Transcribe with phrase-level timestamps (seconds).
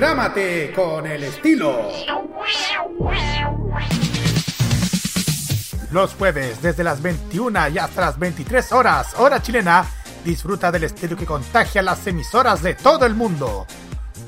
[0.00, 1.90] Prográmate con el estilo.
[5.90, 9.84] Los jueves desde las 21 y hasta las 23 horas, hora chilena,
[10.24, 13.66] disfruta del estilo que contagia las emisoras de todo el mundo.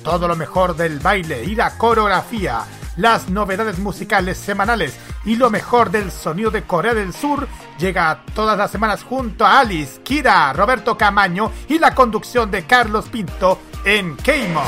[0.04, 2.64] Todo lo mejor del baile y la coreografía,
[2.98, 4.94] las novedades musicales semanales
[5.24, 7.48] y lo mejor del sonido de Corea del Sur
[7.78, 13.08] llega todas las semanas junto a Alice, Kira, Roberto Camaño y la conducción de Carlos
[13.08, 14.62] Pinto en Keimo.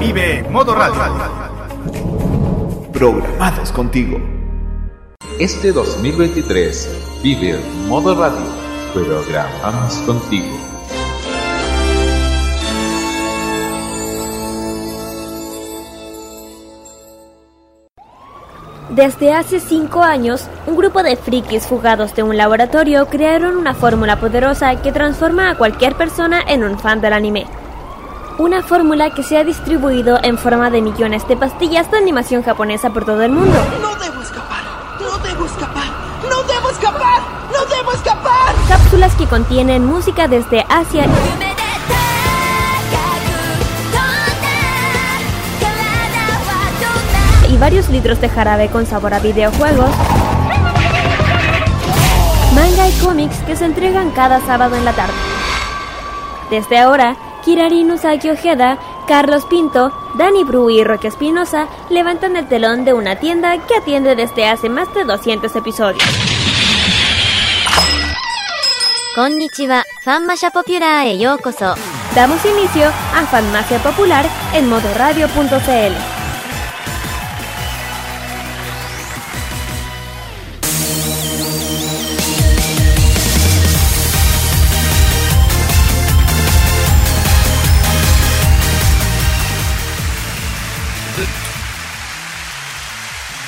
[0.00, 1.02] Vive Modo Radio.
[2.92, 4.18] Programados contigo.
[5.38, 8.46] Este 2023 vive Modo Radio.
[8.94, 10.46] Programamos contigo.
[18.88, 24.18] Desde hace cinco años, un grupo de frikis fugados de un laboratorio crearon una fórmula
[24.18, 27.46] poderosa que transforma a cualquier persona en un fan del anime.
[28.38, 32.90] Una fórmula que se ha distribuido en forma de millones de pastillas de animación japonesa
[32.90, 33.58] por todo el mundo.
[33.82, 34.62] ¡No debo escapar!
[35.00, 35.84] ¡No debo escapar!
[36.22, 37.22] ¡No debo escapar!
[37.52, 38.54] ¡No debo escapar!
[38.68, 41.06] Cápsulas que contienen música desde Asia
[47.50, 49.90] y varios litros de jarabe con sabor a videojuegos,
[52.54, 55.14] manga y cómics que se entregan cada sábado en la tarde.
[56.50, 62.84] Desde ahora, Kirari Usagi Ojeda, Carlos Pinto, Dani Bru y Roque Espinosa levantan el telón
[62.84, 66.04] de una tienda que atiende desde hace más de 200 episodios.
[69.14, 71.74] Konnichiwa, Fanmasha Popular e yokoso.
[72.14, 76.17] Damos inicio a Fanmacia Popular en modoradio.cl.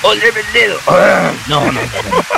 [0.03, 0.79] ¡Ole el dedo!
[1.47, 1.79] No, no, no.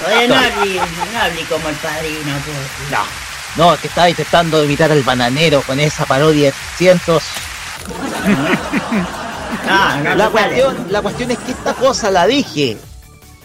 [0.07, 2.91] Oye, no hablé, no hablé como el padrino, pues.
[2.91, 7.23] No, no, que estaba intentando imitar al bananero con esa parodia de cientos.
[9.65, 12.77] No, no, La no cuestión, la cuestión es que esta cosa la dije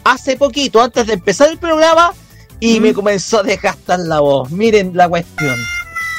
[0.04, 2.12] hace poquito, antes de empezar el programa,
[2.60, 4.50] y me comenzó a desgastar la voz.
[4.50, 5.56] Miren la cuestión.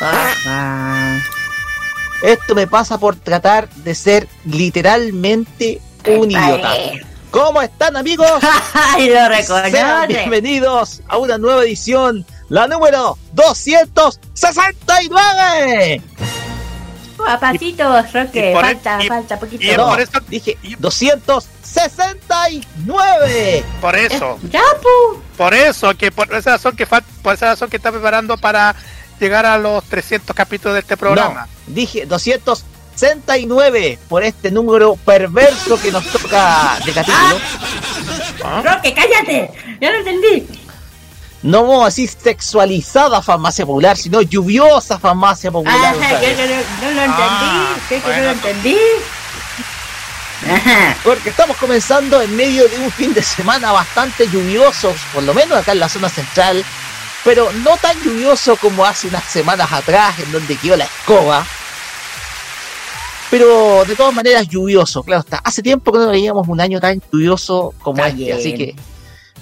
[0.01, 1.17] Ah,
[2.21, 6.73] Esto me pasa por tratar de ser literalmente un idiota.
[7.31, 8.27] ¿Cómo están amigos?
[8.73, 9.15] ¡Ay, lo
[9.69, 16.01] Sean bienvenidos a una nueva edición, la número 269.
[17.17, 19.63] Papacito, Roque, y por falta, e- y- falta poquito.
[19.63, 23.63] y es No, por eso- dije 269.
[23.81, 25.19] Por eso, Ya, pu.
[25.37, 28.73] por eso, que por esa razón que fal- por esa razón que está preparando para
[29.19, 31.47] llegar a los 300 capítulos de este programa.
[31.67, 32.78] No, dije 269
[34.07, 37.37] por este número perverso que nos toca de capítulo.
[38.43, 38.61] ¿Ah?
[38.63, 39.51] Roque, cállate.
[39.79, 40.47] Ya lo entendí.
[41.41, 45.95] No así sexualizada farmacia popular, sino lluviosa farmacia popular.
[45.95, 47.15] Ajá, yo no, lo entendí.
[47.17, 48.77] Ah, ¿Qué que no lo entendí?
[50.49, 50.97] Ajá.
[51.03, 55.57] Porque estamos comenzando en medio de un fin de semana bastante lluvioso, por lo menos
[55.57, 56.65] acá en la zona central,
[57.23, 61.45] pero no tan lluvioso como hace unas semanas atrás, en donde quedó la escoba.
[63.31, 65.37] Pero de todas maneras lluvioso, claro está.
[65.37, 68.75] Hace tiempo que no veíamos un año tan lluvioso como este, así que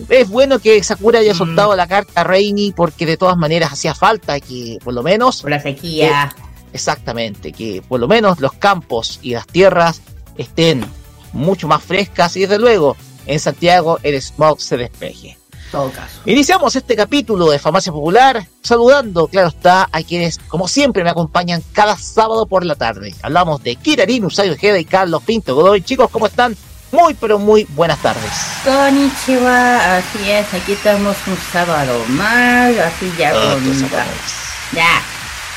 [0.09, 1.38] es bueno que Sakura haya Mm.
[1.38, 5.42] soltado la carta a Rainy porque de todas maneras hacía falta que por lo menos
[5.42, 6.36] Por la sequía.
[6.74, 10.02] Exactamente, que por lo menos los campos y las tierras
[10.38, 10.86] estén
[11.34, 12.96] mucho más frescas y desde luego
[13.26, 15.38] en Santiago el smog se despeje.
[15.72, 16.19] Todo caso.
[16.25, 21.63] Iniciamos este capítulo de Farmacia Popular saludando, claro está, a quienes como siempre me acompañan
[21.73, 23.13] cada sábado por la tarde.
[23.22, 25.81] Hablamos de Kirarin, Usayo Ojeda y Carlos Pinto Godoy.
[25.81, 26.55] Chicos, ¿cómo están?
[26.91, 28.31] Muy pero muy buenas tardes.
[28.63, 33.78] Konnichiwa, así es, aquí estamos un sábado más, así ya Ah, con,
[34.73, 35.02] ya,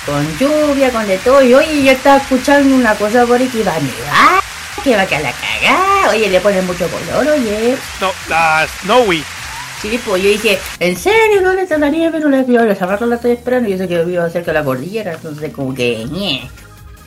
[0.06, 3.60] con lluvia, con de todo, y oye, yo estaba escuchando una cosa por ahí que
[3.60, 4.42] iba a nevar,
[4.82, 9.24] que va a quedar la cagada, oye, le ponen mucho color, oye, No, la Snowy.
[9.80, 12.20] Sí, pues yo dije, ¿en serio no le está la nieve?
[12.20, 14.58] No la vio, hace rato la estoy esperando, y yo sé que vivo cerca de
[14.58, 16.48] la cordillera, entonces como que, ñe.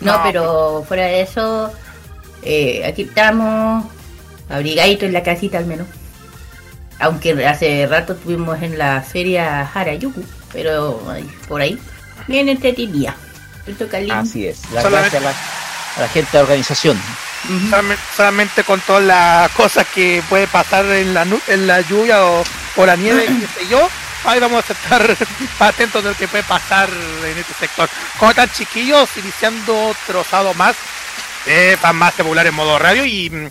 [0.01, 1.71] No, pero fuera de eso,
[2.41, 3.85] eh, aquí estamos,
[4.49, 5.87] abrigaditos en la casita al menos.
[6.99, 11.77] Aunque hace rato estuvimos en la feria Harajuku, pero ay, por ahí.
[12.27, 13.15] Bien entretenida.
[13.65, 14.13] Esto caliente.
[14.13, 16.97] Así es, la Solamente- gracias a la, a la gente de la organización.
[18.15, 22.43] Solamente, con todas las cosas que puede pasar en la, en la lluvia o,
[22.77, 23.89] o la nieve, qué sé yo.
[24.25, 25.17] Ahí vamos a estar
[25.59, 27.89] atentos de lo que puede pasar en este sector.
[28.17, 30.75] Como están chiquillos, iniciando trozado más
[31.45, 33.47] de Farmacia Popular en modo radio y mm,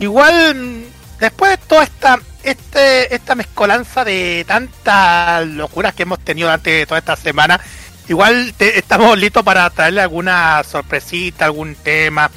[0.00, 0.82] igual mm,
[1.20, 6.98] después de toda esta este, esta mezcolanza de tantas locuras que hemos tenido durante toda
[6.98, 7.60] esta semana,
[8.08, 12.28] igual te- estamos listos para traerle alguna sorpresita, algún tema,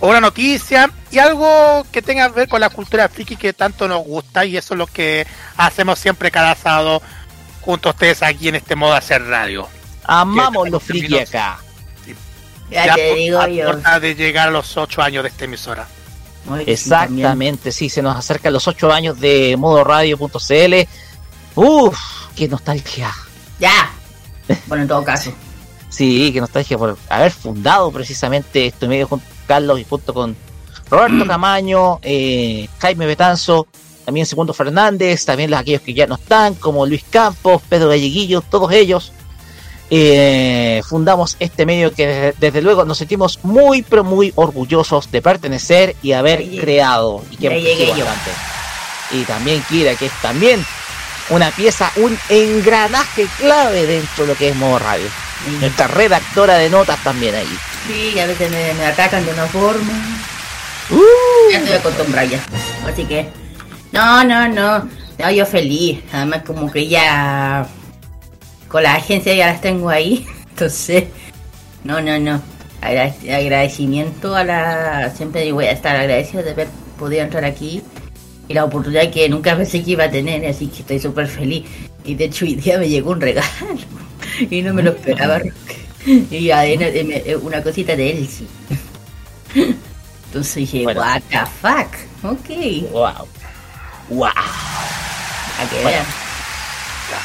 [0.00, 3.88] o una noticia y algo que tenga que ver con la cultura friki que tanto
[3.88, 7.02] nos gusta y eso es lo que hacemos siempre cada sábado
[7.62, 9.66] junto a ustedes aquí en este modo de hacer radio.
[10.04, 11.58] Amamos los friki acá.
[12.70, 13.64] Ya te por- digo yo.
[13.64, 15.86] puerta de llegar a los ocho años de esta emisora.
[16.66, 20.88] Exactamente, sí, se nos acercan los ocho años de modoradio.cl.
[21.54, 21.98] Uf,
[22.36, 23.12] qué nostalgia.
[23.58, 23.90] Ya.
[24.66, 25.32] Bueno, en todo caso.
[25.90, 30.36] Sí, qué nostalgia por haber fundado precisamente este medio junto Carlos y junto con
[30.88, 33.66] Roberto Camaño, eh, Jaime Betanzo,
[34.04, 38.42] también Segundo Fernández, también los aquellos que ya no están, como Luis Campos, Pedro Galleguillo,
[38.42, 39.12] todos ellos.
[39.90, 45.22] eh, fundamos este medio que desde, desde luego nos sentimos muy pero muy orgullosos de
[45.22, 47.48] pertenecer y haber creado y que
[49.10, 50.62] y también Kira que es también
[51.30, 55.06] una pieza un engranaje clave dentro de lo que es modo radio
[55.60, 59.92] nuestra redactora de notas también ahí Sí, a veces me, me atacan de una forma.
[60.90, 61.50] Uh.
[61.52, 62.40] Ya estoy acostumbrada ya.
[62.86, 63.28] Así que.
[63.92, 64.86] No, no, no.
[65.18, 66.00] No, yo feliz.
[66.12, 67.66] Además, como que ya.
[68.68, 70.26] Con la agencia ya las tengo ahí.
[70.50, 71.04] Entonces.
[71.82, 72.42] No, no, no.
[72.82, 75.10] Agra- agradecimiento a la.
[75.16, 77.82] Siempre digo, voy a estar agradecido de haber podido entrar aquí.
[78.48, 80.44] Y la oportunidad que nunca pensé que iba a tener.
[80.46, 81.64] Así que estoy súper feliz.
[82.04, 83.46] Y de hecho, hoy día me llegó un regalo.
[84.50, 85.40] Y no me lo esperaba.
[86.30, 86.88] Y además,
[87.42, 88.46] una cosita de él, sí.
[90.26, 91.00] Entonces dije, Bueno.
[91.00, 91.88] what the fuck.
[92.22, 92.90] Ok.
[92.92, 93.26] wow
[94.10, 95.88] wow A que Bueno.
[95.88, 96.04] vean.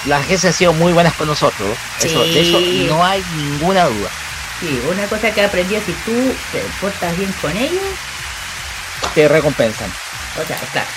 [0.08, 2.86] las agencias han sido muy buenas con nosotros eso, de eso Sí.
[2.90, 4.10] no hay ninguna duda
[4.60, 6.12] Sí, una cosa que aprendí es si tú
[6.52, 7.84] te portas bien con ellos,
[9.16, 9.90] te recompensan
[10.42, 10.88] o sea, claro.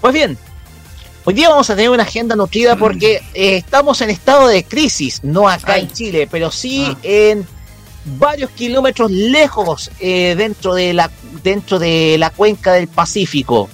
[0.00, 0.36] Pues bien,
[1.24, 5.20] hoy día vamos a tener una agenda nutrida porque eh, estamos en estado de crisis,
[5.24, 5.82] no acá Ay.
[5.82, 6.96] en Chile, pero sí Ah.
[7.02, 7.46] en
[8.18, 11.10] varios kilómetros lejos eh, dentro de la
[11.42, 13.68] dentro de la cuenca del Pacífico.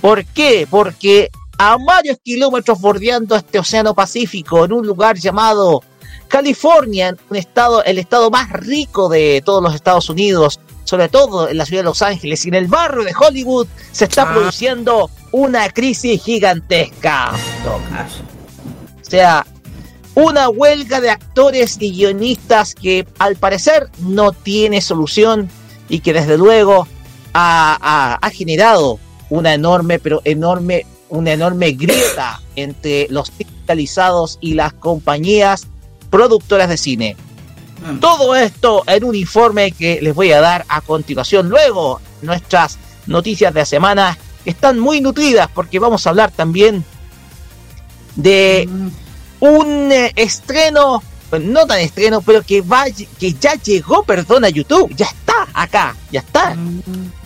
[0.00, 0.66] ¿Por qué?
[0.68, 5.82] Porque a varios kilómetros bordeando este océano Pacífico, en un lugar llamado
[6.28, 11.56] California, un estado, el estado más rico de todos los Estados Unidos, sobre todo en
[11.56, 14.32] la ciudad de Los Ángeles y en el barrio de Hollywood, se está Ah.
[14.34, 17.32] produciendo una crisis gigantesca.
[19.02, 19.44] O sea,
[20.14, 25.50] una huelga de actores y guionistas que al parecer no tiene solución
[25.88, 26.86] y que desde luego
[27.32, 34.54] ha, ha- ha generado una enorme, pero enorme, una enorme grieta entre los digitalizados y
[34.54, 35.66] las compañías
[36.10, 37.16] productoras de cine.
[37.84, 37.98] Mm.
[37.98, 41.48] Todo esto en un informe que les voy a dar a continuación.
[41.48, 42.78] Luego, nuestras
[43.08, 46.84] noticias de la semana están muy nutridas porque vamos a hablar también
[48.16, 48.88] de Mm.
[49.40, 51.02] un eh, estreno,
[51.40, 52.84] no tan estreno, pero que va,
[53.18, 56.54] que ya llegó, perdón, a YouTube, ya está acá, ya está.
[56.54, 56.80] Mm.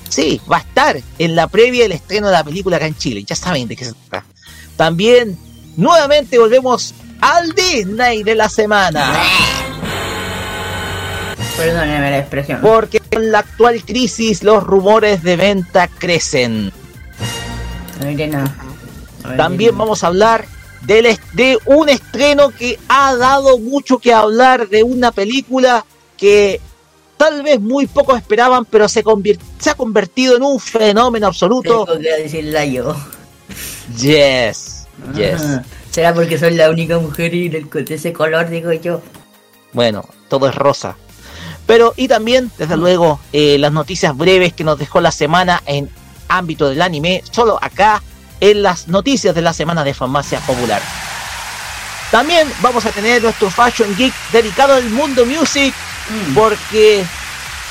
[0.09, 3.23] Sí, va a estar en la previa del estreno de la película acá en Chile,
[3.25, 4.27] ya saben de qué se trata.
[4.77, 5.37] También,
[5.77, 9.13] nuevamente volvemos al Disney de la semana.
[11.57, 12.61] Perdóneme la expresión.
[12.63, 16.73] Porque con la actual crisis los rumores de venta crecen.
[18.01, 18.55] No diré nada.
[19.23, 19.85] No diré También nada.
[19.85, 20.47] vamos a hablar
[20.83, 25.85] del de un estreno que ha dado mucho que hablar, de una película
[26.17, 26.61] que
[27.17, 31.85] tal vez muy pocos esperaban, pero se, ha convertido en un fenómeno absoluto.
[31.85, 32.95] Tengo que decirla yo.
[33.97, 35.43] Yes, yes.
[35.91, 39.03] ¿Será porque soy la única mujer y de ese color, digo yo?
[39.73, 40.97] Bueno, todo es rosa.
[41.67, 45.91] Pero, y también, desde luego, eh, las noticias breves que nos dejó la semana en
[46.29, 48.03] ámbito del anime, solo acá
[48.41, 50.81] en las noticias de la semana de Farmacia Popular.
[52.11, 55.75] También vamos a tener nuestro Fashion Geek dedicado al mundo music,
[56.09, 56.35] Mm.
[56.35, 57.05] porque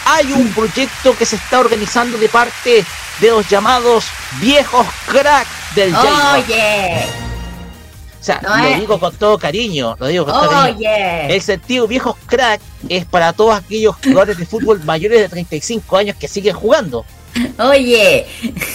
[0.06, 2.86] hay un proyecto que se está organizando de parte
[3.20, 4.06] de los llamados
[4.40, 5.96] viejos crack del.
[5.96, 7.04] Oye,
[8.20, 10.78] O sea, no lo es- digo con todo cariño, lo digo con todo cariño.
[10.78, 11.34] oye.
[11.36, 16.16] El sentido viejos crack es para todos aquellos jugadores de fútbol mayores de 35 años
[16.20, 17.06] que siguen jugando.
[17.60, 18.26] Oye,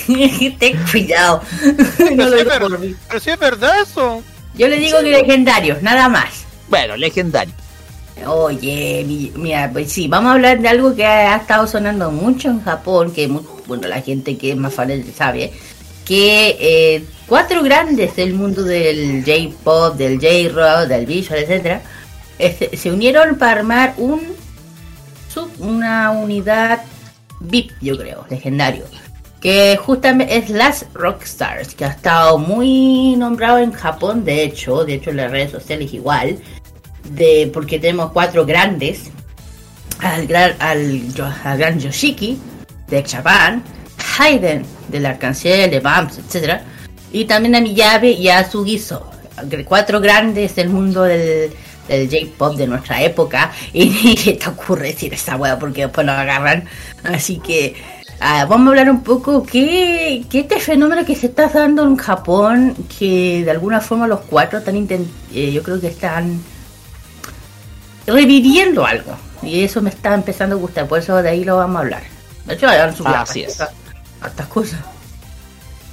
[0.58, 1.42] ten cuidado.
[1.98, 4.22] No Pero, lo sí ver- pero sí es verdad eso.
[4.54, 6.44] Yo le digo que legendarios, nada más.
[6.68, 7.54] Bueno, legendario.
[8.26, 12.48] Oye, mi- mira, pues sí, vamos a hablar de algo que ha estado sonando mucho
[12.48, 13.26] en Japón, que
[13.66, 15.52] bueno, la gente que es más fan sabe,
[16.04, 21.80] que eh, cuatro grandes del mundo del J-pop, del J-rock, del visual, etcétera,
[22.38, 24.20] este, se unieron para armar un
[25.32, 26.82] sub, una unidad
[27.42, 28.84] VIP, yo creo, legendario.
[29.40, 34.94] Que justamente es Last Rockstars, que ha estado muy nombrado en Japón, de hecho, de
[34.94, 36.38] hecho en las redes sociales igual,
[37.10, 39.10] de porque tenemos cuatro grandes,
[39.98, 41.02] al gran, al,
[41.58, 42.38] gran Yoshiki,
[42.88, 43.62] de Japan,
[44.18, 46.60] Hayden, del Arcancel, de Bumps, etc.
[47.12, 49.10] Y también a Miyabe y a Sugiso,
[49.66, 51.52] cuatro grandes del mundo del,
[51.88, 53.52] del J-pop de nuestra época.
[53.72, 56.64] Y ni se te ocurre decir esa hueá porque después lo agarran.
[57.04, 57.74] Así que
[58.20, 61.96] ah, vamos a hablar un poco que, que este fenómeno que se está dando en
[61.96, 64.76] Japón, que de alguna forma los cuatro están
[65.34, 66.40] eh, yo creo que están
[68.06, 69.16] reviviendo algo.
[69.42, 72.02] Y eso me está empezando a gustar, por eso de ahí lo vamos a hablar.
[72.46, 73.58] De hecho, subido Así es.
[74.48, 74.80] cosas.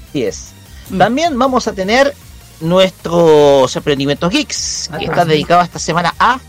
[0.09, 0.49] Así es.
[0.89, 0.97] Mm.
[0.97, 2.13] También vamos a tener
[2.61, 6.39] nuestros emprendimientos geeks, Ah, que está dedicado esta semana a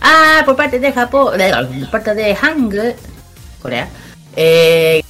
[0.00, 2.94] Ah, por parte de Japón, de, por parte de Hangul,
[3.62, 3.88] Corea,
[4.36, 5.02] eh,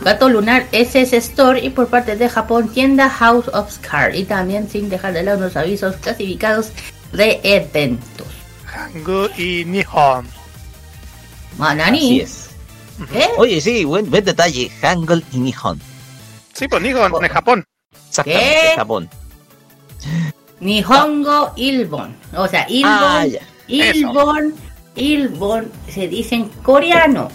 [0.00, 4.68] Gato Lunar SS Store y por parte de Japón tienda House of Scar y también
[4.70, 6.68] sin dejar de lado los avisos clasificados
[7.12, 8.26] de eventos.
[8.66, 10.26] Hangu y Nihon.
[10.26, 12.50] Así Manani, es.
[13.14, 13.28] ¿eh?
[13.38, 14.70] Oye, sí, buen, buen detalle.
[14.82, 15.80] Hangul y Nihon.
[16.52, 17.64] Sí, pues Nihon, en Japón.
[18.08, 18.76] Exactamente, ¿Qué?
[18.76, 19.10] Japón.
[20.60, 23.40] Nihongo Ilbon, o sea, Ilbon, Ah, ya.
[23.68, 24.54] Ilbon,
[24.96, 27.28] Ilbon se dice en coreano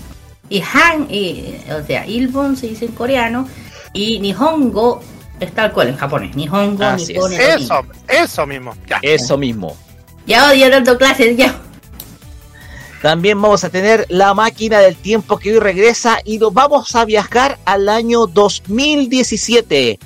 [0.50, 3.48] y Han, y, o sea, Ilbon se dice en coreano
[3.94, 5.02] y Nihongo
[5.40, 6.36] es tal cual en japonés.
[6.36, 7.10] Nihongo, es.
[7.10, 8.04] lo Eso, mismo.
[8.08, 8.76] eso mismo.
[8.88, 9.00] Ya.
[9.02, 9.78] Eso mismo.
[10.28, 11.56] Ya odio dando clases, ya.
[13.02, 17.04] También vamos a tener la máquina del tiempo que hoy regresa y nos vamos a
[17.04, 20.00] viajar al año 2017.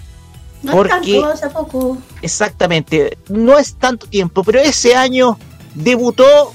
[0.64, 1.98] No Porque- tanto, hace poco.
[2.22, 5.38] Exactamente, no es tanto tiempo, pero ese año
[5.76, 6.54] debutó,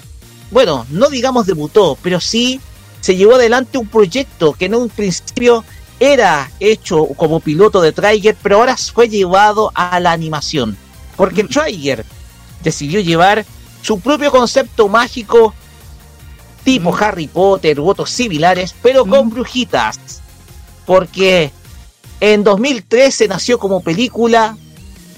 [0.50, 2.60] bueno, no digamos debutó, pero sí
[3.00, 5.64] se llevó adelante un proyecto que en un principio
[6.00, 10.76] era hecho como piloto de Trigger, pero ahora fue llevado a la animación,
[11.16, 12.04] porque Trigger
[12.62, 13.44] decidió llevar
[13.82, 15.54] su propio concepto mágico
[16.64, 19.98] tipo Harry Potter u otros similares, pero con brujitas,
[20.86, 21.52] porque
[22.22, 24.56] en 2013 nació como película,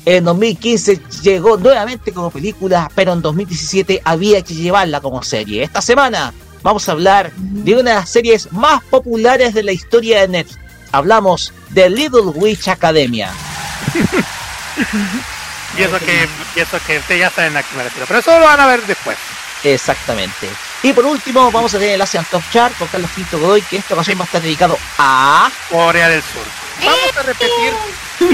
[0.06, 5.62] en 2015 llegó nuevamente como película, pero en 2017 había que llevarla como serie.
[5.62, 6.32] Esta semana
[6.62, 10.58] vamos a hablar de una de las series más populares de la historia de Netflix.
[10.92, 13.30] Hablamos de Little Witch Academia.
[15.76, 16.28] Y eso que,
[16.60, 17.82] eso que ustedes ya saben a qué me.
[18.06, 19.16] Pero eso lo van a ver después.
[19.64, 20.48] Exactamente.
[20.82, 23.78] Y por último vamos a tener el Asian Top Chart con Carlos Pinto Godoy, que
[23.78, 25.50] esta ocasión va a estar dedicado a...
[25.70, 26.44] Corea del Sur.
[26.84, 27.72] Vamos a repetir,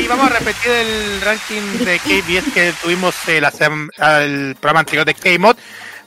[0.05, 5.15] y vamos a repetir el ranking de KBS que tuvimos el, el programa anterior de
[5.15, 5.57] K-Mod.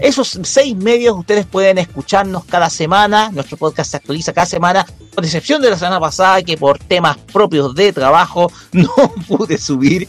[0.00, 3.30] Esos seis medios ustedes pueden escucharnos cada semana.
[3.30, 7.16] Nuestro podcast se actualiza cada semana, con excepción de la semana pasada que por temas
[7.18, 8.90] propios de trabajo no
[9.28, 10.08] pude subir.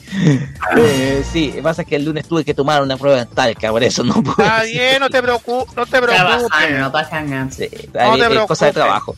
[0.78, 4.04] Eh, sí, pasa que el lunes tuve que tomar una prueba dental, que por eso
[4.04, 4.44] no pude.
[4.44, 6.80] Está bien, no te preocupes, no te preocupes.
[6.80, 7.52] no pasa nada.
[7.52, 9.16] Sí, No te es cosa de trabajo.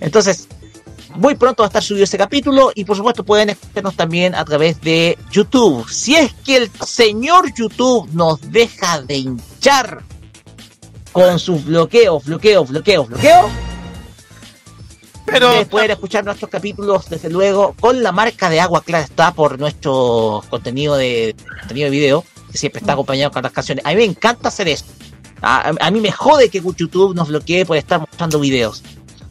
[0.00, 0.48] Entonces,
[1.16, 4.44] Muy pronto va a estar subido ese capítulo y por supuesto pueden escucharnos también a
[4.44, 5.88] través de YouTube.
[5.90, 10.02] Si es que el señor YouTube nos deja de hinchar
[11.12, 13.50] con sus bloqueos, bloqueos, bloqueos, bloqueos.
[15.26, 19.32] Pero Ustedes pueden escuchar nuestros capítulos, desde luego, con la marca de agua clara está
[19.32, 23.84] por nuestro contenido de contenido de video, que siempre está acompañado con las canciones.
[23.86, 24.92] A mí me encanta hacer esto.
[25.40, 28.82] A, mí me jode que YouTube nos bloquee por estar mostrando videos.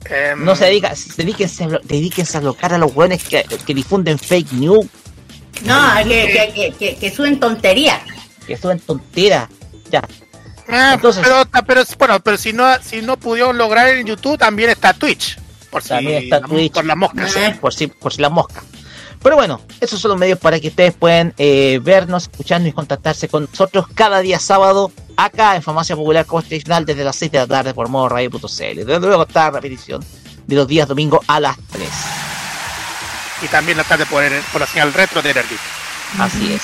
[0.05, 4.87] Em, no se dedica, dedíquense, dedíquense a bloquear a los buenos que, difunden fake news.
[5.63, 8.01] No, que, que, que, suben tonterías.
[8.47, 9.47] Que suben tonteras.
[9.91, 10.01] Ya.
[10.67, 14.69] Ah, Entonces, pero, pero, bueno, pero si no, si no pudieron lograr en YouTube, también
[14.69, 15.37] está Twitch.
[15.69, 16.73] Por también está Twitch.
[16.73, 17.35] Por las moscas.
[17.59, 18.63] Por si, por si las moscas.
[19.23, 23.27] Pero bueno, esos son los medios para que ustedes puedan eh, vernos, escucharnos y contactarse
[23.27, 27.47] con nosotros cada día sábado acá en Farmacia Popular Constitucional desde las 6 de la
[27.47, 28.47] tarde por modo radio.cl.
[28.47, 30.03] Desde luego está la repetición
[30.47, 31.87] de los días domingo a las 3.
[33.43, 35.55] Y también la tarde por, por la señal retro de Energy.
[36.19, 36.61] Así es.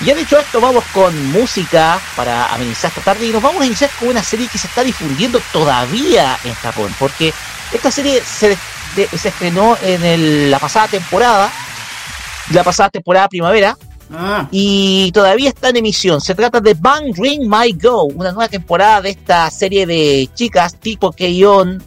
[0.00, 3.90] Ya dicho esto, vamos con música para amenizar esta tarde y nos vamos a iniciar
[3.98, 7.32] con una serie que se está difundiendo todavía en Japón, porque
[7.72, 8.58] esta serie se,
[8.94, 11.50] se estrenó en la pasada temporada,
[12.52, 13.76] la pasada temporada primavera,
[14.12, 14.48] ah.
[14.50, 16.20] y todavía está en emisión.
[16.20, 20.76] Se trata de Bang Ring My Go, una nueva temporada de esta serie de chicas
[20.76, 21.82] tipo Keion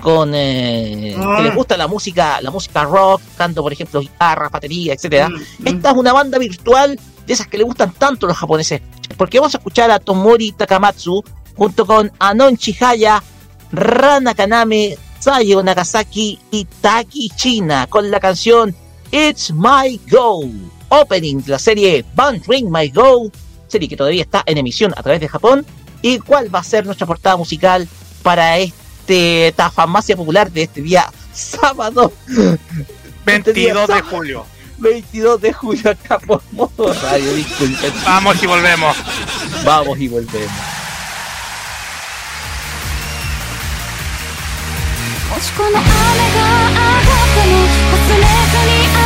[0.00, 1.54] con eh, que les ah.
[1.54, 5.28] gusta la música, la música rock, canto por ejemplo guitarra, batería, etcétera.
[5.28, 5.66] Mm, mm.
[5.66, 8.80] Esta es una banda virtual de esas que le gustan tanto a los japoneses.
[9.16, 11.22] Porque vamos a escuchar a Tomori Takamatsu
[11.56, 13.22] junto con Anon Chihaya,
[13.70, 18.74] Rana Kaname, Sayo Nagasaki y Taki China con la canción
[19.11, 20.49] It's My Go,
[20.89, 23.31] opening de la serie Band Ring My Go,
[23.67, 25.65] serie que todavía está en emisión a través de Japón.
[26.01, 27.87] ¿Y cuál va a ser nuestra portada musical
[28.21, 32.11] para este, esta farmacia popular de este día sábado?
[33.25, 34.45] 22 de julio.
[34.79, 37.91] 22 de julio acá por Modo Radio, disculpen.
[38.05, 38.95] Vamos y volvemos.
[39.65, 40.77] Vamos y volvemos.
[45.37, 47.03] もしこの雨が上がっ
[47.35, 47.61] ても
[47.93, 48.80] 忘れずに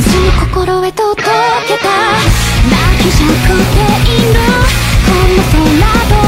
[0.00, 4.38] 心へと溶けた泣きじゃくている
[5.04, 6.27] この空と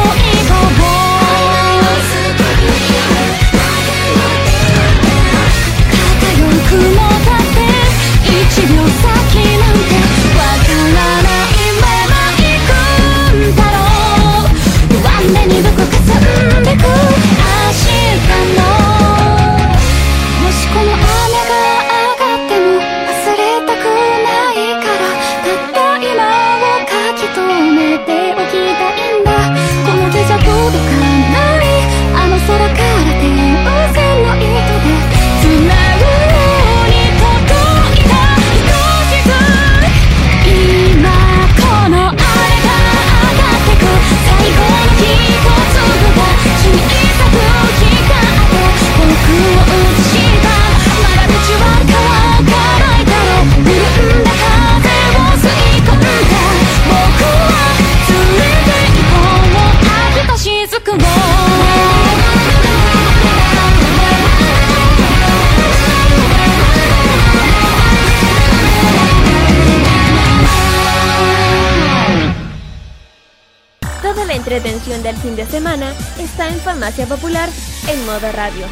[74.51, 77.47] entretención del fin de semana está en Farmacia Popular
[77.87, 78.67] en modo radio.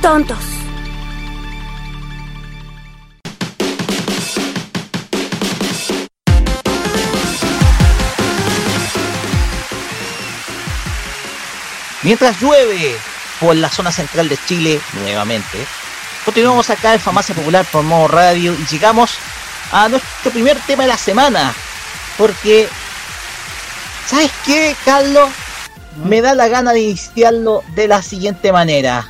[0.00, 0.38] ¡Tontos!
[12.02, 12.96] Mientras llueve
[13.40, 15.66] por la zona central de Chile nuevamente,
[16.24, 19.18] continuamos acá en Farmacia Popular por modo radio y llegamos
[19.72, 21.52] a nuestro primer tema de la semana.
[22.16, 22.68] Porque,
[24.06, 25.28] ¿sabes qué, Carlos?
[26.04, 29.06] Me da la gana de iniciarlo de la siguiente manera.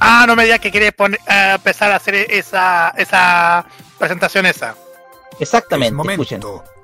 [0.00, 3.64] Ah, no me digas que quieres poner, eh, empezar a hacer esa, esa
[3.98, 4.74] presentación esa.
[5.40, 6.40] Exactamente, Es momento escuchen.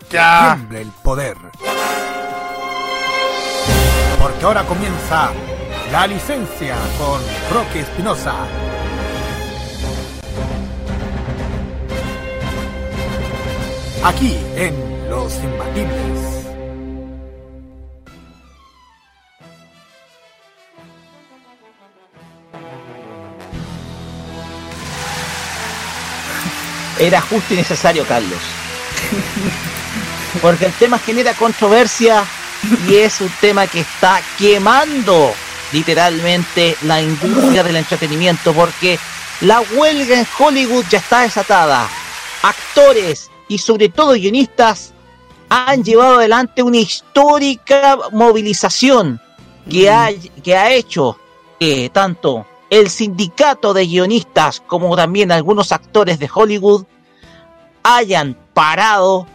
[0.08, 0.54] que Ya.
[0.56, 1.36] tiemble el poder.
[4.20, 5.30] Porque ahora comienza
[5.92, 7.20] la licencia con
[7.52, 8.34] Roque Espinosa.
[14.02, 16.33] Aquí en Los Imbatibles.
[26.98, 28.40] Era justo y necesario, Carlos.
[30.40, 32.24] Porque el tema genera controversia
[32.88, 35.32] y es un tema que está quemando
[35.72, 38.98] literalmente la industria del entretenimiento porque
[39.40, 41.88] la huelga en Hollywood ya está desatada.
[42.42, 44.92] Actores y sobre todo guionistas
[45.48, 49.20] han llevado adelante una histórica movilización
[49.70, 50.10] que ha,
[50.42, 51.18] que ha hecho
[51.58, 56.86] que tanto el sindicato de guionistas como también algunos actores de Hollywood
[57.84, 59.28] hayan parado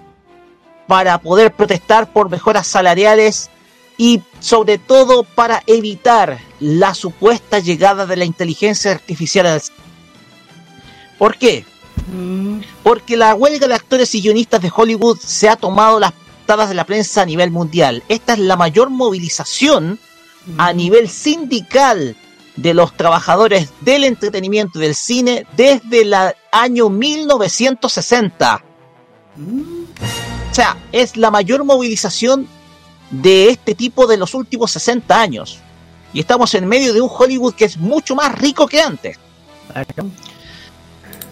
[0.87, 3.49] para poder protestar por mejoras salariales
[3.97, 9.61] y sobre todo para evitar la supuesta llegada de la inteligencia artificial al.
[11.17, 11.63] ¿Por qué?
[12.11, 16.67] Mm, Porque la huelga de actores y guionistas de Hollywood se ha tomado las portadas
[16.67, 18.03] de la prensa a nivel mundial.
[18.09, 19.97] Esta es la mayor movilización
[20.57, 22.17] a nivel sindical
[22.61, 26.13] de los trabajadores del entretenimiento y del cine desde el
[26.51, 28.63] año 1960.
[30.51, 32.47] O sea, es la mayor movilización
[33.11, 35.59] de este tipo de los últimos 60 años.
[36.13, 39.17] Y estamos en medio de un Hollywood que es mucho más rico que antes.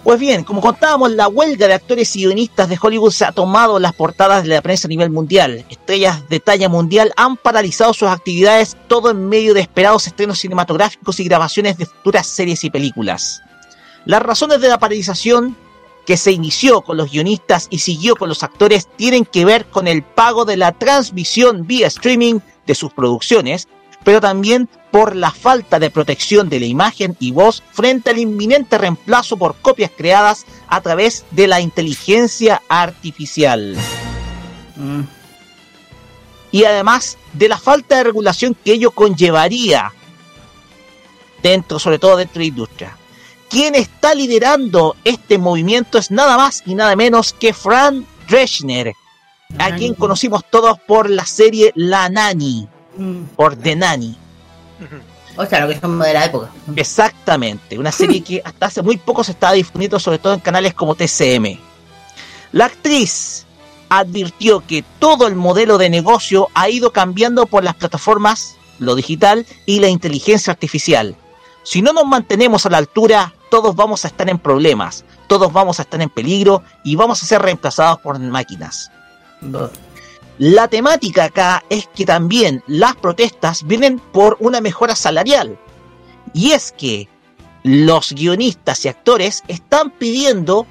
[0.08, 3.78] Pues bien, como contábamos, la huelga de actores y guionistas de Hollywood se ha tomado
[3.78, 5.66] las portadas de la prensa a nivel mundial.
[5.70, 11.20] Estrellas de talla mundial han paralizado sus actividades, todo en medio de esperados estrenos cinematográficos
[11.20, 13.42] y grabaciones de futuras series y películas.
[14.06, 15.58] Las razones de la paralización
[16.06, 19.90] que se inició con los guionistas y siguió con los actores tienen que ver con
[19.90, 23.68] el pago de la transmisión vía streaming de sus producciones,
[24.08, 28.78] pero también por la falta de protección de la imagen y voz frente al inminente
[28.78, 33.76] reemplazo por copias creadas a través de la inteligencia artificial.
[34.78, 35.02] Mm,
[36.52, 39.92] Y además de la falta de regulación que ello conllevaría
[41.44, 42.98] dentro, sobre todo dentro de la industria.
[43.50, 48.94] Quien está liderando este movimiento es nada más y nada menos que Fran Dreschner,
[49.60, 53.24] a quien conocimos todos por la serie La Nani, mm.
[53.36, 54.18] por The Nani.
[55.38, 56.50] O sea, lo que somos de la época.
[56.76, 60.74] Exactamente, una serie que hasta hace muy poco se estaba difundiendo, sobre todo en canales
[60.74, 61.60] como TCM.
[62.52, 63.46] La actriz
[63.90, 69.46] advirtió que todo el modelo de negocio ha ido cambiando por las plataformas, lo digital
[69.66, 71.16] y la inteligencia artificial.
[71.64, 75.80] Si no nos mantenemos a la altura, todos vamos a estar en problemas, todos vamos
[75.80, 78.92] a estar en peligro y vamos a ser reemplazados por máquinas.
[79.42, 79.70] Bo-
[80.38, 85.58] La temática acá es que también las protestas vienen por una mejora salarial.
[86.34, 87.10] Y es que
[87.64, 90.68] los guionistas y actores están pidiendo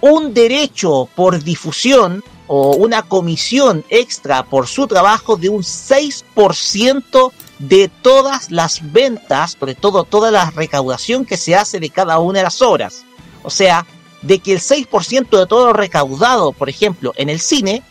[0.00, 7.90] un derecho por difusión o una comisión extra por su trabajo de un 6% de
[8.00, 12.44] todas las ventas, sobre todo toda la recaudación que se hace de cada una de
[12.44, 13.04] las obras.
[13.42, 13.86] O sea,
[14.22, 17.82] de que el 6% de todo lo recaudado, por ejemplo, en el cine,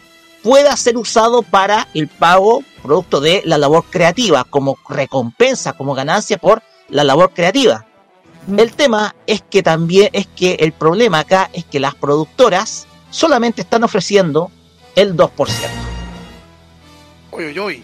[0.43, 6.37] pueda ser usado para el pago producto de la labor creativa, como recompensa, como ganancia
[6.37, 7.85] por la labor creativa.
[8.57, 13.61] El tema es que también es que el problema acá es que las productoras solamente
[13.61, 14.49] están ofreciendo
[14.95, 15.29] el 2%.
[17.31, 17.83] Uy, uy, uy.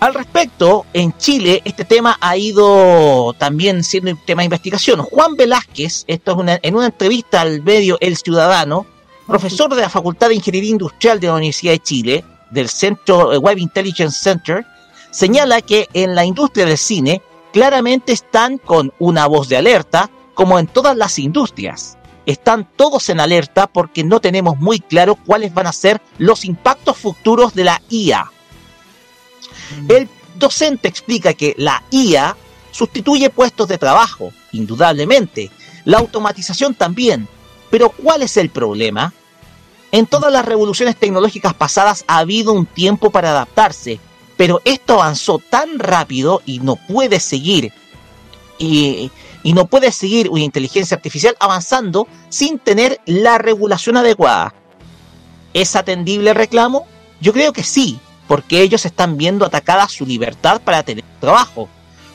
[0.00, 5.00] Al respecto, en Chile este tema ha ido también siendo un tema de investigación.
[5.00, 8.84] Juan Velázquez, esto es una- en una entrevista al medio El Ciudadano,
[9.26, 13.38] profesor de la Facultad de Ingeniería Industrial de la Universidad de Chile, del Centro eh,
[13.38, 14.66] Web Intelligence Center,
[15.10, 20.58] señala que en la industria del cine claramente están con una voz de alerta, como
[20.58, 21.98] en todas las industrias.
[22.24, 26.96] están todos en alerta porque no tenemos muy claro cuáles van a ser los impactos
[26.96, 28.30] futuros de la IA.
[29.88, 32.36] El docente explica que la IA
[32.70, 35.50] sustituye puestos de trabajo, indudablemente,
[35.84, 37.28] la automatización también,
[37.72, 39.14] pero ¿cuál es el problema?
[39.92, 43.98] En todas las revoluciones tecnológicas pasadas ha habido un tiempo para adaptarse,
[44.36, 47.72] pero esto avanzó tan rápido y no puede seguir
[48.58, 49.10] y,
[49.42, 54.52] no puede seguir una inteligencia artificial avanzando sin tener la regulación adecuada.
[55.54, 56.86] ¿Es atendible el reclamo?
[57.22, 61.70] Yo creo que sí, porque ellos están viendo atacada su libertad para tener trabajo.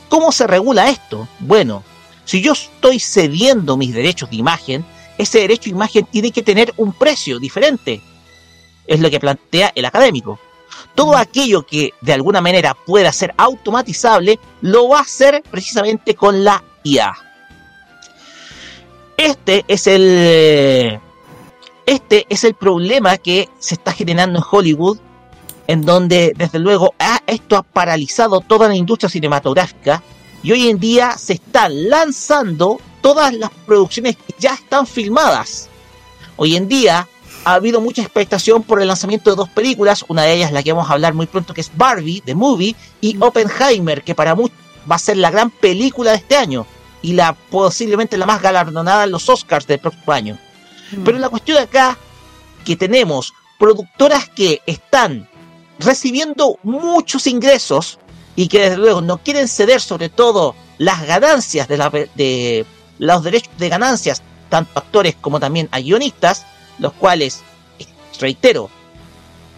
[0.07, 1.27] ¿Cómo se regula esto?
[1.39, 1.83] Bueno,
[2.25, 4.85] si yo estoy cediendo mis derechos de imagen,
[5.17, 8.01] ese derecho de imagen tiene que tener un precio diferente.
[8.85, 10.39] Es lo que plantea el académico.
[10.95, 16.43] Todo aquello que de alguna manera pueda ser automatizable, lo va a hacer precisamente con
[16.43, 17.15] la IA.
[19.17, 20.99] Este es el.
[21.85, 24.99] Este es el problema que se está generando en Hollywood,
[25.67, 26.93] en donde desde luego
[27.25, 30.03] esto ha paralizado toda la industria cinematográfica
[30.43, 35.69] y hoy en día se están lanzando todas las producciones que ya están filmadas.
[36.35, 37.07] Hoy en día
[37.45, 40.73] ha habido mucha expectación por el lanzamiento de dos películas, una de ellas la que
[40.73, 44.57] vamos a hablar muy pronto que es Barbie, The Movie, y Oppenheimer, que para muchos
[44.91, 46.67] va a ser la gran película de este año
[47.01, 50.37] y la posiblemente la más galardonada en los Oscars del próximo año.
[51.05, 51.97] Pero la cuestión acá
[52.65, 55.29] que tenemos productoras que están
[55.79, 57.99] recibiendo muchos ingresos
[58.35, 62.65] y que desde luego no quieren ceder sobre todo las ganancias de, la, de
[62.99, 66.45] los derechos de ganancias, tanto a actores como también a guionistas,
[66.79, 67.41] los cuales,
[68.19, 68.69] reitero,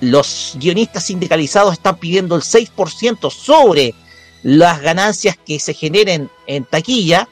[0.02, 3.94] los guionistas sindicalizados están pidiendo el 6% sobre
[4.44, 7.28] las ganancias que se generen en taquilla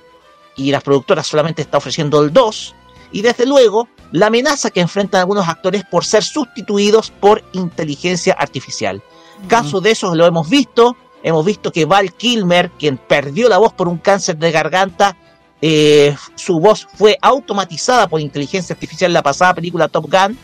[0.56, 2.74] y las productoras solamente están ofreciendo el 2%,
[3.12, 9.02] y desde luego la amenaza que enfrentan algunos actores por ser sustituidos por inteligencia artificial.
[9.48, 13.74] Caso de esos lo hemos visto, hemos visto que Val Kilmer, quien perdió la voz
[13.74, 15.16] por un cáncer de garganta,
[15.62, 20.38] eh, su voz fue automatizada por inteligencia artificial en la pasada película Top Gun.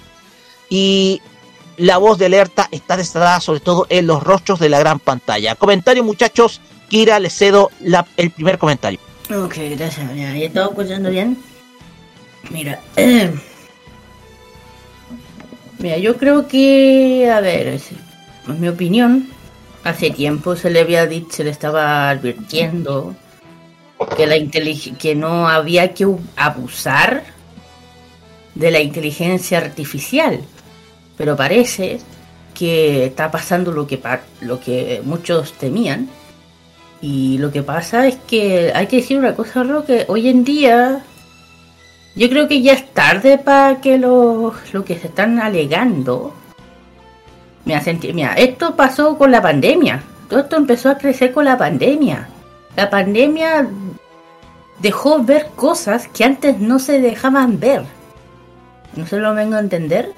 [0.70, 1.22] Y
[1.78, 5.56] la voz de alerta está destacada sobre todo en los rostros de la gran pantalla.
[5.56, 6.62] Comentario, muchachos.
[6.90, 7.72] Kira, le cedo
[8.18, 9.00] el primer comentario.
[9.30, 10.16] Ok, gracias.
[10.16, 11.38] ¿ya estaba escuchando bien?
[12.50, 12.80] Mira.
[15.80, 17.80] Mira, yo creo que, a ver,
[18.48, 19.28] en mi opinión,
[19.84, 23.16] hace tiempo se le había dicho, se le estaba advirtiendo
[24.16, 24.36] que la
[25.00, 27.24] que no había que abusar
[28.56, 30.42] de la inteligencia artificial.
[31.18, 32.00] Pero parece
[32.54, 34.00] que está pasando lo que
[34.42, 36.10] lo que muchos temían.
[37.02, 41.04] Y lo que pasa es que hay que decir una cosa, que hoy en día
[42.16, 46.34] yo creo que ya es tarde para que lo, lo que se están alegando.
[47.66, 47.82] Mira,
[48.14, 50.04] mira, esto pasó con la pandemia.
[50.30, 52.28] Todo esto empezó a crecer con la pandemia.
[52.76, 53.68] La pandemia
[54.80, 57.84] dejó ver cosas que antes no se dejaban ver.
[58.96, 60.14] No se lo vengo a entender.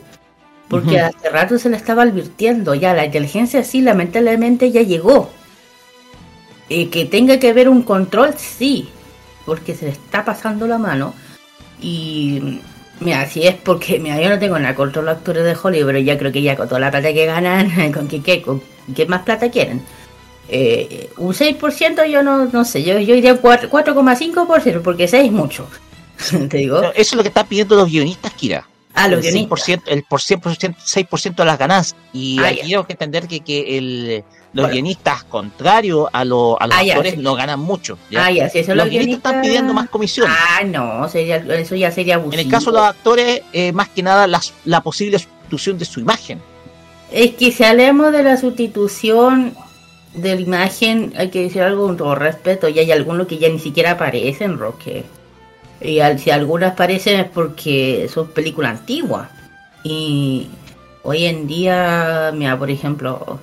[0.67, 2.73] Porque hace rato se le estaba advirtiendo.
[2.73, 5.29] Ya la inteligencia sí, lamentablemente ya llegó.
[6.67, 8.89] Y que tenga que haber un control, sí.
[9.45, 11.13] Porque se le está pasando la mano.
[11.79, 12.61] Y
[12.99, 15.99] mira, si es porque, mira, yo no tengo nada contra los actores de Hollywood, pero
[15.99, 18.61] ya creo que ya con toda la plata que ganan, con qué, qué, con
[18.95, 19.83] qué más plata quieren.
[20.47, 25.67] Eh, un 6% yo no, no sé, yo, yo iría 4,5% porque 6 es mucho.
[26.49, 26.81] Te digo.
[26.81, 28.67] eso es lo que están pidiendo los guionistas, Kira.
[28.93, 29.79] Ah, los el guionistas.
[29.87, 31.99] el por 100%, 6% de las ganancias.
[32.13, 34.69] Y Ah, aquí tengo que entender que, que el, los Bueno.
[34.69, 37.19] guionistas, contrario a, lo- a los Ah, ya, actores, sí.
[37.19, 37.97] no ganan mucho.
[38.09, 38.25] ¿ya?
[38.25, 40.29] Ah, ya, si eso los los guionistas están pidiendo más comisión.
[40.29, 42.39] Ah, no, sería, eso ya sería abusivo.
[42.39, 45.83] en el caso de los actores, eh, más que nada las- la posible sustitución de
[45.83, 46.39] su imagen.
[47.11, 49.53] Es que si hablamos de la sustitución
[50.15, 53.49] de la imagen, hay que decir algo con todo respeto, y hay algunos que ya
[53.49, 55.03] ni siquiera aparecen, Roque.
[55.81, 59.29] Y si algunas aparecen es porque son películas antiguas.
[59.83, 60.47] Y
[61.03, 63.39] hoy en día, mira, por ejemplo,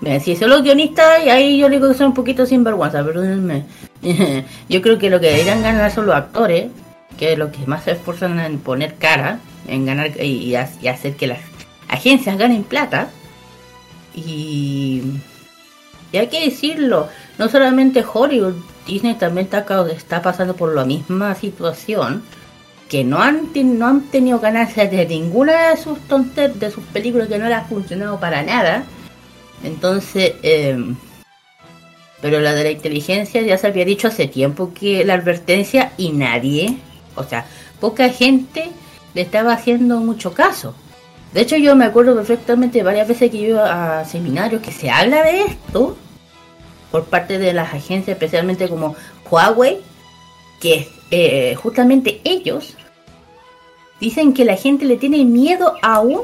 [0.00, 3.64] mira, si son los guionistas, y ahí yo digo que son un poquito sinvergüenza, perdónenme.
[4.68, 6.70] yo creo que lo que deberían ganar son los actores,
[7.18, 11.14] que es lo que más se esfuerzan en poner cara, en ganar y, y hacer
[11.14, 11.40] que las
[11.88, 13.08] agencias ganen plata.
[14.14, 15.02] Y,
[16.14, 18.54] y hay que decirlo, no solamente Hollywood,
[18.86, 22.22] Disney también está, está pasando por la misma situación,
[22.88, 27.26] que no han, no han tenido ganancias de ninguna de sus tonter de sus películas
[27.26, 28.84] que no le ha funcionado para nada.
[29.64, 30.94] Entonces, em,
[32.22, 36.12] pero la de la inteligencia ya se había dicho hace tiempo que la advertencia y
[36.12, 36.76] nadie,
[37.16, 37.44] o sea,
[37.80, 38.70] poca gente
[39.14, 40.76] le estaba haciendo mucho caso.
[41.32, 44.88] De hecho, yo me acuerdo perfectamente varias veces que yo iba a seminarios que se
[44.88, 45.96] habla de esto
[46.94, 48.94] por parte de las agencias, especialmente como
[49.28, 49.80] Huawei,
[50.60, 52.76] que eh, justamente ellos
[53.98, 56.20] dicen que la gente le tiene miedo aún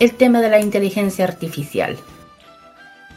[0.00, 1.96] el tema de la inteligencia artificial.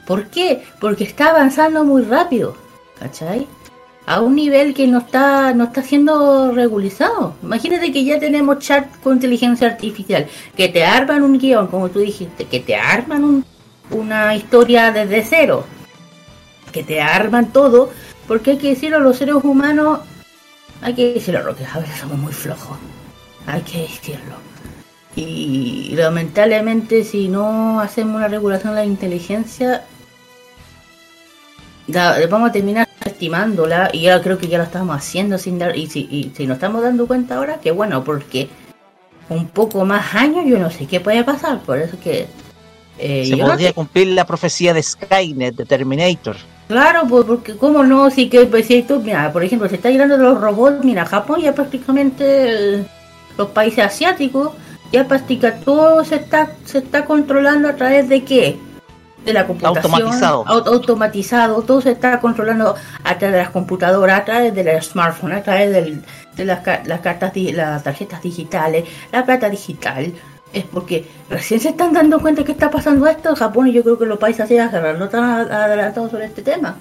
[0.05, 0.61] ¿Por qué?
[0.79, 2.55] Porque está avanzando muy rápido,
[2.99, 3.47] ¿cachai?
[4.05, 7.33] A un nivel que no está, no está siendo regularizado.
[7.41, 11.97] Imagínate que ya tenemos chat con inteligencia artificial, que te arman un guion, como tú
[11.97, 13.43] dijiste, que te arman
[13.89, 15.65] una historia desde cero,
[16.69, 17.91] que te arman todo,
[18.27, 19.99] porque hay que decirlo, los seres humanos,
[20.81, 22.77] hay que decirlo, Roque, a veces somos muy flojos,
[23.45, 24.35] hay que decirlo.
[25.15, 29.83] Y lamentablemente si no hacemos una regulación de la inteligencia,
[32.29, 35.87] vamos a terminar estimándola y ya creo que ya lo estamos haciendo sin dar y
[35.87, 38.49] si, y si nos estamos dando cuenta ahora que bueno porque
[39.29, 42.27] un poco más años yo no sé qué puede pasar por eso que
[42.97, 46.35] eh, se podría cumplir la profecía de Skynet de Terminator
[46.69, 50.17] claro pues porque cómo no si que pues, si mira por ejemplo se está llegando
[50.17, 52.85] de los robots mira Japón ya prácticamente
[53.37, 54.51] los países asiáticos
[54.91, 58.57] ya prácticamente todo se está se está controlando a través de qué
[59.25, 60.47] de la computación automatizado.
[60.47, 65.39] automatizado, todo se está controlando a través de las computadoras, a través de los smartphones,
[65.39, 66.01] a través
[66.35, 70.13] de las, las cartas, las tarjetas digitales, la plata digital.
[70.51, 73.83] Es porque recién se están dando cuenta que está pasando esto en Japón y yo
[73.83, 76.75] creo que los países asiáticos no están adelantados sobre este tema.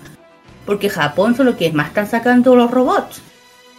[0.65, 3.21] Porque Japón son los que más están sacando los robots.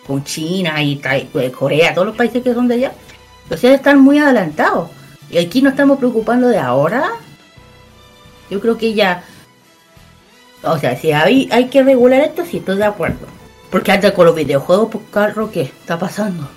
[0.06, 0.96] Con China y
[1.32, 2.92] pues, Corea, todos los países que son de allá.
[3.44, 4.90] Entonces están muy adelantados.
[5.30, 7.12] Y aquí nos estamos preocupando de ahora
[8.50, 9.24] yo creo que ya.
[10.64, 13.28] O sea, si hay, hay que regular esto, sí estoy de acuerdo.
[13.70, 16.50] Porque antes con los videojuegos, pues, carro, ¿qué está pasando?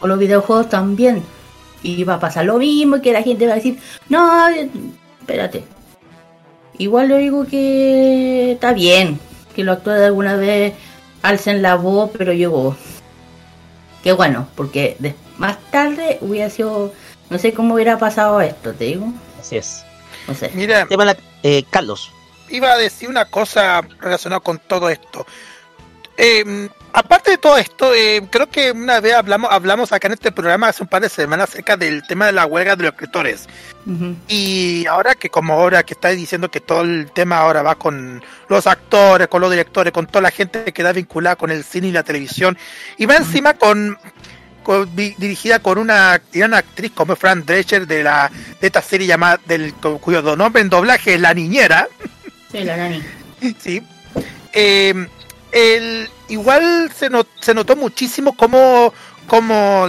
[0.00, 1.22] Con los videojuegos también.
[1.82, 4.48] Y va a pasar lo mismo, que la gente va a decir, no,
[5.20, 5.64] espérate.
[6.78, 9.18] Igual le digo que está bien
[9.56, 10.74] que lo actúe de alguna vez,
[11.22, 12.76] alcen la voz, pero yo.
[14.02, 14.96] Qué bueno, porque
[15.38, 16.92] más tarde hubiera sido.
[17.30, 19.12] No sé cómo hubiera pasado esto, te digo.
[19.40, 19.84] Así es.
[20.54, 20.86] Mira,
[21.42, 22.12] eh, Carlos.
[22.50, 25.26] Iba a decir una cosa relacionada con todo esto.
[26.16, 30.32] Eh, aparte de todo esto, eh, creo que una vez hablamos, hablamos acá en este
[30.32, 33.46] programa hace un par de semanas acerca del tema de la huelga de los escritores.
[34.26, 38.24] Y ahora que como ahora que está diciendo que todo el tema ahora va con
[38.48, 41.88] los actores, con los directores, con toda la gente que está vinculada con el cine
[41.88, 42.56] y la televisión,
[42.96, 43.98] y va encima con
[44.96, 49.74] dirigida con una gran actriz como Fran Drescher de la de esta serie llamada del
[49.74, 51.88] cuyo nombre en doblaje es La Niñera.
[52.50, 53.02] Sí, la nani.
[53.60, 53.82] sí.
[54.52, 55.06] Em,
[55.52, 57.08] el, igual se,
[57.40, 58.92] se notó muchísimo como,
[59.26, 59.88] como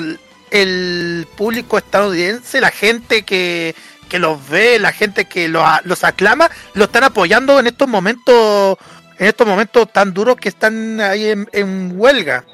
[0.52, 3.76] el público estadounidense, la gente que,
[4.08, 8.78] que los ve, la gente que los, aclama, lo están apoyando en estos momentos
[9.19, 12.45] en estos momentos tan duros que están ahí en, en huelga.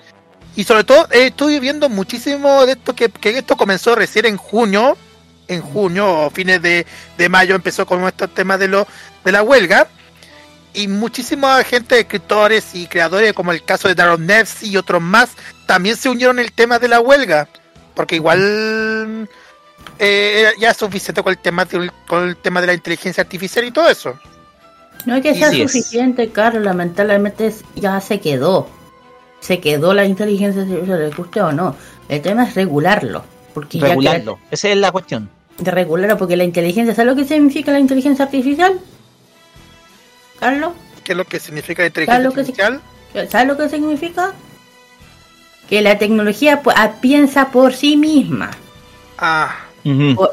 [0.56, 4.98] Y sobre todo eh, estoy viendo muchísimo de esto que, esto comenzó recién en junio,
[5.48, 6.86] en junio o fines de,
[7.30, 8.88] mayo empezó con estos temas de, lo,
[9.26, 9.88] de la huelga.
[10.74, 15.32] Y muchísima gente, escritores y creadores, como el caso de Daron Neves y otros más,
[15.68, 17.48] también se unieron el tema de la huelga.
[17.94, 19.30] Porque igual
[20.00, 23.66] eh, ya es suficiente con el tema de, con el tema de la inteligencia artificial
[23.66, 24.18] y todo eso.
[25.06, 28.68] No hay que ser suficiente, Carlos, lamentablemente ya se quedó
[29.44, 31.76] se quedó la inteligencia artificial, le guste o no.
[32.08, 33.26] El tema es regularlo.
[33.54, 35.30] Porque regularlo, esa es la cuestión.
[35.58, 38.80] De regularlo, porque la inteligencia, ¿sabes lo que significa la inteligencia artificial?
[40.44, 40.74] Carlos.
[41.04, 42.82] ¿Qué es lo que significa inteligencia artificial?
[43.30, 44.34] ¿Sabes lo que significa?
[45.70, 48.52] Que la tecnología ah, piensa por sí misma.
[49.18, 49.56] Ah.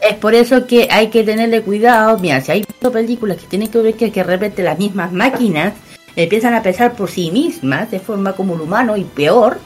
[0.02, 2.18] Es por eso que hay que tenerle cuidado.
[2.18, 5.74] Mira, si hay películas que tienen que ver que, que repente las mismas máquinas
[6.14, 9.58] empiezan a pensar por sí mismas de forma como un humano y peor,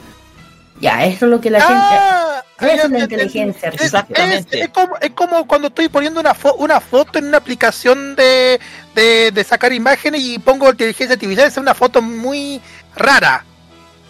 [0.79, 2.44] ya, eso es lo que la ah, gente...
[2.59, 4.61] es la inteligencia Exactamente.
[4.61, 8.59] Es, como, es, como, cuando estoy poniendo una, una foto en una aplicación de,
[8.95, 12.61] de, sacar imágenes y pongo inteligencia artificial, es una foto muy
[12.95, 13.43] rara.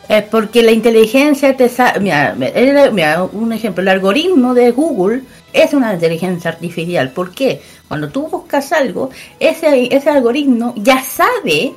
[0.08, 2.00] Es porque la inteligencia te sabe...
[2.00, 7.10] Mira, mira, un ejemplo, el algoritmo de Google es una inteligencia artificial.
[7.10, 7.64] ¿Por qué?
[7.88, 11.74] Cuando tú buscas algo, ese, ese algoritmo ya sabe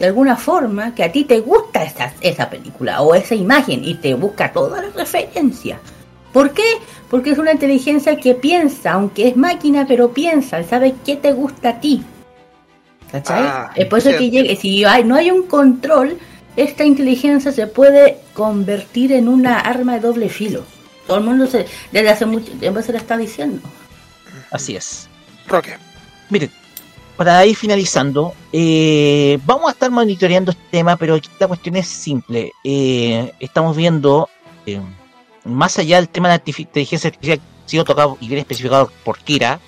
[0.00, 3.94] de alguna forma que a ti te gusta esa, esa película o esa imagen y
[3.96, 5.78] te busca toda la referencia.
[6.32, 6.78] ¿Por qué?
[7.10, 11.68] Porque es una inteligencia que piensa, aunque es máquina, pero piensa, sabe qué te gusta
[11.68, 12.02] a ti.
[13.12, 13.42] ¿Cachai?
[13.42, 16.16] Ah, es por eso que llegue, si hay, no hay un control,
[16.56, 20.64] esta inteligencia se puede convertir en una arma de doble filo.
[21.06, 23.60] Todo el mundo se, desde hace mucho tiempo se le está diciendo.
[24.50, 25.10] Así es.
[25.46, 25.76] Roque.
[26.30, 26.50] Miren,
[27.20, 31.86] para ir finalizando, eh, vamos a estar monitoreando este tema, pero aquí la cuestión es
[31.86, 32.50] simple.
[32.64, 34.30] Eh, estamos viendo,
[34.64, 34.80] eh,
[35.44, 38.90] más allá del tema de la inteligencia artificial que ha sido tocado y bien especificado
[39.04, 39.60] por Kira,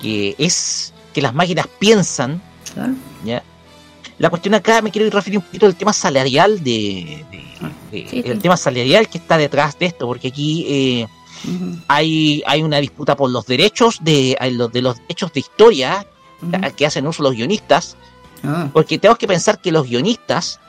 [0.00, 2.40] que es que las máquinas piensan.
[4.18, 7.44] La cuestión acá me quiero ir referir un poquito al tema salarial de, de-
[7.90, 11.06] de- Sí, el tema salarial que está detrás de esto, porque aquí eh,
[11.44, 16.06] Ujú, hay, hay una disputa por los derechos de, los- de los derechos de historia
[16.76, 17.96] que hacen uso los guionistas,
[18.44, 20.60] Ah, porque tenemos que pensar que los guionistas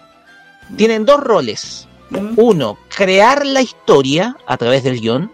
[0.78, 1.88] tienen dos roles.
[2.38, 5.30] Uno, crear la historia a través del guion,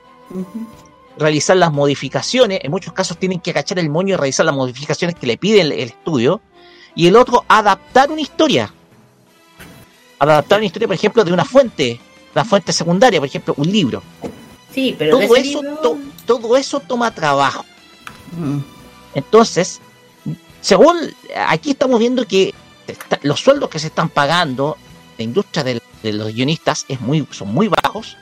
[1.17, 5.15] realizar las modificaciones, en muchos casos tienen que agachar el moño y realizar las modificaciones
[5.15, 6.41] que le pide el, el estudio,
[6.95, 8.73] y el otro, adaptar una historia.
[10.19, 11.99] Adaptar una historia, por ejemplo, de una fuente,
[12.33, 14.01] una fuente secundaria, por ejemplo, un libro.
[14.73, 17.63] Sí, pero Todo eso, libro- to- todo eso toma trabajo.
[18.37, 18.57] Mm,
[19.15, 19.79] Entonces,
[20.63, 20.97] según
[21.47, 22.53] aquí estamos viendo que
[22.87, 24.77] está- los sueldos que se están pagando,
[25.17, 28.17] la industria de, los guionistas es muy, son muy bajos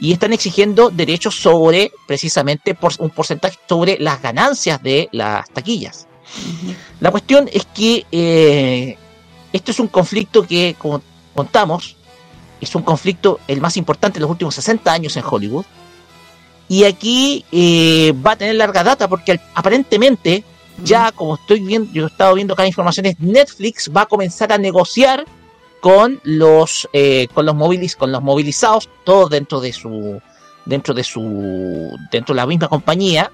[0.00, 6.06] y están exigiendo derechos sobre, precisamente, por, un porcentaje sobre las ganancias de las taquillas.
[7.00, 8.96] La cuestión es que eh,
[9.52, 11.02] esto es un conflicto que, como
[11.34, 11.96] contamos,
[12.60, 15.64] es un conflicto el más importante en los últimos 60 años en Hollywood.
[16.68, 20.44] Y aquí eh, va a tener larga data porque aparentemente,
[20.84, 24.52] ya como estoy viendo, yo he estado viendo cada información, es Netflix va a comenzar
[24.52, 25.24] a negociar
[25.80, 30.20] con los eh, con los movilis, con los movilizados, todos dentro de su
[30.64, 33.30] dentro de su dentro de la misma compañía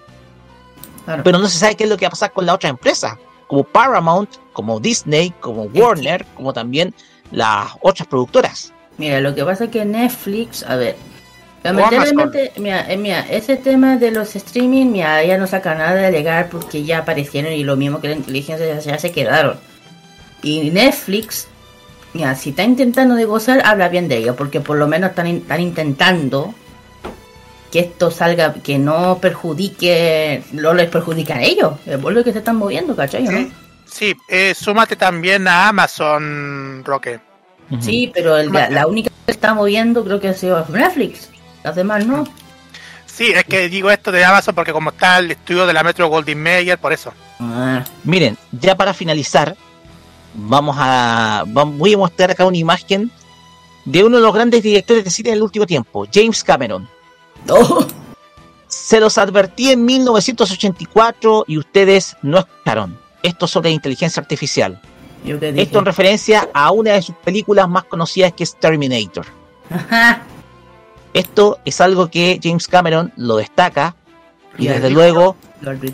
[1.05, 1.22] Claro.
[1.22, 3.14] pero no se sabe qué es lo que va a pasar con las otras empresas,
[3.47, 6.95] como Paramount, como Disney, como Warner, como también
[7.30, 8.72] las otras productoras.
[8.97, 10.97] Mira, lo que pasa es que Netflix, a ver.
[11.72, 16.10] Lamentablemente, mira, eh, mira, ese tema de los streaming, mira, ya no saca nada de
[16.12, 19.58] legal porque ya aparecieron y lo mismo que la inteligencia ya, ya se quedaron.
[20.42, 21.48] Y Netflix,
[22.12, 25.36] mira, si está intentando negociar, habla bien de ello, porque por lo menos están, in-
[25.38, 26.54] están intentando
[27.72, 32.32] que esto salga, que no perjudique, no les perjudica a ellos, es por lo que
[32.32, 33.24] se están moviendo, ¿cachai?
[33.24, 33.30] no?
[33.32, 33.52] Sí,
[33.86, 37.18] sí eh, súmate también a Amazon, Roque.
[37.80, 41.30] Sí, pero el- la, la única que está moviendo creo que ha sido Netflix.
[41.64, 42.24] Las demás no.
[43.06, 46.08] Sí, es que digo esto de Amazon porque como está el estudio de la Metro
[46.08, 47.12] Goldwyn Mayer, por eso.
[47.40, 49.56] Ah, Miren, ya para finalizar,
[50.34, 53.10] vamos a voy a mostrar acá una imagen
[53.84, 56.88] de uno de los grandes directores de cine del último tiempo, James Cameron.
[57.46, 57.86] no.
[58.66, 62.98] Se los advertí en 1984 y ustedes no escucharon.
[63.22, 64.80] Esto sobre inteligencia artificial.
[65.24, 65.62] Yo que dije.
[65.62, 69.26] Esto en referencia a una de sus películas más conocidas que es Terminator.
[69.70, 70.22] Ajá.
[71.14, 73.94] Esto es algo que James Cameron lo destaca
[74.58, 75.36] y desde luego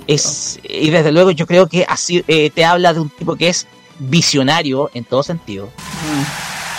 [0.07, 3.49] es y desde luego yo creo que así eh, te habla de un tipo que
[3.49, 3.67] es
[3.99, 5.67] visionario en todo sentido.
[5.67, 6.23] Mm.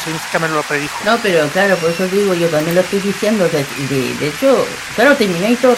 [0.05, 0.95] James Cameron lo predijo.
[1.05, 3.47] No, pero claro, por eso digo, yo también lo estoy diciendo.
[3.47, 4.65] De, de, de hecho,
[4.95, 5.77] claro, Terminator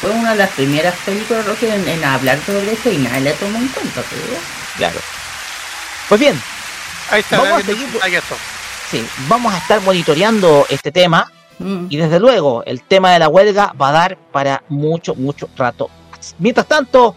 [0.00, 3.32] fue una de las primeras películas Rocky, en, en hablar sobre esto y nadie le
[3.32, 4.02] tomó en cuenta.
[4.08, 4.22] Pero,
[4.76, 5.00] Claro.
[6.08, 6.40] Pues bien,
[7.10, 8.36] Ahí está, Vamos a seguir- ahí eso.
[8.90, 11.30] sí, vamos a estar monitoreando este tema
[11.62, 15.48] mm, y desde luego el tema de la huelga va a dar para mucho, mucho
[15.56, 15.88] rato.
[16.10, 16.34] más.
[16.38, 17.14] Mientras tanto,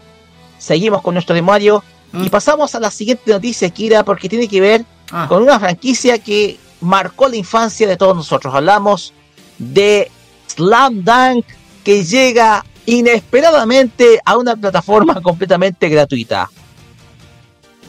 [0.58, 1.82] seguimos con nuestro temario
[2.12, 2.28] y Mm.
[2.28, 6.58] pasamos a la siguiente noticia, Kira, porque tiene que ver ah, con una franquicia que
[6.80, 8.54] marcó la infancia de todos nosotros.
[8.54, 9.12] Hablamos
[9.58, 10.10] de
[10.46, 11.44] Slam Dunk
[11.84, 16.48] que llega inesperadamente a una plataforma completamente gratuita.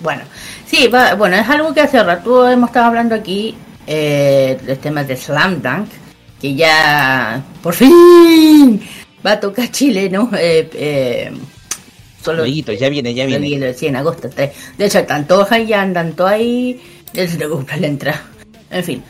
[0.02, 0.24] Bueno,
[0.66, 5.04] sí, va, bueno, es algo que hace rato hemos estado hablando aquí, eh, del tema
[5.04, 5.90] de Slam Dunk,
[6.42, 8.82] que ya por fin
[9.26, 10.30] va a tocar Chile, ¿no?
[10.38, 11.32] Eh, eh,
[12.24, 13.54] solo Lueguito, ya viene, ya viene.
[13.68, 14.52] el, sí, en agosto 3.
[14.78, 16.80] De hecho, están todos ahí, ya andan todos ahí,
[17.14, 18.24] ya se te compra la entrada.
[18.70, 19.04] En fin,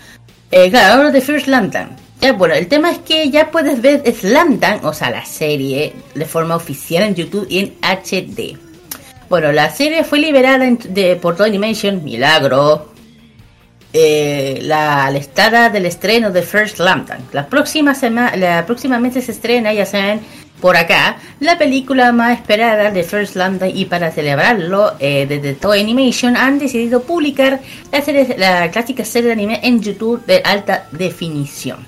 [0.51, 1.75] eh, claro, hablo de First Dunk.
[2.21, 5.93] Ya, bueno, el tema es que ya puedes ver Slam Dunk, o sea, la serie,
[6.15, 8.57] de forma oficial en YouTube y en HD.
[9.29, 12.93] Bueno, la serie fue liberada en- de, por Animation, milagro.
[13.93, 17.09] Eh, la, estar del estreno de First Dunk.
[17.31, 20.19] La próxima semana, la próximamente se estrena, ya saben,
[20.61, 25.79] por acá, la película más esperada de First Dunk y para celebrarlo, eh, desde Toy
[25.79, 27.59] Animation han decidido publicar
[27.91, 31.85] la, serie, la clásica serie de anime en YouTube de alta definición.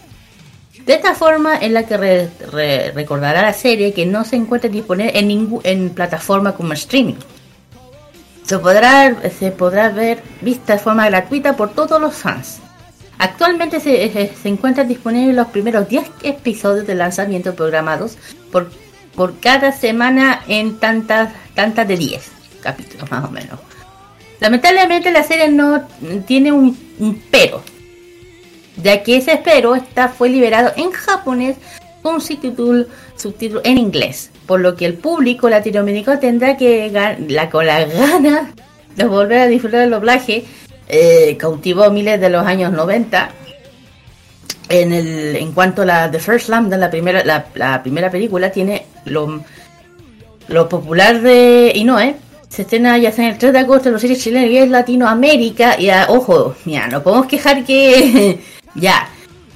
[0.86, 4.70] De esta forma en la que re- re- recordará la serie que no se encuentra
[4.70, 7.16] disponible en en plataforma como streaming.
[8.50, 12.58] Se podrá, se podrá ver vista de forma gratuita por todos los fans.
[13.20, 18.18] Actualmente se, se, se encuentran disponibles los primeros 10 episodios de lanzamiento programados
[18.52, 18.72] por,
[19.14, 22.32] por cada semana en tantas, tantas de 10
[22.64, 23.60] capítulos más o menos.
[24.39, 25.88] Lamentablemente la serie no
[26.26, 27.62] tiene un, un pero,
[28.82, 31.58] ya que ese pero está, fue liberado en japonés
[32.02, 37.68] con subtítulo, subtítulo en inglés, por lo que el público latinoamericano tendrá que la, con
[37.68, 38.52] la gana
[38.95, 40.43] de volver a disfrutar del doblaje.
[40.88, 43.30] Eh, cautivó miles de los años 90.
[44.70, 48.88] En, el, en cuanto a la The First Slam, la primera, la, primera película, tiene
[49.06, 49.43] lo,
[50.47, 52.16] lo popular de Inoue.
[52.47, 55.80] Se estrena ya en el 3 de agosto en los series chilenos y es Latinoamérica.
[55.80, 58.39] Y ah, ojo, mira, no podemos quejar que
[58.74, 59.10] ya,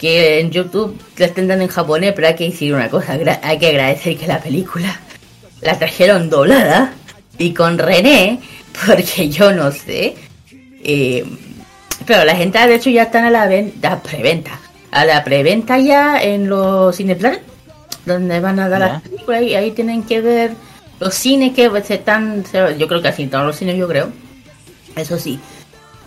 [0.04, 3.58] que en YouTube la estén dando en japonés, pero hay que decir una cosa, hay
[3.58, 5.00] que agradecer que la película
[5.62, 6.92] la trajeron doblada
[7.38, 8.42] y con René,
[8.86, 10.16] porque yo no sé.
[10.84, 11.24] Eh,
[12.06, 14.60] pero las entradas de hecho ya están a la venta, preventa,
[14.92, 17.38] a la preventa ya en los Cineplan,
[18.06, 18.88] donde van a dar Ya.
[18.90, 20.52] las películas y ahí tienen que ver
[21.00, 22.44] los cines que se están,
[22.78, 24.10] yo creo que así todos los cines yo creo.
[24.98, 25.40] Eso sí,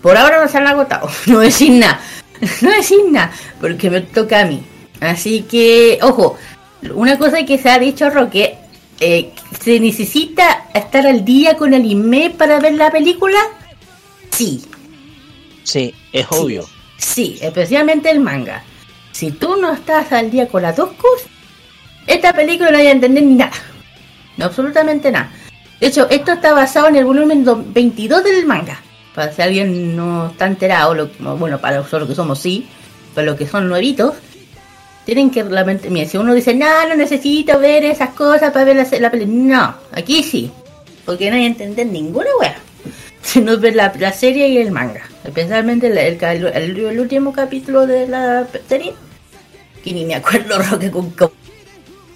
[0.03, 1.99] por ahora no se han agotado, no decir nada,
[2.63, 4.63] no decir nada, porque me toca a mí.
[5.01, 6.37] Así que, ojo,
[6.95, 8.57] una cosa que se ha dicho, Roque,
[9.01, 9.31] eh,
[9.61, 13.39] ¿se necesita estar al día con el anime para ver la película?
[14.31, 14.63] Sí,
[15.65, 16.65] Sí, es obvio.
[16.97, 18.63] sí, especialmente el manga.
[19.13, 21.27] Si tú no estás al día con las dos cosas,
[22.07, 23.53] esta película no hay a entender ni nada.
[24.37, 25.33] No, absolutamente nada.
[25.81, 28.81] De hecho, esto está basado en el volumen do- 22 del manga.
[29.17, 31.09] Para si alguien no está enterado,
[31.39, 32.69] bueno, para nosotros que somos sí,
[33.15, 34.13] para los que son nuevitos,
[35.07, 38.77] tienen que realmente, mira, si uno dice, no, no necesito ver esas cosas para ver
[38.77, 40.51] la, la película, no, aquí sí,
[41.07, 42.59] porque no hay a entender ninguna wea.
[43.23, 48.07] Si no ver la, la serie y el manga, especialmente el, el, último capítulo de
[48.07, 48.95] la serie,
[49.83, 50.93] que ni me acuerdo, Roque,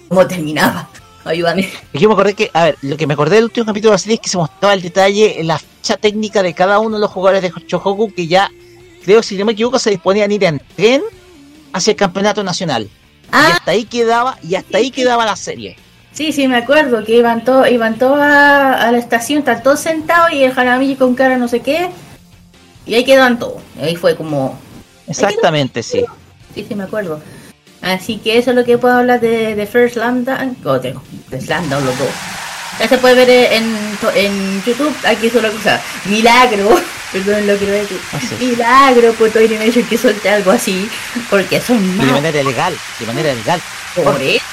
[0.07, 0.87] cómo terminaba.
[1.23, 1.69] Ayúdame.
[1.93, 4.15] Me acordé que, a ver, lo que me acordé del último capítulo de la serie
[4.15, 7.41] es que se mostraba el detalle, la ficha técnica de cada uno de los jugadores
[7.43, 8.49] de Shohoku que ya,
[9.03, 11.01] creo, si no me equivoco, se disponían a ir en tren
[11.73, 12.83] hacia el campeonato nacional.
[12.83, 12.89] Y
[13.31, 15.77] Ah, hasta ahí quedaba, y hasta ahí quedaba la serie.
[16.11, 19.79] sí, sí, me acuerdo que iban todos iban todos a, a la estación, están todos
[19.79, 21.89] sentados y el Hanamichi con cara no sé qué.
[22.85, 23.61] Y ahí quedaban todos.
[23.79, 24.59] Y ahí fue como,
[25.07, 26.03] Exactamente, sí.
[26.55, 27.21] Sí, sí, me acuerdo.
[27.81, 30.95] Así que eso es lo que puedo hablar de, de First Dunk, o de,
[31.29, 32.09] de Slam Dunk, los dos.
[32.79, 33.75] Ya se puede ver en,
[34.15, 36.79] en YouTube, aquí solo cosa, milagro,
[37.11, 38.39] perdón lo que voy a decir, es.
[38.39, 40.89] milagro, Puerto Animation que suelte algo así,
[41.29, 43.61] porque son de manera legal, de manera legal.
[43.95, 44.43] por eso,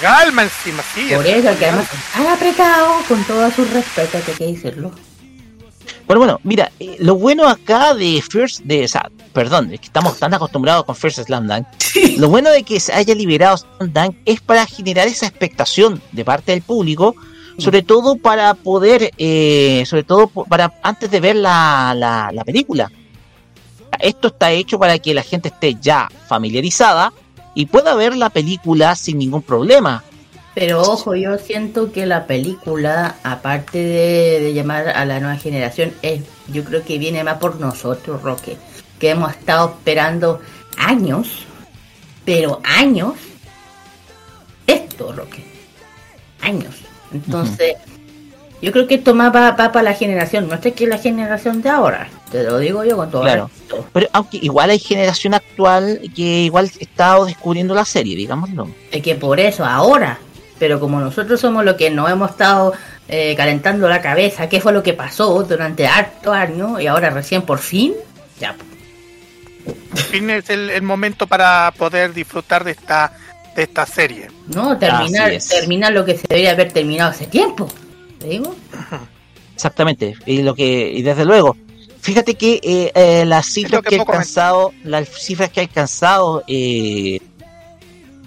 [0.00, 1.10] calma encima, sí.
[1.14, 4.92] por es- eso, que además han apretado con todo su respeto, que hay que decirlo.
[6.08, 9.86] Bueno, bueno, mira, eh, lo bueno acá de First, de, o sea, perdón, es que
[9.86, 11.66] estamos tan acostumbrados con First Slam Dunk.
[12.16, 16.24] Lo bueno de que se haya liberado Slam Dunk es para generar esa expectación de
[16.24, 17.14] parte del público,
[17.58, 22.90] sobre todo para poder, eh, sobre todo para antes de ver la, la, la película.
[24.00, 27.12] Esto está hecho para que la gente esté ya familiarizada
[27.54, 30.02] y pueda ver la película sin ningún problema.
[30.58, 35.92] Pero ojo, yo siento que la película, aparte de, de llamar a la nueva generación,
[36.02, 38.56] es, yo creo que viene más por nosotros, Roque,
[38.98, 40.40] que hemos estado esperando
[40.76, 41.44] años,
[42.24, 43.14] pero años,
[44.66, 45.44] esto, Roque,
[46.40, 46.74] años.
[47.12, 47.76] Entonces,
[48.60, 51.68] yo creo que esto más va, va para la generación nuestra que la generación de
[51.68, 52.08] ahora.
[52.32, 53.46] Te lo digo yo con todo Claro.
[53.46, 53.86] respeto.
[53.92, 58.68] Pero aunque igual hay generación actual que igual está descubriendo la serie, digámoslo.
[58.90, 60.18] Es que por eso, ahora.
[60.58, 62.72] Pero como nosotros somos los que nos hemos estado
[63.08, 67.42] eh, calentando la cabeza, qué fue lo que pasó durante harto años y ahora recién
[67.42, 67.94] por fin,
[68.40, 68.56] ya.
[69.90, 73.12] Por fin es el, el momento para poder disfrutar de esta
[73.58, 74.28] de esta serie.
[74.54, 77.68] No, terminar, terminar lo que se debería haber terminado hace tiempo.
[78.18, 78.54] ¿Te digo?
[79.54, 81.56] Exactamente, y lo que y desde luego,
[82.00, 85.64] fíjate que eh, eh, las cifras que que ha poco alcanzado, las cifras que ha
[85.64, 87.20] alcanzado eh,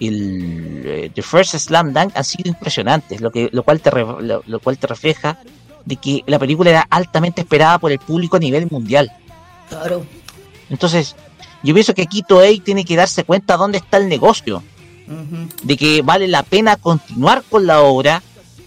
[0.08, 4.04] el eh, The First Slam Dunk han sido impresionantes, lo que lo cual te re-
[4.22, 5.38] lo, lo cual te refleja
[5.84, 9.10] de que la película era altamente esperada por el público a nivel mundial.
[9.68, 10.04] Claro.
[10.70, 11.16] Entonces,
[11.62, 14.62] yo pienso que aquí Toei tiene que darse cuenta dónde está el negocio,
[15.62, 18.22] de que vale la pena continuar con la obra.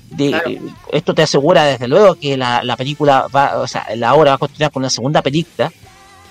[0.10, 0.50] De, Claro.
[0.50, 0.62] eh,
[0.92, 4.36] Esto te asegura desde luego que la, la película va, o sea, la obra va
[4.36, 5.72] a continuar con la segunda película,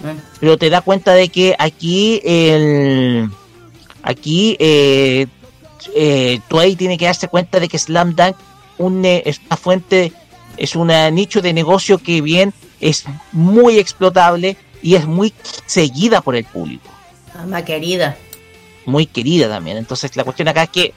[0.04, 3.30] Eh, pero te da cuenta de que aquí el
[4.04, 5.26] aquí eh,
[5.94, 8.36] eh, Toei tiene que darse cuenta de que Slam Dunk
[8.78, 10.12] une, es una fuente
[10.56, 15.32] es un eh, nicho de negocio que bien es muy explotable y es muy
[15.66, 16.88] seguida por el público.
[17.48, 18.16] Más querida.
[18.84, 19.78] Muy querida también.
[19.78, 20.94] Entonces la cuestión acá es que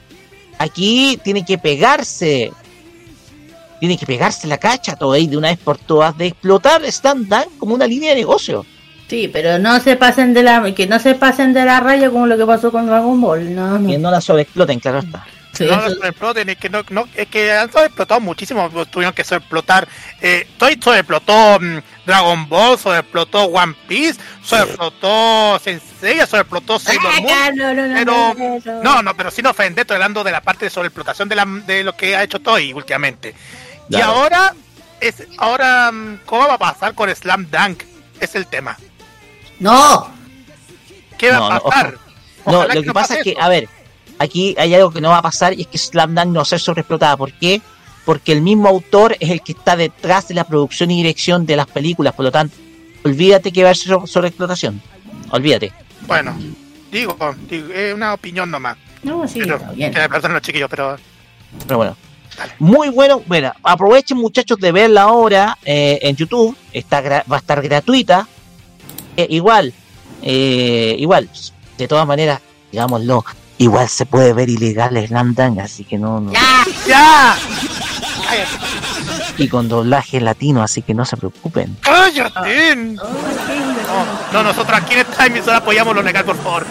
[0.57, 2.51] aquí tiene que pegarse.
[3.79, 7.45] Tiene que pegarse la cacha Toei de una vez por todas de explotar Stand Down
[7.57, 8.65] como una línea de negocio.
[9.09, 12.27] Sí, pero no se pasen de la que no se pasen de la raya como
[12.27, 13.55] lo que pasó con Dragon Ball.
[13.55, 13.87] No, no.
[13.89, 15.25] Que no la sobreexploten, claro está.
[15.53, 19.15] Sí, no lo sobreexploten, es que, no, no, es que han sobreexplotado muchísimo, pues, tuvieron
[19.15, 19.87] que sobreexplotar.
[20.21, 27.55] Eh, Toy sobreexplotó mm, Dragon Ball, sobreexplotó One Piece, sobreexplotó Sensei, sobreexplotó Sailor Ah, Moon.
[27.55, 28.83] no, no, no, pero, no, no.
[28.83, 31.83] no, no, pero sin ofender, estoy hablando de la parte de sobreexplotación de, la, de
[31.83, 33.33] lo que ha hecho Toy últimamente.
[33.89, 34.53] Y ahora,
[34.99, 37.83] es, ahora, mm, ¿cómo va a pasar con Slam Dunk?
[38.19, 38.77] Es el tema.
[39.59, 40.09] No,
[41.17, 41.93] ¿Qué va No, a pasar?
[42.45, 43.41] No, Ojalá lo que no pasa es que, eso.
[43.41, 43.67] a ver,
[44.19, 46.41] aquí hay algo que no va a pasar y es que Slam Dunk no va
[46.43, 47.17] a ser sobreexplotada.
[47.17, 47.61] ¿Por qué?
[48.05, 51.55] Porque el mismo autor es el que está detrás de la producción y dirección de
[51.57, 52.55] las películas, por lo tanto,
[53.03, 54.81] olvídate que va a ser so- sobreexplotación.
[55.31, 55.73] Olvídate.
[56.05, 56.33] Bueno,
[56.91, 57.17] digo,
[57.49, 58.77] digo, es una opinión nomás.
[59.03, 59.91] no, sí, Pero, bien.
[59.93, 60.95] que me perdonen los chiquillos, pero
[61.65, 61.97] Pero bueno.
[62.59, 63.21] Muy bueno.
[63.25, 66.55] Bueno, aprovechen muchachos de verla ahora eh, en YouTube.
[66.71, 68.27] Está gra- va a estar gratuita.
[69.17, 69.73] Eh, igual,
[70.21, 71.29] eh, igual,
[71.77, 72.39] de todas maneras,
[72.71, 73.25] digámoslo,
[73.57, 76.31] igual se puede ver ilegal Slam Dunk, así que no, no.
[76.87, 77.35] ¡Ya!
[79.39, 81.77] Y con doblaje latino, así que no se preocupen.
[81.81, 82.75] ¡Cállate!
[82.75, 83.03] No,
[84.33, 86.65] no, nosotros aquí en esta emisora apoyamos lo legal, por favor.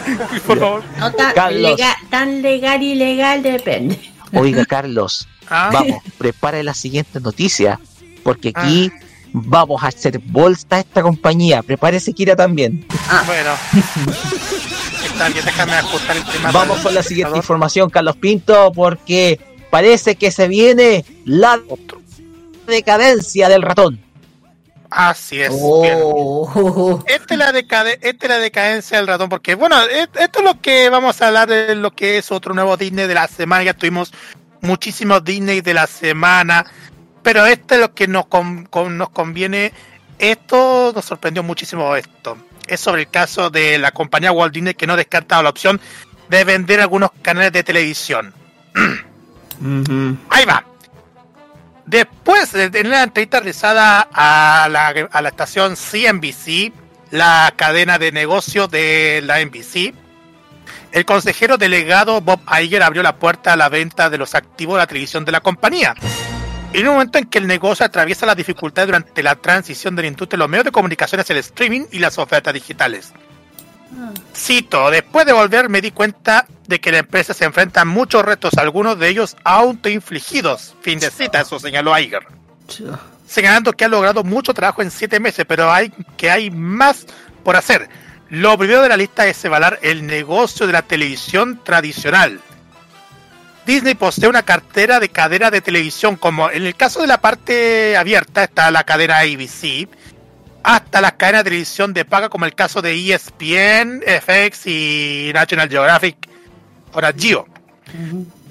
[0.46, 0.82] Por favor.
[0.98, 1.62] No tan Carlos.
[1.62, 3.98] legal, tan legal y legal depende.
[4.32, 7.78] Oiga, Carlos, Ah, vamos, prepare la siguiente noticia,
[8.24, 8.90] porque aquí
[9.44, 11.62] vamos a hacer bolsa a esta compañía.
[11.62, 12.86] Prepárese, Kira, también.
[13.26, 13.50] Bueno.
[15.04, 16.50] Está bien, déjame ajustar el tema.
[16.52, 21.60] Vamos con la siguiente información, Carlos Pinto, porque parece que se viene la
[22.66, 24.00] decadencia del ratón.
[24.90, 25.50] Así es.
[25.52, 30.38] Oh, Esta es, la decade- esta es la decadencia del ratón, porque bueno, e- esto
[30.38, 33.26] es lo que vamos a hablar de lo que es otro nuevo Disney de la
[33.26, 33.64] semana.
[33.64, 34.12] Ya tuvimos
[34.60, 36.64] muchísimos Disney de la semana,
[37.26, 39.72] pero este es lo que nos, con- con- nos conviene.
[40.16, 42.38] Esto nos sorprendió muchísimo esto.
[42.68, 45.80] Es sobre el caso de la compañía Walt Disney que no descartaba la opción
[46.28, 48.32] de vender algunos canales de televisión.
[50.30, 50.64] Ahí va.
[51.84, 56.72] Después de tener la entrevista realizada a la, a la estación CNBC,
[57.10, 59.94] la cadena de negocios de la NBC,
[60.92, 64.82] el consejero delegado Bob Iger abrió la puerta a la venta de los activos de
[64.82, 65.96] la televisión de la compañía.
[66.76, 70.08] En un momento en que el negocio atraviesa las dificultades durante la transición de la
[70.08, 73.14] industria de los medios de comunicación hacia el streaming y las ofertas digitales.
[74.34, 78.22] Cito, después de volver me di cuenta de que la empresa se enfrenta a muchos
[78.22, 80.74] retos, algunos de ellos autoinfligidos.
[80.82, 82.26] Fin de cita, eso señaló Iger.
[83.26, 87.06] Señalando que ha logrado mucho trabajo en siete meses, pero hay que hay más
[87.42, 87.88] por hacer.
[88.28, 92.38] Lo primero de la lista es evaluar el negocio de la televisión tradicional.
[93.66, 97.96] Disney posee una cartera de cadenas de televisión, como en el caso de la parte
[97.96, 99.88] abierta está la cadena ABC,
[100.62, 105.68] hasta las cadenas de televisión de paga, como el caso de ESPN, FX y National
[105.68, 106.16] Geographic,
[106.94, 107.48] ahora Geo.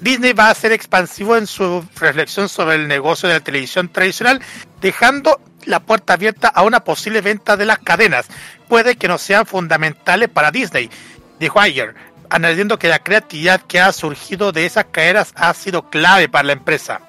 [0.02, 4.42] Disney va a ser expansivo en su reflexión sobre el negocio de la televisión tradicional,
[4.82, 8.26] dejando la puerta abierta a una posible venta de las cadenas.
[8.68, 10.90] Puede que no sean fundamentales para Disney,
[11.40, 11.94] dijo Iger,
[12.30, 16.52] añadiendo que la creatividad que ha surgido de esas cadenas ha sido clave para la
[16.52, 17.00] empresa.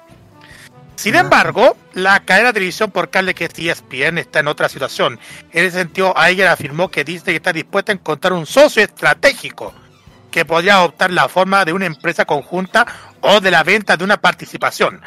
[0.96, 5.20] Sin embargo, la cadena de televisión por cable que es ESPN está en otra situación.
[5.52, 9.72] En ese sentido, Iger afirmó que Disney está dispuesta a encontrar un socio estratégico
[10.32, 12.84] que podría adoptar la forma de una empresa conjunta
[13.20, 15.00] o de la venta de una participación.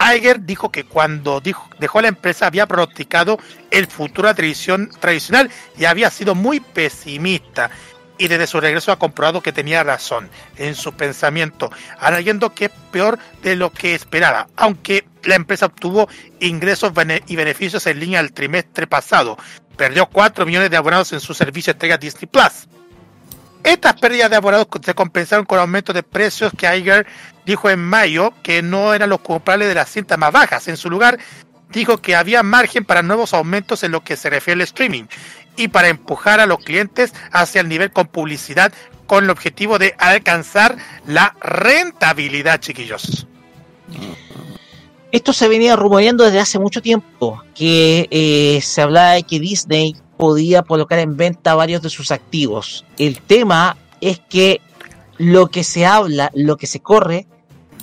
[0.00, 3.38] Iger dijo que cuando dijo- dejó la empresa había pronosticado
[3.70, 7.70] el futuro de la televisión tradicional y había sido muy pesimista.
[8.16, 12.70] Y desde su regreso ha comprobado que tenía razón en su pensamiento, añadiendo que es
[12.92, 16.08] peor de lo que esperaba, aunque la empresa obtuvo
[16.40, 16.92] ingresos
[17.26, 19.36] y beneficios en línea el trimestre pasado.
[19.76, 22.68] Perdió 4 millones de abonados en su servicio de entrega Disney Plus.
[23.64, 27.06] Estas pérdidas de abonados se compensaron con aumentos de precios que Iger
[27.46, 30.68] dijo en mayo que no eran los culpables de las cintas más bajas.
[30.68, 31.18] En su lugar,
[31.70, 35.04] dijo que había margen para nuevos aumentos en lo que se refiere al streaming
[35.56, 38.72] y para empujar a los clientes hacia el nivel con publicidad
[39.06, 40.76] con el objetivo de alcanzar
[41.06, 43.26] la rentabilidad, chiquillos.
[45.12, 49.94] Esto se venía rumoreando desde hace mucho tiempo, que eh, se hablaba de que Disney
[50.16, 52.84] podía colocar en venta varios de sus activos.
[52.98, 54.60] El tema es que
[55.18, 57.26] lo que se habla, lo que se corre,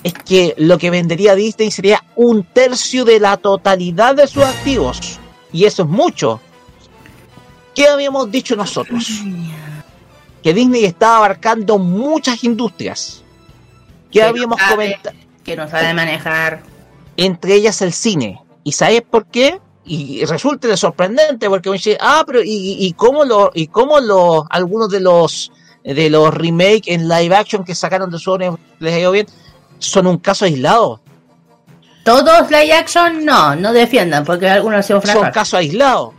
[0.04, 5.18] es que lo que vendería Disney sería un tercio de la totalidad de sus activos.
[5.52, 6.40] Y eso es mucho.
[7.74, 9.22] ¿Qué habíamos dicho nosotros?
[10.42, 13.22] Que Disney estaba abarcando muchas industrias.
[14.10, 15.16] ¿Qué Que habíamos comentado?
[15.44, 16.62] Que no sabe manejar.
[17.16, 18.40] Entre ellas el cine.
[18.64, 19.60] ¿Y sabes por qué?
[19.84, 23.98] Y resulta de sorprendente porque uno dice, ah, pero ¿y, y cómo lo, y cómo
[24.00, 25.50] lo, algunos de los
[25.82, 29.26] de los remake en live action que sacaron de Sony les ha ido bien?
[29.78, 31.00] Son un caso aislado.
[32.04, 35.32] Todos live action no, no defiendan, porque algunos se son fracasan.
[35.32, 36.14] casos aislados.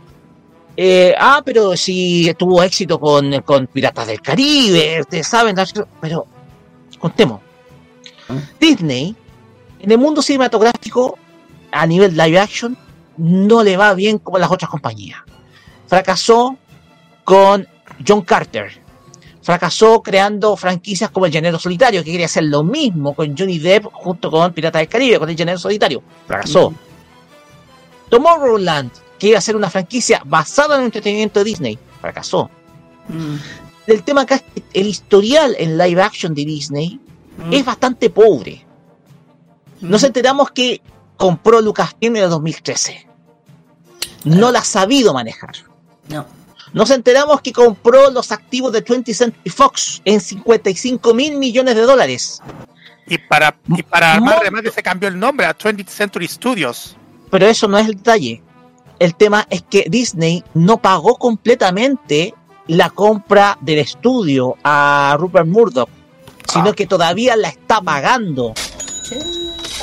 [0.76, 5.56] Eh, ah, pero si tuvo éxito con, con Piratas del Caribe, ustedes saben,
[6.00, 6.26] pero
[6.98, 7.40] contemos.
[8.58, 9.14] Disney,
[9.80, 11.18] en el mundo cinematográfico,
[11.70, 12.76] a nivel live action,
[13.16, 15.20] no le va bien como las otras compañías.
[15.86, 16.56] Fracasó
[17.22, 17.68] con
[18.06, 18.82] John Carter.
[19.42, 23.84] Fracasó creando franquicias como el Llanero Solitario, que quería hacer lo mismo con Johnny Depp
[23.92, 26.02] junto con Piratas del Caribe, con el Llanero Solitario.
[26.26, 26.72] Fracasó.
[28.08, 28.90] Tomorrowland,
[29.24, 32.50] que iba a ser una franquicia basada en el entretenimiento de Disney, fracasó.
[33.08, 33.36] Mm,
[33.86, 37.00] El tema acá es que el historial en live action de Disney
[37.38, 38.66] mm, es bastante pobre.
[39.80, 40.04] Nos mm.
[40.04, 40.82] enteramos que
[41.16, 43.06] compró Lucasfilm en el 2013.
[44.24, 45.52] No la ha sabido manejar.
[46.08, 46.26] No.
[46.74, 51.82] Nos enteramos que compró los activos de 20th Century Fox en 55 mil millones de
[51.82, 52.42] dólares.
[53.06, 56.94] Y para, y para remate se cambió el nombre a 20th Century Studios.
[57.30, 58.43] Pero eso no es el detalle.
[59.04, 62.32] El tema es que Disney no pagó completamente
[62.68, 65.90] la compra del estudio a Rupert Murdoch,
[66.50, 68.54] sino que todavía la está pagando.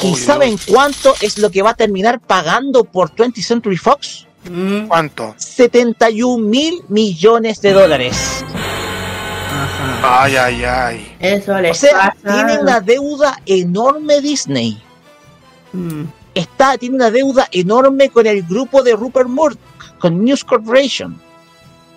[0.02, 4.26] ¿Y saben cuánto es lo que va a terminar pagando por 20th Century Fox?
[4.50, 5.36] Mm, ¿Cuánto?
[5.38, 8.44] 71 mil millones de dólares.
[9.52, 10.24] ajá.
[10.24, 11.16] Ay, ay, ay.
[11.20, 12.36] Eso O sea, pasa.
[12.36, 14.82] tiene una deuda enorme Disney.
[15.74, 19.60] Mm, Está, tiene una deuda enorme con el grupo de Rupert Murdoch,
[20.00, 21.20] con News Corporation.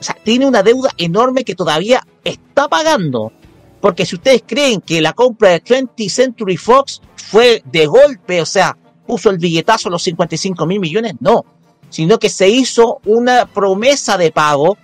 [0.00, 3.32] O sea, tiene una deuda enorme que todavía está pagando.
[3.80, 8.46] Porque si ustedes creen que la compra de 20th Century Fox fue de golpe, o
[8.46, 8.76] sea,
[9.06, 11.44] puso el billetazo a los 55 mil millones, no.
[11.90, 14.76] Sino que se hizo una promesa de pago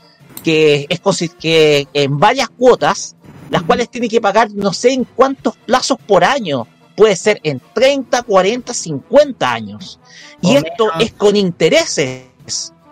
[0.42, 1.00] que es
[1.38, 3.16] que en varias cuotas,
[3.50, 6.66] las cuales tiene que pagar no sé en cuántos plazos por año.
[6.96, 9.98] Puede ser en 30, 40, 50 años.
[10.42, 12.24] Y esto es con intereses.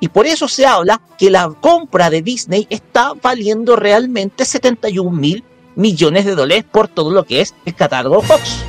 [0.00, 5.44] Y por eso se habla que la compra de Disney está valiendo realmente 71 mil
[5.74, 8.64] millones de dólares por todo lo que es el catálogo Fox.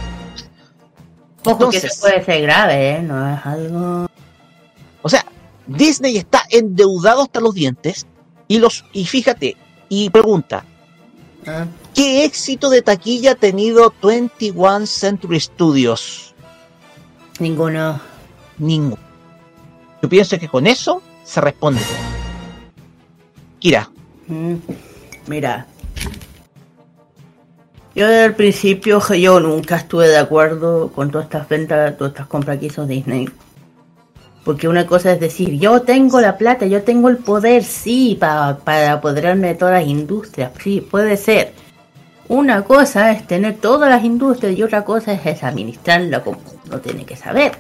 [1.46, 3.02] Entonces- puede ser grave, ¿eh?
[3.02, 4.08] No es algo.
[5.02, 5.26] O sea,
[5.68, 8.06] Disney está endeudado hasta los dientes
[8.48, 9.56] y los y fíjate
[9.88, 10.66] y pregunta,
[11.48, 16.34] ah, ¿qué éxito de taquilla ha tenido 21 Century Studios?
[17.40, 18.00] Ninguno.
[18.58, 18.98] Ninguno.
[20.02, 21.82] Yo pienso que con eso se responde.
[23.60, 23.90] Kira,
[24.28, 24.56] Mm,
[25.28, 25.66] Mira.
[27.96, 32.28] Yo desde el principio yo nunca estuve de acuerdo con todas estas ventas, todas estas
[32.28, 33.28] compras que hizo Disney.
[34.46, 38.58] Porque una cosa es decir, yo tengo la plata, yo tengo el poder, sí, pa-
[38.64, 41.54] para apoderarme de todas las industrias, sí, puede ser.
[42.30, 47.04] Una cosa es tener todas las industrias y otra cosa es, administrarla como uno tiene
[47.04, 47.52] que saber.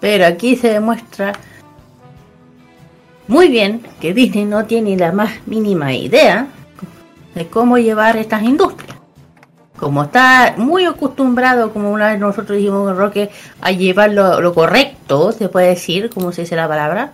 [0.00, 1.32] Pero aquí se demuestra
[3.26, 6.46] muy bien que Disney no tiene la más mínima idea
[7.34, 8.96] de cómo llevar estas industrias.
[9.78, 13.30] Como está muy acostumbrado, como una vez nosotros dijimos con Roque,
[13.60, 17.12] a llevar lo, lo correcto, se puede decir, como se dice la palabra.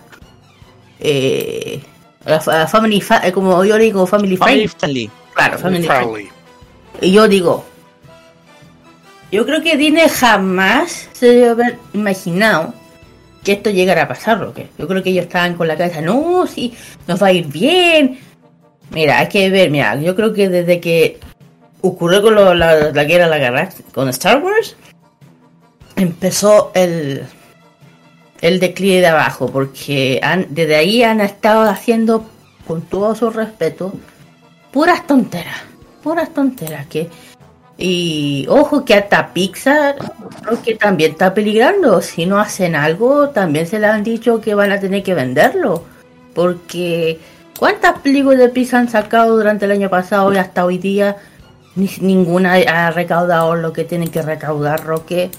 [0.99, 1.81] Eh,
[2.67, 5.09] family fa- como yo digo, family, Family friendly.
[5.37, 5.57] Claro.
[5.59, 6.29] Friendly.
[7.01, 7.63] Y yo digo,
[9.31, 12.73] yo creo que Disney jamás se debe haber imaginado
[13.43, 14.69] que esto llegara a pasar, Roque.
[14.77, 16.73] Yo creo que ellos estaban con la cabeza, no, sí,
[17.07, 18.19] nos va a ir bien.
[18.89, 21.19] Mira, hay que ver, mira, yo creo que desde que
[21.81, 24.75] ocurrió con lo- la, la guerra la galaxia, con Star Wars,
[25.95, 27.25] empezó el,
[28.41, 32.25] el declive de abajo, porque han- desde ahí han estado haciendo,
[32.65, 33.93] con todo su respeto,
[34.71, 35.57] puras tonteras,
[36.03, 37.09] puras tonteras que
[37.79, 39.97] y ojo que hasta Pixar
[40.41, 42.01] creo también está peligrando.
[42.01, 45.83] Si no hacen algo, también se le han dicho que van a tener que venderlo.
[46.33, 47.19] Porque
[47.59, 51.17] ¿cuántas películas de Pixar han sacado durante el año pasado y hasta hoy día?
[51.75, 55.29] Ni- ninguna ha recaudado lo que tienen que recaudar, Roque.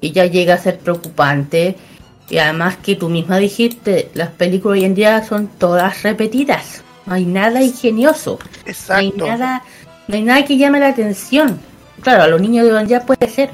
[0.00, 1.76] Y ya llega a ser preocupante.
[2.30, 6.84] Y además que tú misma dijiste, las películas hoy en día son todas repetidas.
[7.08, 8.38] No hay nada ingenioso.
[8.40, 8.70] No hay
[9.08, 9.26] Exacto.
[9.26, 9.62] nada,
[10.06, 11.58] no hay nada que llame la atención.
[12.02, 13.50] Claro, a los niños de hoy día puede ser,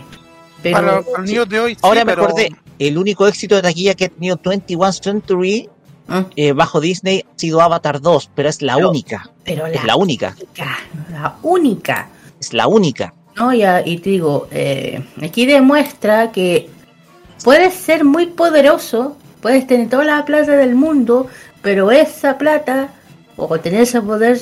[0.62, 1.74] Pero para, para los niños de hoy.
[1.74, 5.68] sí, Ahora me acordé, el único éxito de taquilla que ha tenido 21 Century
[6.08, 6.18] ¿Mm?
[6.36, 9.30] eh, bajo Disney ha sido Avatar 2, pero es la Pero- única.
[9.44, 10.34] pero Es la, la única.
[10.36, 10.78] única,
[11.10, 12.08] la única.
[12.40, 13.14] Es la única.
[13.36, 16.68] No, ya, y te digo, eh, aquí demuestra que
[17.42, 21.28] puedes ser muy poderoso, puedes tener toda la plata del mundo,
[21.62, 22.90] pero esa plata
[23.36, 24.38] o tener ese poder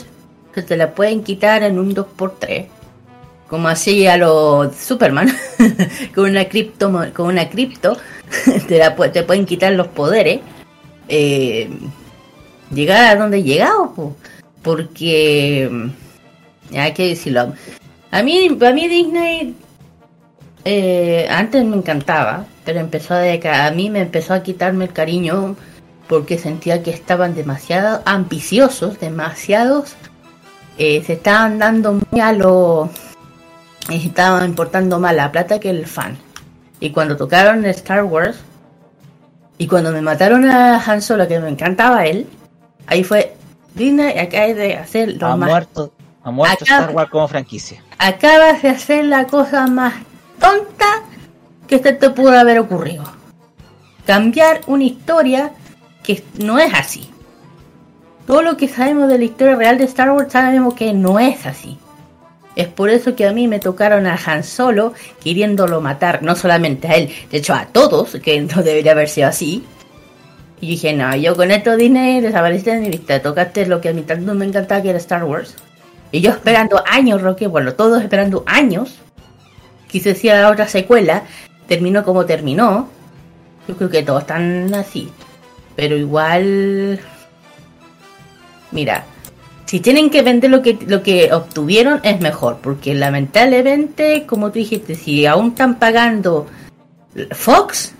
[0.52, 2.66] que te la pueden quitar en un 2x3.
[3.48, 5.30] Como así a los Superman,
[6.14, 7.98] con una cripto, con una cripto,
[8.68, 10.40] te, la, te pueden quitar los poderes.
[11.08, 11.68] Eh,
[12.72, 14.16] llegar a donde he llegado, po.
[14.62, 17.52] porque mm, hay que decirlo.
[18.10, 19.54] A mí, a mí Disney
[20.64, 25.56] eh, antes me encantaba, pero empezó a a mí me empezó a quitarme el cariño
[26.12, 29.94] porque sentía que estaban demasiado ambiciosos, demasiados,
[30.76, 32.90] eh, se estaban dando muy a lo,
[33.88, 36.18] eh, estaban importando más la plata que el fan.
[36.80, 38.36] Y cuando tocaron Star Wars
[39.56, 42.26] y cuando me mataron a Han Solo, que me encantaba él,
[42.86, 43.34] ahí fue
[43.74, 45.94] Disney acá hay de hacer lo Ha más muerto,
[46.24, 47.82] ha muerto Star Wars como franquicia.
[47.96, 49.94] acabas de hacer la cosa más
[50.38, 51.04] tonta
[51.66, 53.02] que se te pudo haber ocurrido.
[54.04, 55.52] Cambiar una historia
[56.02, 57.10] que no es así.
[58.26, 61.44] Todo lo que sabemos de la historia real de Star Wars sabemos que no es
[61.46, 61.78] así.
[62.54, 64.92] Es por eso que a mí me tocaron a Han Solo
[65.22, 69.28] queriéndolo matar, no solamente a él, de hecho a todos, que no debería haber sido
[69.28, 69.64] así.
[70.60, 73.92] Y dije, no, yo con esto Disney desapareciste de mi vista, tocaste lo que a
[73.92, 75.56] mí tanto me encantaba que era Star Wars.
[76.12, 78.98] Y yo esperando años, Roque, bueno, todos esperando años,
[79.90, 81.24] que se hiciera otra secuela,
[81.66, 82.88] terminó como terminó.
[83.66, 85.10] Yo creo que todos están así.
[85.76, 87.00] Pero igual.
[88.70, 89.04] Mira,
[89.66, 92.58] si tienen que vender lo que, lo que obtuvieron, es mejor.
[92.62, 96.46] Porque lamentablemente, como tú dijiste, si aún están pagando
[97.30, 97.94] Fox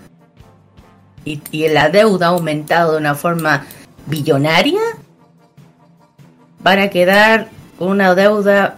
[1.25, 3.65] y, la deuda ha aumentado de una forma
[4.05, 4.81] billonaria,
[6.59, 7.49] van a quedar
[7.79, 8.77] con una deuda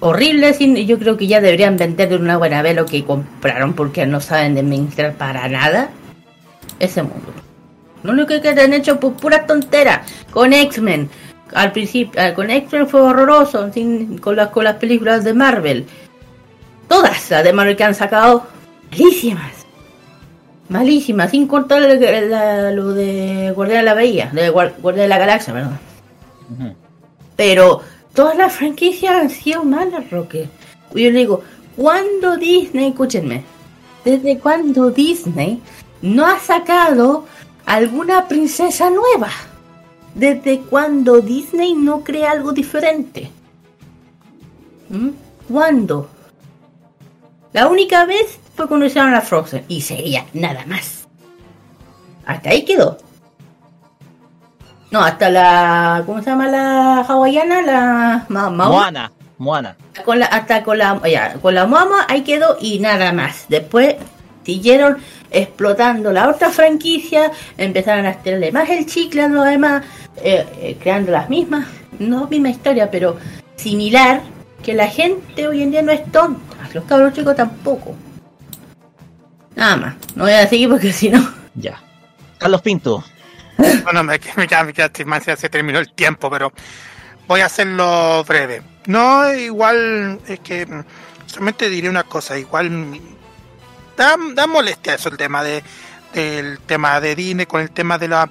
[0.00, 0.54] horrible.
[0.54, 4.06] Sin, yo creo que ya deberían vender de una buena vez lo que compraron porque
[4.06, 5.90] no saben administrar para nada
[6.78, 7.32] ese mundo.
[8.02, 11.08] Lo único que han hecho pues pura tontera con X-Men.
[11.54, 15.86] Al principio, ah, con X-Men fue horroroso sin, con, las, con las películas de Marvel.
[16.88, 18.44] Todas las de Marvel que han sacado,
[18.90, 19.52] malísimas.
[20.68, 25.08] Malísimas, sin contar la- la- lo de Guardián de la Bahía, de Guar- Guardián de
[25.08, 25.78] la Galaxia, perdón.
[27.36, 27.82] Pero
[28.14, 30.48] todas las franquicias han sido malas, Roque.
[30.94, 31.42] Yo le digo,
[31.76, 33.44] ¿cuándo Disney, escúchenme,
[34.04, 35.62] desde cuándo Disney
[36.02, 37.26] no ha sacado
[37.74, 39.28] alguna princesa nueva?
[40.14, 43.30] ¿Desde cuándo Disney no crea algo diferente?
[44.88, 45.08] ¿Mm?
[45.52, 46.08] ¿Cuándo?
[47.52, 51.06] La única vez fue cuando hicieron a Frozen y seguía nada más.
[52.26, 52.98] Hasta ahí quedó.
[54.90, 56.02] No, hasta la.
[56.06, 57.62] ¿Cómo se llama la hawaiana?
[57.62, 58.26] La.
[58.28, 58.72] Ma- Maui.
[58.74, 59.76] Moana, Moana.
[60.04, 61.00] Con la, hasta con la.
[61.08, 63.46] Ya, con la Mama ahí quedó y nada más.
[63.48, 63.96] Después
[64.44, 64.98] siguieron
[65.30, 67.30] explotando la otra franquicia.
[67.56, 69.84] Empezaron a estirarle más el chicle a los demás.
[70.22, 71.66] eh, eh, creando las mismas.
[71.98, 73.16] No misma historia, pero
[73.56, 74.22] similar.
[74.62, 76.40] Que la gente hoy en día no es tonta.
[76.74, 77.94] Los cabros chicos tampoco.
[79.54, 79.94] Nada más.
[80.14, 81.26] No voy a seguir porque si no.
[81.54, 81.80] Ya.
[82.38, 83.04] Carlos Pinto.
[83.84, 86.52] Bueno, me, me, queda- me queda- más ya se terminó el tiempo, pero
[87.26, 88.62] voy a hacerlo breve.
[88.86, 90.84] No, igual es que mm,
[91.26, 92.70] solamente diré una cosa, igual
[93.98, 95.62] da, da molestia eso el tema de
[96.14, 98.28] del tema de Disney con el tema de la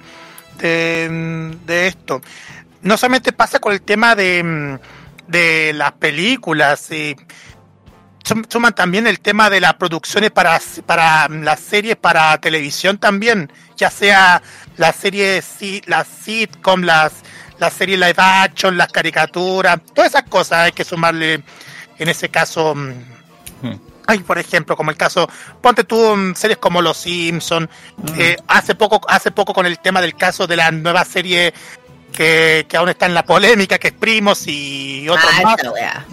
[0.58, 2.20] de, esto.
[2.82, 4.78] No solamente pasa con el tema de,
[5.28, 7.14] de las películas y
[8.24, 13.50] sum- suman también el tema de las producciones para, para las series para televisión también,
[13.76, 14.42] ya sea
[14.76, 15.46] las series,
[15.86, 17.12] las sitcom, las,
[17.60, 21.44] las series live action, las caricaturas, todas esas cosas hay que sumarle
[21.98, 22.74] en ese caso.
[22.74, 22.92] mm,
[23.62, 23.74] Hmm.
[24.08, 25.28] Hay, por ejemplo, como el caso,
[25.60, 27.68] ponte tú mm, series como Los Simpson,
[28.16, 31.52] eh, hace poco, hace poco con el tema del caso de la nueva serie
[32.12, 35.56] que, que aún está en la polémica, que es Primos y otros Ah, más.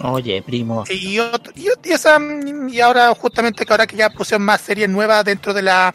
[0.02, 0.84] Oye, primo.
[0.90, 2.18] Y, otro- y, y esa,
[2.68, 5.94] y ahora justamente que ahora que ya pusieron más series nuevas dentro de la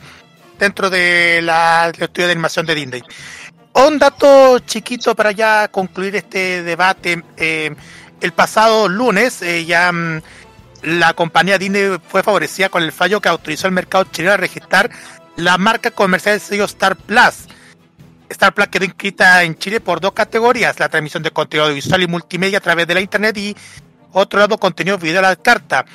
[0.57, 3.03] dentro de la estudio de animación de Disney.
[3.73, 7.23] Un dato chiquito para ya concluir este debate.
[7.37, 7.75] eh,
[8.21, 10.21] el pasado lunes eh, ya mm,
[10.83, 14.89] la compañía Disney fue favorecida con el fallo que autorizó al mercado chileno a registrar
[15.35, 17.47] la marca comercial del sello Star Plus.
[18.29, 22.07] Star Plus quedó inscrita en Chile por dos categorías, la transmisión de contenido audiovisual y
[22.07, 23.55] multimedia a través de la internet y
[24.13, 25.85] otro lado contenido video a la carta.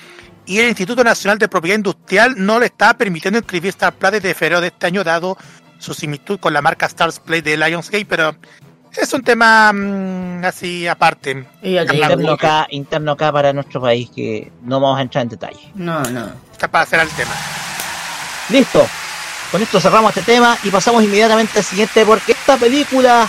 [0.49, 4.35] y el Instituto Nacional de Propiedad Industrial no le está permitiendo inscribir Star Play desde
[4.35, 5.37] febrero de este año, dado
[5.79, 8.37] su similitud con la marca Stars Play de Lionsgate, pero
[9.03, 11.47] es un tema mm, así aparte.
[11.63, 15.73] Y Interno acá, interno acá para nuestro país, que no vamos a entrar en detalle.
[15.75, 16.31] No, no.
[16.53, 17.33] Está para hacer el tema.
[18.49, 18.87] Listo.
[19.51, 23.29] Con esto cerramos este tema y pasamos inmediatamente al siguiente porque esta película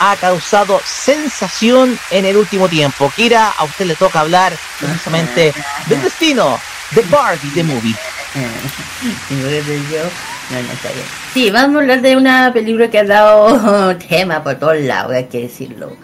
[0.00, 3.12] ha causado sensación en el último tiempo.
[3.14, 5.52] Kira, a usted le toca hablar precisamente
[5.86, 6.58] del destino
[6.92, 7.96] de Barbie the Movie.
[9.30, 10.02] Y luego yo,
[10.50, 11.04] no, no está bien.
[11.32, 15.24] Sí, vamos a hablar de una película que ha dado tema por todos lados, hay
[15.26, 15.96] que decirlo.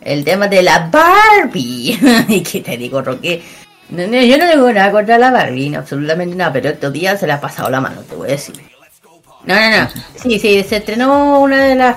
[0.00, 1.98] El tema de la Barbie.
[2.28, 3.42] ¿Y qué te digo, Roque?
[3.88, 7.20] No, no, yo no tengo nada contra la Barbie, no, absolutamente nada, pero estos días
[7.20, 8.56] se le ha pasado la mano, te voy a decir.
[9.44, 9.88] No, no, no.
[10.16, 11.96] Sí, sí, se estrenó una de las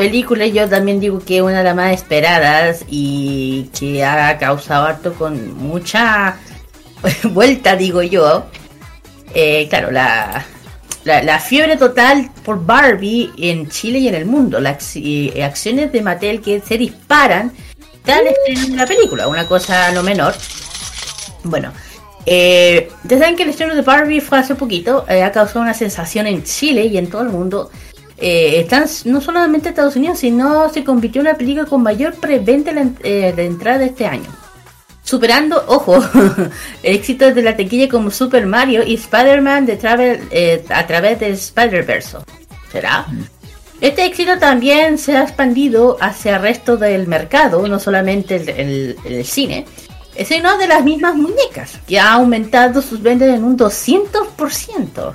[0.00, 5.14] películas, yo también digo que una de las más esperadas y que ha causado harto
[5.14, 6.36] con mucha
[7.24, 8.46] vuelta, digo yo.
[9.34, 10.44] Eh, claro, la,
[11.04, 14.60] la, la fiebre total por Barbie en Chile y en el mundo.
[14.60, 17.52] Las eh, acciones de Mattel que se disparan
[18.06, 20.34] el estreno de la película, una cosa no menor.
[21.44, 21.72] Bueno,
[22.26, 25.74] eh, ya saben que el estreno de Barbie fue hace poquito, eh, ha causado una
[25.74, 27.70] sensación en Chile y en todo el mundo.
[28.20, 32.14] Eh, están no solamente en Estados Unidos, sino se convirtió en la película con mayor
[32.14, 34.28] preventa de, eh, de entrada de este año.
[35.02, 35.98] Superando, ojo,
[36.82, 41.30] éxitos de la tequilla como Super Mario y Spider-Man de Travel, eh, a través de
[41.30, 42.18] Spider-Verse.
[42.70, 43.06] ¿Será?
[43.80, 48.96] Este éxito también se ha expandido hacia el resto del mercado, no solamente el, el-
[49.06, 49.64] el cine,
[50.26, 55.14] sino de las mismas muñecas, que ha aumentado sus ventas en un 200%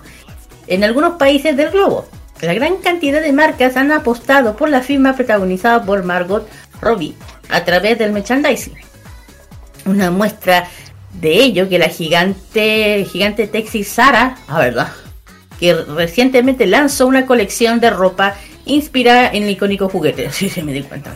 [0.67, 2.07] en algunos países del globo.
[2.41, 6.47] La gran cantidad de marcas han apostado por la firma protagonizada por Margot
[6.81, 7.15] Robbie
[7.49, 8.75] a través del merchandising.
[9.85, 10.67] Una muestra
[11.13, 14.91] de ello que la gigante gigante Texas Sara, a verdad,
[15.59, 20.29] que recientemente lanzó una colección de ropa inspirada en el icónico juguete.
[20.31, 21.15] Sí, sí, me di cuenta.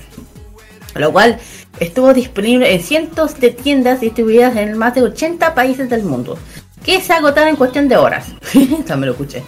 [0.95, 1.37] Lo cual
[1.79, 6.37] estuvo disponible en cientos de tiendas distribuidas en más de 80 países del mundo,
[6.83, 8.27] que se agotaron en cuestión de horas.
[8.87, 9.43] También lo escuché.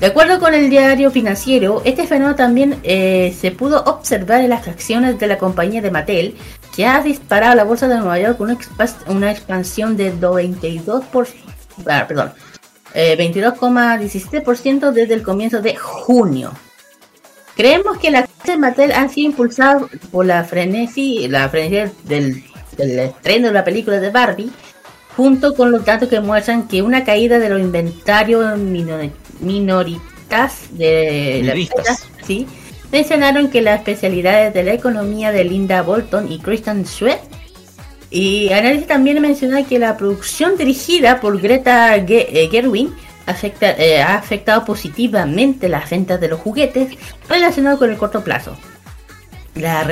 [0.00, 4.68] De acuerdo con el diario financiero, este fenómeno también eh, se pudo observar en las
[4.68, 6.36] acciones de la compañía de Mattel,
[6.74, 8.56] que ha disparado la bolsa de Nueva York con
[9.08, 11.02] una, expansión de 92%,
[11.88, 12.32] ah, perdón,
[12.94, 16.52] eh, 22,17% desde el comienzo de junio.
[17.56, 19.82] Creemos que las acciones de Mattel han sido impulsadas
[20.12, 22.44] por la frenesi, la frenesi del,
[22.76, 24.52] del estreno de la película de Barbie,
[25.18, 29.10] junto con los datos que muestran que una caída de los inventarios minor-
[29.40, 31.78] minoritas de la Minoristas.
[32.04, 32.46] empresa, sí,
[32.92, 37.18] mencionaron que las especialidades de la economía de Linda Bolton y Kristen Stewart
[38.10, 42.90] y análisis también menciona que la producción dirigida por Greta eh, Gerwig
[43.26, 46.96] afecta- eh, ha afectado positivamente las ventas de los juguetes
[47.28, 48.56] relacionados con el corto plazo.
[49.56, 49.82] La,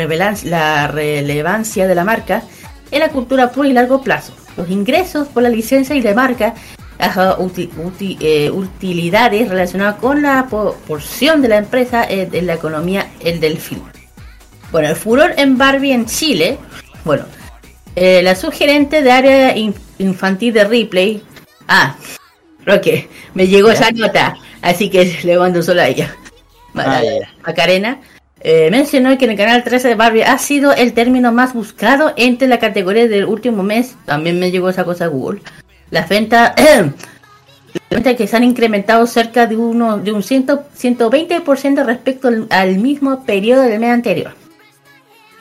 [0.44, 2.44] la relevancia de la marca
[2.92, 4.32] en la cultura pura y largo plazo.
[4.56, 6.54] Los ingresos por la licencia y de marca,
[6.98, 12.54] las uti- eh, utilidades relacionadas con la po- porción de la empresa eh, de la
[12.54, 13.82] economía el del film.
[14.72, 16.58] Bueno, el furor en Barbie en Chile.
[17.04, 17.24] Bueno,
[17.94, 21.22] eh, la sugerente de área in- infantil de Ripley.
[21.68, 21.96] Ah,
[22.64, 26.14] Roque, me llegó esa nota, así que le mando solo a ella.
[26.74, 27.00] Ah.
[27.46, 28.00] Macarena.
[28.48, 32.12] Eh, mencionó que en el canal 13 de Barbie ha sido el término más buscado
[32.16, 33.96] entre la categoría del último mes.
[34.04, 35.42] También me llegó esa cosa a Google.
[35.90, 36.52] Las ventas,
[37.90, 43.62] que se han incrementado cerca de, uno, de un 100, 120% respecto al, mismo periodo
[43.62, 44.34] del mes anterior.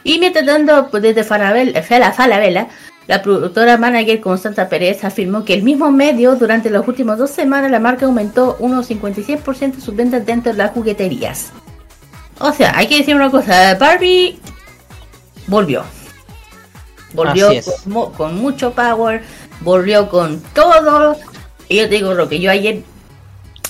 [0.04, 2.70] Y mientras tanto, pues, desde Falabella, Fala- Falabella,
[3.06, 7.70] la productora manager Constanza Pérez afirmó que el mismo medio, durante las últimas dos semanas,
[7.70, 11.52] la marca aumentó unos 56% sus ventas dentro de las jugueterías.
[12.40, 14.40] O sea, hay que decir una cosa, Barbie
[15.48, 15.84] volvió.
[17.14, 19.24] Volvió con, mu- con mucho power,
[19.62, 21.16] volvió con todo.
[21.70, 22.84] Y yo te digo, lo que yo ayer,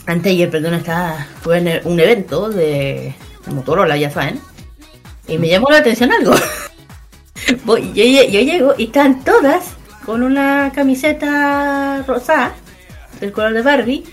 [0.07, 3.13] antes ayer, perdón, estaba, fue en el- un evento de
[3.47, 4.39] Motorola, ya saben.
[5.27, 6.33] Y me llamó la atención algo.
[7.67, 12.55] Yo, yo llego y están todas con una camiseta rosada
[13.19, 14.03] del color de Barbie.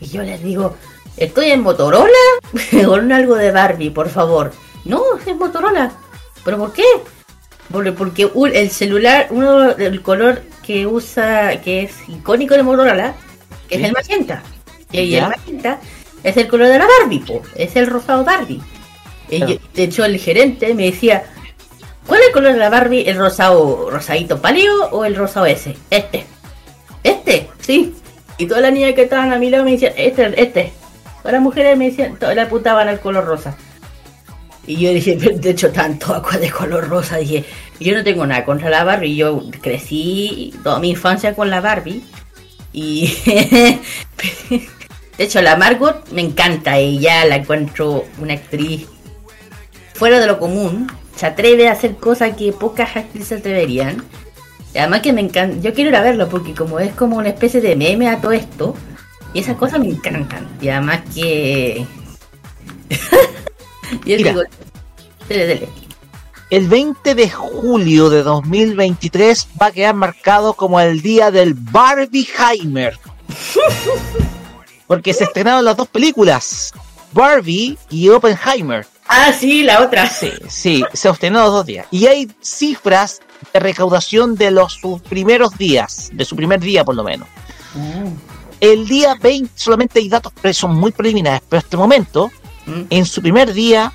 [0.00, 0.76] Y yo les digo,
[1.16, 2.08] ¿estoy en Motorola?
[2.86, 4.52] con algo de Barbie, por favor.
[4.84, 5.92] No, es Motorola.
[6.44, 6.84] ¿Pero por qué?
[7.70, 13.14] Porque, el celular, uno del color que usa, que es icónico de Motorola,
[13.68, 14.42] que es el magenta.
[14.92, 15.80] Y el magenta
[16.22, 18.60] es el color de la Barbie, po, es el rosado Barbie.
[19.30, 19.52] Y Claro.
[19.54, 21.24] yo- de hecho, el gerente me decía,
[22.06, 23.08] ¿cuál es el color de la Barbie?
[23.08, 25.76] ¿El rosado rosadito pálido o el rosado ese?
[25.90, 26.26] Este.
[27.02, 27.48] Este.
[28.36, 30.72] Y todas las niñas que estaban a mi lado me decían, este, este.
[31.32, 33.56] Las mujeres me decían, todas las apuntaban al color rosa.
[34.66, 37.16] Y yo dije, de hecho, tanto agua de color rosa.
[37.16, 37.44] Dije,
[37.80, 39.16] yo no tengo nada contra la Barbie.
[39.16, 42.02] Yo crecí toda mi infancia con la Barbie.
[42.72, 43.14] Y
[45.18, 46.78] de hecho, la Margot me encanta.
[46.78, 48.86] Ella la encuentro una actriz
[49.94, 50.90] fuera de lo común.
[51.14, 54.02] Se atreve a hacer cosas que pocas actrices deberían.
[54.74, 55.56] Y además que me encanta.
[55.60, 58.32] Yo quiero ir a verlo porque, como es como una especie de meme a todo
[58.32, 58.74] esto.
[59.34, 60.48] Y esas cosas me encantan.
[60.60, 61.86] Y además que.
[63.90, 64.30] yo Mira.
[64.30, 64.42] digo.
[65.28, 65.68] Dele, dele.
[66.50, 72.98] El 20 de julio de 2023 va a quedar marcado como el día del Barbieheimer.
[74.86, 76.72] Porque se estrenaron las dos películas,
[77.12, 78.86] Barbie y Oppenheimer.
[79.08, 80.08] Ah, sí, la otra.
[80.08, 81.86] Sí, sí, se estrenaron los dos días.
[81.90, 83.20] Y hay cifras
[83.52, 87.26] de recaudación de los sus primeros días, de su primer día por lo menos.
[88.64, 92.30] El día 20, solamente hay datos que son muy preliminares, pero hasta el momento,
[92.66, 92.82] Mm.
[92.88, 93.92] en su primer día,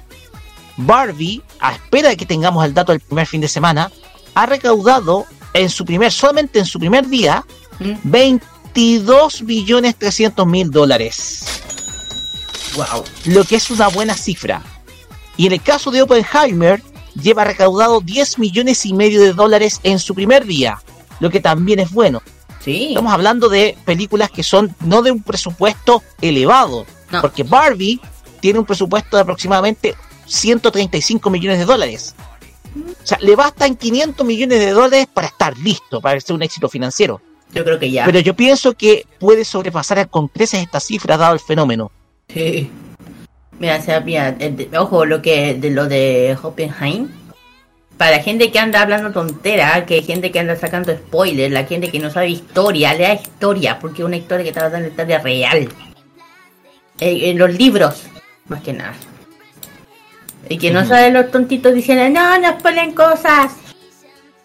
[0.77, 3.91] Barbie, a espera de que tengamos el dato del primer fin de semana,
[4.35, 7.43] ha recaudado en su primer, solamente en su primer día,
[7.79, 7.93] Mm.
[8.03, 11.61] 22 millones 300 mil dólares.
[12.75, 13.03] Wow.
[13.25, 14.61] Lo que es una buena cifra.
[15.35, 16.83] Y en el caso de Oppenheimer,
[17.19, 20.79] lleva recaudado 10 millones y medio de dólares en su primer día,
[21.19, 22.21] lo que también es bueno.
[22.59, 22.87] Sí.
[22.89, 27.21] Estamos hablando de películas que son no de un presupuesto elevado, No.
[27.21, 27.99] porque Barbie
[28.39, 29.95] tiene un presupuesto de aproximadamente
[30.25, 32.15] 135 millones de dólares.
[32.75, 36.69] O sea, le bastan 500 millones de dólares para estar listo, para ser un éxito
[36.69, 37.19] financiero.
[37.51, 38.05] Yo creo que ya.
[38.05, 41.91] Pero yo pienso que puede sobrepasar con creces esta cifra dado el fenómeno.
[42.27, 42.69] Sí.
[43.57, 44.37] Mira, o sea, mira,
[44.77, 47.09] ojo, lo que de lo de Hoppenheim.
[47.99, 51.65] Para la gente que anda hablando tontera, que hay gente que anda sacando spoilers, la
[51.65, 54.83] gente que no sabe historia, lea historia, porque es una historia que está basada en
[54.83, 55.69] la historia real.
[57.01, 58.03] Eh, en los libros,
[58.47, 58.93] más que nada.
[60.47, 63.51] Y que no saben los tontitos diciendo, no, no spoilen cosas.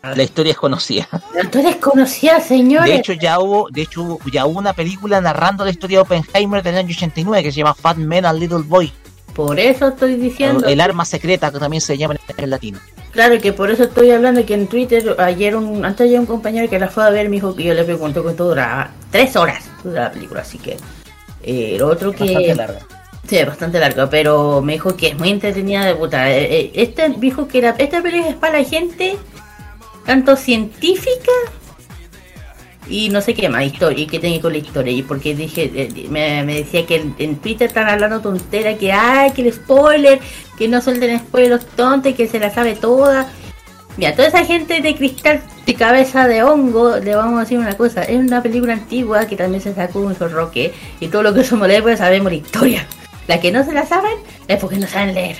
[0.02, 1.06] La historia es conocida.
[1.32, 2.90] Pero tú desconocida, señores.
[2.90, 6.60] De hecho, ya hubo, de hecho, ya hubo una película narrando la historia de Oppenheimer
[6.60, 8.92] del año 89 que se llama Fat Man and Little Boy.
[9.34, 10.66] Por eso estoy diciendo.
[10.66, 12.78] El arma secreta, que también se llama en latino.
[13.10, 16.68] Claro que por eso estoy hablando que en Twitter ayer un antes ayer un compañero
[16.68, 19.64] que la fue a ver me dijo que yo le pregunté cuánto duraba tres horas
[19.84, 20.76] dura la película así que
[21.44, 22.78] eh, lo otro que Bastante larga.
[23.28, 26.72] sí es bastante larga pero me dijo que es muy entretenida de puta Eh, eh,
[26.74, 29.16] este dijo que la, esta película es para la gente
[30.04, 31.32] tanto científica
[32.88, 35.70] y no sé qué más historia y qué tenía con la historia y porque dije
[35.74, 40.20] eh, me, decía que en, Twitter están hablando tontera que ay que el spoiler
[40.58, 43.28] que no suelten spoilers tontos que se la sabe toda.
[43.96, 47.76] Mira toda esa gente de cristal de cabeza de hongo le vamos a decir una
[47.76, 51.44] cosa es una película antigua que también se sacó un roque y todo lo que
[51.44, 52.86] somos pues sabemos la historia.
[53.26, 54.18] La que no se la saben
[54.48, 55.38] es porque no saben leer.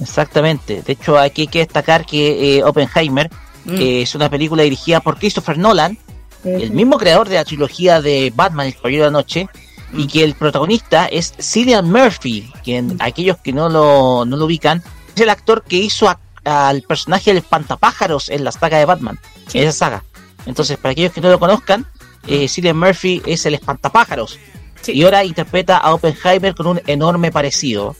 [0.00, 0.82] Exactamente.
[0.82, 3.30] De hecho, aquí hay que destacar que eh, Oppenheimer
[3.64, 3.76] Mm.
[3.78, 5.98] es una película dirigida por Christopher Nolan,
[6.44, 9.48] el mismo creador de la trilogía de Batman, El Caballero de la Noche,
[9.92, 14.82] y que el protagonista es Cillian Murphy, quien aquellos que no lo, no lo ubican,
[15.14, 19.18] es el actor que hizo a- al personaje del Pantapájaros en la saga de Batman,
[19.52, 20.04] en esa saga.
[20.46, 21.86] Entonces, para aquellos que no lo conozcan,
[22.26, 24.38] eh, Cillian Murphy es el Espantapájaros.
[24.80, 24.92] Sí.
[24.92, 27.94] Y ahora interpreta a Oppenheimer con un enorme parecido.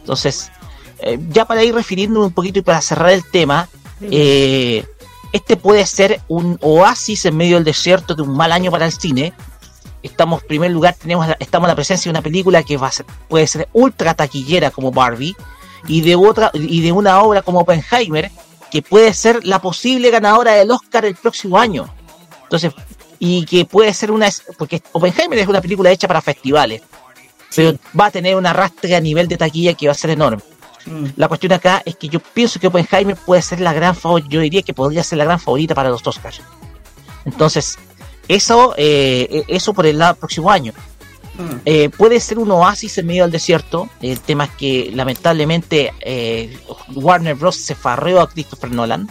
[0.00, 0.50] Entonces,
[0.98, 3.68] eh, ya para ir refiriéndome un poquito y para cerrar el tema,
[4.00, 4.84] eh,
[5.36, 8.92] este puede ser un oasis en medio del desierto de un mal año para el
[8.92, 9.32] cine.
[10.02, 12.88] Estamos, en primer lugar, tenemos la- estamos en la presencia de una película que va
[12.88, 15.34] a ser, puede ser ultra taquillera como Barbie
[15.88, 18.30] y de otra y de una obra como Oppenheimer
[18.70, 21.88] que puede ser la posible ganadora del Oscar el próximo año.
[22.44, 22.72] Entonces,
[23.18, 26.82] y que puede ser una porque Oppenheimer es una película hecha para festivales,
[27.54, 30.42] pero va a tener un arrastre a nivel de taquilla que va a ser enorme.
[30.86, 31.06] Mm.
[31.16, 34.40] La cuestión acá es que yo pienso que Oppenheimer puede ser la gran favorita, yo
[34.40, 36.40] diría que podría ser la gran favorita para los Oscars.
[37.24, 37.76] Entonces,
[38.28, 40.72] eso, eh, eso por el lado próximo año.
[41.38, 41.56] Mm.
[41.64, 43.88] Eh, puede ser un oasis en medio del desierto.
[44.00, 46.56] El tema es que lamentablemente eh,
[46.94, 47.56] Warner Bros.
[47.56, 49.08] se farreó a Christopher Nolan.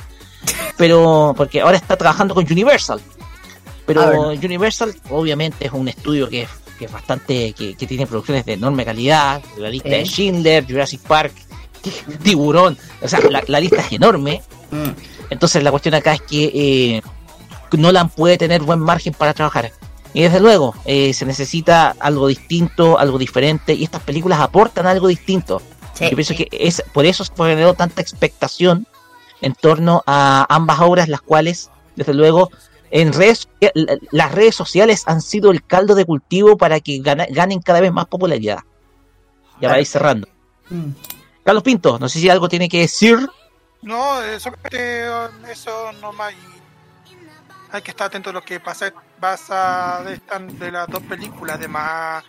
[0.78, 3.02] Pero porque ahora está trabajando con Universal.
[3.86, 4.30] Pero.
[4.30, 6.48] Universal obviamente es un estudio que,
[6.78, 9.42] que es bastante, que, que tiene producciones de enorme calidad.
[9.58, 11.34] La lista de Schindler, Jurassic Park,
[12.24, 12.78] Tiburón.
[13.02, 14.42] O sea, la, la lista es enorme.
[14.72, 14.90] Mm.
[15.30, 17.02] Entonces la cuestión acá es que eh,
[17.78, 19.72] Nolan puede tener buen margen para trabajar.
[20.14, 25.08] Y desde luego, eh, se necesita algo distinto, algo diferente, y estas películas aportan algo
[25.08, 25.62] distinto.
[25.94, 26.06] Sí.
[26.10, 28.88] Yo pienso que es por eso se generó tanta expectación
[29.42, 32.50] en torno a ambas obras, las cuales, desde luego,
[32.92, 33.50] en redes,
[34.12, 38.06] las redes sociales han sido el caldo de cultivo para que ganen cada vez más
[38.06, 38.60] popularidad.
[39.60, 40.28] Ya va a ir cerrando.
[40.70, 40.92] Mm.
[41.46, 43.20] Carlos Pinto, no sé si algo tiene que decir.
[43.84, 44.52] No, eso,
[45.48, 46.34] eso nomás.
[47.72, 50.20] Hay que estar atento a lo que pasa, pasa de,
[50.58, 51.58] de las dos películas.
[51.58, 52.24] Además,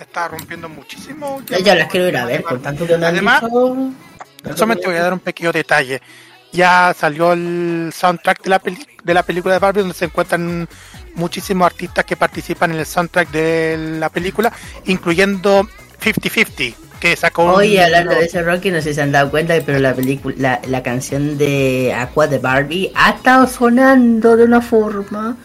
[0.00, 1.42] está rompiendo muchísimo.
[1.62, 3.42] Ya, las quiero ir a ver, por tanto que Además,
[4.54, 6.00] solamente voy a dar un pequeño detalle.
[6.50, 8.62] Ya salió el soundtrack de la,
[9.04, 10.66] de la película de Barbie, donde se encuentran
[11.14, 14.50] muchísimos artistas que participan en el soundtrack de la película,
[14.86, 15.68] incluyendo
[16.00, 19.54] 50-50 que sacó Oye, hablando de ese Rocky, no sé si se han dado cuenta,
[19.66, 24.60] pero la película, la, la canción de Aqua de Barbie ha estado sonando de una
[24.60, 25.36] forma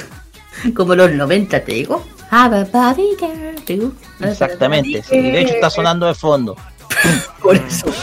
[0.74, 2.02] como los 90, te digo.
[4.20, 6.56] Exactamente, sí, de hecho está sonando de fondo.
[7.42, 7.86] Por eso.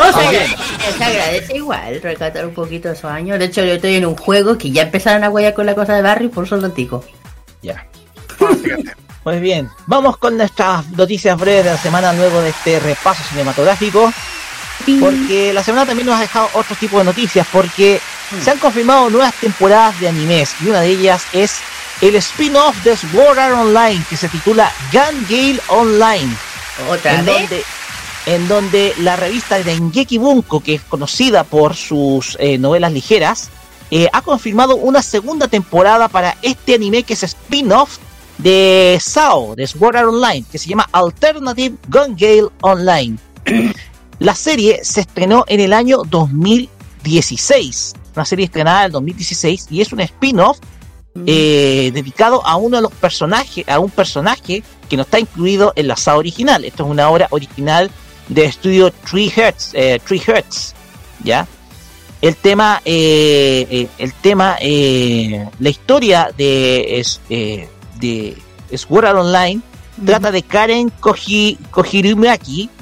[0.00, 0.30] O sea,
[0.96, 3.36] se agradece igual rescatar un poquito esos años.
[3.36, 5.96] De hecho, yo estoy en un juego que ya empezaron a guayar con la cosa
[5.96, 7.04] de Barry por solo tico.
[7.62, 7.84] Ya.
[9.28, 14.10] Pues bien, vamos con nuestras noticias breves de la semana luego de este repaso cinematográfico.
[15.00, 18.00] Porque la semana también nos ha dejado otro tipo de noticias, porque
[18.30, 18.42] hmm.
[18.42, 21.58] se han confirmado nuevas temporadas de animes y una de ellas es
[22.00, 26.34] el spin-off de Sword Art Online que se titula Gun Gale Online.
[26.88, 27.64] ¿Otra en Donde,
[28.24, 33.50] en donde la revista Dengeki Bunko, que es conocida por sus eh, novelas ligeras,
[33.90, 37.98] eh, ha confirmado una segunda temporada para este anime que es spin-off
[38.38, 43.18] de SAO, de Sword Art Online, que se llama Alternative Gun Gale Online.
[44.20, 49.80] La serie se estrenó en el año 2016, una serie estrenada en el 2016 y
[49.80, 50.58] es un spin-off
[51.14, 51.24] mm.
[51.26, 55.86] eh, dedicado a uno de los personajes, a un personaje que no está incluido en
[55.86, 56.64] la SAO original.
[56.64, 57.90] Esto es una obra original
[58.28, 60.74] de estudio Tree Hertz, eh, Hertz,
[61.22, 61.46] ¿ya?
[62.20, 67.04] El tema, eh, el tema, la historia de
[67.98, 68.36] de
[68.76, 69.62] Sword Art Online
[70.04, 71.58] trata de Karen Koji,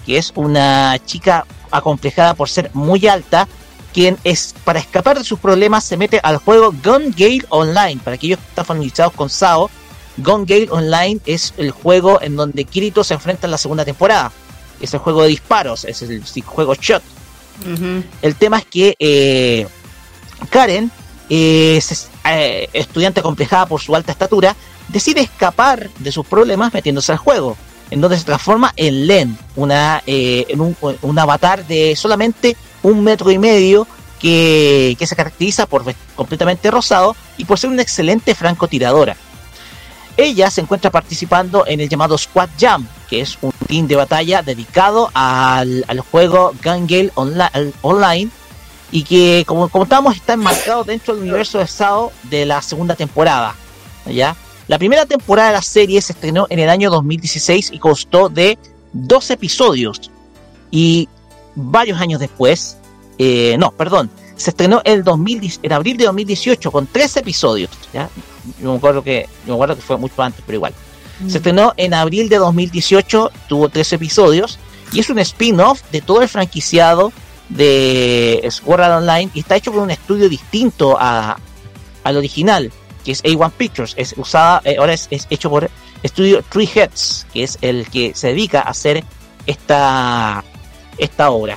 [0.05, 3.49] que es una chica acomplejada por ser muy alta,
[3.93, 8.01] quien es para escapar de sus problemas se mete al juego Gun Gale Online.
[8.03, 9.71] Para aquellos que están familiarizados con SAO,
[10.19, 14.33] Gun Gale Online es el juego en donde Kirito se enfrenta en la segunda temporada.
[14.81, 17.03] Es el juego de disparos, es el, juego shot.
[18.21, 19.67] El tema es que eh,
[20.51, 20.91] Karen
[21.31, 24.55] es eh, estudiante acomplejada por su alta estatura
[24.89, 27.57] decide escapar de sus problemas metiéndose al juego,
[27.91, 33.31] en donde se transforma en Len, una, eh, en un, avatar de solamente un metro
[33.31, 33.87] y medio
[34.21, 35.85] que, se caracteriza por
[36.15, 39.17] completamente rosado y por ser una excelente francotiradora.
[40.17, 44.43] Ella se encuentra participando en el llamado Squad Jam, que es un team de batalla
[44.43, 47.13] dedicado al, juego Gun
[47.83, 48.31] Online,
[48.91, 53.55] y que, como contamos, está enmarcado dentro del universo de SAO de la segunda temporada.
[54.07, 54.37] ¿ya?
[54.69, 58.59] La primera temporada de la serie se estrenó en el año 2016 y costó de
[58.93, 60.11] dos episodios.
[60.71, 61.09] Y
[61.55, 62.77] varios años después,
[63.19, 65.05] eh, no, perdón, se estrenó en,
[65.63, 67.71] en abril de 2018 con tres episodios.
[67.93, 68.11] ¿ya?
[68.61, 70.75] Yo, me acuerdo que, me acuerdo que fue mucho antes, pero igual.
[71.19, 71.37] Se mm.
[71.37, 74.59] estrenó en abril de 2018, tuvo tres episodios
[74.93, 77.13] y es un spin-off de todo el franquiciado
[77.49, 81.39] de Sword Online y está hecho por un estudio distinto a,
[82.03, 82.73] al original
[83.07, 85.70] que es A1 Pictures, es usada, eh, ahora es, hecho por
[86.03, 89.05] estudio Three Heads, que es el que se dedica a hacer
[89.47, 90.43] esta,
[90.99, 91.57] esta obra.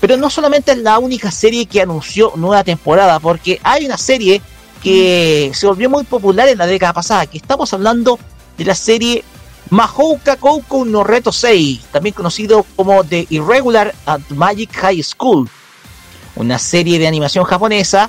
[0.00, 4.40] Pero no solamente es la única serie que anunció nueva temporada, porque hay una serie
[4.80, 8.16] que se volvió muy popular en la década pasada, que estamos hablando
[8.56, 9.24] de la serie
[9.70, 15.50] Mahouka Koukou no Reto 6, también conocido como The Irregular at Magic High School,
[16.36, 18.08] una serie de animación japonesa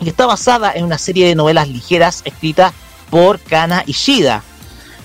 [0.00, 2.72] y está basada en una serie de novelas ligeras escritas
[3.10, 4.42] por Kana Ishida.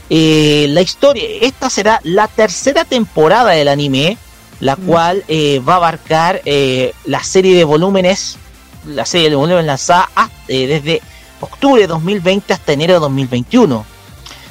[0.10, 4.18] Eh, la historia, esta será la tercera temporada del anime,
[4.60, 4.86] la mm.
[4.86, 8.38] cual eh, va a abarcar eh, la serie de volúmenes,
[8.86, 10.10] la serie de volúmenes lanzada
[10.48, 11.02] desde
[11.42, 13.86] octubre de 2020 hasta enero de 2021.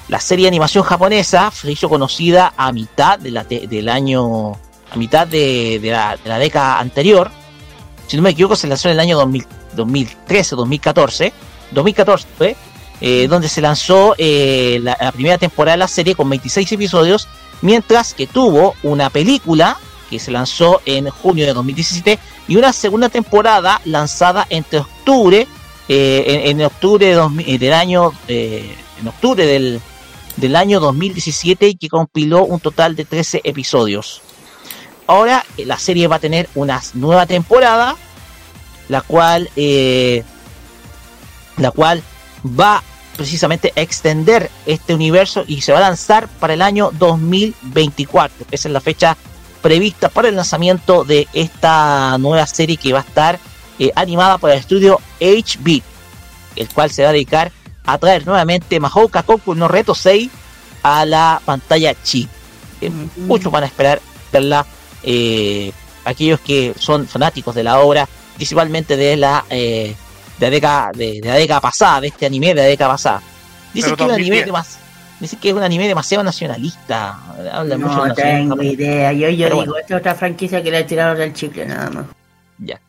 [0.08, 4.52] La serie de animación japonesa se hizo conocida a mitad de la del año,
[4.90, 7.30] a mitad de, la, de la década anterior.
[8.06, 11.32] Si no me equivoco, se lanzó en el año 2000 2013 2014,
[11.72, 12.56] 2014
[13.28, 17.28] donde se lanzó eh, la, primera temporada de la serie con 26 episodios,
[17.60, 19.78] mientras que tuvo una película
[20.08, 22.18] que se lanzó en junio de 2017
[22.48, 25.46] y una segunda temporada lanzada entre octubre,
[25.88, 27.12] eh, en, octubre
[27.46, 29.80] eh, del año, en octubre del,
[30.36, 34.22] del año 2017 y que compiló un total de 13 episodios.
[35.06, 37.96] Ahora la serie va a tener una nueva temporada
[38.88, 40.24] la cual eh,
[41.56, 42.02] la cual
[42.44, 42.82] va
[43.16, 48.46] precisamente a extender este universo y se va a lanzar para el año 2024.
[48.50, 49.16] Esa es la fecha
[49.62, 53.38] prevista para el lanzamiento de esta nueva serie que va a estar
[53.78, 55.82] eh, animada por el estudio HB,
[56.56, 57.50] el cual se va a dedicar
[57.86, 60.30] a traer nuevamente Mahouka Koku no Reto 6
[60.82, 62.28] a la pantalla chip.
[62.80, 64.00] Eh, muchos van a esperar
[64.32, 64.66] verla.
[65.02, 65.72] Eh,
[66.04, 69.94] aquellos que son fanáticos de la obra, principalmente de la eh,
[70.38, 73.22] de la década de, la década pasada, de este anime de la década pasada.
[73.72, 74.44] Dicen que, es un anime
[75.20, 77.18] dicen que es un anime demasiado nacionalista.
[77.52, 79.12] Habla no mucho tengo idea.
[79.12, 82.06] Yo, yo digo, esta es otra franquicia que le tiraron del chicle nada más.
[82.58, 82.80] Ya.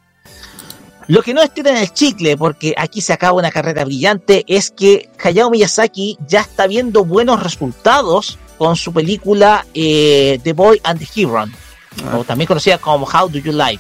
[1.08, 4.72] Lo que no estira en el chicle, porque aquí se acaba una carrera brillante, es
[4.72, 11.00] que Hayao Miyazaki ya está viendo buenos resultados con su película eh, The Boy and
[11.00, 12.18] the Hero, ah.
[12.18, 13.80] o también conocida como How Do You Live.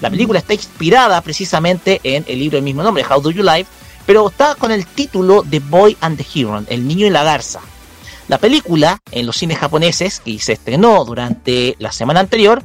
[0.00, 3.66] La película está inspirada precisamente en el libro del mismo nombre, How Do You Live,
[4.06, 7.60] pero está con el título The Boy and the Hero, El Niño y la Garza.
[8.28, 12.62] La película, en los cines japoneses, que se estrenó durante la semana anterior,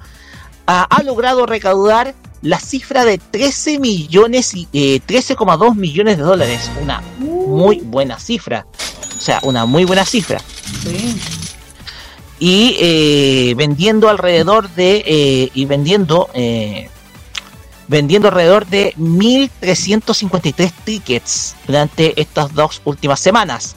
[0.65, 6.71] ha logrado recaudar la cifra de 13 millones y 13,2 eh, millones de dólares.
[6.81, 8.65] Una muy buena cifra.
[9.17, 10.39] O sea, una muy buena cifra.
[12.39, 15.03] Y eh, vendiendo alrededor de.
[15.05, 16.29] Eh, y vendiendo.
[17.89, 23.75] Vendiendo alrededor de 1.353 tickets durante estas dos últimas semanas.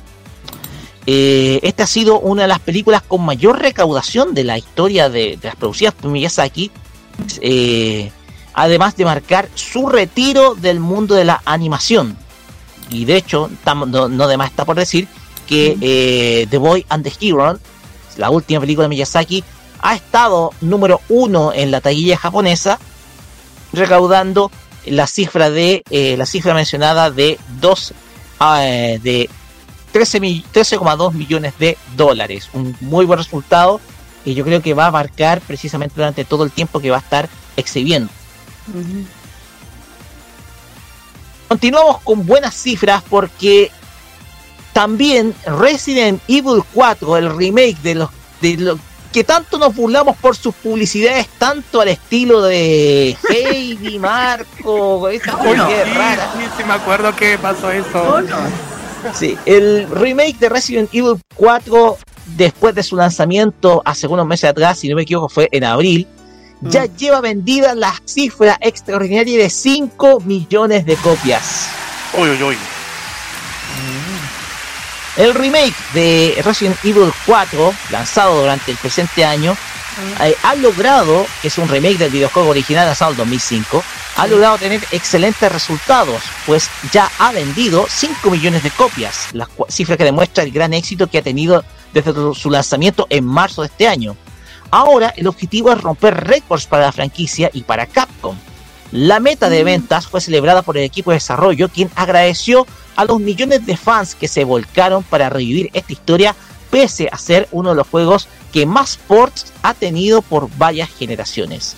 [1.07, 5.49] esta ha sido una de las películas con mayor recaudación de la historia de, de
[5.49, 6.71] las producidas por Miyazaki.
[7.41, 8.13] Eh,
[8.55, 12.17] además de marcar su retiro del mundo de la animación.
[12.91, 15.09] Y de hecho, no, no de más está por decir
[15.47, 17.59] que eh, The Boy and the Hero,
[18.17, 19.43] la última película de Miyazaki,
[19.81, 22.79] ha estado número uno en la taquilla japonesa,
[23.73, 24.51] recaudando
[24.87, 27.95] la cifra de eh, la cifra mencionada de dos
[28.41, 29.31] ah, de
[29.93, 32.49] 13,2 millones de dólares.
[32.53, 33.81] Un muy buen resultado
[34.25, 37.01] y yo creo que va a marcar precisamente durante todo el tiempo que va a
[37.01, 38.11] estar exhibiendo.
[41.49, 43.71] Continuamos con buenas cifras porque
[44.73, 48.79] también Resident Evil 4, el remake de los de lo
[49.13, 55.69] que tanto nos burlamos por sus publicidades, tanto al estilo de Heidi, Marco, esa cosa
[55.95, 56.33] rara.
[56.57, 58.23] Sí, me acuerdo que pasó eso.
[59.15, 61.99] Sí, el remake de Resident Evil 4,
[62.37, 66.07] después de su lanzamiento hace unos meses atrás, si no me equivoco, fue en abril,
[66.63, 66.97] ya mm.
[66.97, 71.69] lleva vendida la cifra extraordinaria de 5 millones de copias.
[72.17, 72.57] Uy, uy, uy.
[75.17, 80.23] El remake de Resident Evil 4, lanzado durante el presente año, mm.
[80.23, 83.85] eh, ha logrado, que es un remake del videojuego original lanzado en 2005,
[84.17, 89.97] ha logrado tener excelentes resultados, pues ya ha vendido 5 millones de copias, la cifra
[89.97, 91.63] que demuestra el gran éxito que ha tenido
[91.93, 94.17] desde su lanzamiento en marzo de este año.
[94.71, 98.37] Ahora el objetivo es romper récords para la franquicia y para Capcom.
[98.93, 99.67] La meta de mm.
[99.67, 102.67] ventas fue celebrada por el equipo de desarrollo, quien agradeció
[102.97, 106.35] a los millones de fans que se volcaron para revivir esta historia,
[106.71, 111.77] pese a ser uno de los juegos que más ports ha tenido por varias generaciones.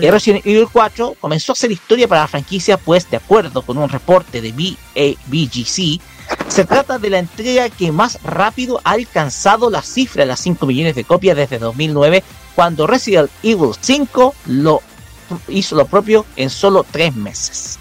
[0.00, 3.88] Resident Evil 4 comenzó a hacer historia para la franquicia, pues de acuerdo con un
[3.88, 6.00] reporte de BGC,
[6.48, 10.66] se trata de la entrega que más rápido ha alcanzado la cifra de las 5
[10.66, 12.22] millones de copias desde 2009,
[12.54, 14.82] cuando Resident Evil 5 lo
[15.48, 17.78] hizo lo propio en solo 3 meses.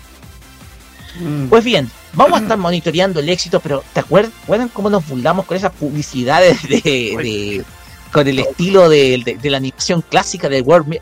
[1.19, 1.47] Mm.
[1.47, 4.31] Pues bien, vamos a estar monitoreando el éxito, pero ¿te acuerdas,
[4.73, 7.63] cómo nos burlamos con esas publicidades de,
[8.11, 10.99] con el estilo de, la animación clásica del World,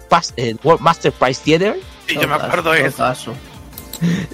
[0.64, 1.80] World Master Prize Theater?
[2.08, 3.34] Sí, yo me acuerdo de eso.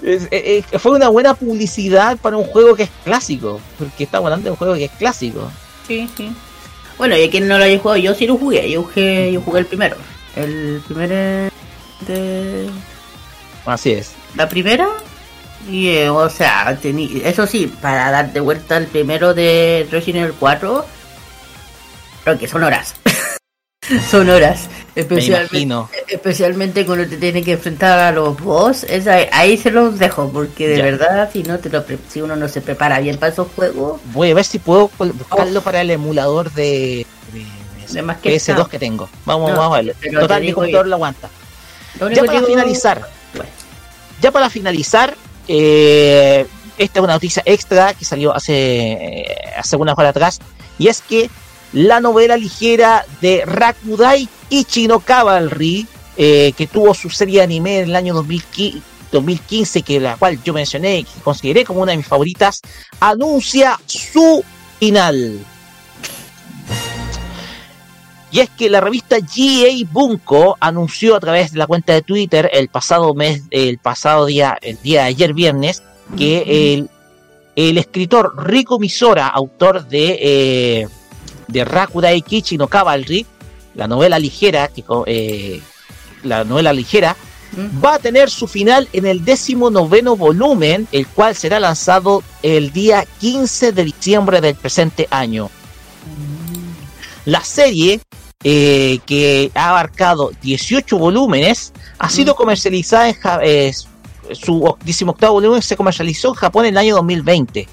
[0.03, 4.45] Eh, eh, fue una buena publicidad para un juego que es clásico, porque estamos hablando
[4.45, 5.52] de un juego que es clásico.
[5.88, 6.31] Sí, sí.
[6.98, 9.60] Bueno, y quien no lo haya jugado, yo sí lo jugué, yo jugué, yo jugué
[9.60, 9.98] el primero.
[10.35, 11.52] El primero
[12.07, 12.69] de...
[13.65, 14.14] Así es.
[14.35, 14.88] La primera,
[15.69, 16.77] y eh, o sea,
[17.23, 20.85] eso sí, para dar de vuelta al primero de Resident Evil 4,
[22.23, 22.95] creo que son horas.
[24.09, 24.69] son horas.
[24.93, 28.85] Especialmente, especialmente cuando te tienes que enfrentar a los boss,
[29.31, 32.59] ahí, se los dejo, porque de verdad, si no te lo si uno no se
[32.59, 34.01] prepara bien para esos juegos.
[34.05, 39.09] Voy a ver si puedo buscarlo para el emulador de, de, PS2 que tengo.
[39.25, 39.95] Vamos, vamos a ver.
[40.13, 41.29] Total, mi computador lo aguanta.
[42.13, 43.07] ya para finalizar,
[44.19, 45.15] ya para finalizar,
[45.53, 46.48] eh,
[46.78, 50.40] esta es una noticia extra que salió hace, eh, hace unas horas atrás,
[50.80, 51.30] y es que
[51.73, 57.90] la novela ligera de Rakudai Ichino Cavalry, eh, que tuvo su serie de anime en
[57.90, 62.07] el año 2015, 2015, que la cual yo mencioné y consideré como una de mis
[62.07, 62.61] favoritas,
[63.02, 64.41] anuncia su
[64.80, 65.45] final.
[68.31, 72.49] Y es que la revista GA Bunko anunció a través de la cuenta de Twitter
[72.53, 75.83] el pasado mes, el pasado día, el día de ayer viernes,
[76.17, 76.89] que el,
[77.55, 80.87] el escritor Rico Misora, autor de, eh,
[81.47, 83.25] de Rakudai Kichi no Cavalry,
[83.75, 85.61] la novela ligera, que, eh,
[86.23, 87.15] la novela ligera,
[87.83, 92.71] va a tener su final en el décimo noveno volumen, el cual será lanzado el
[92.71, 95.49] día 15 de diciembre del presente año.
[97.25, 97.99] La serie,
[98.43, 103.72] eh, que ha abarcado 18 volúmenes, ha sido comercializada en Ja- eh,
[104.34, 107.68] su 18 volumen se comercializó en Japón en el año 2020.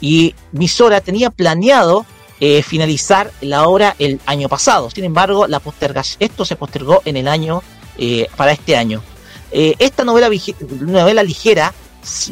[0.00, 2.04] Y Misora tenía planeado
[2.40, 4.90] eh, finalizar la obra el año pasado.
[4.90, 7.62] Sin embargo, la postergación, esto se postergó en el año
[7.96, 9.02] eh, para este año.
[9.52, 10.28] Esta novela,
[10.80, 11.72] novela ligera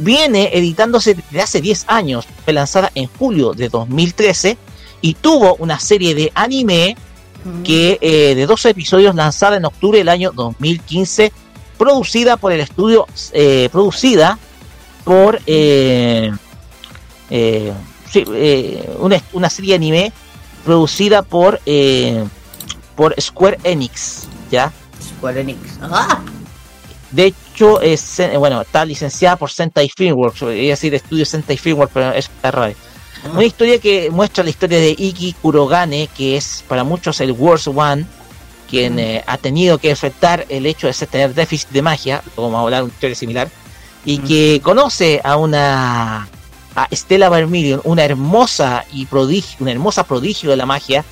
[0.01, 2.27] viene editándose desde hace 10 años.
[2.45, 4.59] Fue lanzada en julio de 2013
[5.01, 6.97] y tuvo una serie de anime
[7.65, 11.33] que eh, de 12 episodios lanzada en octubre del año 2015,
[11.79, 14.39] producida por el estudio, eh, producida
[15.05, 16.33] por eh,
[17.31, 17.73] eh,
[18.11, 20.13] sí, eh, una, una serie de anime
[20.65, 22.25] producida por eh,
[22.97, 24.73] por Square Enix, ¿ya?
[25.19, 25.79] Square Enix.
[25.83, 26.21] ¡Ah!
[27.11, 32.13] De hecho, es, bueno, está licenciada por Sentai Filmworks, a decir estudio Sentai Filmworks, pero
[32.13, 32.75] es raro.
[33.33, 37.69] Una historia que muestra la historia de Iki Kurogane, que es para muchos el Worst
[37.69, 38.07] One,
[38.69, 42.61] quien eh, ha tenido que enfrentar el hecho de tener déficit de magia, vamos a
[42.61, 43.51] hablar de una historia similar,
[44.05, 46.29] y que conoce a una
[46.77, 51.05] a Stella Vermilion, una hermosa y prodigio, una hermosa prodigio de la magia,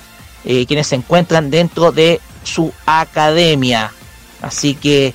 [0.43, 3.91] eh, quienes se encuentran dentro de su academia.
[4.41, 5.13] Así que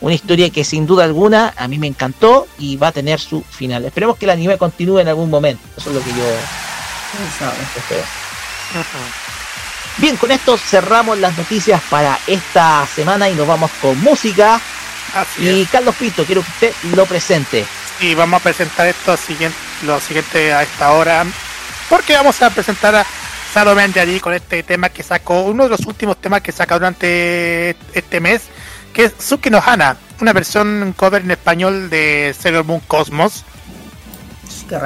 [0.00, 3.42] una historia que sin duda alguna a mí me encantó y va a tener su
[3.42, 3.84] final.
[3.84, 5.62] Esperemos que el anime continúe en algún momento.
[5.76, 6.24] Eso es lo que yo
[7.76, 8.02] espero.
[9.98, 14.60] Bien, con esto cerramos las noticias para esta semana y nos vamos con música.
[15.14, 15.68] Así Y es.
[15.68, 17.66] Carlos Pinto, quiero que usted lo presente.
[18.00, 21.26] Y vamos a presentar esto siguiente, lo siguiente a esta hora.
[21.88, 23.04] Porque vamos a presentar a
[24.00, 28.20] allí con este tema que sacó, uno de los últimos temas que sacó durante este
[28.20, 28.42] mes,
[28.92, 33.44] que es Suki no Hana, una versión cover en español de Sailor Moon Cosmos.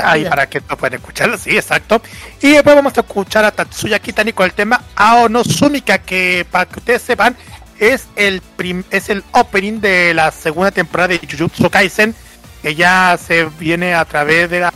[0.02, 2.00] Ahí para que no puedan escucharlo, sí, exacto.
[2.40, 6.46] Y después vamos a escuchar a Tatsuya Kitani con el tema Ao no Sumika, que
[6.50, 7.36] para que ustedes sepan,
[7.78, 12.14] es el prim- es el opening de la segunda temporada de Jujutsu Kaisen,
[12.62, 14.72] que ya se viene a través de la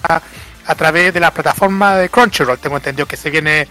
[0.67, 3.67] a través de la plataforma de Crunchyroll, tengo entendido que se viene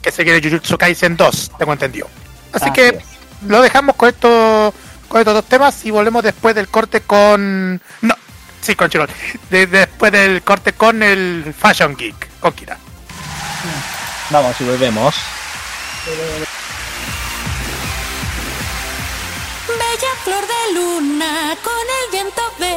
[0.00, 2.06] que se viene Jujutsu Kaisen 2, tengo entendido.
[2.52, 3.04] Así Así que es.
[3.48, 4.72] lo dejamos con esto
[5.08, 8.14] con estos dos temas y volvemos después del corte con no.
[8.60, 9.08] Sí Crunchyroll
[9.50, 12.76] de- después del corte con el Fashion Geek con Kira.
[14.30, 15.14] Vamos y volvemos.
[19.68, 21.72] Bella flor de luna, con
[22.04, 22.74] el viento ve.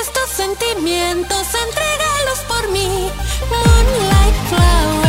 [0.00, 3.10] Estos sentimientos, entrégalos por mí.
[3.50, 5.01] Moonlight flower,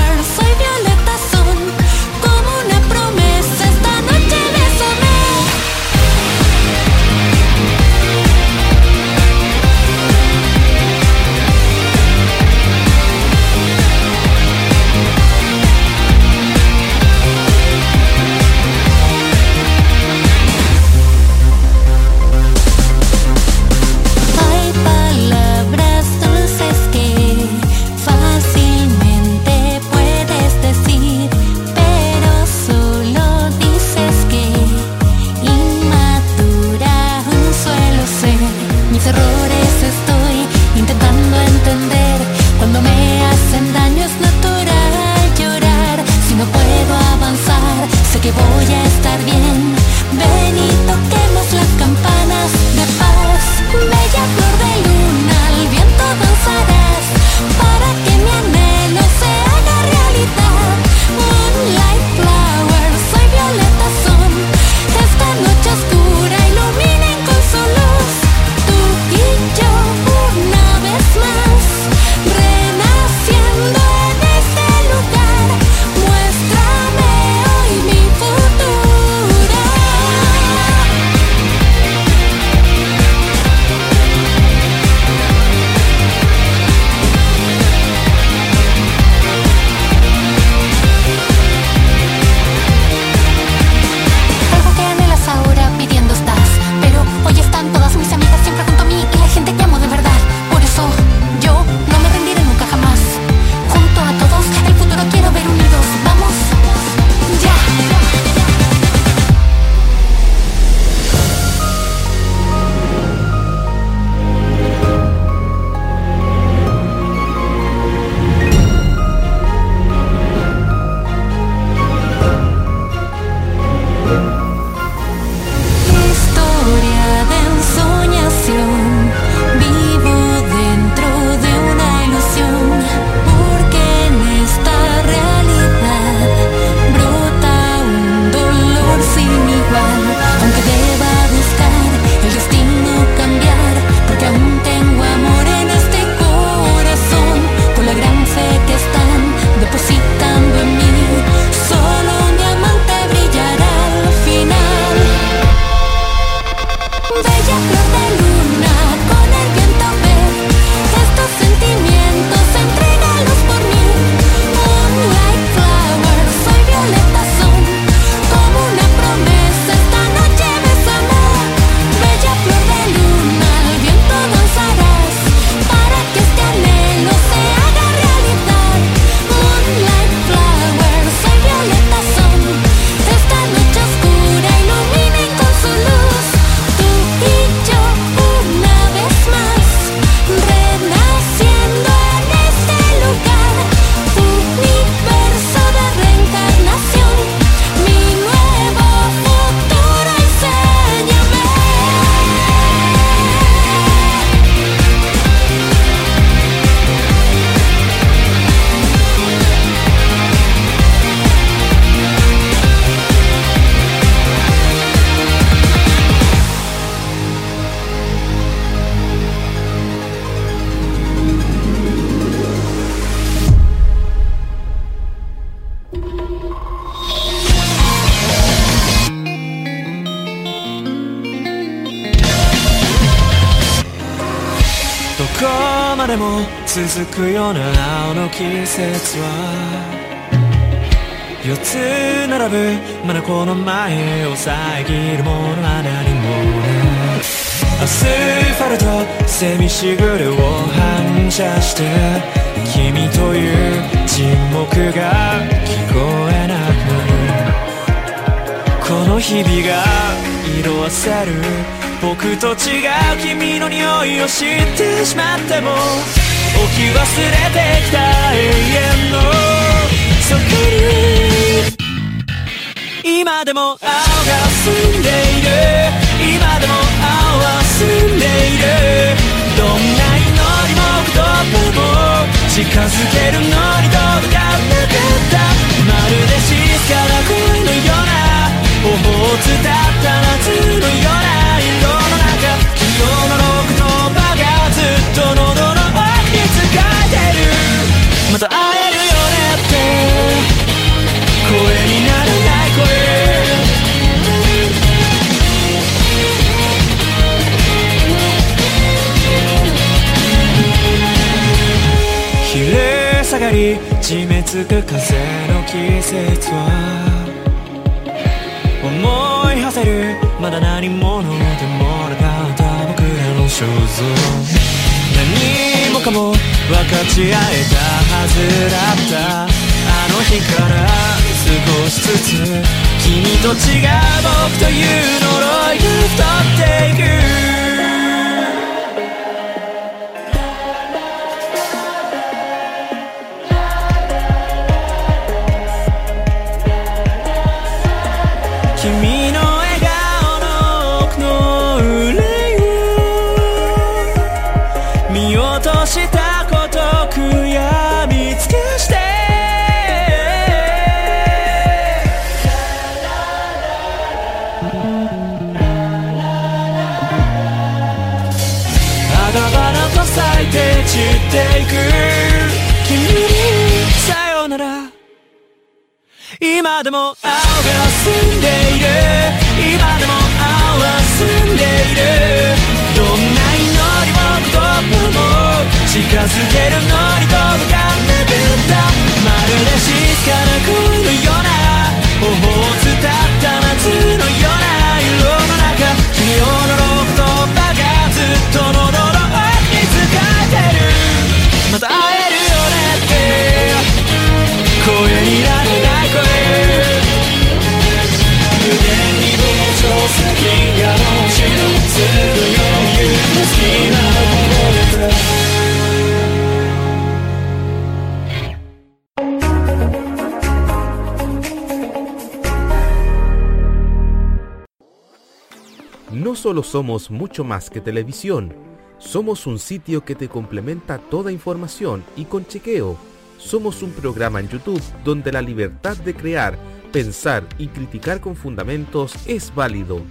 [426.74, 428.52] Somos mucho más que televisión.
[428.98, 432.98] Somos un sitio que te complementa toda información y con chequeo.
[433.38, 436.58] Somos un programa en YouTube donde la libertad de crear,
[436.92, 440.02] pensar y criticar con fundamentos es válido.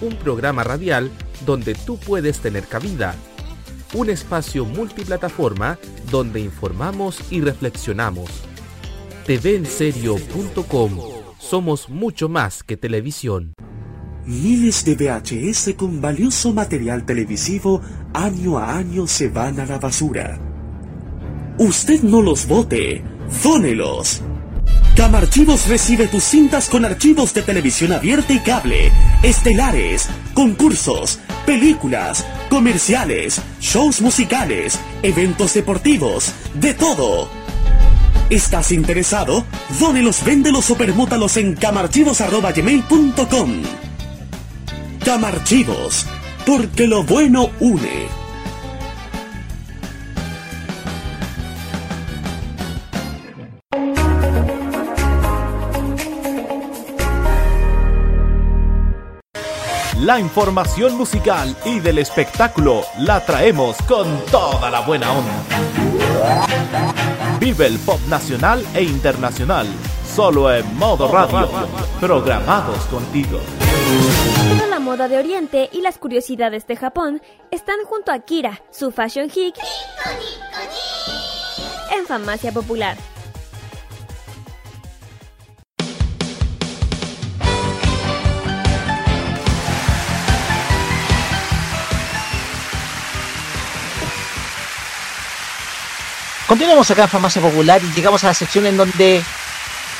[0.00, 1.10] Un programa radial
[1.44, 3.16] donde tú puedes tener cabida.
[3.92, 5.76] Un espacio multiplataforma
[6.12, 8.30] donde informamos y reflexionamos.
[9.26, 11.00] TVenserio.com
[11.40, 13.55] Somos mucho más que televisión.
[14.26, 17.80] Miles de VHS con valioso material televisivo
[18.12, 20.40] año a año se van a la basura.
[21.58, 23.04] Usted no los vote,
[23.44, 24.22] dónelos.
[24.96, 28.90] Camarchivos recibe tus cintas con archivos de televisión abierta y cable,
[29.22, 37.28] estelares, concursos, películas, comerciales, shows musicales, eventos deportivos, de todo.
[38.28, 39.44] ¿Estás interesado?
[39.78, 43.85] Dónelos, véndelos o permútalos en camarchivos.com.
[45.08, 46.04] Archivos,
[46.44, 48.08] porque lo bueno une.
[60.00, 65.44] La información musical y del espectáculo la traemos con toda la buena onda.
[67.38, 69.68] Vive el pop nacional e internacional,
[70.12, 71.48] solo en modo radio,
[72.00, 73.38] programados contigo
[74.86, 79.56] moda de Oriente y las curiosidades de Japón están junto a Kira, su fashion geek,
[81.90, 82.96] en Farmacia Popular.
[96.46, 99.20] Continuamos acá en Farmacia Popular y llegamos a la sección en donde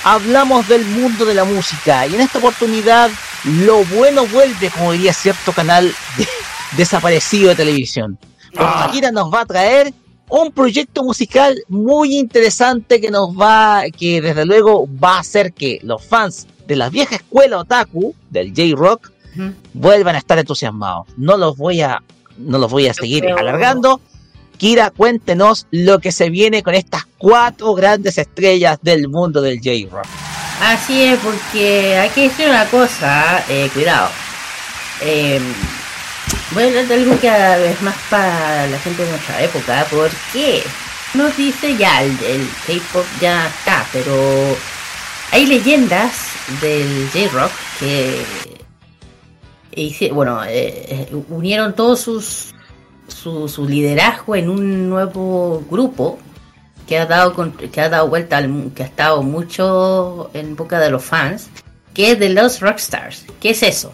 [0.05, 2.07] hablamos del mundo de la música.
[2.07, 3.11] Y en esta oportunidad
[3.45, 6.29] lo bueno vuelve, como diría cierto canal de-
[6.77, 8.19] desaparecido de televisión.
[8.53, 8.85] Porque Ah.
[8.87, 9.93] Akira nos va a traer
[10.29, 15.79] un proyecto musical muy interesante que nos va, que desde luego va a hacer que
[15.83, 19.11] los fans de la vieja escuela otaku, del J-Rock,
[19.75, 21.07] vuelvan a estar entusiasmados.
[21.17, 22.03] No los voy a,
[22.39, 24.01] no los voy a seguir creo- alargando.
[24.57, 30.07] Kira, cuéntenos lo que se viene con estas cuatro grandes estrellas del mundo del J-Rock.
[30.61, 34.11] Así es, porque hay que decir una cosa, eh, cuidado.
[35.03, 35.41] Eh,
[36.53, 39.87] voy a hablar de algo que a es más para la gente de nuestra época,
[39.91, 40.63] porque
[41.15, 44.57] nos dice ya el, el K-pop ya está, pero
[45.31, 46.13] hay leyendas
[46.63, 48.25] del J-Rock que
[49.73, 52.55] hice- bueno, eh, unieron todos sus
[53.09, 56.19] su, su liderazgo en un nuevo grupo
[56.87, 60.91] que ha dado que ha dado vuelta al que ha estado mucho en boca de
[60.91, 61.49] los fans
[61.95, 63.93] que es de los Rockstars ¿qué es eso?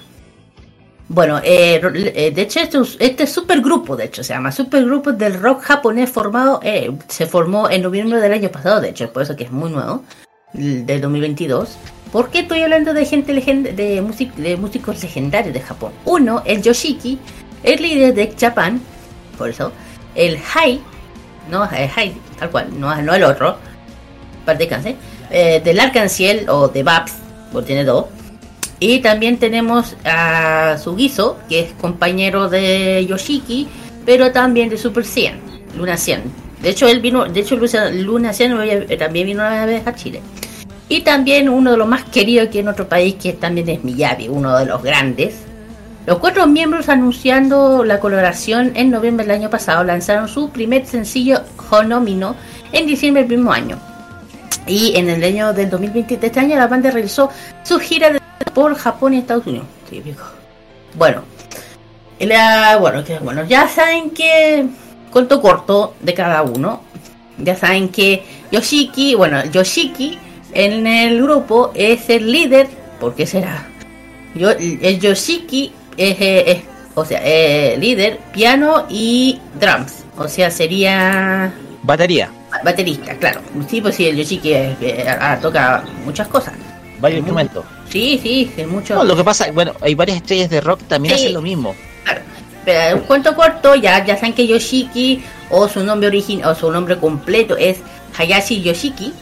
[1.08, 1.80] bueno eh,
[2.14, 6.60] eh, de hecho este, este supergrupo de hecho se llama supergrupo del rock japonés formado
[6.62, 9.70] eh, se formó en noviembre del año pasado de hecho por eso que es muy
[9.70, 10.04] nuevo
[10.52, 11.78] del 2022
[12.12, 15.92] ¿Por qué estoy hablando de gente legend de músicos legendarios de Japón?
[16.04, 17.18] Uno, el Yoshiki,
[17.62, 18.82] el líder de Japan,
[19.38, 19.72] por eso,
[20.14, 20.82] el Hai,
[21.50, 23.56] no, el Hai, tal cual, no, no el otro,
[24.44, 24.96] parte descanse,
[25.30, 27.14] eh, del Arcanciel o de Babs,
[27.52, 28.06] porque tiene dos.
[28.80, 33.68] Y también tenemos a Sugiso, que es compañero de Yoshiki,
[34.04, 35.38] pero también de Super Saiyan,
[35.76, 36.22] Luna Saiyan.
[36.60, 39.94] De hecho, él vino, de hecho, Luna Luna Saiyan eh, también vino una vez a
[39.94, 40.20] Chile.
[40.88, 44.28] Y también uno de los más queridos aquí en otro país, que también es Miyabi,
[44.28, 45.36] uno de los grandes.
[46.06, 51.42] Los cuatro miembros anunciando la colaboración en noviembre del año pasado lanzaron su primer sencillo
[51.72, 52.36] Honomino
[52.72, 53.78] en diciembre del mismo año.
[54.66, 57.30] Y en el año del 2020 de este año la banda realizó
[57.64, 58.20] su gira de-
[58.54, 59.66] por Japón y Estados Unidos.
[59.88, 60.22] Típico.
[60.94, 61.22] Bueno,
[62.20, 64.66] la- bueno, que, bueno, ya saben que
[65.10, 66.82] cuento corto de cada uno.
[67.38, 68.22] Ya saben que
[68.52, 70.18] Yoshiki, bueno, Yoshiki
[70.52, 72.68] en el grupo es el líder,
[73.00, 73.66] ¿por qué será?
[74.34, 76.62] Yo, el Yoshiki es, eh, es-
[76.94, 81.52] o sea, eh, líder, piano y drums, o sea, sería
[81.82, 82.30] Batería.
[82.64, 83.40] baterista, claro.
[83.68, 86.54] Sí, pues sí, el Yoshiki es- eh, ah, toca muchas cosas.
[87.00, 87.64] Varios instrumentos.
[87.88, 88.94] Sí, sí, es mucho.
[88.94, 91.22] No, lo que pasa, bueno, hay varias estrellas de rock también Sí.
[91.24, 91.74] hacen lo mismo.
[92.64, 96.70] Pero un cuento corto, ya, ya saben que Yoshiki o su nombre original o su
[96.70, 97.78] nombre completo es
[98.16, 99.12] Hayashi Yoshiki.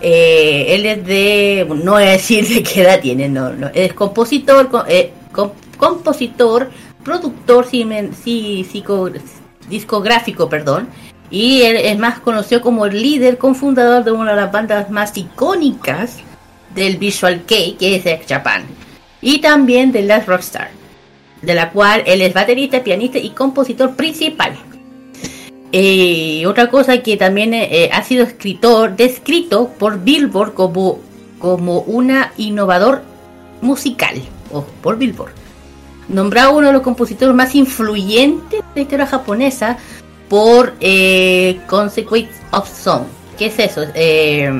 [0.00, 3.92] Eh, él es de, no voy a decir de qué edad tiene, no, no, es
[3.94, 6.68] compositor, co- eh, com- compositor,
[7.04, 7.66] productor
[9.68, 10.88] discográfico, perdón,
[11.30, 15.16] y él es más conocido como el líder, cofundador de una de las bandas más
[15.16, 16.18] icónicas
[16.74, 18.64] del Visual Kei, que es X Japan,
[19.20, 20.70] y también de Last Rockstar
[21.44, 24.54] de la cual él es baterista, pianista y compositor principal.
[25.72, 31.00] Eh, otra cosa que también eh, ha sido escritor, descrito por Billboard como,
[31.38, 33.02] como una innovador
[33.60, 34.22] musical,
[34.52, 35.32] o por Billboard.
[36.08, 39.78] Nombrado uno de los compositores más influyentes de la historia japonesa
[40.28, 43.04] por eh, Consequence of Song.
[43.38, 43.82] ¿Qué es eso?
[43.94, 44.50] Eh,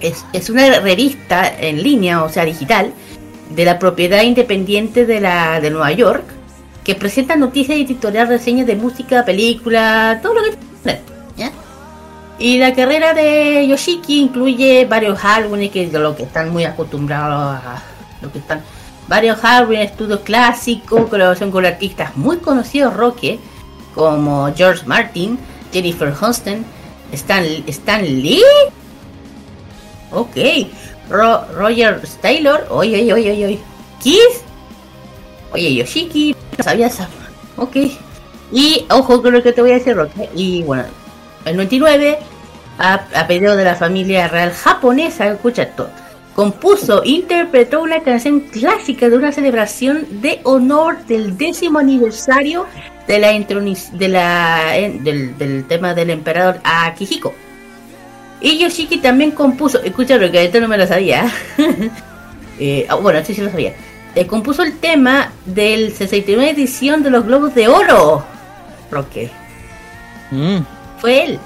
[0.00, 2.92] es, una revista en línea, o sea, digital,
[3.50, 6.24] de la propiedad independiente de la de Nueva York
[6.84, 10.56] que presenta noticias y editorial reseñas de música, película, todo lo que
[11.36, 11.52] ¿ya?
[12.38, 17.82] Y la carrera de Yoshiki incluye varios álbumes que lo que están muy acostumbrados a
[18.22, 18.62] lo que están
[19.08, 23.20] varios álbumes, estudios clásicos, colaboración con artistas muy conocidos rock
[23.94, 25.38] como George Martin,
[25.72, 26.64] Jennifer Hudson,
[27.12, 28.42] Stan, Stan Lee,
[30.12, 30.36] ok,
[31.10, 33.58] Ro- Roger Taylor, oye, oye, oye, oye,
[34.02, 34.42] Kiss,
[35.52, 37.04] oye, Yoshiki, no sabía eso,
[37.56, 37.76] ok,
[38.52, 40.84] y ojo con lo que te voy a decir, Rock, y bueno,
[41.44, 42.18] el 99,
[42.78, 45.88] a, a pedido de la familia real japonesa, escucha esto,
[46.38, 52.64] compuso, interpretó una canción clásica de una celebración de honor del décimo aniversario
[53.08, 54.70] de la de la
[55.02, 57.34] del, del tema del emperador Akihiko.
[58.40, 61.28] Y Yoshiki también compuso, escucha que esto no me lo sabía.
[62.60, 63.72] Eh, ah, bueno, este sí lo sabía.
[64.16, 68.24] Eh, compuso el tema del 69 edición de los Globos de Oro.
[68.90, 69.30] Roque.
[70.32, 70.58] Mm.
[70.98, 71.38] Fue él.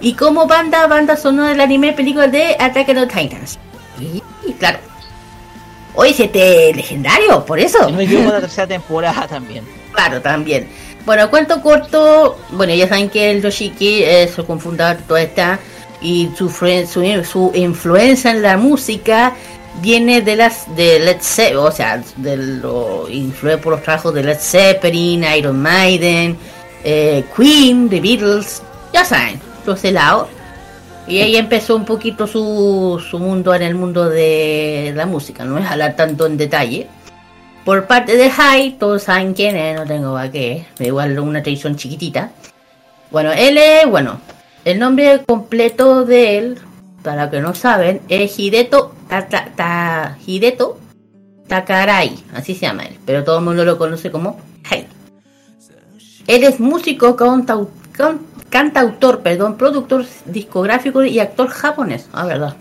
[0.00, 3.58] Y como banda, banda sonora del anime película de Attack on Titans.
[4.00, 4.78] Y, y claro.
[5.94, 7.90] Hoy siete legendario, por eso.
[7.90, 9.64] No llegó la tercera temporada también.
[9.92, 10.68] Claro, también.
[11.04, 15.58] Bueno, cuento corto, bueno, ya saben que el Yoshiki es el cofundador de toda esta
[16.00, 19.34] y su, su, su influencia en la música
[19.80, 24.22] viene de las de Led Zeppelin, o sea, de lo influye por los trabajos de
[24.22, 26.36] Led Zeppelin, Iron Maiden,
[26.84, 28.62] eh, Queen, The Beatles,
[28.92, 30.28] ya saben, ese lado.
[31.06, 35.58] Y ahí empezó un poquito su, su mundo en el mundo de la música, no
[35.58, 36.86] es hablar tanto en detalle.
[37.64, 41.76] Por parte de Hyde, todos saben quién es, no tengo para qué, igual una tradición
[41.76, 42.30] chiquitita.
[43.10, 44.20] Bueno, él es, bueno,
[44.64, 46.58] el nombre completo de él,
[47.02, 50.78] para que no saben, es Hideto, ta, ta- ta- Hideto
[51.48, 54.38] Takarai, así se llama él, pero todo el mundo lo conoce como
[54.70, 54.86] Hyde.
[56.28, 58.20] Él es músico, cantau- can-
[58.50, 62.56] cantautor, perdón, productor discográfico y actor japonés, la verdad.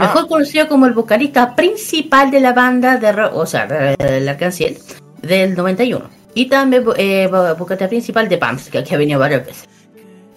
[0.00, 4.36] Mejor conocido como el vocalista principal de la banda de rock, o sea, de, la
[4.36, 4.74] canción
[5.22, 6.04] del 91.
[6.34, 9.68] Y también eh, vo- vocalista principal de Pams, que aquí ha venido varias veces.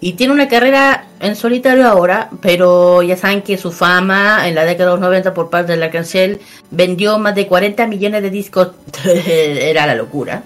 [0.00, 4.64] Y tiene una carrera en solitario ahora, pero ya saben que su fama en la
[4.64, 6.40] década de los 90 por parte de la cancel
[6.70, 8.70] vendió más de 40 millones de discos.
[9.04, 10.42] Era la locura.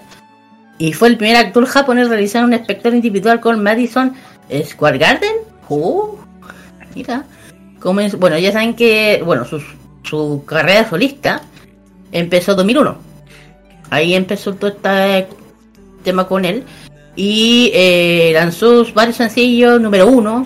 [0.79, 4.13] Y fue el primer actor japonés realizar un espectáculo individual con Madison
[4.63, 5.33] Square Garden.
[5.69, 6.17] Oh,
[6.95, 7.25] mira.
[8.17, 9.61] Bueno, ya saben que bueno su,
[10.03, 11.41] su carrera solista
[12.11, 12.97] empezó en 2001.
[13.89, 15.27] Ahí empezó todo este
[16.03, 16.63] tema con él.
[17.15, 20.45] Y eh, lanzó varios sencillos, número uno.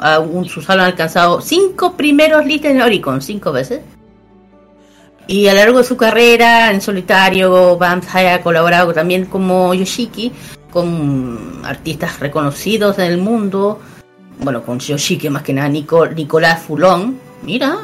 [0.00, 3.80] Aún sus han alcanzado cinco primeros listas en Oricon, cinco veces.
[5.28, 10.32] Y a lo largo de su carrera en solitario, Bams ha colaborado también como Yoshiki
[10.70, 13.80] con artistas reconocidos en el mundo.
[14.38, 17.18] Bueno, con Yoshiki más que nada, Nico- Nicolás Fulón.
[17.42, 17.76] Mira.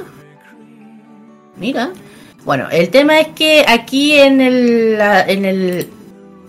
[1.57, 1.91] Mira.
[2.45, 5.89] Bueno, el tema es que aquí en el, en el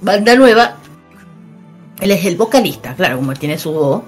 [0.02, 0.76] banda nueva,
[2.02, 4.02] él es el vocalista, claro, como tiene su voz,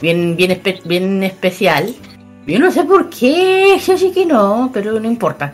[0.00, 1.94] bien, bien, bien especial.
[2.46, 5.52] Yo no sé por qué, Yoshiki no, pero no importa.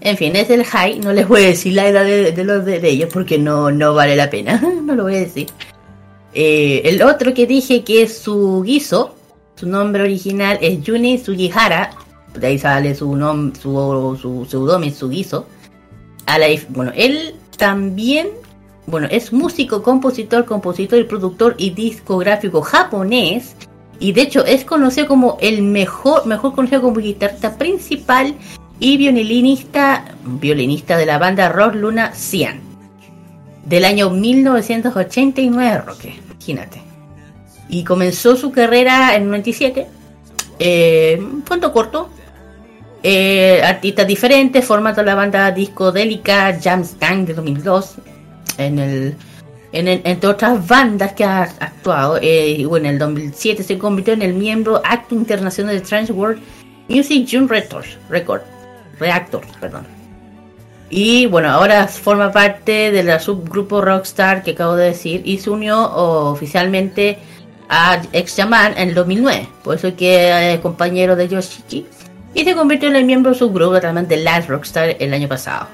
[0.00, 2.80] En fin, es el high, no les voy a decir la edad de, los de,
[2.88, 5.48] ellos porque no, no vale la pena, no lo voy a decir.
[6.32, 9.14] Eh, el otro que dije que es Sugiso,
[9.56, 11.90] su nombre original es Juni Sugihara,
[12.34, 15.44] de ahí sale su nombre, su, su pseudónimo.
[16.26, 16.38] A
[16.70, 18.28] bueno, él también,
[18.86, 23.56] bueno, es músico, compositor, compositor y productor y discográfico japonés.
[23.98, 28.34] Y de hecho es conocido como el mejor, mejor conocido como guitarrista principal
[28.80, 32.60] y violinista, violinista de la banda Rock Luna Cian
[33.64, 36.80] del año 1989, Roque, imagínate.
[37.68, 39.86] Y comenzó su carrera en 97,
[40.58, 42.08] eh, cuento corto,
[43.02, 47.94] eh, artistas diferentes, formato de la banda discodélica Jamstein de 2002,
[48.58, 49.16] en el,
[49.72, 54.22] en entre otras bandas que ha actuado, eh, bueno, en el 2007 se convirtió en
[54.22, 56.42] el miembro acto internacional de Trans World
[56.88, 58.42] Music June Reactor, Record,
[59.00, 59.86] Reactor, perdón.
[60.90, 65.80] Y bueno, ahora forma parte del subgrupo Rockstar que acabo de decir y se unió
[65.92, 67.18] oficialmente
[67.68, 69.48] a Ex Jaman en el 2009.
[69.62, 71.86] Por eso que es compañero de Yoshiki.
[72.34, 75.68] Y se convirtió en el miembro de su grupo de Last Rockstar el año pasado.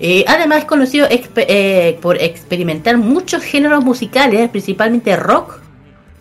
[0.00, 5.60] Eh, además es conocido eh, por experimentar muchos géneros musicales, principalmente rock,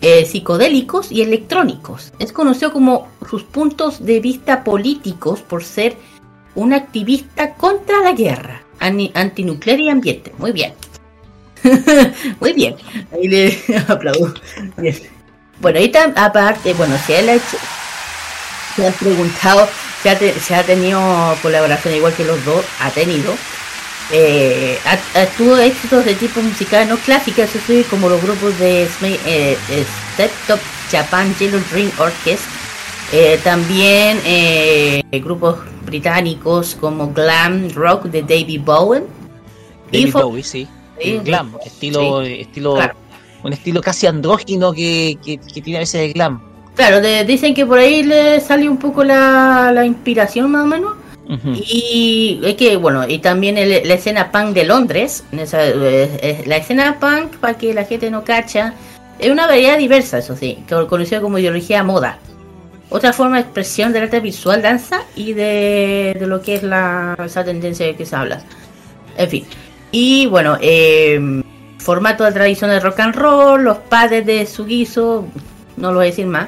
[0.02, 2.14] eh, psicodélicos y electrónicos.
[2.19, 5.95] Es conocido como sus puntos de vista políticos por ser
[6.56, 10.34] un activista contra la guerra, antinuclear y ambiente.
[10.38, 10.74] Muy bien.
[12.40, 12.76] Muy bien.
[13.11, 13.57] Ahí le
[13.88, 14.34] aplaudo.
[14.78, 14.95] Bien.
[15.60, 17.57] Bueno, tam- aparte, bueno, si él ha hecho,
[18.76, 19.68] se han preguntado
[20.10, 21.02] ha, te- si ha tenido
[21.41, 23.36] colaboración igual que los dos, ha tenido.
[24.11, 24.77] Eh,
[25.38, 29.57] tuvo éxitos de tipo musical no clásica, eso sí, como los grupos de eh,
[30.13, 30.59] Step Top
[30.89, 32.51] Japan Yellow Dream Orchestra,
[33.11, 39.03] eh, también eh, grupos británicos como Glam Rock de David Bowen.
[39.91, 40.67] David fo- Bowie, sí.
[41.01, 42.95] Sí, El glam, estilo, sí, estilo, claro.
[43.43, 46.41] un estilo casi andrógino que, que, que tiene a veces el glam.
[46.75, 50.67] Claro, de- dicen que por ahí le sale un poco la, la inspiración más o
[50.67, 50.93] menos.
[51.53, 57.35] Y es que, bueno, y también la escena punk de Londres, esa, la escena punk,
[57.37, 58.73] para que la gente no cacha,
[59.19, 62.19] es una variedad diversa, eso sí, que conocida como ideología moda.
[62.89, 67.17] Otra forma de expresión del arte visual, danza y de, de lo que es la,
[67.25, 68.41] esa tendencia de que se habla.
[69.17, 69.45] En fin.
[69.91, 71.43] Y bueno, eh,
[71.79, 75.25] formato de tradición de rock and roll, los padres de Sugiso,
[75.75, 76.47] no lo voy a decir más.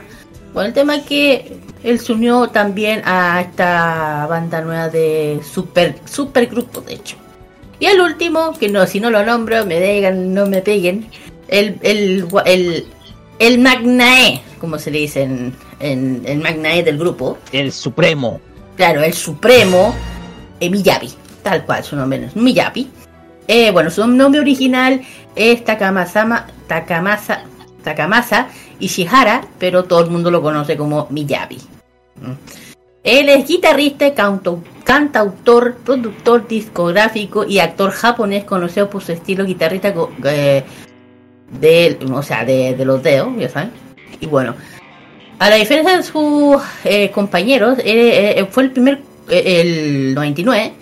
[0.54, 5.96] Bueno, el tema es que él se unió también a esta banda nueva de super,
[6.06, 7.16] super grupo, de hecho,
[7.80, 11.10] Y el último, que no, si no lo nombro, me digan, no me peguen,
[11.48, 12.88] el, el, el,
[13.40, 17.38] el Magnae, como se le dice en, en el Magnae del grupo.
[17.54, 18.42] El Supremo.
[18.76, 19.96] Claro, el Supremo,
[20.60, 21.10] eh, Miyabi,
[21.42, 22.90] tal cual su nombre es Miyabi.
[23.48, 25.02] Eh, bueno, su nombre original
[25.36, 27.44] es Takamasama, Takamasa,
[27.84, 28.50] Takamasa
[28.80, 31.58] Ishihara, pero todo el mundo lo conoce como Miyabi.
[33.04, 34.14] Él es guitarrista,
[34.84, 39.94] cantautor, productor discográfico y actor japonés conocido por su estilo guitarrista
[40.26, 40.64] eh,
[41.60, 43.72] de, o sea, de, los dedos, ya saben.
[44.20, 44.54] Y bueno,
[45.40, 50.74] a la diferencia de sus eh, compañeros, eh, fue el primer, el 99,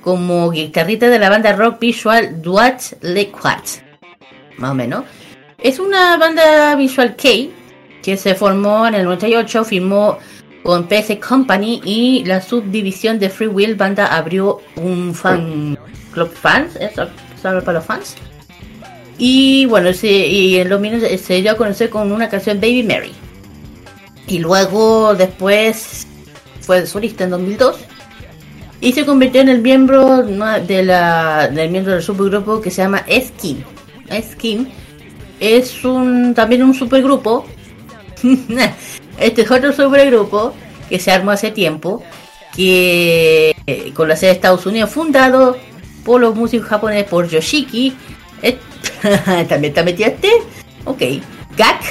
[0.00, 3.82] como guitarrista de la banda rock visual Duat Le Quartz,
[4.56, 5.04] más o menos.
[5.60, 7.28] Es una banda visual K
[8.00, 10.18] que se formó en el 98, firmó
[10.62, 15.76] con PC Company y la subdivisión de Free Will Banda abrió un fan
[16.12, 17.08] club fans, eso
[17.42, 18.14] solo para los fans.
[19.18, 22.84] Y bueno, se, y en los minutos se dio a conocer con una canción Baby
[22.84, 23.12] Mary.
[24.28, 26.06] Y luego después
[26.60, 27.80] fue solista en 2002
[28.80, 33.04] y se convirtió en el miembro de la, del miembro del supergrupo que se llama
[33.10, 33.64] Skin.
[34.22, 34.68] Skin
[35.40, 37.46] es un también un supergrupo.
[39.18, 40.54] este es otro supergrupo
[40.88, 42.02] que se armó hace tiempo
[42.54, 45.56] que eh, con la sede de Estados Unidos fundado
[46.04, 47.94] por los músicos japoneses por Yoshiki.
[48.42, 48.58] Eh,
[49.48, 50.30] también te metiste.
[50.84, 51.02] Ok.
[51.56, 51.82] Gak,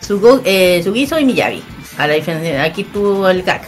[0.00, 1.62] Sugo, eh, y Miyabi.
[1.98, 3.62] A la diferencia, aquí tuvo el Gak.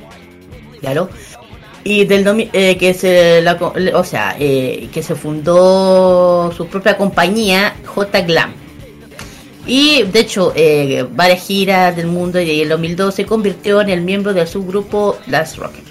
[0.80, 1.08] claro.
[1.88, 3.54] Y del eh, que se la,
[3.94, 8.54] o sea, eh, que se fundó su propia compañía J Glam.
[9.68, 14.00] Y de hecho, eh, varias giras del mundo y el 2002 se convirtió en el
[14.00, 15.84] miembro del subgrupo Last Rocket.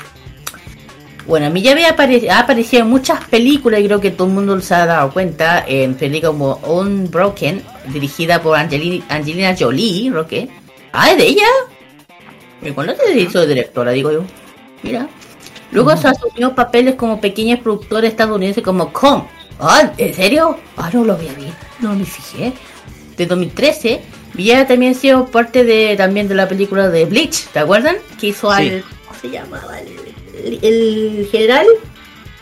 [1.27, 4.75] Bueno, Miyabi apare- ha aparecido en muchas películas y creo que todo el mundo se
[4.75, 5.63] ha dado cuenta.
[5.65, 7.63] En películas como Unbroken,
[7.93, 10.49] dirigida por Angelina, Jolie, ¿no qué?
[10.91, 11.47] Ah, ¿es de ella?
[12.61, 14.25] ¿Y cuándo se hizo directora, digo yo?
[14.83, 15.07] Mira.
[15.71, 19.25] Luego se asumió papeles como pequeños productores estadounidenses como Com.
[19.59, 20.57] Ah, ¿en serio?
[20.77, 22.53] Ah, no lo había visto, no me fijé.
[23.17, 24.01] De 2013,
[24.33, 27.95] Villa también ha sido parte de también de la película de Bleach, ¿te acuerdan?
[28.19, 28.61] Que hizo Sí.
[28.69, 28.83] al...
[29.07, 29.79] ¿Cómo se llamaba?
[29.79, 31.65] El, general.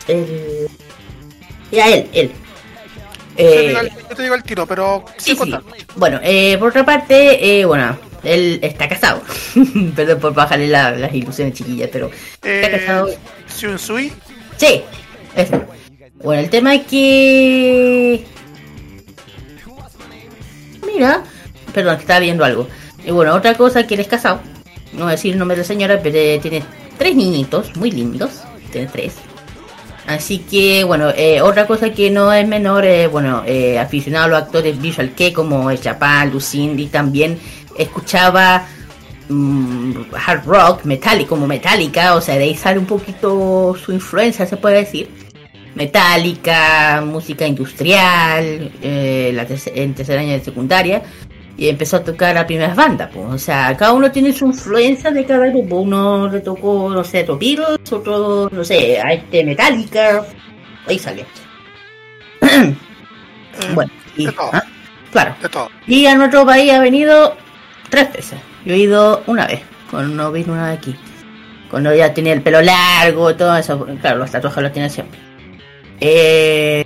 [0.08, 0.68] El...
[1.70, 2.30] Ya, él, él.
[3.36, 5.54] Yo te Eh, digo el- yo te digo el tiro, pero Sí, sí.
[5.96, 9.22] Bueno, eh, por otra parte, eh, bueno, él está casado.
[9.96, 12.10] Perdón por bajarle la- las ilusiones chiquillas, pero
[12.42, 13.08] está casado.
[13.08, 14.12] Eh, Sui.
[14.56, 14.82] Sí,
[15.36, 15.62] eso.
[16.22, 18.24] Bueno, el tema es que.
[20.86, 21.22] Mira,
[21.72, 22.68] perdón, que estaba viendo algo.
[23.04, 24.40] Y bueno, otra cosa que él es casado.
[24.92, 26.62] No voy a decir el nombre de la señora, pero eh, tiene
[26.98, 28.30] tres niñitos muy lindos.
[28.70, 29.14] Tiene tres.
[30.06, 34.28] Así que, bueno, eh, otra cosa que no es menor, eh, bueno, eh, aficionado a
[34.28, 37.38] los actores visual que como el Chapán, Lucindy, también
[37.76, 38.66] escuchaba
[39.28, 39.92] mm,
[40.26, 44.56] hard rock, metálico, como Metallica, o sea, de ahí sale un poquito su influencia, se
[44.56, 45.08] puede decir.
[45.74, 49.44] Metálica, música industrial, eh, la
[49.74, 51.02] en tercer año de secundaria,
[51.56, 55.10] y empezó a tocar las primeras bandas, pues, o sea, cada uno tiene su influencia
[55.10, 59.44] de cada grupo, uno le tocó, no sé, los Beatles, otro, no sé, a este
[59.44, 60.24] Metallica,
[60.86, 61.24] ahí sale.
[63.74, 64.64] bueno, y, ¿ah?
[65.12, 65.34] claro.
[65.86, 67.36] Y a nuestro país ha venido
[67.94, 68.38] tres veces.
[68.64, 69.60] Yo he ido una vez,
[69.90, 70.96] cuando no vino una de aquí.
[71.70, 73.86] Cuando ya tenía el pelo largo, todo eso.
[74.00, 75.18] Claro, los tatuajes los tiene siempre.
[76.00, 76.84] Eh,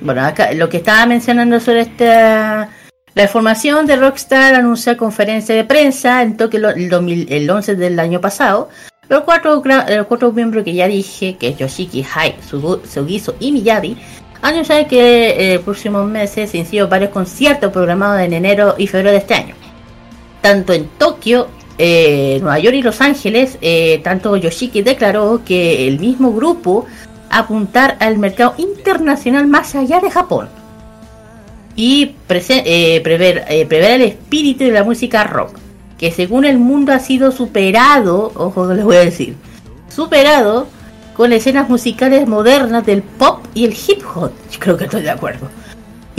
[0.00, 2.70] bueno, acá lo que estaba mencionando sobre esta.
[3.14, 7.98] La formación de Rockstar anunció conferencia de prensa en Tokio el, 2000 el 11 del
[7.98, 8.68] año pasado.
[9.08, 13.96] Los cuatro, los cuatro miembros que ya dije, que es Yoshiki, Hai, Sugizo y Miyabi,
[14.42, 19.18] anunciaron que eh, próximos meses se hicieron varios conciertos programados en enero y febrero de
[19.18, 19.57] este año.
[20.48, 21.46] Tanto en Tokio,
[21.76, 26.86] eh, Nueva York y Los Ángeles, eh, tanto Yoshiki declaró que el mismo grupo
[27.28, 30.48] apuntar al mercado internacional más allá de Japón
[31.76, 35.50] y eh, prever, eh, prever el espíritu de la música rock,
[35.98, 39.36] que según el mundo ha sido superado, ojo les voy a decir,
[39.94, 40.66] superado
[41.14, 44.30] con escenas musicales modernas del pop y el hip hop.
[44.50, 45.50] Yo creo que estoy de acuerdo.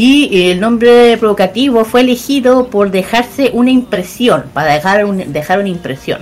[0.02, 5.68] Y el nombre provocativo fue elegido por dejarse una impresión, para dejar, un- dejar una
[5.68, 6.22] impresión.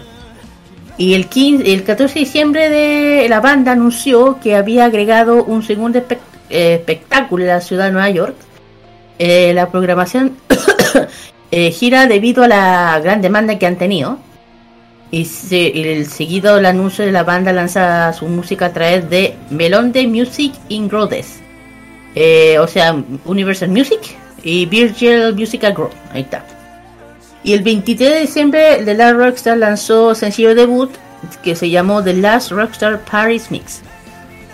[0.97, 5.61] Y el, 15, el 14 de diciembre de la banda anunció que había agregado un
[5.61, 6.17] segundo espec-
[6.49, 8.35] espectáculo en la ciudad de Nueva York.
[9.19, 10.33] Eh, la programación
[11.51, 14.17] eh, gira debido a la gran demanda que han tenido.
[15.11, 19.35] Y se- el seguido el anuncio de la banda lanza su música a través de
[19.51, 21.43] Melonde Music in Rhodes.
[22.19, 25.91] Eh, o sea, Universal Music y Virgil Musical Group.
[26.11, 26.43] Ahí está.
[27.43, 30.89] Y el 23 de diciembre, The Last Rockstar lanzó sencillo debut
[31.43, 33.81] que se llamó The Last Rockstar Paris Mix.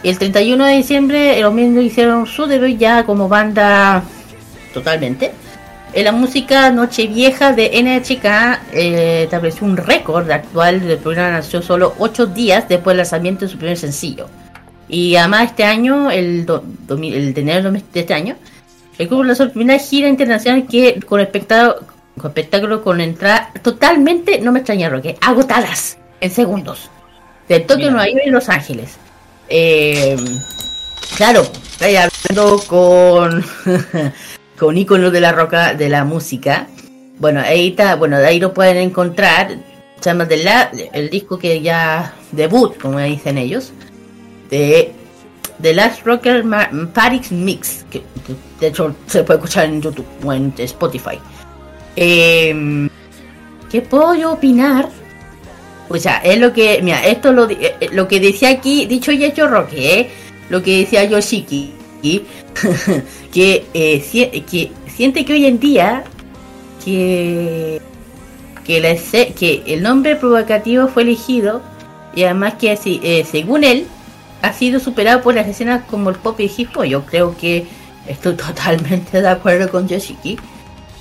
[0.03, 4.03] El 31 de diciembre, los mismos hicieron su debut ya como banda
[4.73, 5.31] totalmente.
[5.93, 11.93] En la música Nochevieja de NHK eh, estableció un récord actual del programa nació solo
[11.97, 14.27] 8 días después del lanzamiento de su primer sencillo.
[14.93, 18.35] Y además este año, el, do- el de enero de este año,
[18.99, 21.87] el grupo lanzó la primera gira internacional que con espectáculo
[22.19, 26.91] con, espectáculo con entrada totalmente, no me extraña Roque, agotadas en segundos.
[27.49, 28.97] De Tokio, Nueva York y Los Ángeles.
[29.49, 30.15] Eh,
[31.17, 33.43] claro, estoy hablando con
[34.59, 36.67] con íconos de la roca de la música.
[37.17, 39.57] Bueno, ahí está, bueno, de ahí lo pueden encontrar.
[39.99, 40.27] Se llama
[40.93, 43.71] el disco que ya debut, como dicen ellos,
[44.53, 44.91] de
[45.61, 46.69] The Last Rocker Ma-
[47.31, 48.03] Mix, que,
[48.59, 51.17] de hecho se puede escuchar en YouTube o en Spotify.
[51.95, 52.87] Eh,
[53.71, 54.89] ¿Qué puedo yo opinar?
[55.89, 59.25] O sea, es lo que, mira, esto lo, eh, lo que decía aquí, dicho y
[59.25, 60.09] hecho Roque, ¿eh?
[60.49, 61.73] lo que decía Yoshiki,
[63.33, 66.03] que, eh, que siente que hoy en día
[66.85, 67.81] que,
[68.65, 71.61] que, el nombre provocativo fue elegido
[72.15, 72.75] y además que
[73.25, 73.87] según él
[74.43, 76.83] ha sido superado por las escenas como el pop y el hip hop.
[76.83, 77.65] Yo creo que
[78.05, 80.37] estoy totalmente de acuerdo con Yoshiki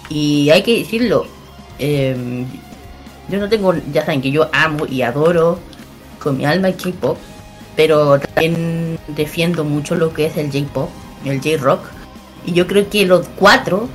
[0.08, 1.26] y hay que decirlo.
[1.78, 2.46] em,
[3.28, 5.58] yo no tengo, ya saben que yo amo y adoro
[6.18, 7.18] con mi alma el K-pop,
[7.76, 10.90] pero también defiendo mucho lo que es el J-pop,
[11.24, 11.80] el J-rock,
[12.44, 13.88] y yo creo que los cuatro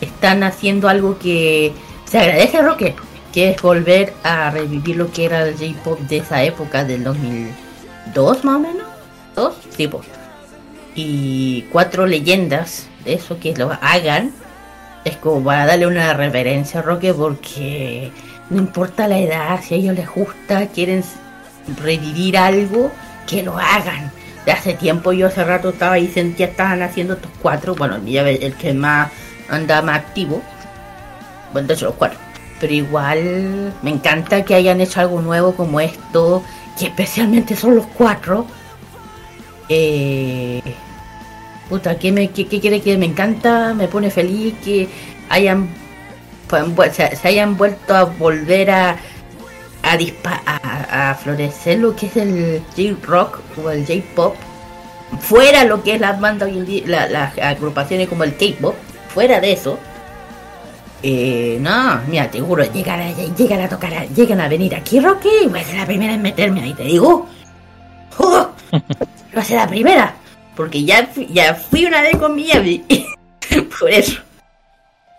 [0.00, 1.72] están haciendo algo que
[2.04, 2.96] se agradece a Rocket,
[3.32, 7.04] que es volver a revivir lo que era el J-pop de esa época, del
[8.12, 8.86] 2002 más o menos,
[9.34, 9.54] dos,
[9.90, 10.02] po.
[10.94, 14.32] y cuatro leyendas de eso que lo hagan
[15.04, 18.10] es como para darle una reverencia a Roque porque
[18.50, 21.04] no importa la edad, si a ellos les gusta, quieren
[21.82, 22.90] revivir algo,
[23.26, 24.10] que lo hagan.
[24.44, 28.28] De hace tiempo yo hace rato estaba ahí, sentía estaban haciendo estos cuatro, bueno, ya
[28.28, 29.10] el que más
[29.48, 30.42] anda más activo,
[31.52, 32.18] bueno, de hecho los cuatro.
[32.60, 36.42] Pero igual me encanta que hayan hecho algo nuevo como esto,
[36.78, 38.46] que especialmente son los cuatro.
[39.68, 40.60] Eh,
[41.68, 43.72] Puta, ¿qué, me, qué quiere que me encanta?
[43.74, 44.88] Me pone feliz que
[45.30, 45.68] hayan
[46.92, 48.96] se, se hayan vuelto a volver a
[49.82, 54.34] a, dispa- a, a florecer lo que es el J-Rock o el J-Pop
[55.20, 58.74] fuera lo que es las bandas hoy en día, la- las agrupaciones como el K-Pop,
[59.08, 59.78] fuera de eso.
[61.06, 65.00] Eh, no, mira, te juro, llegan a, llegan a tocar, a- llegan a venir aquí,
[65.00, 67.28] Rocky, y voy a ser la primera en meterme ahí, te digo.
[68.18, 68.48] ¡Oh!
[69.36, 70.14] Va a ser la primera.
[70.56, 72.34] Porque ya, fui- ya fui una vez con.
[73.80, 74.22] Por eso.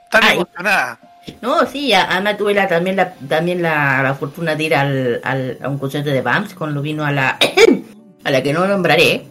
[0.09, 0.97] Tan emocionada.
[1.41, 5.21] No, sí, ya, además tuve la, también, la, también la, la fortuna de ir al,
[5.23, 7.37] al- a un concierto de Bams cuando vino a la,
[8.23, 9.23] a la que no nombraré.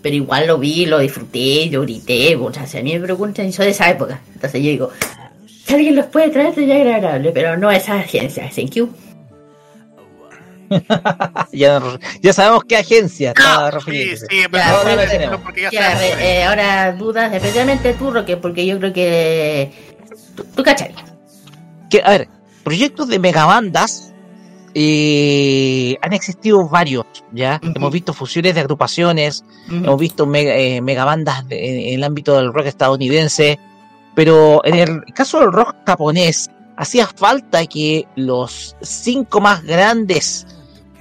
[0.00, 2.34] Pero igual lo vi, lo disfruté, yo grité.
[2.36, 4.20] O sea, si a mí me preguntan, soy de esa época.
[4.34, 4.90] Entonces yo digo,
[5.66, 7.32] si alguien los puede traer, sería agradable.
[7.32, 8.88] Pero no esa agencia, thank you.
[11.52, 11.80] ya,
[12.20, 14.26] ya sabemos qué agencia está Sí, refiriéndose.
[14.28, 15.40] sí, pero Ya, no, ahora no, lo tenemos.
[15.40, 16.18] porque ya Ya, sabemos.
[16.20, 19.72] eh, eh, ahora dudas, especialmente tú, Roque, porque yo creo que.
[20.34, 20.92] Tú, tú cachai.
[21.90, 22.28] que, a ver,
[22.64, 24.12] proyectos de megabandas
[24.74, 27.60] eh, han existido varios, ¿ya?
[27.74, 32.52] Hemos visto fusiones de agrupaciones, hemos visto mega- eh, megabandas de- en el ámbito del
[32.52, 33.58] rock estadounidense,
[34.16, 40.46] pero en el caso del rock japonés, hacía falta que los cinco más grandes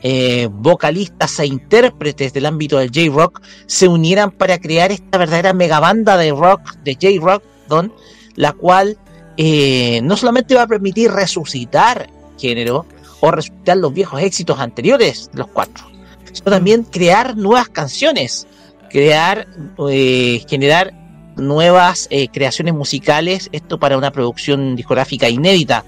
[0.03, 6.17] eh, vocalistas e intérpretes del ámbito del J-Rock se unieran para crear esta verdadera megabanda
[6.17, 7.93] de rock, de J-Rock, don,
[8.35, 8.97] la cual
[9.37, 12.85] eh, no solamente va a permitir resucitar género
[13.21, 15.85] o resucitar los viejos éxitos anteriores los cuatro,
[16.33, 18.45] sino también crear nuevas canciones,
[18.89, 19.47] crear,
[19.89, 21.04] eh, generar
[21.37, 25.85] nuevas eh, creaciones musicales, esto para una producción discográfica inédita.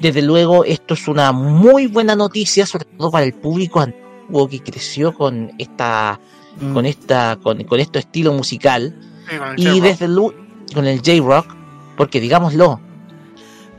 [0.00, 4.60] Desde luego, esto es una muy buena noticia, sobre todo para el público antiguo que
[4.60, 6.20] creció con esta,
[6.72, 8.96] con esta, con, con este estilo musical.
[9.28, 10.34] Sí, con el y desde luego
[10.74, 11.54] con el J-Rock,
[11.96, 12.80] porque digámoslo,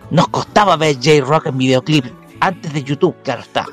[0.09, 2.05] nos costaba ver J-Rock en videoclip
[2.39, 3.65] antes de YouTube, claro está.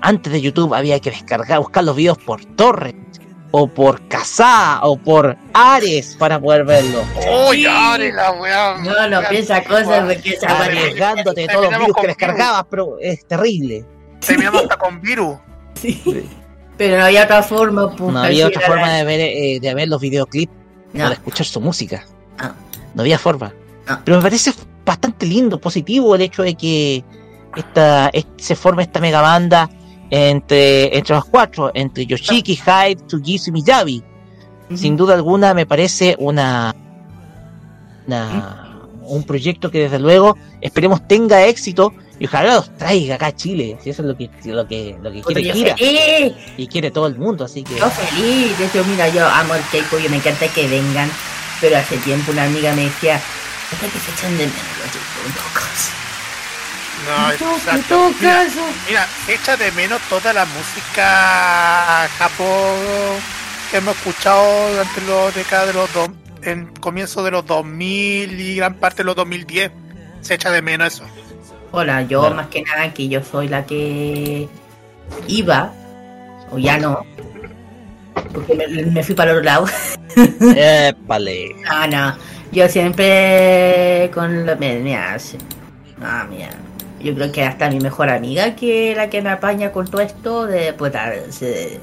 [0.00, 3.25] Antes de YouTube había que descargar, buscar los videos por torrent
[3.58, 7.02] o por Kazaa o por Ares para poder verlo.
[7.48, 8.76] Uy, Ares, la weá.
[8.84, 13.26] No, no piensa cosas porque esa weá- Arriesgándote todos los virus que descargabas, pero es
[13.26, 13.84] terrible.
[14.20, 15.38] Terminamos hasta con virus.
[16.76, 17.90] Pero no había otra forma.
[17.96, 20.52] pues, No había otra forma de ver, eh, de ver los videoclips
[20.92, 21.04] No.
[21.06, 22.04] o de escuchar su música.
[22.38, 22.52] Ah.
[22.94, 23.52] No había forma.
[23.88, 24.00] Ah.
[24.04, 24.52] Pero me parece
[24.84, 27.02] bastante lindo, positivo el hecho de que
[27.56, 29.70] esta, est- se forme esta mega banda
[30.10, 34.04] entre, entre los cuatro, entre Yoshiki, Hype, Tsugisu y Miyabi.
[34.74, 36.74] Sin duda alguna me parece una,
[38.06, 38.62] una-
[39.02, 43.78] un proyecto que desde luego esperemos tenga éxito y ojalá los traiga acá a Chile.
[43.82, 47.06] Si eso es lo que, lo que, lo que quiere Kira feliz, y quiere todo
[47.06, 48.58] el mundo, así que yo feliz.
[48.58, 51.08] De hecho, mira, yo amo el K-pop y me encanta que vengan.
[51.60, 54.56] Pero hace tiempo una amiga me decía, hasta que se echan de menos
[54.94, 56.05] los.
[57.04, 57.82] No, En todo- en exacto.
[57.88, 58.60] todo Mira, caso.
[58.88, 62.76] mira, se echa de menos toda la música Japón
[63.70, 66.08] que hemos escuchado durante los décadas de los dos,
[66.42, 69.70] en comienzo de los 2000 y gran parte de los 2010.
[70.20, 71.04] Se echa de menos eso.
[71.72, 74.48] Hola, yo más que nada que yo soy la que
[75.28, 75.72] iba,
[76.50, 77.04] o ya no,
[78.32, 79.66] porque me, me fui para el otro lado.
[80.56, 81.54] Épale.
[81.64, 82.16] No, no,
[82.52, 84.54] yo siempre con la...
[84.56, 85.16] me- Mira,
[85.98, 86.50] no, mira,
[87.00, 90.46] yo creo que hasta mi mejor amiga que la que me apaña con todo esto
[90.46, 90.72] de...
[90.72, 91.80] Pues, tal, se-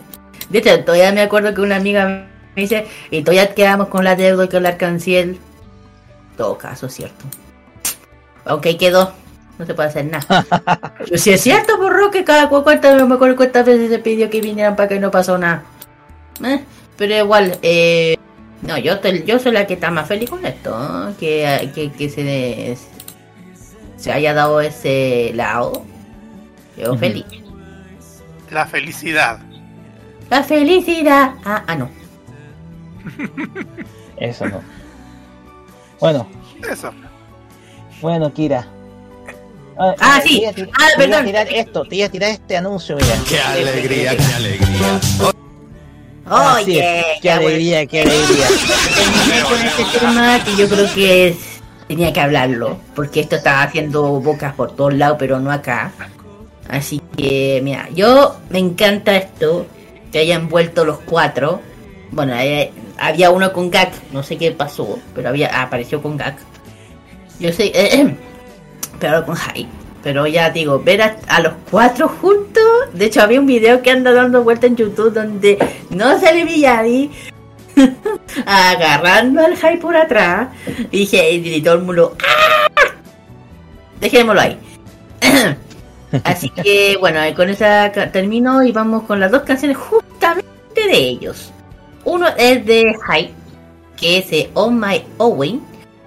[0.49, 2.05] de hecho, todavía me acuerdo que una amiga
[2.55, 5.39] me dice, y todavía quedamos con la deuda que el arcanciel.
[6.37, 7.25] Todo caso, cierto.
[8.45, 9.13] Aunque quedó,
[9.57, 10.45] no se puede hacer nada.
[10.99, 14.29] Pero si es cierto, por Roque, cada cu- cuántas, me acuerdo cuántas veces se pidió
[14.29, 15.63] que vinieran para que no pasó nada.
[16.43, 16.63] Eh,
[16.97, 18.17] pero igual, eh,
[18.61, 21.15] no, yo, te- yo soy la que está más feliz con esto, ¿no?
[21.17, 22.92] que, que, que se, se
[24.11, 25.83] haya dado ese lado.
[26.77, 27.25] Yo feliz.
[28.51, 29.39] La felicidad.
[30.29, 31.35] La felicidad.
[31.45, 31.89] Ah, ah, no.
[34.17, 34.61] Eso no.
[35.99, 36.27] Bueno,
[36.69, 36.91] Eso.
[38.01, 38.67] bueno, Kira.
[39.77, 40.43] Ah, sí.
[40.45, 41.25] Ah, te iba a perdón.
[41.25, 43.15] tirar esto, te iba a tirar este anuncio, mira.
[43.27, 44.99] Qué alegría, qué alegría.
[46.29, 48.47] Oye, qué alegría, qué alegría.
[48.95, 51.52] terminé con este tema que yo creo que es-
[51.87, 55.91] tenía que hablarlo, porque esto estaba haciendo bocas por todos lados, pero no acá.
[56.69, 59.65] Así que, mira, yo me encanta esto,
[60.11, 61.61] que hayan vuelto los cuatro.
[62.11, 66.37] Bueno, eh, había uno con Gak, no sé qué pasó, pero había apareció con Gak.
[67.39, 68.15] Yo sé, eh,
[68.99, 69.69] pero con Hype.
[70.03, 72.63] Pero ya digo, ver a, a los cuatro juntos.
[72.93, 75.57] De hecho, había un video que anda dando vuelta en YouTube donde
[75.89, 77.09] no sale Miyagi
[78.45, 80.49] agarrando al Hype por atrás.
[80.91, 82.91] Y dije, y todo el mundo, ¡ah!
[83.99, 84.57] Dejémoslo ahí.
[86.23, 90.45] Así que bueno, y con esa termino y vamos con las dos canciones justamente
[90.75, 91.51] de ellos.
[92.03, 93.33] Uno es de Hype,
[93.97, 95.61] que es de On My Owen.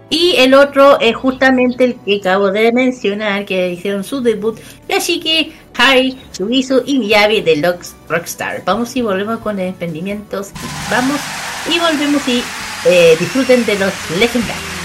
[0.09, 4.57] Y el otro es justamente el que acabo de mencionar, que hicieron su debut,
[4.89, 8.63] Yashiki, Hai, Suizu y Miyabi de Lux Rockstar.
[8.65, 10.51] Vamos y volvemos con emprendimientos.
[10.91, 11.21] Vamos
[11.71, 12.43] y volvemos y
[12.87, 14.76] eh, disfruten de los legendarios.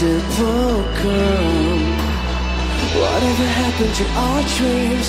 [0.00, 1.76] Is it broken
[2.96, 5.08] Whatever happened to our dreams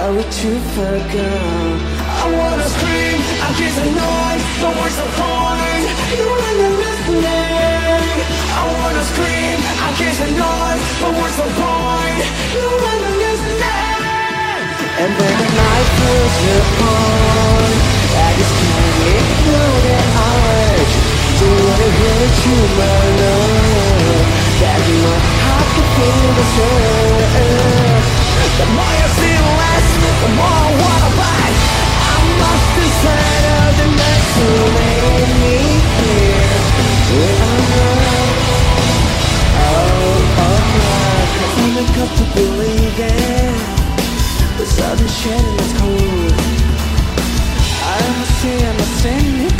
[0.00, 1.80] Are we too far gone?
[2.20, 5.84] I wanna scream, I kiss the noise But what's the point?
[6.16, 8.16] You ain't listening
[8.56, 12.20] I wanna scream, I kiss the noise But what's the point?
[12.56, 14.60] You ain't listening
[15.04, 17.68] And then the night pulls upon
[18.10, 18.94] I just can't
[19.44, 20.79] through the urge
[21.40, 24.26] don't wanna hurt you, my love,
[24.60, 27.80] That my heart can feel the same.
[28.60, 29.88] The more you see less,
[30.20, 31.56] the more I wanna fight
[32.12, 35.56] I must decide on the next to made me
[35.96, 36.58] here
[37.16, 38.36] When I'm right,
[39.64, 43.56] oh, alright I'm not up to believe it
[44.58, 46.34] The sun is shining, it's cold.
[47.80, 49.59] I understand, I'm understand it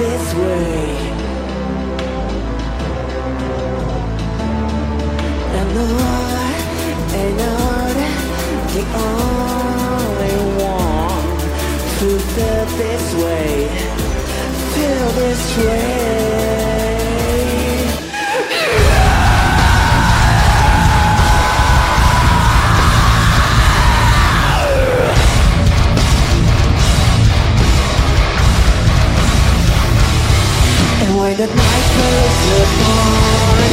[0.00, 0.96] this way.
[5.58, 6.40] And on
[7.22, 7.94] and on,
[8.74, 11.28] the only one
[11.98, 13.68] who felt this way,
[14.72, 16.19] feel this way.
[31.30, 33.70] point that my curse upon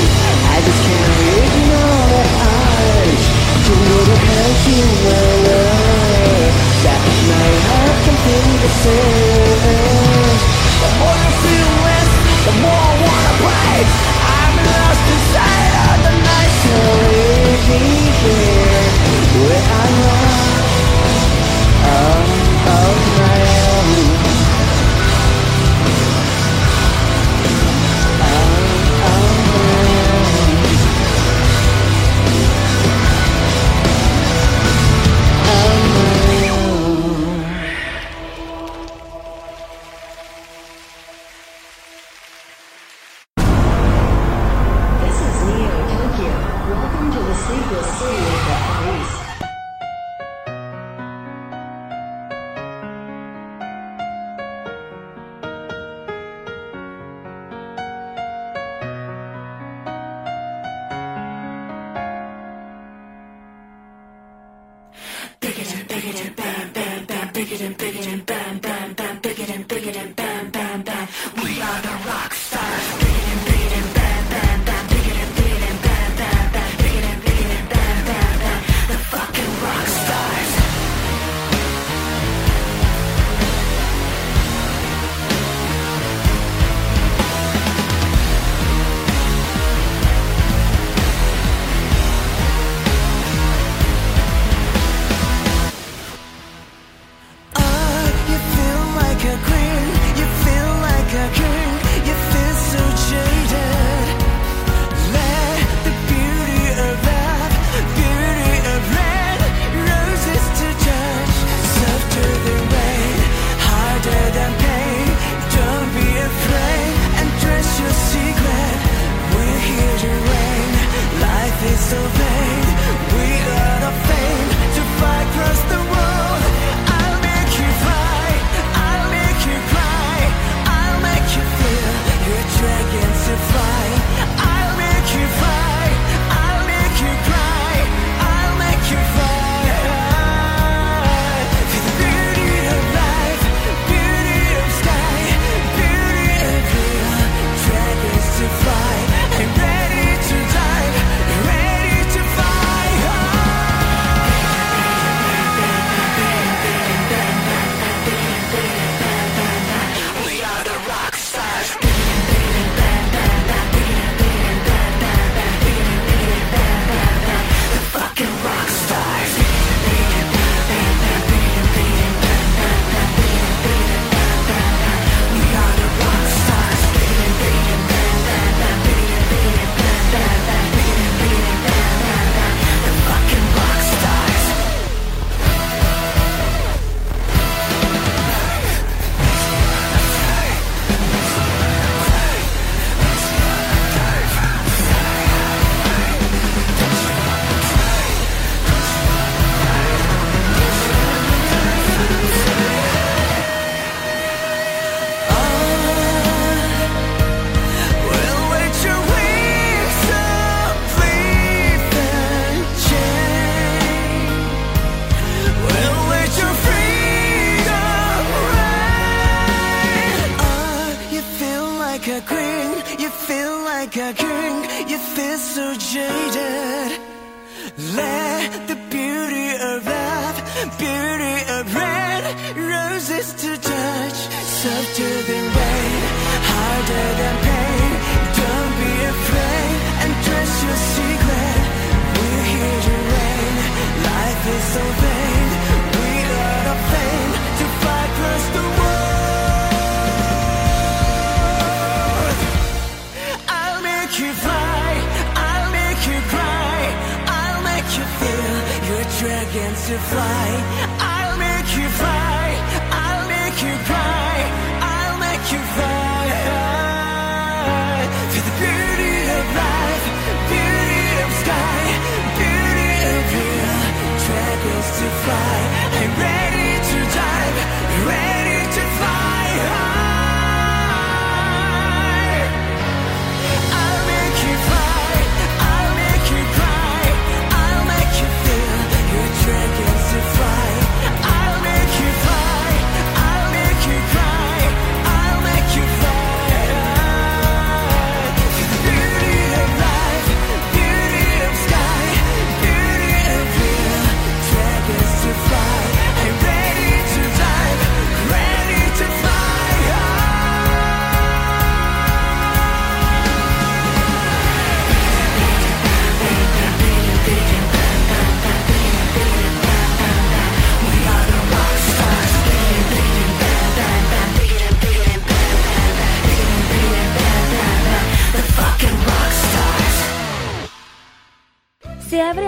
[0.54, 2.24] I just can't ignore the
[2.54, 3.24] eyes.
[3.66, 5.42] To know to hurt you will
[6.86, 7.02] That
[7.32, 10.38] my heart can feel the same.
[10.82, 12.12] The more I feel less,
[12.46, 13.80] the more I wanna play
[14.38, 16.78] I'm lost inside of the night So
[17.10, 17.86] leave me
[18.22, 18.86] here.
[19.38, 20.27] Where I'm lost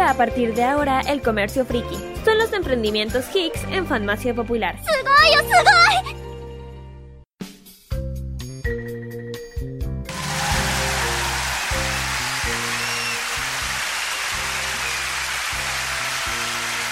[0.09, 1.95] a partir de ahora el comercio friki.
[2.25, 4.75] Son los emprendimientos Hicks en Farmacia Popular.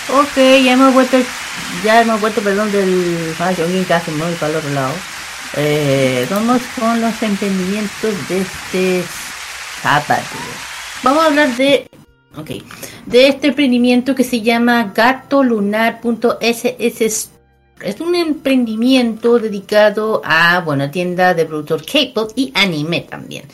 [0.10, 1.18] Oh, ok, ya hemos vuelto,
[1.84, 4.94] ya hemos vuelto, perdón, del Fashion casi muy para el otro lado.
[5.56, 9.04] Eh, vamos con los emprendimientos de este
[9.82, 10.22] sábado.
[11.02, 11.90] Vamos a hablar de,
[12.36, 12.52] ok,
[13.08, 17.32] de este emprendimiento que se llama gatolunar.ss.
[17.82, 23.46] Es un emprendimiento dedicado a, bueno, tienda de productos K-pop y anime también.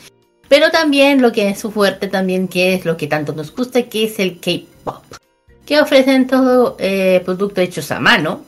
[0.48, 3.82] Pero también lo que es su fuerte también, que es lo que tanto nos gusta,
[3.82, 5.02] que es el K-pop
[5.64, 8.42] que ofrecen todo eh, productos hechos a mano.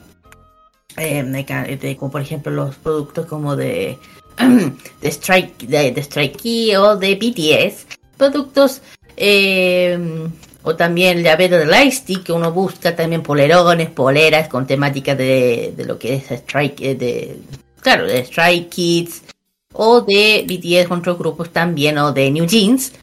[0.97, 3.97] Eh, de de- como por ejemplo los productos como de,
[5.01, 7.85] de Strike de, de Strike Key o de BTS.
[8.17, 8.81] Productos
[9.15, 10.27] eh,
[10.63, 15.85] o también llavero de Lightstick que uno busca también polerones, poleras con temática de, de
[15.85, 17.37] lo que es Strike eh, de
[17.81, 19.23] claro de Strike Kids
[19.73, 22.93] o de BTS con otros grupos también o de New Jeans.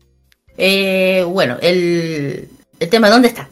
[0.56, 2.48] Eh, bueno, el,
[2.78, 3.48] el tema ¿dónde está?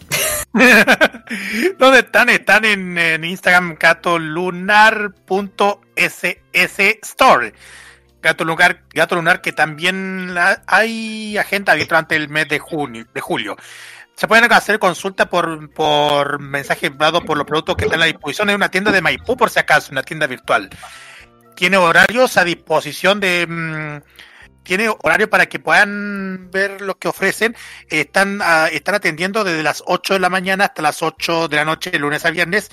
[1.78, 2.28] ¿Dónde están?
[2.28, 5.04] Están en, en Instagram gatolunar.ss
[7.02, 7.54] store.
[8.22, 10.34] Gato Lunar, Gato Lunar que también
[10.66, 13.56] hay agenda abierta durante el mes de junio, de julio.
[14.14, 18.50] Se pueden hacer consultas por, por mensaje dado por los productos que están a disposición.
[18.50, 20.70] Es una tienda de Maipú, por si acaso, una tienda virtual.
[21.56, 23.46] Tiene horarios a disposición de...
[23.48, 24.22] mm,
[24.62, 27.56] tiene horario para que puedan ver lo que ofrecen.
[27.88, 31.64] Están, ah, están atendiendo desde las 8 de la mañana hasta las 8 de la
[31.64, 32.70] noche, lunes a viernes.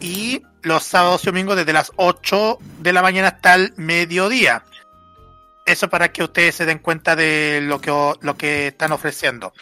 [0.00, 4.64] Y los sábados y domingos desde las 8 de la mañana hasta el mediodía.
[5.68, 7.90] Eso para que ustedes se den cuenta de lo que,
[8.20, 9.52] lo que están ofreciendo.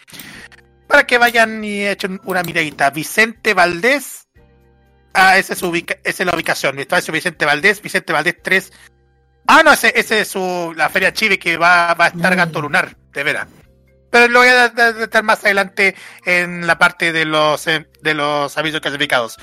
[0.87, 2.89] Para que vayan y echen una miradita.
[2.89, 4.27] Vicente Valdés.
[5.13, 6.77] Ah, esa es, ubica- esa es la ubicación.
[6.77, 8.71] Vicente Valdés, Vicente Valdés 3
[9.49, 12.61] Ah, no, ese, ese es su, la feria Chive que va, va a estar Gato
[12.61, 13.47] Lunar, de veras.
[14.11, 18.57] Pero lo voy a dar más adelante en la parte de los, eh, de los
[18.57, 19.37] avisos clasificados.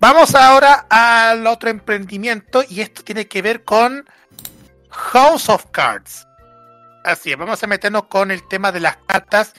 [0.00, 4.04] Vamos ahora al otro emprendimiento y esto tiene que ver con
[4.90, 6.26] House of Cards.
[7.04, 9.54] Así es, vamos a meternos con el tema de las cartas.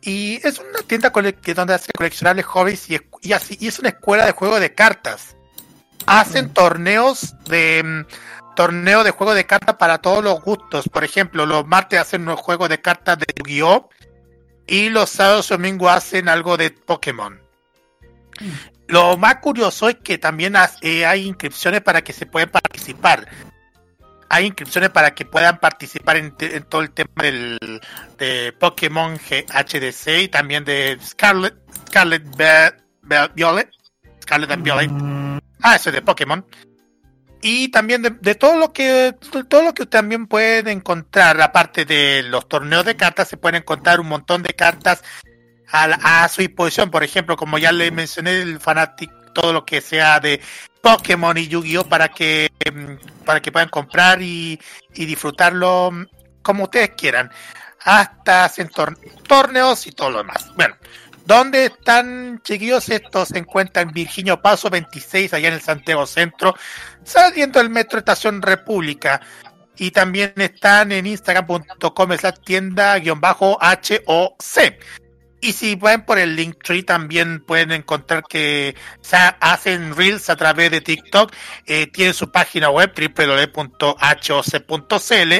[0.00, 4.32] Y es una tienda donde hace coleccionables hobbies y, así, y es una escuela de
[4.32, 5.36] juego de cartas.
[6.06, 10.88] Hacen torneos de mm, torneo de juego de cartas para todos los gustos.
[10.90, 13.88] Por ejemplo, los martes hacen unos juegos de cartas de Yu-Gi-Oh!
[14.66, 17.40] y los sábados y domingos hacen algo de Pokémon.
[18.86, 23.26] Lo más curioso es que también eh, hay inscripciones para que se puedan participar.
[24.34, 26.34] Hay inscripciones para que puedan participar en,
[26.68, 27.80] todo el tema del,
[28.18, 31.54] de Pokémon G- HDC y también de Scarlet,
[31.86, 33.70] Scarlet Be- Be- Violet.
[34.20, 34.90] Scarlet and Violet.
[35.62, 36.44] Ah, eso es de Pokémon.
[37.42, 39.14] Y también de, de todo lo que
[39.48, 44.00] todo lo que también pueden encontrar, aparte de los torneos de cartas, se pueden encontrar
[44.00, 45.04] un montón de cartas
[45.70, 46.90] a su disposición.
[46.90, 50.40] Por ejemplo, como ya le mencioné, el Fanatic, todo lo que sea de
[50.84, 51.88] Pokémon y Yu-Gi-Oh!
[51.88, 54.60] para que mm, para que puedan comprar y,
[54.94, 56.06] y disfrutarlo mm,
[56.42, 57.30] como ustedes quieran.
[57.82, 60.52] Hasta hacen tor- torneos y todo lo demás.
[60.56, 60.76] Bueno,
[61.24, 62.88] ¿dónde están, chiquillos?
[62.90, 66.54] Estos se encuentran en Virginio Paso 26, allá en el Santiago Centro,
[67.02, 69.20] saliendo del Metro Estación República.
[69.76, 74.74] Y también están en instagram.com es la tienda guion bajo HOC.
[75.44, 80.70] Y si van por el Linktree también pueden encontrar que se hacen reels a través
[80.70, 81.32] de TikTok.
[81.66, 82.92] Eh, tienen su página web
[84.14, 85.32] www.hoc.cl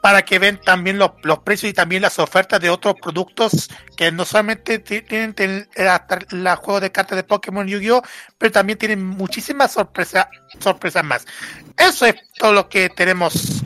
[0.00, 4.10] para que ven también los, los precios y también las ofertas de otros productos que
[4.10, 8.02] no solamente ti- tienen ten- la, juego de cartas de Pokémon Yu-Gi-Oh,
[8.36, 10.26] pero también tienen muchísimas sorpresas
[10.58, 11.24] sorpresas más.
[11.78, 13.62] Eso es todo lo que tenemos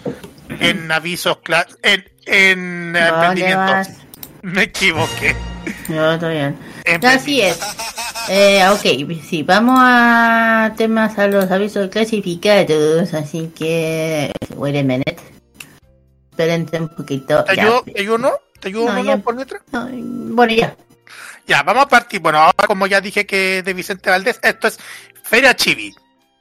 [0.60, 1.38] en avisos,
[1.82, 2.94] en, en.
[4.54, 5.34] Me equivoqué.
[5.88, 6.56] No, está bien.
[7.02, 7.58] Así es.
[8.28, 14.30] Eh, ok, sí, vamos a temas a los avisos clasificados, así que...
[14.54, 15.16] Wait a minute.
[16.30, 17.42] Espérense un poquito.
[17.42, 18.32] ¿Te ayudo, ¿Te ayudo no?
[18.60, 19.16] ¿Te ayudo No, no, ya.
[19.18, 19.60] por letra?
[19.72, 20.76] Bueno, ya.
[21.48, 22.20] Ya, vamos a partir.
[22.20, 24.78] Bueno, ahora como ya dije que de Vicente Valdés, esto es
[25.24, 25.92] Feria Chibi.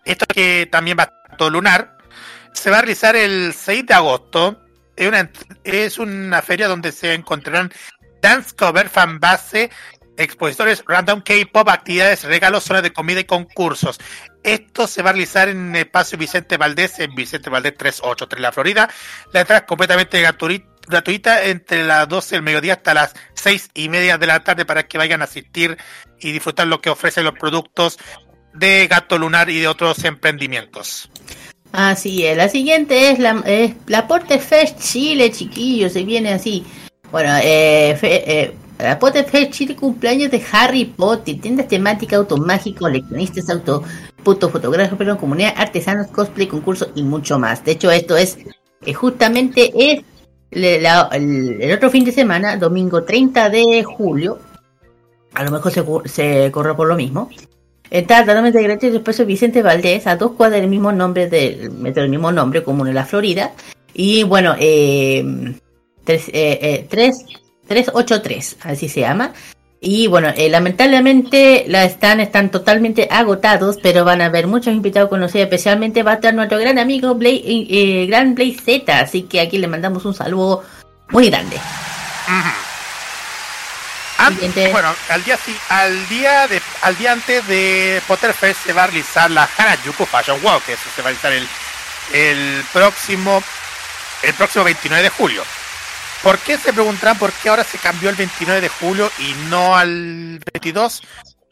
[0.03, 1.97] Esto que también va a estar todo lunar.
[2.53, 4.61] Se va a realizar el 6 de agosto.
[4.95, 5.29] Es una,
[5.63, 7.71] es una feria donde se encontrarán
[8.25, 9.69] dance cover, fanbase,
[10.17, 13.99] expositores, random K-pop, actividades, regalos, zonas de comida y concursos.
[14.41, 18.51] Esto se va a realizar en el espacio Vicente Valdés, en Vicente Valdés 383, La
[18.51, 18.89] Florida.
[19.31, 23.89] La entrada es completamente gratuita gratuita entre las 12 del mediodía hasta las 6 y
[23.89, 25.77] media de la tarde para que vayan a asistir
[26.19, 27.97] y disfrutar lo que ofrecen los productos
[28.53, 31.09] de Gato Lunar y de otros emprendimientos.
[31.71, 36.63] Así es, la siguiente es la, es la Porte Fest Chile, chiquillos, se viene así.
[37.15, 43.83] Bueno, eh, fe- eh, Chile cumpleaños de Harry Potter, tiendas temáticas, automágicos, coleccionistas, auto,
[44.21, 47.63] puto fotógrafos, pero comunidad, artesanos, cosplay, concurso y mucho más.
[47.63, 48.37] De hecho, esto es
[48.85, 50.03] eh, justamente es
[50.51, 54.37] el, otro fin de semana, domingo 30 de julio.
[55.35, 57.29] A lo mejor se, se corre por lo mismo.
[57.89, 62.09] Está totalmente gratis el espacio Vicente Valdés, a dos cuadras del mismo nombre del del
[62.09, 63.53] mismo nombre, común en la Florida.
[63.93, 65.55] Y bueno, eh,
[66.05, 67.25] tres, eh, eh, tres-
[67.67, 69.33] 383, así se llama.
[69.81, 75.09] Y bueno, eh, lamentablemente la están, están totalmente agotados, pero van a haber muchos invitados
[75.09, 77.67] conocidos, especialmente va a estar nuestro gran amigo Blay, eh,
[78.03, 80.63] eh, Gran Blaze Z, así que aquí le mandamos un saludo
[81.09, 81.57] muy grande.
[84.17, 88.85] Antes, bueno, al día si- al día de al día antes de Potterfest se va
[88.85, 91.47] a realizar la Harajuku Fashion Walk, que eso se va a realizar el,
[92.13, 93.43] el próximo
[94.23, 95.43] el próximo 29 de julio.
[96.25, 99.75] ¿Por qué se preguntarán por qué ahora se cambió el 29 de julio y no
[99.77, 101.03] al 22?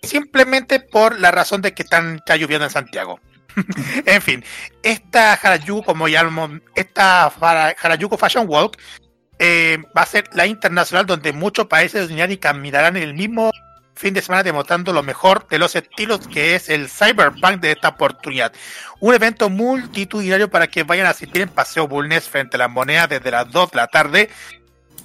[0.01, 3.19] Simplemente por la razón de que están, está lloviendo en Santiago.
[4.07, 4.43] en fin,
[4.81, 8.79] esta Harajuku, como ya hemos- esta Hara- Harajuku Fashion Walk
[9.37, 13.51] eh, va a ser la internacional donde muchos países unirán y caminarán el mismo
[13.95, 17.89] fin de semana demostrando lo mejor de los estilos que es el cyberpunk de esta
[17.89, 18.51] oportunidad.
[18.99, 23.07] Un evento multitudinario para que vayan a asistir en Paseo Bulnes frente a las monedas
[23.09, 24.29] desde las 2 de la tarde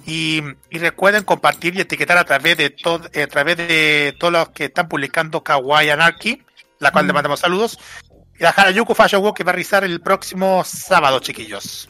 [0.09, 4.49] y, y recuerden compartir y etiquetar a través de todo, a través de todos los
[4.49, 6.41] que están publicando Kawaii Anarchy,
[6.79, 7.77] la cual le mandamos saludos.
[8.39, 11.87] Y la Harajuku Fashion Walk que va a realizar el próximo sábado, chiquillos.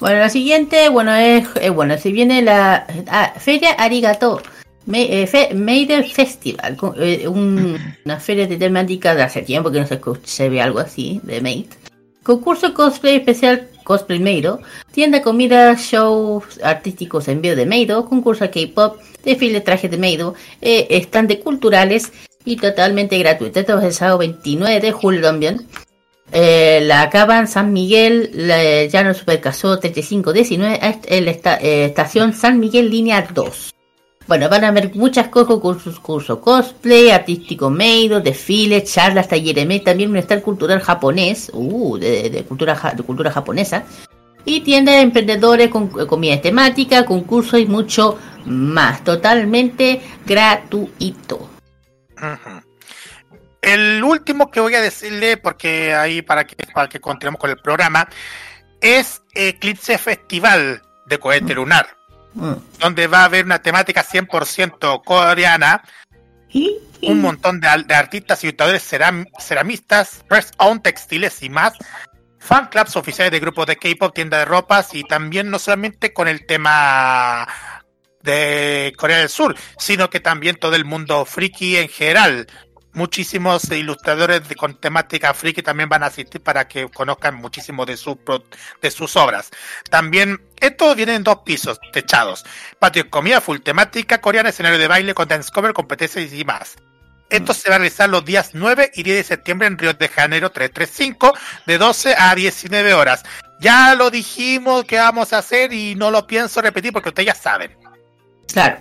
[0.00, 4.40] Bueno, la siguiente, bueno, es, eh, bueno, si viene la ah, Feria Arigato
[4.86, 9.70] Me- eh, Fe- Maiden Festival, con- eh, un- una feria de temática de hace tiempo
[9.70, 11.66] que no se, se ve algo así, de Maid.
[12.22, 14.60] Concurso cosplay especial Cosplay Meido,
[14.92, 20.86] tienda comida, shows artísticos en vivo de Meido, concurso K-pop, desfile traje de Meido, eh,
[21.04, 22.12] stand de culturales
[22.44, 23.60] y totalmente gratuito.
[23.60, 25.66] Esto es el sábado 29 de julio también.
[26.32, 32.60] Eh, la acaban San Miguel, la, Llano Supercasó 3519, est- el esta- eh, estación San
[32.60, 33.70] Miguel línea 2.
[34.28, 40.10] Bueno, van a haber muchas cosas, cursos, curso cosplay, artístico meido, desfiles, charlas, talleres, también
[40.10, 43.84] un stand cultural japonés, uh, de, de cultura, de cultura japonesa,
[44.44, 51.48] y tienda de emprendedores con eh, comida temática, concursos y mucho más, totalmente gratuito.
[53.62, 57.56] El último que voy a decirle, porque ahí para que, para que continuemos con el
[57.56, 58.06] programa,
[58.82, 61.97] es Eclipse Festival de Cohete Lunar,
[62.34, 62.52] Mm.
[62.78, 65.82] donde va a haber una temática 100% coreana,
[67.02, 71.72] un montón de artistas y ilustradores ceram- ceramistas, press on textiles y más,
[72.38, 76.28] fan clubs oficiales de grupos de K-pop, tienda de ropas y también no solamente con
[76.28, 77.46] el tema
[78.22, 82.46] de Corea del Sur, sino que también todo el mundo friki en general.
[82.98, 87.96] Muchísimos ilustradores de, con temática friki también van a asistir para que conozcan muchísimo de,
[87.96, 88.18] su,
[88.82, 89.50] de sus obras.
[89.88, 92.44] También, esto viene en dos pisos, techados.
[92.80, 96.74] Patio de comida, full temática coreana, escenario de baile con dance cover, competencias y más.
[97.30, 100.08] Esto se va a realizar los días 9 y 10 de septiembre en Río de
[100.08, 103.22] Janeiro 335, de 12 a 19 horas.
[103.60, 107.34] Ya lo dijimos que vamos a hacer y no lo pienso repetir porque ustedes ya
[107.36, 107.76] saben.
[108.52, 108.80] Claro.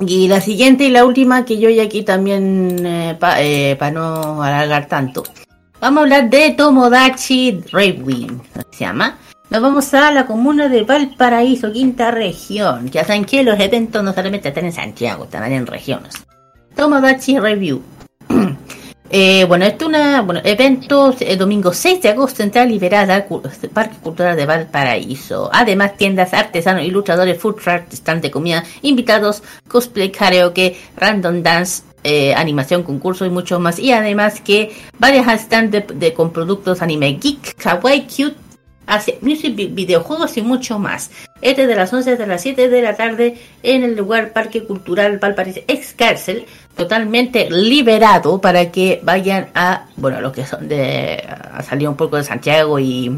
[0.00, 5.22] Y la siguiente y la última que yo y aquí también, para no alargar tanto,
[5.80, 8.26] vamos a hablar de Tomodachi Railway,
[8.70, 9.18] se llama.
[9.50, 12.90] Nos vamos a la comuna de Valparaíso, quinta región.
[12.90, 16.14] Ya saben que los eventos no solamente están en Santiago, están en regiones.
[16.74, 17.82] Tomodachi Review.
[19.10, 23.26] Eh, bueno, este es una, bueno, evento el domingo 6 de agosto Central Liberada,
[23.72, 25.50] Parque Cultural de Valparaíso.
[25.52, 32.34] Además, tiendas, artesanos, ilustradores, food truck, stand de comida, invitados, cosplay, karaoke, random dance, eh,
[32.34, 33.78] animación, concurso y mucho más.
[33.78, 38.36] Y además que varias stands de, de- con productos anime geek, kawaii, cute,
[38.86, 41.10] hace music, vi- videojuegos y mucho más.
[41.40, 45.18] Este de las 11 de las 7 de la tarde en el lugar Parque Cultural
[45.18, 46.44] Valparaíso ex cárcel,
[46.76, 52.16] totalmente liberado para que vayan a, bueno, los que son de, a salir un poco
[52.16, 53.12] de Santiago y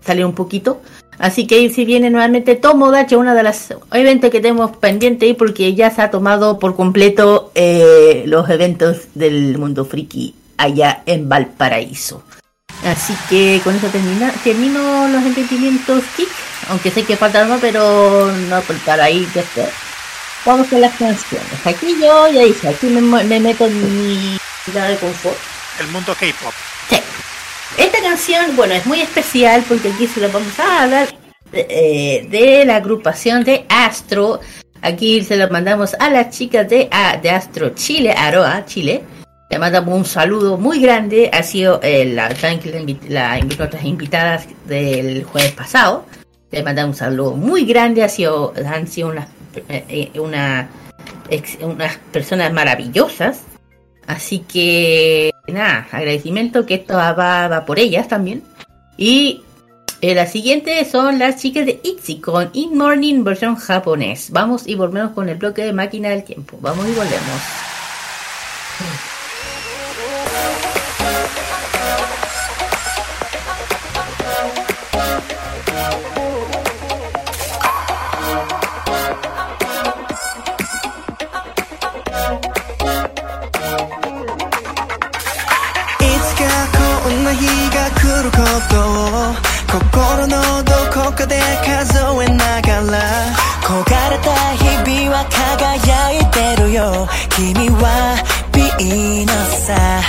[0.00, 0.82] salir un poquito.
[1.18, 5.74] Así que si viene nuevamente Tomodachi, uno de los eventos que tenemos pendiente ahí porque
[5.74, 12.24] ya se ha tomado por completo eh, los eventos del mundo friki allá en Valparaíso.
[12.84, 16.28] Así que con eso termina, termino los entretenimientos geek,
[16.68, 19.68] aunque sé que falta más, pero no por para ahí ya está.
[20.44, 21.46] Vamos con las canciones.
[21.64, 23.00] Aquí yo ya dije, aquí me,
[23.38, 25.36] meto en mi zona de confort.
[25.78, 26.52] El mundo K-pop.
[26.90, 26.96] Sí.
[27.78, 31.08] Esta canción, bueno, es muy especial porque aquí se lo vamos a hablar
[31.52, 34.40] eh, de la agrupación de Astro.
[34.82, 39.02] Aquí se lo mandamos a las chicas de, a- de Astro Chile, Aroa, Chile.
[39.52, 41.28] Le mandamos un saludo muy grande.
[41.30, 42.34] Ha sido eh, la,
[43.08, 43.38] la,
[43.84, 46.06] invitadas del jueves pasado.
[46.50, 48.02] Le mandamos un saludo muy grande.
[48.02, 49.28] Ha sido, han sido unas,
[49.68, 50.70] eh, eh, una,
[51.28, 53.42] ex- unas personas maravillosas.
[54.06, 58.42] Así que nada, agradecimiento que esto va, va por ellas también.
[58.96, 59.42] Y
[60.00, 64.30] eh, la siguiente son las chicas de ITZY con In Morning versión japonés.
[64.30, 66.56] Vamos y volvemos con el bloque de máquina del tiempo.
[66.62, 67.42] Vamos y volvemos.
[91.22, 92.98] こかで数えながら
[93.62, 98.16] 焦がれた日々は輝いてるよ君は
[98.50, 100.02] ヴィーナスさ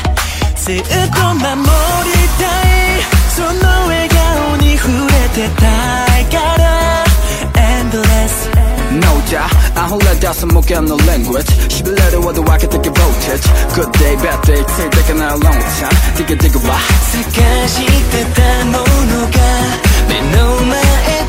[0.55, 0.89] ずっと
[1.37, 7.05] 守りたいその笑顔に触れてたいから
[7.53, 8.49] Endless
[8.93, 11.49] No doubt, I hold that down some more no language.
[11.69, 13.45] She be let it what the rocket take a voltage.
[13.73, 15.97] Good day, bad day, take taking a long time.
[16.15, 16.77] Dig it, it, why?
[17.09, 20.80] 探してたものが 目の前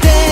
[0.02, 0.23] で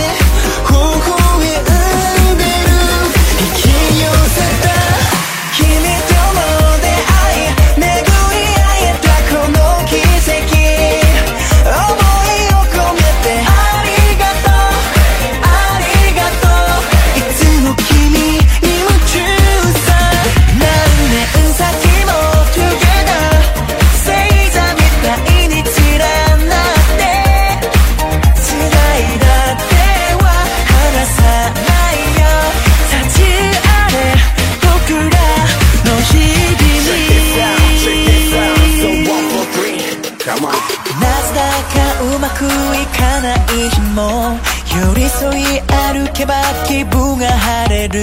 [46.23, 46.35] けば
[46.67, 48.01] 気分が晴れる。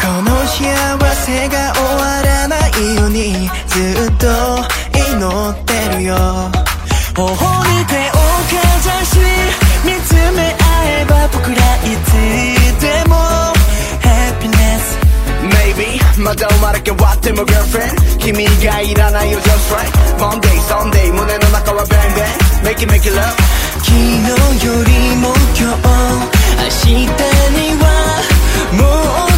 [0.00, 0.64] この幸
[1.14, 4.26] せが終わらないようにずっと
[4.96, 6.16] 祈ってるよ。
[7.14, 8.12] 頬に手を
[8.48, 9.18] かざし
[9.84, 13.16] 見つめ合えば僕らいつでも
[14.00, 14.96] Happiness
[15.42, 23.10] Maybe まだ生まれ変わっても girlfriend 君がいらないよ just right Monday, Sunday 胸の中は bang bang Make it make it
[23.10, 23.36] love
[23.82, 27.06] 昨日よりも今日明日
[27.56, 28.20] には
[28.72, 29.29] もう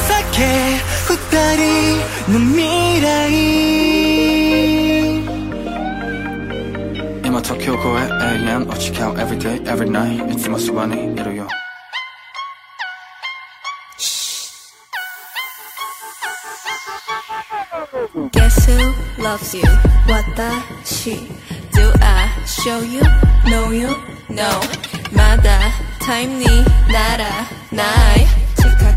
[0.00, 0.38] 情け
[1.06, 1.16] 二
[1.56, 1.62] 人
[2.32, 3.06] の未来
[7.24, 8.10] 今時を越え
[8.44, 10.18] 永遠を誓う Everyday every night
[19.28, 19.62] loves you?
[20.06, 21.28] What does she?
[21.72, 23.02] Do I show you?
[23.44, 23.88] Know you?
[24.30, 24.48] No.
[25.12, 25.70] まだ
[26.00, 26.44] time に
[26.92, 27.24] なら
[27.72, 27.84] な
[28.16, 28.37] い。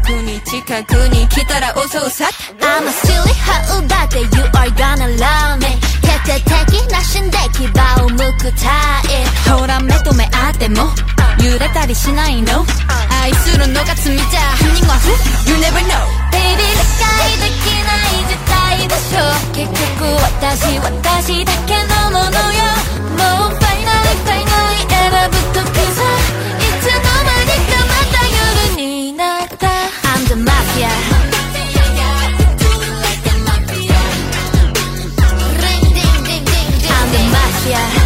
[0.09, 2.25] に近くに来たら遅うさ。
[2.59, 5.79] I'm a silly how about it you are gonna love me.
[6.01, 7.65] 徹底的な死んで牙
[8.03, 10.89] を向くタイほら目と目あっても
[11.43, 12.65] 揺れたりしないの？
[13.21, 14.39] 愛するのが罪じゃ。
[14.57, 14.95] 犯人は?
[15.47, 16.05] You never know.
[16.31, 19.19] Baby 理解できない事態でしょ。
[19.53, 20.05] 結局
[20.41, 22.59] 私私だけのものよ。
[23.11, 24.99] もうファイナルファイナル選
[25.29, 25.99] ぶ時さ
[30.81, 31.77] the mafia
[36.93, 38.01] I'm the mafia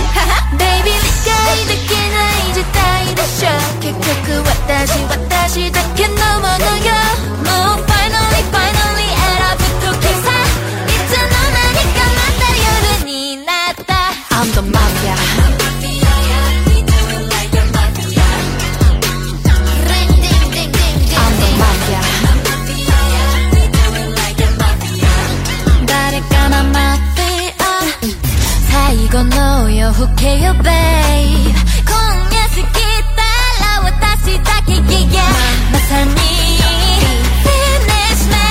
[0.59, 1.33] Baby 理解
[1.67, 2.17] できな
[2.51, 3.49] い事態でしょ
[3.81, 6.93] 結局私私だけのものよ
[7.45, 12.45] もう finally finally 選ぶ時さいつの間にかまた
[13.01, 13.95] 夜になった
[14.37, 15.00] I'm the mafia
[29.12, 31.54] 건 너여 Who care babe.
[31.86, 32.80] 공연 스키
[33.18, 34.80] 따라와 다시 yeah
[35.12, 35.36] yeah
[37.44, 38.42] Finish me.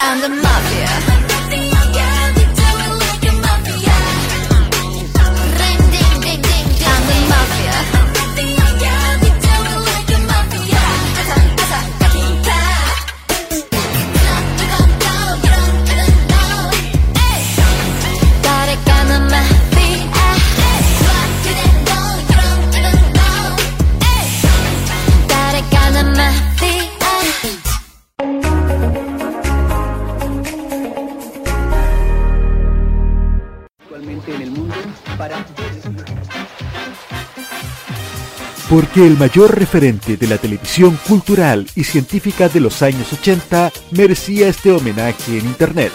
[0.00, 1.07] I'm the mafia.
[38.68, 44.48] Porque el mayor referente de la televisión cultural y científica de los años 80 merecía
[44.48, 45.92] este homenaje en Internet.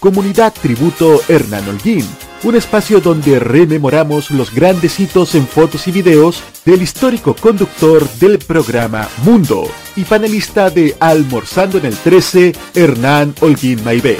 [0.00, 2.04] Comunidad Tributo Hernán Holguín,
[2.42, 8.38] un espacio donde rememoramos los grandes hitos en fotos y videos del histórico conductor del
[8.38, 14.18] programa Mundo y panelista de Almorzando en el 13, Hernán Holguín Maibé.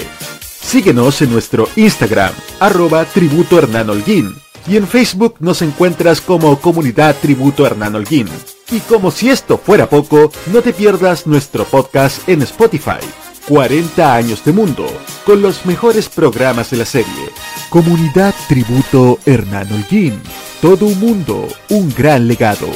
[0.61, 4.35] Síguenos en nuestro Instagram, arroba tributo Hernán Holguín,
[4.67, 8.27] y en Facebook nos encuentras como Comunidad Tributo Hernán Holguín.
[8.71, 12.99] Y como si esto fuera poco, no te pierdas nuestro podcast en Spotify,
[13.47, 14.85] 40 años de mundo,
[15.25, 17.29] con los mejores programas de la serie.
[17.69, 20.21] Comunidad Tributo Hernán Holguín,
[20.61, 22.67] todo un mundo, un gran legado.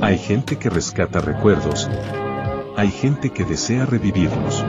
[0.00, 1.88] Hay gente que rescata recuerdos.
[2.76, 4.62] Hay gente que desea revivirlos.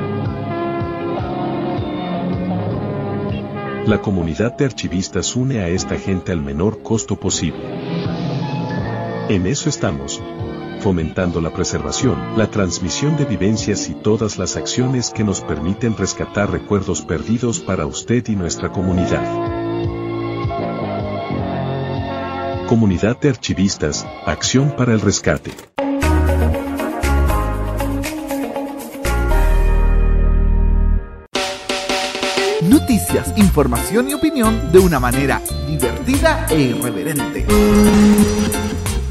[3.85, 7.59] La comunidad de archivistas une a esta gente al menor costo posible.
[9.29, 10.21] En eso estamos.
[10.79, 16.51] Fomentando la preservación, la transmisión de vivencias y todas las acciones que nos permiten rescatar
[16.51, 19.96] recuerdos perdidos para usted y nuestra comunidad.
[22.67, 25.51] Comunidad de Archivistas, Acción para el Rescate.
[32.63, 37.45] Noticias, información y opinión de una manera divertida e irreverente.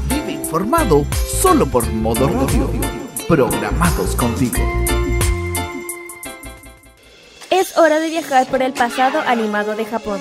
[0.07, 1.03] Vive informado
[1.41, 2.69] solo por modo radio.
[3.27, 4.57] Programados contigo.
[7.49, 10.19] Es hora de viajar por el pasado animado de Japón.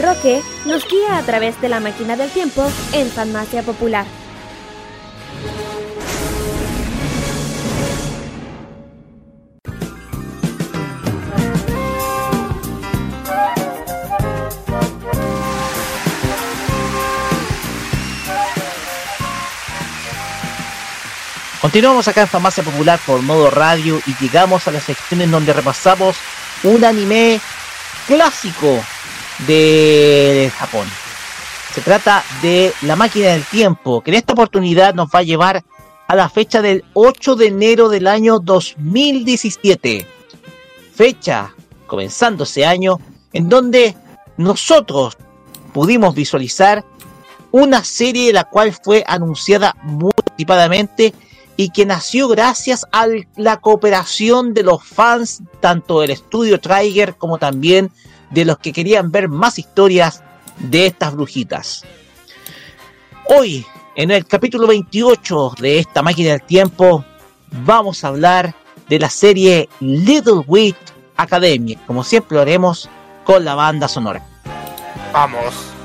[0.00, 4.06] Roque nos guía a través de la máquina del tiempo en Farmacia Popular.
[21.60, 25.52] Continuamos acá en Farmacia Popular por modo radio y llegamos a la sección en donde
[25.52, 26.16] repasamos
[26.62, 27.38] un anime
[28.06, 28.82] clásico
[29.46, 30.86] de Japón.
[31.74, 35.62] Se trata de La máquina del tiempo, que en esta oportunidad nos va a llevar
[36.08, 40.06] a la fecha del 8 de enero del año 2017.
[40.92, 41.54] Fecha,
[41.86, 42.98] comenzando ese año,
[43.32, 43.94] en donde
[44.36, 45.16] nosotros
[45.72, 46.84] pudimos visualizar
[47.52, 51.14] una serie la cual fue anunciada muy anticipadamente
[51.56, 57.38] y que nació gracias a la cooperación de los fans tanto del estudio Trigger como
[57.38, 57.90] también
[58.30, 60.22] de los que querían ver más historias
[60.58, 61.84] de estas brujitas.
[63.28, 63.64] Hoy,
[63.96, 67.04] en el capítulo 28 de esta máquina del tiempo,
[67.50, 68.54] vamos a hablar
[68.88, 70.76] de la serie Little Witch
[71.16, 72.88] Academy, como siempre lo haremos
[73.24, 74.24] con la banda sonora.
[75.12, 75.79] Vamos.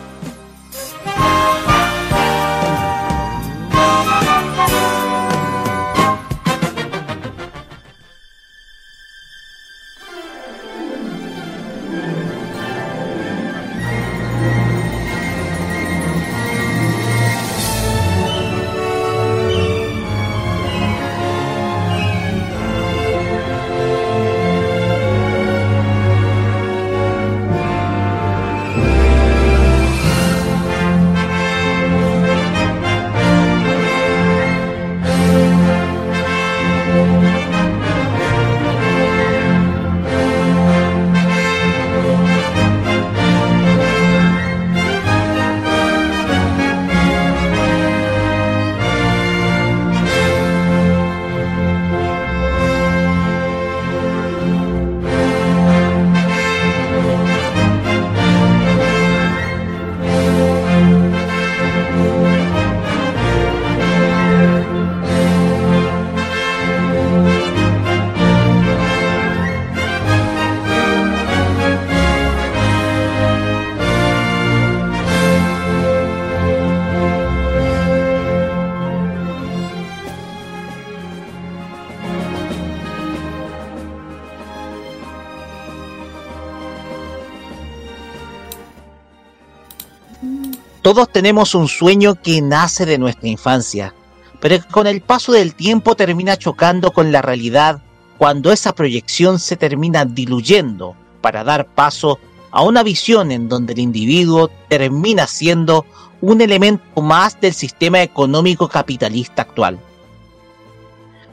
[90.95, 93.93] Todos tenemos un sueño que nace de nuestra infancia,
[94.39, 97.81] pero con el paso del tiempo termina chocando con la realidad
[98.17, 102.17] cuando esa proyección se termina diluyendo para dar paso
[102.49, 105.85] a una visión en donde el individuo termina siendo
[106.21, 109.77] un elemento más del sistema económico capitalista actual.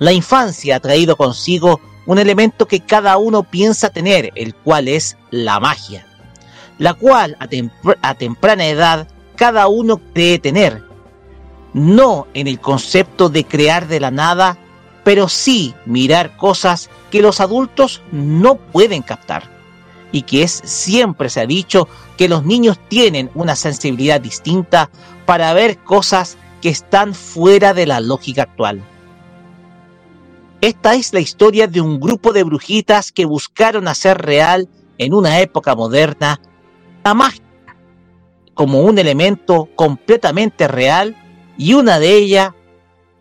[0.00, 5.16] La infancia ha traído consigo un elemento que cada uno piensa tener, el cual es
[5.30, 6.04] la magia,
[6.78, 7.46] la cual a,
[8.02, 9.06] a temprana edad
[9.42, 10.84] cada uno cree tener,
[11.74, 14.56] no en el concepto de crear de la nada,
[15.02, 19.50] pero sí mirar cosas que los adultos no pueden captar.
[20.12, 24.90] Y que es siempre se ha dicho que los niños tienen una sensibilidad distinta
[25.26, 28.80] para ver cosas que están fuera de la lógica actual.
[30.60, 35.40] Esta es la historia de un grupo de brujitas que buscaron hacer real en una
[35.40, 36.40] época moderna
[37.02, 37.51] la magia
[38.54, 41.16] como un elemento completamente real
[41.56, 42.52] y una de ellas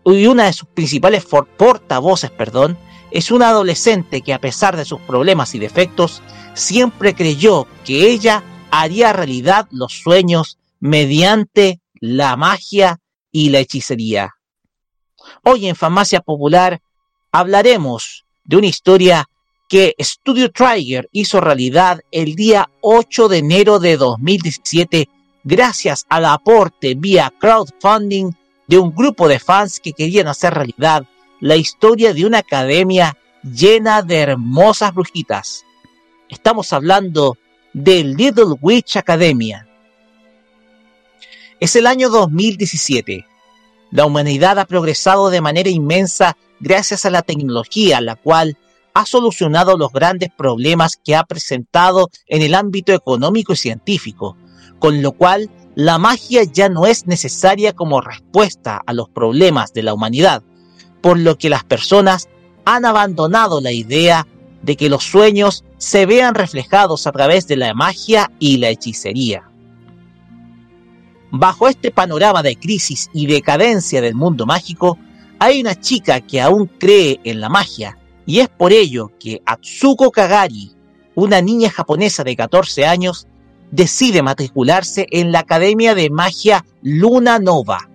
[0.04, 2.78] y una de sus principales portavoces, perdón,
[3.10, 6.22] es una adolescente que a pesar de sus problemas y defectos
[6.54, 12.98] siempre creyó que ella haría realidad los sueños mediante la magia
[13.30, 14.34] y la hechicería.
[15.44, 16.80] Hoy en Farmacia Popular
[17.30, 19.28] hablaremos de una historia
[19.68, 25.08] que Studio Trigger hizo realidad el día 8 de enero de 2017
[25.44, 28.32] gracias al aporte vía crowdfunding
[28.66, 31.04] de un grupo de fans que querían hacer realidad
[31.40, 35.64] la historia de una academia llena de hermosas brujitas.
[36.28, 37.36] Estamos hablando
[37.72, 39.66] de Little Witch Academia.
[41.58, 43.26] Es el año 2017.
[43.90, 48.56] La humanidad ha progresado de manera inmensa gracias a la tecnología, la cual
[48.94, 54.36] ha solucionado los grandes problemas que ha presentado en el ámbito económico y científico,
[54.82, 59.84] con lo cual la magia ya no es necesaria como respuesta a los problemas de
[59.84, 60.42] la humanidad,
[61.00, 62.28] por lo que las personas
[62.64, 64.26] han abandonado la idea
[64.62, 69.48] de que los sueños se vean reflejados a través de la magia y la hechicería.
[71.30, 74.98] Bajo este panorama de crisis y decadencia del mundo mágico,
[75.38, 80.10] hay una chica que aún cree en la magia, y es por ello que Atsuko
[80.10, 80.72] Kagari,
[81.14, 83.28] una niña japonesa de 14 años,
[83.72, 87.88] decide matricularse en la Academia de Magia Luna Nova,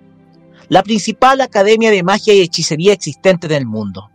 [0.67, 4.09] la principal academia de magia y hechicería existente en el mundo.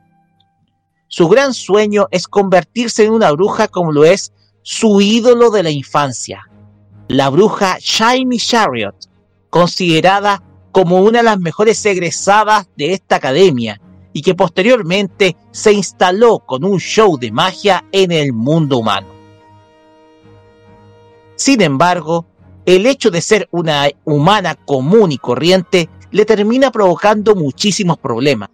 [1.08, 4.32] Su gran sueño es convertirse en una bruja como lo es
[4.62, 6.48] su ídolo de la infancia,
[7.08, 8.96] la bruja Shiny Chariot,
[9.48, 10.42] considerada
[10.72, 13.80] como una de las mejores egresadas de esta academia
[14.12, 19.21] y que posteriormente se instaló con un show de magia en el mundo humano.
[21.42, 22.24] Sin embargo,
[22.66, 28.50] el hecho de ser una humana común y corriente le termina provocando muchísimos problemas,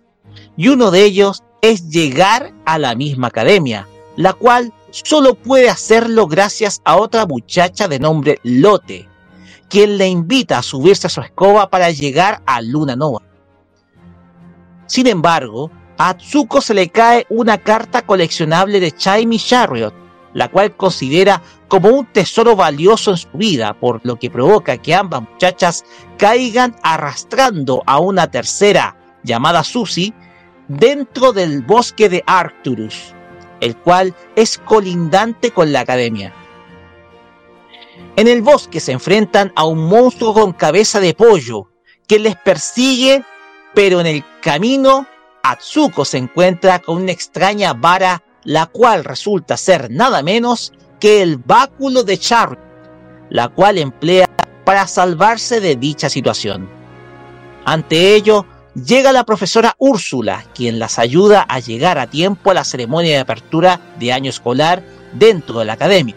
[0.56, 3.86] y uno de ellos es llegar a la misma academia,
[4.16, 9.06] la cual solo puede hacerlo gracias a otra muchacha de nombre Lote,
[9.68, 13.20] quien le invita a subirse a su escoba para llegar a Luna Nova.
[14.86, 20.76] Sin embargo, a Atsuko se le cae una carta coleccionable de Chaimi Chariot, la cual
[20.76, 25.84] considera como un tesoro valioso en su vida, por lo que provoca que ambas muchachas
[26.16, 30.14] caigan arrastrando a una tercera, llamada Susie,
[30.68, 33.14] dentro del bosque de Arcturus,
[33.60, 36.34] el cual es colindante con la academia.
[38.16, 41.70] En el bosque se enfrentan a un monstruo con cabeza de pollo
[42.06, 43.24] que les persigue,
[43.74, 45.06] pero en el camino
[45.42, 51.36] Atsuko se encuentra con una extraña vara, la cual resulta ser nada menos que el
[51.36, 52.58] báculo de Char,
[53.30, 54.26] la cual emplea
[54.64, 56.68] para salvarse de dicha situación.
[57.64, 62.64] Ante ello, llega la profesora Úrsula, quien las ayuda a llegar a tiempo a la
[62.64, 66.14] ceremonia de apertura de año escolar dentro de la academia.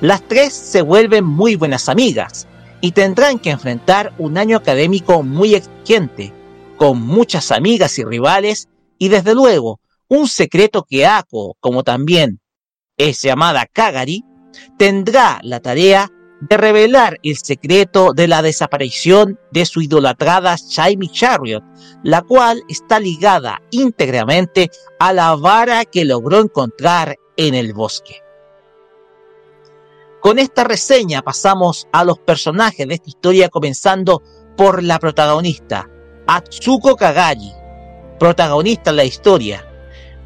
[0.00, 2.46] Las tres se vuelven muy buenas amigas
[2.80, 6.32] y tendrán que enfrentar un año académico muy exigente,
[6.76, 12.40] con muchas amigas y rivales y desde luego un secreto que Ako, como también
[12.96, 14.24] es llamada Kagari,
[14.78, 16.10] tendrá la tarea
[16.40, 21.64] de revelar el secreto de la desaparición de su idolatrada Shaimi Chariot,
[22.02, 28.22] la cual está ligada íntegramente a la vara que logró encontrar en el bosque.
[30.20, 34.22] Con esta reseña pasamos a los personajes de esta historia comenzando
[34.56, 35.88] por la protagonista,
[36.26, 37.52] Atsuko Kagari,
[38.18, 39.65] protagonista de la historia.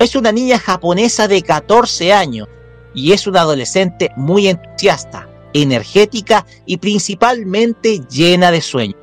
[0.00, 2.48] Es una niña japonesa de 14 años
[2.94, 8.96] y es una adolescente muy entusiasta, energética y principalmente llena de sueños.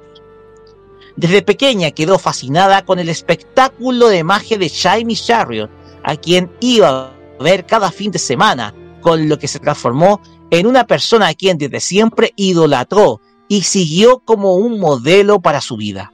[1.16, 5.70] Desde pequeña quedó fascinada con el espectáculo de magia de Shiny Chariot,
[6.02, 10.20] a quien iba a ver cada fin de semana, con lo que se transformó
[10.50, 15.78] en una persona a quien desde siempre idolatró y siguió como un modelo para su
[15.78, 16.12] vida.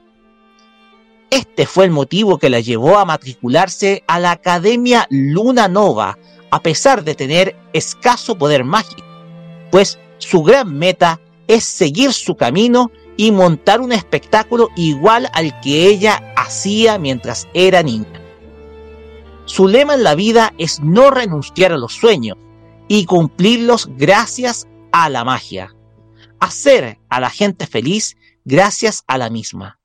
[1.30, 6.18] Este fue el motivo que la llevó a matricularse a la Academia Luna Nova,
[6.50, 9.02] a pesar de tener escaso poder mágico,
[9.70, 15.86] pues su gran meta es seguir su camino y montar un espectáculo igual al que
[15.86, 18.20] ella hacía mientras era niña.
[19.46, 22.38] Su lema en la vida es no renunciar a los sueños
[22.88, 25.74] y cumplirlos gracias a la magia.
[26.40, 29.78] Hacer a la gente feliz gracias a la misma.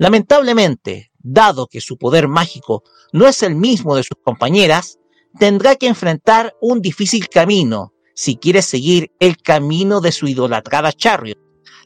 [0.00, 4.98] Lamentablemente, dado que su poder mágico no es el mismo de sus compañeras,
[5.38, 11.36] tendrá que enfrentar un difícil camino si quiere seguir el camino de su idolatrada Chariot,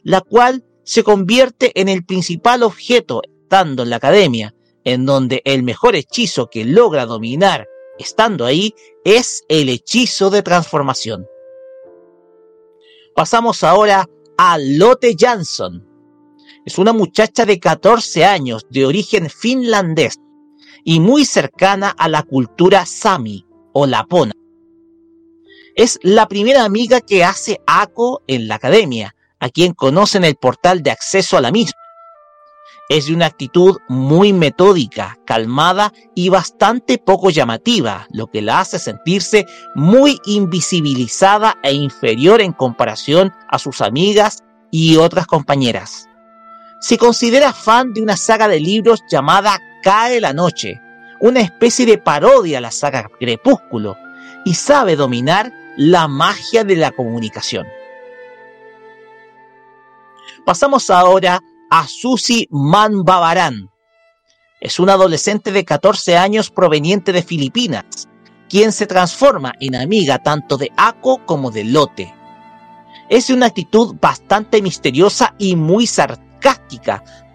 [0.03, 5.63] la cual se convierte en el principal objeto estando en la academia, en donde el
[5.63, 7.67] mejor hechizo que logra dominar
[7.99, 11.27] estando ahí es el hechizo de transformación.
[13.13, 15.94] Pasamos ahora a Lotte Jansson.
[16.65, 20.19] Es una muchacha de 14 años de origen finlandés
[20.83, 24.33] y muy cercana a la cultura sami o lapona.
[25.75, 30.37] Es la primera amiga que hace Ako en la academia, a quien conoce en el
[30.37, 31.77] portal de acceso a la misma.
[32.89, 38.79] Es de una actitud muy metódica, calmada y bastante poco llamativa, lo que la hace
[38.79, 39.45] sentirse
[39.75, 46.07] muy invisibilizada e inferior en comparación a sus amigas y otras compañeras.
[46.87, 50.79] Se considera fan de una saga de libros llamada Cae la Noche,
[51.19, 53.97] una especie de parodia a la saga Crepúsculo,
[54.45, 57.65] y sabe dominar la magia de la comunicación.
[60.45, 61.41] Pasamos ahora
[61.71, 63.71] a Susi Manbabaran.
[64.61, 68.07] Es una adolescente de 14 años proveniente de Filipinas,
[68.47, 72.13] quien se transforma en amiga tanto de Ako como de Lote.
[73.09, 76.24] Es de una actitud bastante misteriosa y muy sarcástica,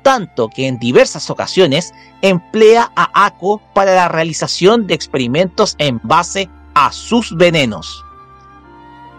[0.02, 6.48] tanto que en diversas ocasiones emplea a Ako para la realización de experimentos en base
[6.74, 8.05] a sus venenos.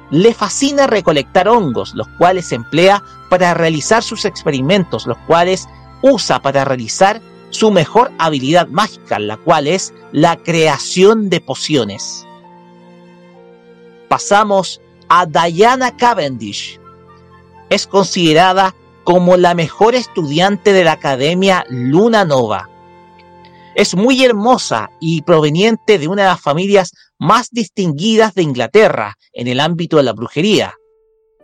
[0.10, 5.70] Le fascina recolectar hongos, los cuales emplea para realizar sus experimentos, los cuales
[6.02, 12.26] usa para realizar su mejor habilidad mágica, la cual es la creación de pociones.
[14.10, 16.80] Pasamos a Diana Cavendish.
[17.70, 22.70] Es considerada como la mejor estudiante de la Academia Luna Nova.
[23.76, 29.48] Es muy hermosa y proveniente de una de las familias más distinguidas de Inglaterra en
[29.48, 30.76] el ámbito de la brujería.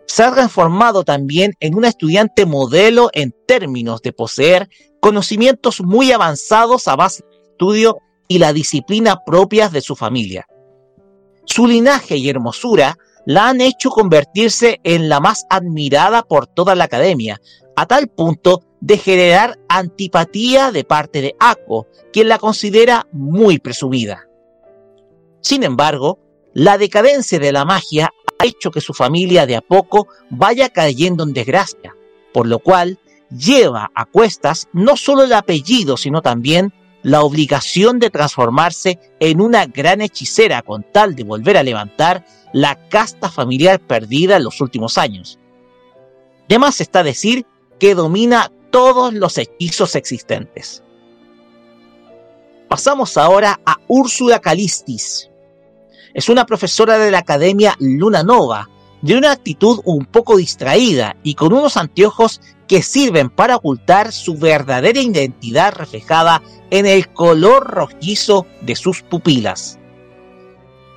[0.06, 4.68] Se ha transformado también en una estudiante modelo en términos de poseer
[5.00, 10.46] conocimientos muy avanzados a base de estudio y la disciplina propias de su familia.
[11.44, 12.98] Su linaje y hermosura
[13.28, 17.42] la han hecho convertirse en la más admirada por toda la academia,
[17.76, 24.26] a tal punto de generar antipatía de parte de Ako, quien la considera muy presumida.
[25.42, 26.18] Sin embargo,
[26.54, 31.22] la decadencia de la magia ha hecho que su familia de a poco vaya cayendo
[31.22, 31.94] en desgracia,
[32.32, 32.98] por lo cual
[33.28, 39.66] lleva a cuestas no solo el apellido, sino también la obligación de transformarse en una
[39.66, 44.98] gran hechicera con tal de volver a levantar la casta familiar perdida en los últimos
[44.98, 45.38] años.
[46.46, 47.46] Además está decir
[47.78, 50.82] que domina todos los hechizos existentes.
[52.68, 55.30] Pasamos ahora a Úrsula Calistis.
[56.14, 58.68] Es una profesora de la Academia Luna Nova,
[59.02, 64.36] de una actitud un poco distraída y con unos anteojos que sirven para ocultar su
[64.36, 69.78] verdadera identidad reflejada en el color rojizo de sus pupilas.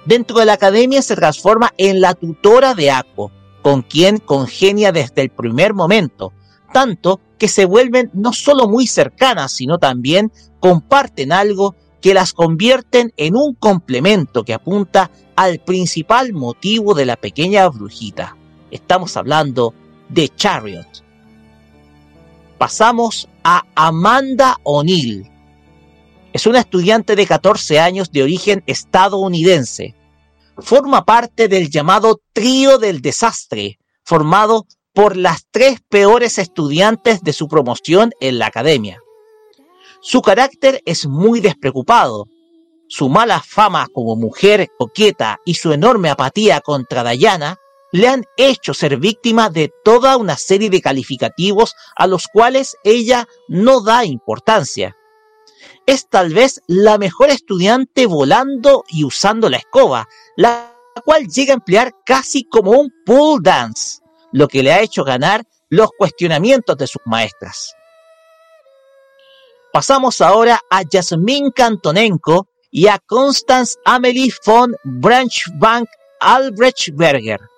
[0.06, 5.22] Dentro de la academia se transforma en la tutora de Ako, con quien congenia desde
[5.22, 6.34] el primer momento,
[6.74, 13.14] tanto que se vuelven no solo muy cercanas, sino también comparten algo que las convierten
[13.16, 18.36] en un complemento que apunta al principal motivo de la pequeña brujita.
[18.72, 19.74] Estamos hablando
[20.10, 21.11] de Chariot.
[22.62, 25.28] Pasamos a Amanda O'Neill.
[26.32, 29.96] Es una estudiante de 14 años de origen estadounidense.
[30.60, 37.48] Forma parte del llamado trío del desastre, formado por las tres peores estudiantes de su
[37.48, 39.00] promoción en la academia.
[40.00, 42.28] Su carácter es muy despreocupado.
[42.88, 47.58] Su mala fama como mujer coqueta y su enorme apatía contra Diana
[47.92, 53.28] le han hecho ser víctima de toda una serie de calificativos a los cuales ella
[53.48, 54.96] no da importancia.
[55.86, 61.56] Es tal vez la mejor estudiante volando y usando la escoba, la cual llega a
[61.56, 64.00] emplear casi como un pool dance,
[64.32, 67.74] lo que le ha hecho ganar los cuestionamientos de sus maestras.
[69.74, 75.88] Pasamos ahora a Jasmine Kantonenko y a Constance Amelie von Branchbank
[76.20, 77.51] Albrechtberger.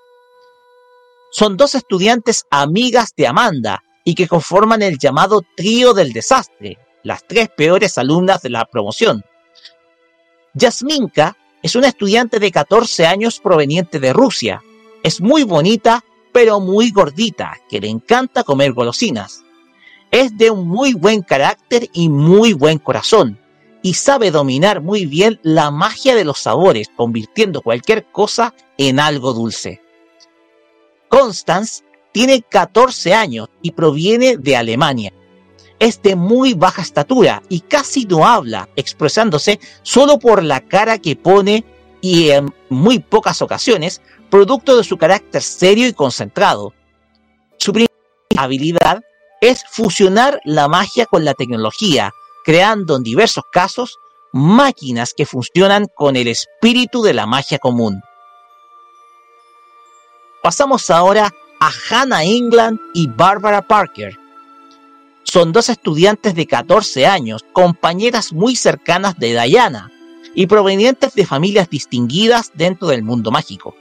[1.34, 7.28] Son dos estudiantes amigas de Amanda y que conforman el llamado trío del desastre, las
[7.28, 9.24] tres peores alumnas de la promoción.
[10.54, 14.62] Yasminka es una estudiante de 14 años proveniente de Rusia.
[15.04, 19.44] Es muy bonita, pero muy gordita, que le encanta comer golosinas
[20.14, 23.40] es de un muy buen carácter y muy buen corazón,
[23.82, 29.34] y sabe dominar muy bien la magia de los sabores, convirtiendo cualquier cosa en algo
[29.34, 29.82] dulce.
[31.14, 35.14] Constance tiene 14 años y proviene de Alemania.
[35.78, 41.16] Es de muy baja estatura y casi no habla, expresándose solo por la cara que
[41.16, 41.66] pone
[42.02, 44.02] y en muy pocas ocasiones,
[44.32, 46.74] producto de su carácter serio y concentrado.
[47.60, 47.96] Su principal
[48.36, 49.04] habilidad
[49.40, 52.12] es fusionar la magia con la tecnología,
[52.44, 54.00] creando en diversos casos
[54.32, 58.02] máquinas que funcionan con el espíritu de la magia común.
[60.44, 64.20] Pasamos ahora a Hannah England y Barbara Parker.
[65.24, 69.90] Son dos estudiantes de 14 años, compañeras muy cercanas de Diana
[70.36, 73.74] y provenientes de familias distinguidas dentro del mundo mágico.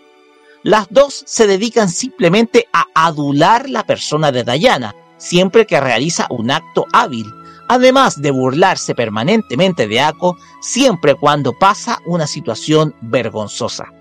[0.62, 6.52] Las dos se dedican simplemente a adular la persona de Diana, siempre que realiza un
[6.52, 7.26] acto hábil,
[7.66, 13.92] además de burlarse permanentemente de Ako siempre cuando pasa una situación vergonzosa.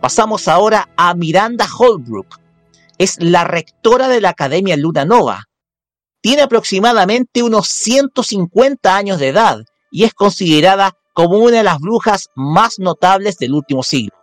[0.00, 2.38] Pasamos ahora a Miranda Holbrook.
[2.98, 5.48] Es la rectora de la Academia Luna Nova.
[6.20, 9.58] Tiene aproximadamente unos 150 años de edad
[9.90, 14.16] y es considerada como una de las brujas más notables del último siglo.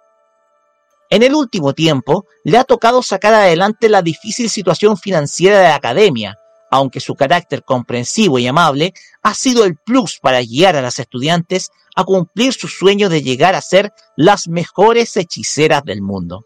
[1.10, 5.76] En el último tiempo, le ha tocado sacar adelante la difícil situación financiera de la
[5.76, 6.38] academia,
[6.72, 8.94] aunque su carácter comprensivo y amable
[9.26, 13.56] ha sido el plus para guiar a las estudiantes a cumplir su sueño de llegar
[13.56, 16.46] a ser las mejores hechiceras del mundo.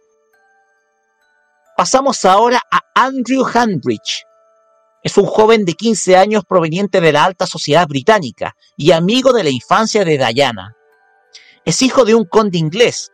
[1.76, 4.24] Pasamos ahora a Andrew Hanbridge.
[5.04, 9.44] Es un joven de 15 años proveniente de la alta sociedad británica y amigo de
[9.44, 10.74] la infancia de Diana.
[11.66, 13.12] Es hijo de un conde inglés.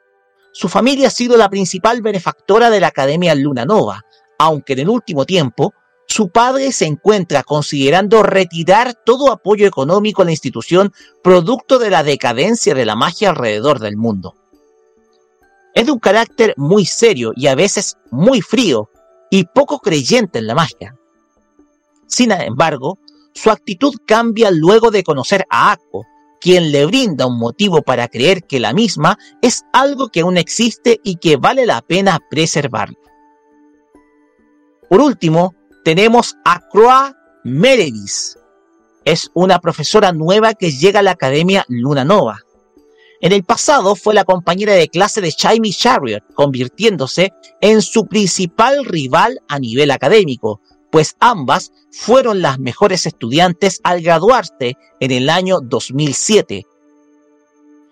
[0.54, 4.04] Su familia ha sido la principal benefactora de la Academia Luna Nova,
[4.38, 5.74] aunque en el último tiempo
[6.08, 10.94] su padre se encuentra considerando retirar todo apoyo económico a la institución
[11.24, 14.36] producto de la decadencia de la magia alrededor del mundo.
[15.74, 18.90] Es de un carácter muy serio y a veces muy frío
[19.30, 20.96] y poco creyente en la magia.
[22.08, 22.98] Sin embargo,
[23.34, 26.06] su actitud cambia luego de conocer a Ako,
[26.40, 31.02] quien le brinda un motivo para creer que la misma es algo que aún existe
[31.04, 32.94] y que vale la pena preservar.
[34.88, 35.55] Por último,
[35.86, 38.40] tenemos a Croix Meredith.
[39.06, 42.40] Es una profesora nueva que llega a la Academia Luna Nova.
[43.22, 48.84] En el pasado fue la compañera de clase de Jaime Chariot, convirtiéndose en su principal
[48.84, 50.60] rival a nivel académico,
[50.92, 56.66] pues ambas fueron las mejores estudiantes al graduarse en el año 2007.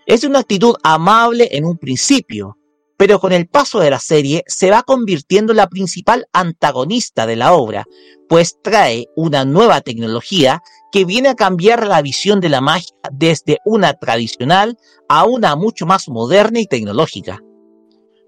[0.08, 2.58] Es una actitud amable en un principio,
[3.04, 7.36] pero con el paso de la serie se va convirtiendo en la principal antagonista de
[7.36, 7.84] la obra,
[8.30, 13.58] pues trae una nueva tecnología que viene a cambiar la visión de la magia desde
[13.66, 14.78] una tradicional
[15.10, 17.42] a una mucho más moderna y tecnológica.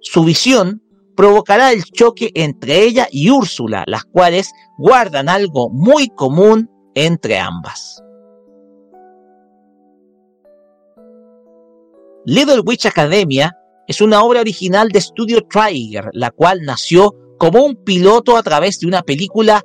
[0.01, 0.83] Su visión
[1.15, 8.03] provocará el choque entre ella y Úrsula, las cuales guardan algo muy común entre ambas.
[12.25, 13.55] Little Witch Academia
[13.87, 18.79] es una obra original de Studio Trigger, la cual nació como un piloto a través
[18.79, 19.63] de una película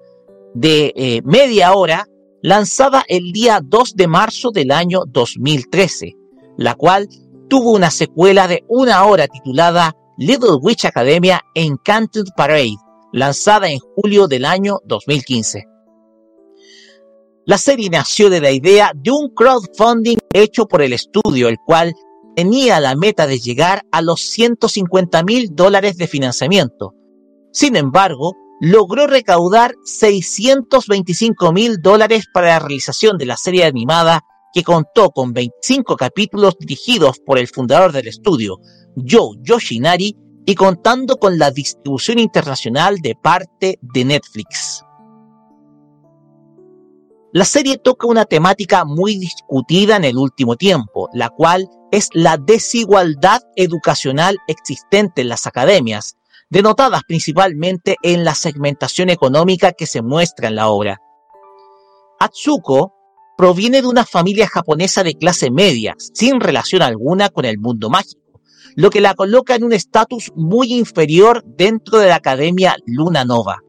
[0.54, 2.06] de eh, media hora
[2.42, 6.14] lanzada el día 2 de marzo del año 2013,
[6.56, 7.08] la cual
[7.48, 12.76] tuvo una secuela de una hora titulada Little Witch Academia Enchanted Parade,
[13.12, 15.64] lanzada en julio del año 2015.
[17.46, 21.94] La serie nació de la idea de un crowdfunding hecho por el estudio, el cual
[22.36, 26.94] tenía la meta de llegar a los 150 mil dólares de financiamiento.
[27.52, 34.62] Sin embargo, logró recaudar 625 mil dólares para la realización de la serie animada que
[34.62, 38.58] contó con 25 capítulos dirigidos por el fundador del estudio,
[38.96, 44.84] Joe Yoshinari, y contando con la distribución internacional de parte de Netflix.
[47.32, 52.36] La serie toca una temática muy discutida en el último tiempo, la cual es la
[52.36, 56.16] desigualdad educacional existente en las academias,
[56.48, 61.00] denotadas principalmente en la segmentación económica que se muestra en la obra.
[62.18, 62.94] Atsuko
[63.36, 68.40] proviene de una familia japonesa de clase media, sin relación alguna con el mundo mágico,
[68.76, 73.62] lo que la coloca en un estatus muy inferior dentro de la Academia Luna Nova.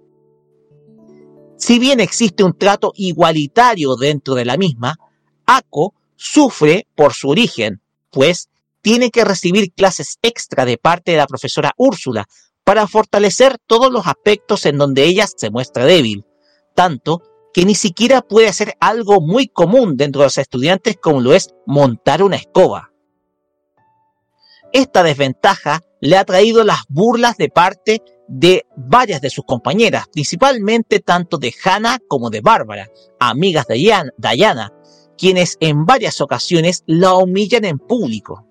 [1.57, 4.97] Si bien existe un trato igualitario dentro de la misma,
[5.45, 8.49] Ako sufre por su origen, pues
[8.81, 12.27] tiene que recibir clases extra de parte de la profesora Úrsula
[12.63, 16.25] para fortalecer todos los aspectos en donde ella se muestra débil,
[16.75, 17.21] tanto
[17.53, 21.49] que ni siquiera puede hacer algo muy común dentro de los estudiantes como lo es
[21.65, 22.91] montar una escoba.
[24.71, 31.01] Esta desventaja le ha traído las burlas de parte de varias de sus compañeras, principalmente
[31.01, 34.71] tanto de Hannah como de Bárbara, amigas de Diana,
[35.21, 38.47] quienes en varias ocasiones la humillan en público.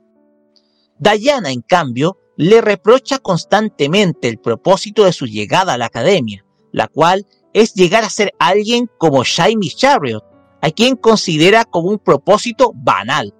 [1.00, 6.86] Diana, en cambio, le reprocha constantemente el propósito de su llegada a la academia, la
[6.86, 10.22] cual es llegar a ser alguien como Jaime Chariot,
[10.62, 13.34] a quien considera como un propósito banal.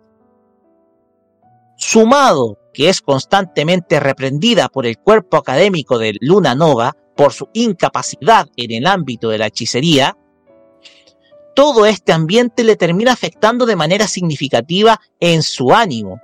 [1.76, 8.49] Sumado que es constantemente reprendida por el cuerpo académico de Luna Nova por su incapacidad
[8.57, 10.17] en el ámbito de la hechicería,
[11.60, 16.18] todo este ambiente le termina afectando de manera significativa en su ánimo,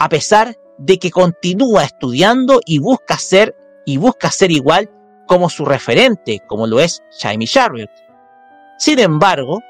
[0.00, 3.54] a pesar de que continúa estudiando y busca ser
[3.86, 4.90] y busca ser igual
[5.28, 7.88] como su referente, como lo es Jaime Chariot.
[8.78, 9.60] Sin embargo,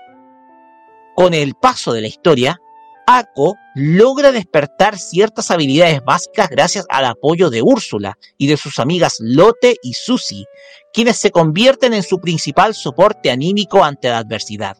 [1.17, 2.59] con el paso de la historia,
[3.07, 9.17] Ako logra despertar ciertas habilidades básicas gracias al apoyo de Úrsula y de sus amigas
[9.21, 10.47] Lotte y Susie,
[10.93, 14.77] quienes se convierten en su principal soporte anímico ante la adversidad.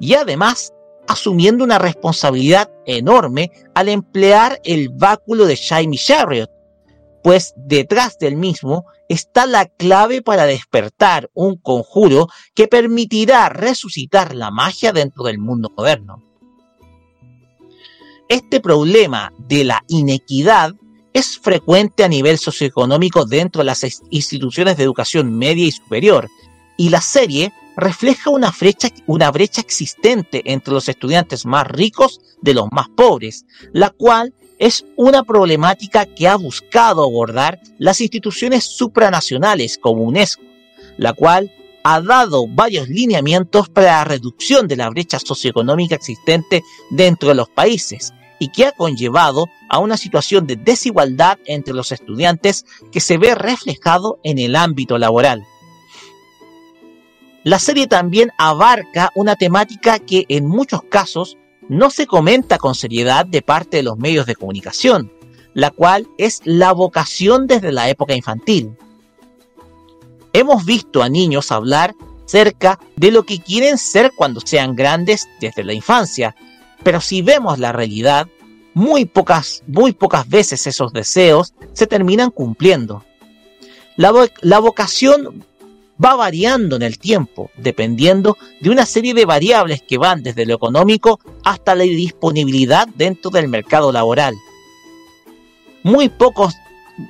[0.00, 0.72] Y además,
[1.06, 6.50] asumiendo una responsabilidad enorme al emplear el báculo de Jaime Chariot,
[7.22, 14.50] pues detrás del mismo está la clave para despertar un conjuro que permitirá resucitar la
[14.50, 16.22] magia dentro del mundo moderno.
[18.28, 20.74] Este problema de la inequidad
[21.12, 26.28] es frecuente a nivel socioeconómico dentro de las instituciones de educación media y superior,
[26.76, 32.54] y la serie refleja una brecha, una brecha existente entre los estudiantes más ricos de
[32.54, 39.78] los más pobres, la cual es una problemática que ha buscado abordar las instituciones supranacionales
[39.78, 40.42] como UNESCO,
[40.96, 41.52] la cual
[41.88, 47.48] ha dado varios lineamientos para la reducción de la brecha socioeconómica existente dentro de los
[47.48, 53.18] países y que ha conllevado a una situación de desigualdad entre los estudiantes que se
[53.18, 55.44] ve reflejado en el ámbito laboral.
[57.44, 63.26] La serie también abarca una temática que en muchos casos no se comenta con seriedad
[63.26, 65.12] de parte de los medios de comunicación,
[65.54, 68.72] la cual es la vocación desde la época infantil.
[70.36, 71.94] Hemos visto a niños hablar
[72.26, 76.36] cerca de lo que quieren ser cuando sean grandes desde la infancia,
[76.82, 78.28] pero si vemos la realidad,
[78.74, 83.02] muy pocas, muy pocas veces esos deseos se terminan cumpliendo.
[83.96, 85.42] La, la vocación
[86.04, 90.56] va variando en el tiempo, dependiendo de una serie de variables que van desde lo
[90.56, 94.34] económico hasta la disponibilidad dentro del mercado laboral.
[95.82, 96.52] Muy pocos,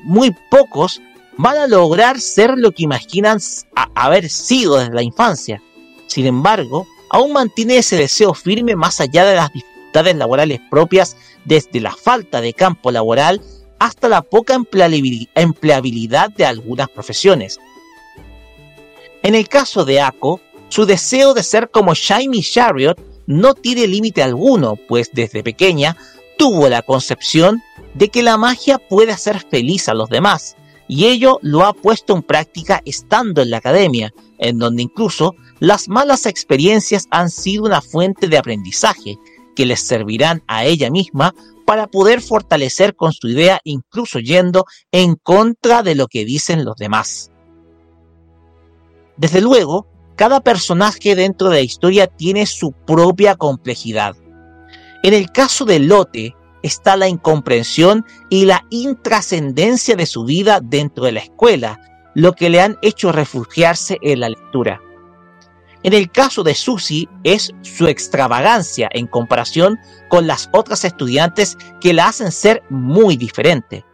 [0.04, 1.02] muy pocos
[1.36, 3.38] van a lograr ser lo que imaginan
[3.94, 5.62] haber sido desde la infancia.
[6.06, 11.80] Sin embargo, aún mantiene ese deseo firme más allá de las dificultades laborales propias, desde
[11.80, 13.40] la falta de campo laboral
[13.78, 17.58] hasta la poca empleabili- empleabilidad de algunas profesiones.
[19.22, 24.22] En el caso de Ako, su deseo de ser como Shiny Chariot no tiene límite
[24.22, 25.96] alguno, pues desde pequeña
[26.38, 27.62] tuvo la concepción
[27.94, 30.56] de que la magia puede hacer feliz a los demás,
[30.88, 35.88] y ello lo ha puesto en práctica estando en la academia, en donde incluso las
[35.88, 39.18] malas experiencias han sido una fuente de aprendizaje
[39.54, 41.34] que les servirán a ella misma
[41.64, 46.76] para poder fortalecer con su idea incluso yendo en contra de lo que dicen los
[46.76, 47.32] demás.
[49.16, 54.14] Desde luego, cada personaje dentro de la historia tiene su propia complejidad.
[55.02, 56.35] En el caso de Lote
[56.66, 61.80] está la incomprensión y la intrascendencia de su vida dentro de la escuela,
[62.14, 64.80] lo que le han hecho refugiarse en la lectura.
[65.82, 69.78] En el caso de Susie es su extravagancia en comparación
[70.08, 73.84] con las otras estudiantes que la hacen ser muy diferente.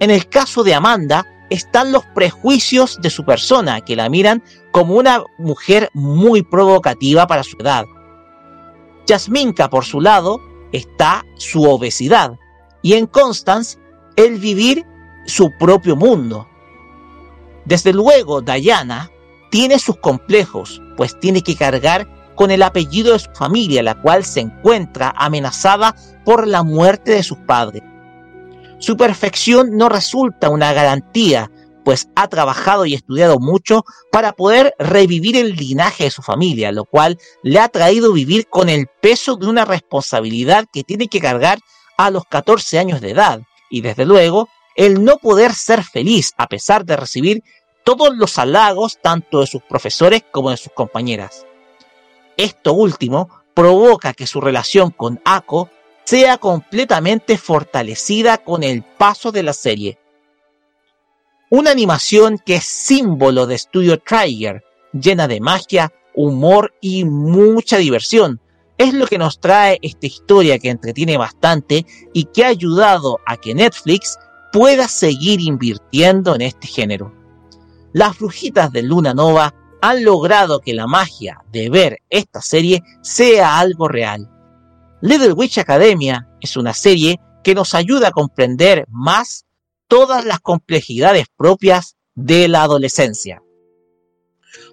[0.00, 4.94] En el caso de Amanda están los prejuicios de su persona que la miran como
[4.94, 7.84] una mujer muy provocativa para su edad.
[9.06, 10.40] Jasminka, por su lado,
[10.74, 12.36] está su obesidad
[12.82, 13.78] y en Constance
[14.16, 14.84] el vivir
[15.24, 16.48] su propio mundo.
[17.64, 19.10] Desde luego, Diana
[19.50, 24.24] tiene sus complejos, pues tiene que cargar con el apellido de su familia, la cual
[24.24, 25.94] se encuentra amenazada
[26.24, 27.82] por la muerte de sus padres.
[28.78, 31.50] Su perfección no resulta una garantía,
[31.84, 36.84] pues ha trabajado y estudiado mucho para poder revivir el linaje de su familia, lo
[36.84, 41.58] cual le ha traído vivir con el peso de una responsabilidad que tiene que cargar
[41.96, 43.40] a los 14 años de edad,
[43.70, 47.42] y desde luego el no poder ser feliz a pesar de recibir
[47.84, 51.46] todos los halagos tanto de sus profesores como de sus compañeras.
[52.36, 55.70] Esto último provoca que su relación con Ako
[56.04, 59.98] sea completamente fortalecida con el paso de la serie.
[61.50, 68.40] Una animación que es símbolo de estudio Trigger, llena de magia, humor y mucha diversión.
[68.78, 73.36] Es lo que nos trae esta historia que entretiene bastante y que ha ayudado a
[73.36, 74.18] que Netflix
[74.52, 77.12] pueda seguir invirtiendo en este género.
[77.92, 83.58] Las brujitas de Luna Nova han logrado que la magia de ver esta serie sea
[83.58, 84.30] algo real.
[85.02, 89.43] Little Witch Academia es una serie que nos ayuda a comprender más
[89.88, 93.42] todas las complejidades propias de la adolescencia.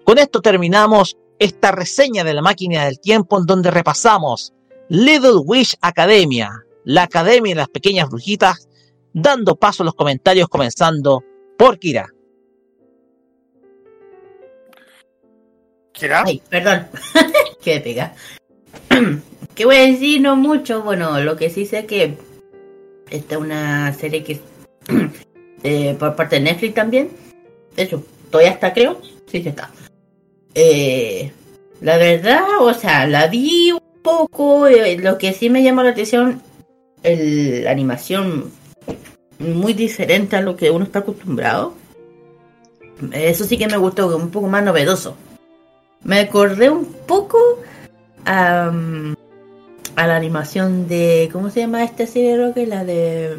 [0.03, 4.53] Con esto terminamos esta reseña de la máquina del tiempo en donde repasamos
[4.89, 6.51] Little Witch Academia,
[6.83, 8.67] la academia de las pequeñas brujitas,
[9.13, 11.23] dando paso a los comentarios comenzando
[11.57, 12.09] por Kira.
[15.93, 16.23] ¿Kira?
[16.25, 16.87] Ay, perdón.
[17.61, 18.15] que pega.
[19.55, 20.21] ¿Qué voy a decir?
[20.21, 20.81] No mucho.
[20.81, 22.17] Bueno, lo que sí sé es que
[23.09, 24.39] esta es una serie que
[25.63, 27.09] eh, por parte de Netflix también.
[27.75, 29.01] De hecho, todavía está, creo.
[29.27, 29.69] Sí, sí está.
[30.53, 31.31] Eh,
[31.81, 34.67] la verdad, o sea, la vi poco.
[34.67, 36.41] eh, Lo que sí me llamó la atención,
[37.03, 38.51] la animación
[39.39, 41.73] muy diferente a lo que uno está acostumbrado.
[43.11, 45.15] Eso sí que me gustó, un poco más novedoso.
[46.03, 47.37] Me acordé un poco
[48.25, 48.71] a,
[49.95, 51.29] la animación de.
[51.31, 52.67] ¿Cómo se llama esta serie, Roque?
[52.67, 53.37] La de.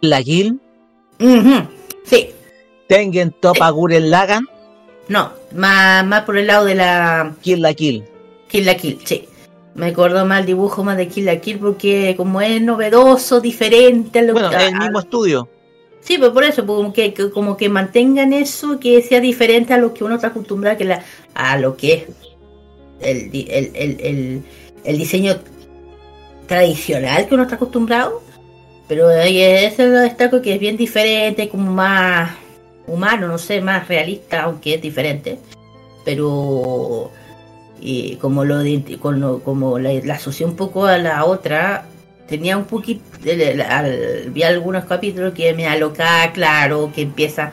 [0.00, 0.60] La Gil,
[1.20, 1.66] Ujú,
[2.04, 2.30] Sí.
[2.88, 4.46] Tengen Topa Guren Lagan,
[5.08, 7.34] No, más, más por el lado de la.
[7.42, 8.04] Kill la Kill.
[8.48, 9.26] Kill la Kill, sí.
[9.74, 14.18] Me acordó más el dibujo más de Kill la Kill porque como es novedoso, diferente
[14.20, 15.48] a lo Bueno, a- el mismo estudio.
[16.00, 19.74] Sí, pues por eso, pues como que, que- como que mantengan eso, que sea diferente
[19.74, 21.02] a lo que uno está acostumbrado que la,
[21.34, 22.04] a lo que es
[23.00, 24.42] el, el, el,
[24.84, 25.36] el diseño
[26.46, 28.22] tradicional que uno está acostumbrado.
[28.88, 32.30] Pero ahí eso lo destaco que es bien diferente, como más
[32.86, 35.38] humano, no sé, más realista, aunque es diferente.
[36.04, 37.10] Pero
[38.20, 41.84] como lo de- con lo- como la, la un poco a la otra,
[42.28, 47.52] tenía un poquito, el- al- vi algunos capítulos que me alocaba, claro, que empieza,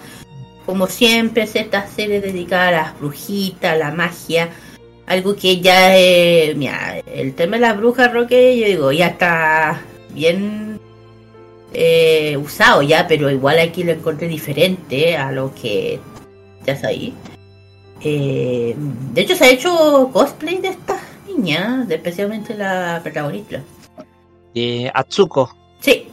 [0.65, 4.49] como siempre, es esta serie dedicada a las brujitas, a la magia,
[5.05, 9.81] algo que ya, eh, mira, el tema de las brujas, Roque, yo digo, ya está
[10.13, 10.74] bien
[11.77, 15.99] eh, usado ya, pero igual aquí lo encontré diferente a lo que
[16.65, 17.13] ya está ahí.
[18.01, 18.73] Eh,
[19.13, 23.61] de hecho, se ha hecho cosplay de estas niñas, especialmente la protagonista.
[24.53, 25.53] De Atsuko.
[25.81, 26.07] Sí.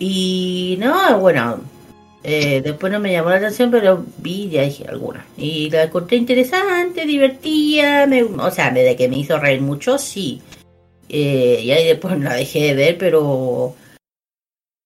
[0.00, 1.60] Y no, bueno,
[2.24, 5.24] eh, después no me llamó la atención, pero vi ya dije alguna.
[5.36, 10.42] Y la encontré interesante, divertida, me, o sea, de que me hizo reír mucho, sí.
[11.08, 13.76] Eh, y ahí después la dejé de ver, pero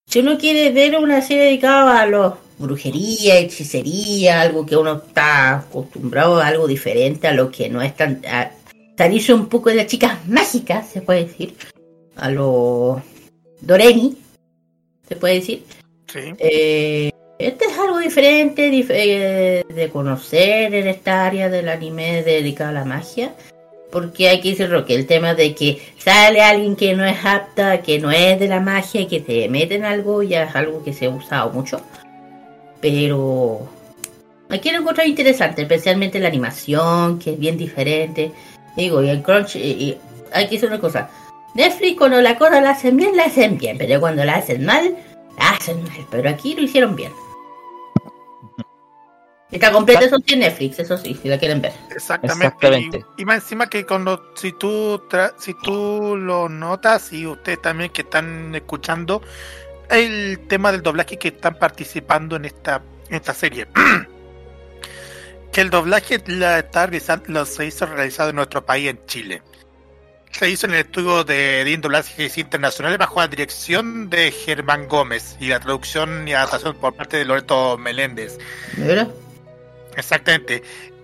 [0.08, 5.58] si uno quiere ver una serie dedicada a los brujería, hechicería, algo que uno está
[5.58, 8.22] acostumbrado a algo diferente a lo que no es tan...
[8.26, 8.50] A
[8.96, 11.54] salirse un poco de las chicas mágicas, se puede decir,
[12.16, 13.02] a lo
[13.60, 14.16] Doremi,
[15.06, 15.64] se puede decir.
[16.38, 22.70] Eh, este es algo diferente dif- eh, de conocer en esta área del anime dedicado
[22.70, 23.34] a la magia.
[23.90, 27.82] Porque hay que decirlo que el tema de que sale alguien que no es apta,
[27.82, 31.06] que no es de la magia que te meten algo, ya es algo que se
[31.06, 31.80] ha usado mucho.
[32.80, 33.68] Pero
[34.48, 38.32] aquí lo encontré interesante, especialmente la animación, que es bien diferente.
[38.76, 39.98] Digo, y el crunch, y, y
[40.32, 41.08] hay que decir una cosa.
[41.54, 44.94] Netflix cuando la cosa la hacen bien, la hacen bien, pero cuando la hacen mal,
[45.38, 46.06] la hacen mal.
[46.10, 47.12] Pero aquí lo hicieron bien.
[49.50, 51.72] Está completa, eso sí, en Netflix, eso sí, si la quieren ver.
[51.94, 53.04] Exactamente.
[53.16, 57.62] Y, y más encima que cuando si tú tra- si tú lo notas y ustedes
[57.62, 59.22] también que están escuchando
[59.88, 63.68] el tema del doblaje que están participando en esta en esta serie.
[65.52, 69.42] que el doblaje la está realizando, lo se hizo realizado en nuestro país en Chile.
[70.32, 75.36] Se hizo en el estudio de DIN Doblajes Internacionales bajo la dirección de Germán Gómez
[75.40, 78.36] y la traducción y adaptación por parte de Loreto Meléndez.
[78.76, 79.08] ¿Verdad?
[79.96, 80.62] Exactamente.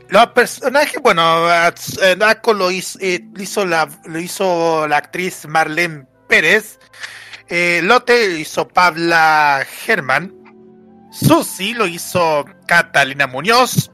[0.09, 5.47] Los personajes, bueno, eh, Naco lo hizo, eh, lo hizo la, lo hizo la actriz
[5.47, 6.79] Marlene Pérez.
[7.49, 10.33] Eh, Lotte lo hizo Pabla Germán.
[11.11, 13.91] Susi lo hizo Catalina Muñoz.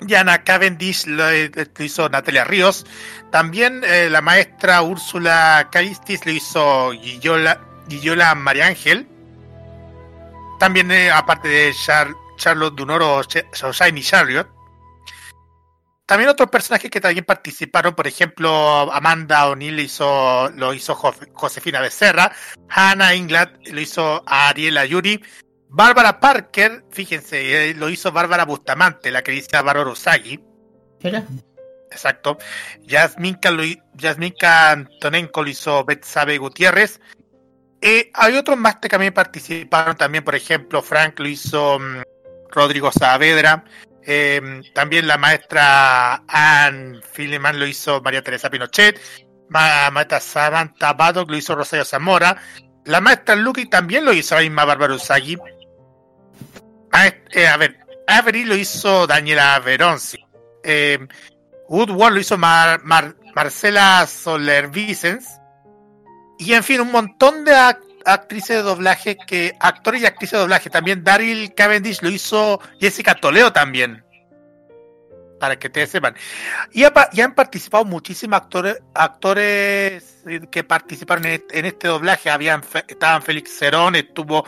[0.00, 2.86] Yana Cavendish lo, eh, lo hizo Natalia Ríos.
[3.30, 6.90] También eh, la maestra Úrsula Caristis lo hizo
[7.88, 9.06] Guillola, María Ángel.
[10.58, 14.48] También, eh, aparte de Char- Charlotte Dunoro, Shiny Chariot.
[16.06, 18.50] También otros personajes que también participaron, por ejemplo,
[18.90, 22.32] Amanda O'Neill hizo, lo hizo Jo- Josefina Becerra,
[22.70, 25.22] Hannah Ingladd lo hizo Ariela Yuri,
[25.68, 30.40] Bárbara Parker, fíjense, eh, lo hizo Bárbara Bustamante, la querida Bárbara Usagi.
[31.02, 31.24] ¿Verdad?
[31.92, 32.38] Exacto.
[32.84, 37.00] Yasminka, lo, hi- Yasminka Antonenko lo hizo Betsabe Gutiérrez.
[37.82, 42.02] Eh, hay otros más que también participaron también, por ejemplo, Frank lo hizo mm,
[42.50, 43.64] Rodrigo Saavedra.
[44.10, 49.00] Eh, también la maestra Anne Filiman lo hizo María Teresa Pinochet.
[49.50, 52.36] Ma- maestra Samantha Baddock lo hizo Rosario Zamora.
[52.84, 55.36] La maestra Lucky también lo hizo la misma Bárbara Usagi.
[57.32, 60.18] Eh, a ver, Avery lo hizo Daniela Veronzi.
[60.64, 60.98] Eh,
[61.68, 65.28] Woodward lo hizo Mar- Mar- Marcela Soler Vicens.
[66.38, 67.52] Y en fin, un montón de
[68.08, 70.70] actrices de doblaje que, actores y actrices de doblaje.
[70.70, 74.04] También Daryl Cavendish lo hizo Jessica Toledo también.
[75.38, 76.16] para que te sepan.
[76.72, 80.18] Y, ha, y han participado muchísimos actores actores
[80.50, 82.30] que participaron en este, este doblaje.
[82.30, 84.44] Habían, estaban Félix Cerón, estuvo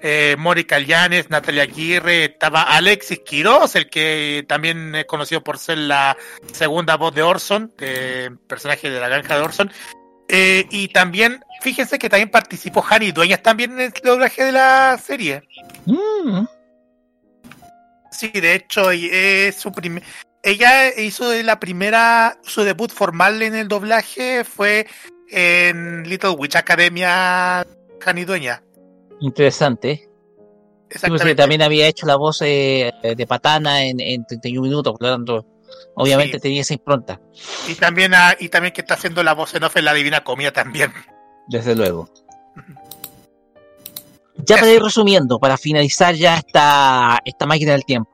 [0.00, 5.78] eh, Mónica Llanes, Natalia Aguirre, estaba Alexis Quiroz, el que también es conocido por ser
[5.78, 6.16] la
[6.52, 9.72] segunda voz de Orson, eh, personaje de la granja de Orson.
[10.28, 14.98] Eh, y también, fíjense que también participó Hani Dueñas también en el doblaje de la
[15.02, 15.42] serie.
[15.86, 16.44] Mm.
[18.10, 20.02] Sí, de hecho, es su primer.
[20.42, 24.86] Ella hizo la primera, su debut formal en el doblaje fue
[25.30, 27.66] en Little Witch Academia
[28.04, 28.62] Hani Dueña.
[29.20, 30.08] Interesante.
[30.90, 35.14] Sí, también había hecho la voz eh, de Patana en, en 31 minutos, por lo
[35.14, 35.46] tanto,
[35.94, 36.42] obviamente Sí.
[36.42, 37.20] tenía esa impronta,
[37.68, 40.52] Y también, y también que está haciendo la voz en off en la Divina Comida
[40.52, 40.92] también.
[41.48, 42.08] desde luego.
[44.44, 48.10] Ya para ir resumiendo, para finalizar ya esta, esta máquina del tiempo.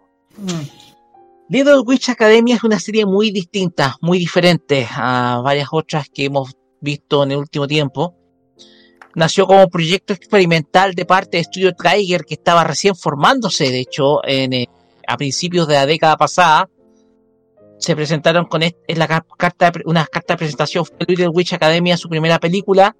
[1.49, 6.57] Little Witch Academia es una serie muy distinta, muy diferente a varias otras que hemos
[6.81, 8.15] visto en el último tiempo.
[9.15, 14.25] Nació como proyecto experimental de parte de Studio Trigger que estaba recién formándose, de hecho,
[14.27, 14.69] en, eh,
[15.07, 16.69] a principios de la década pasada.
[17.79, 21.53] Se presentaron con est- en la ca- carta, una carta de presentación fue Little Witch
[21.53, 22.97] Academia, su primera película.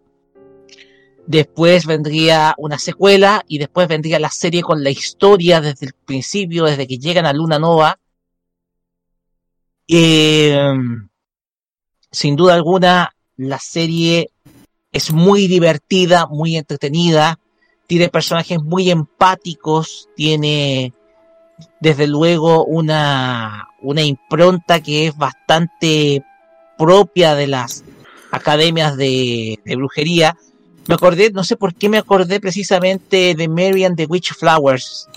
[1.27, 6.65] Después vendría una secuela y después vendría la serie con la historia desde el principio,
[6.65, 7.99] desde que llegan a Luna Nova.
[9.89, 10.59] Eh,
[12.11, 14.31] sin duda alguna, la serie
[14.93, 17.39] es muy divertida, muy entretenida,
[17.87, 20.93] tiene personajes muy empáticos, tiene
[21.81, 26.25] desde luego una, una impronta que es bastante
[26.77, 27.85] propia de las
[28.31, 30.37] academias de, brujería.
[30.87, 35.09] Me acordé, no sé por qué me acordé precisamente de Mary and the Witch Flowers,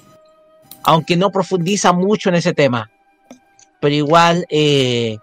[0.83, 2.89] aunque no profundiza mucho en ese tema,
[3.81, 5.17] pero igual eh,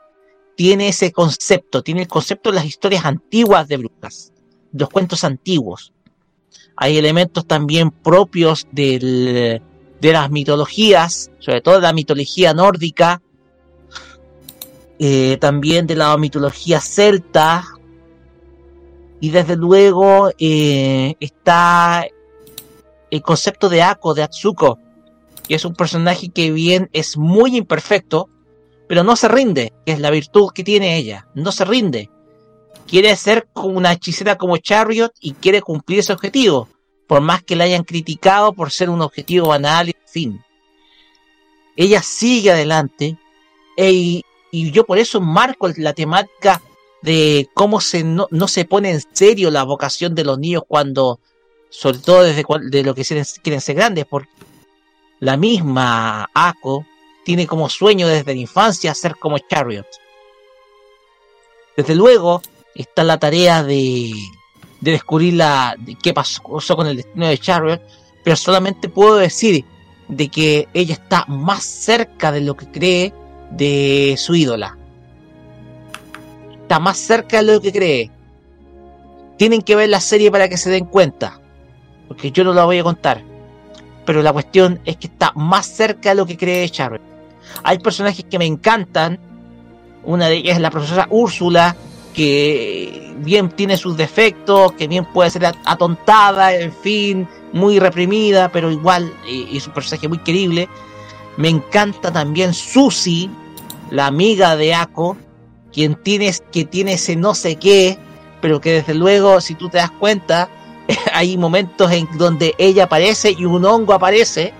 [0.56, 4.32] tiene ese concepto, tiene el concepto de las historias antiguas de brujas,
[4.72, 5.92] los cuentos antiguos.
[6.76, 9.60] Hay elementos también propios de
[10.00, 13.22] las mitologías, sobre todo de la mitología nórdica,
[14.98, 17.64] eh, también de la mitología celta,
[19.20, 22.06] y desde luego eh, está
[23.10, 24.78] el concepto de Ako, de Atsuko,
[25.48, 28.28] que es un personaje que bien es muy imperfecto,
[28.88, 32.10] pero no se rinde, que es la virtud que tiene ella, no se rinde.
[32.86, 36.68] Quiere ser una hechicera como Chariot y quiere cumplir ese objetivo,
[37.06, 40.42] por más que la hayan criticado por ser un objetivo banal y fin.
[41.76, 43.18] Ella sigue adelante
[43.76, 44.20] e-
[44.54, 46.62] y yo por eso marco la temática
[47.02, 51.18] de cómo se no, no se pone en serio la vocación de los niños cuando,
[51.70, 54.30] sobre todo desde de lo que quieren, ser grandes, porque
[55.18, 56.86] la misma Ako
[57.24, 59.88] tiene como sueño desde la infancia ser como Chariot.
[61.76, 62.40] Desde luego
[62.76, 64.12] está la tarea de,
[64.80, 67.82] de descubrir la, qué pasó con el destino de Chariot,
[68.22, 69.64] pero solamente puedo decir
[70.06, 73.12] de que ella está más cerca de lo que cree
[73.56, 74.76] de su ídola.
[76.62, 78.10] Está más cerca de lo que cree.
[79.36, 81.40] Tienen que ver la serie para que se den cuenta,
[82.08, 83.22] porque yo no la voy a contar.
[84.06, 87.02] Pero la cuestión es que está más cerca de lo que cree Chariot.
[87.62, 89.18] Hay personajes que me encantan.
[90.04, 91.74] Una de ellas es la profesora Úrsula,
[92.12, 98.50] que bien tiene sus defectos, que bien puede ser at- atontada, en fin, muy reprimida,
[98.52, 100.68] pero igual eh, es un personaje muy querible.
[101.36, 103.30] Me encanta también Susie,
[103.94, 105.16] la amiga de Ako,
[105.72, 107.96] quien tiene, que tiene ese no sé qué,
[108.40, 110.48] pero que desde luego, si tú te das cuenta,
[111.12, 114.52] hay momentos en donde ella aparece y un hongo aparece.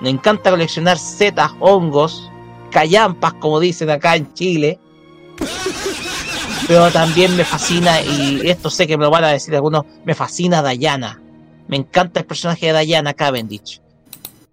[0.00, 2.30] Me encanta coleccionar setas, hongos,
[2.70, 4.78] callampas, como dicen acá en Chile.
[6.68, 10.14] Pero también me fascina, y esto sé que me lo van a decir algunos, me
[10.14, 11.20] fascina Diana.
[11.66, 13.80] Me encanta el personaje de Diana Cavendish.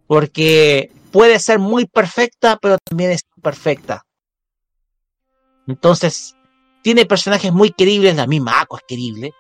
[0.08, 4.04] Porque puede ser muy perfecta, pero también es perfecta.
[5.68, 6.36] Entonces,
[6.82, 9.32] tiene personajes muy queribles, la misma Aqua es querible,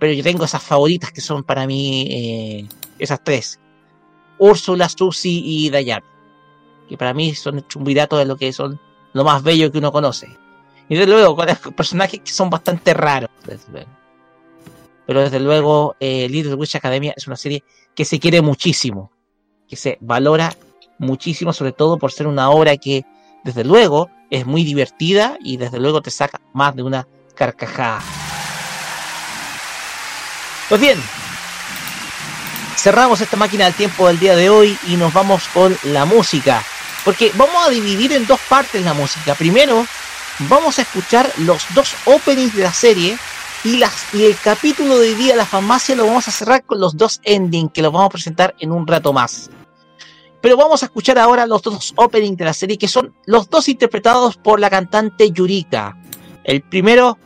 [0.00, 2.68] pero yo tengo esas favoritas que son para mí eh,
[2.98, 3.60] esas tres.
[4.38, 6.04] Úrsula, Susie y Diana.
[6.88, 8.80] Que para mí son el de lo que son
[9.12, 10.26] lo más bello que uno conoce.
[10.88, 11.36] Y desde luego,
[11.76, 13.30] personajes que son bastante raros.
[15.06, 17.62] Pero desde luego, eh, Little Witch Academia es una serie
[17.94, 19.12] que se quiere muchísimo.
[19.68, 20.54] Que se valora
[20.98, 23.04] muchísimo, sobre todo por ser una obra que,
[23.44, 28.02] desde luego, es muy divertida y desde luego te saca más de una carcajada.
[30.68, 30.98] Pues bien,
[32.76, 36.62] cerramos esta máquina del tiempo del día de hoy y nos vamos con la música.
[37.04, 39.34] Porque vamos a dividir en dos partes la música.
[39.34, 39.86] Primero,
[40.40, 43.18] vamos a escuchar los dos openings de la serie
[43.62, 46.80] y, las, y el capítulo de hoy día, la farmacia, lo vamos a cerrar con
[46.80, 49.50] los dos endings que los vamos a presentar en un rato más.
[50.44, 53.66] Pero vamos a escuchar ahora los dos openings de la serie, que son los dos
[53.66, 55.96] interpretados por la cantante Yurika.
[56.44, 57.16] El primero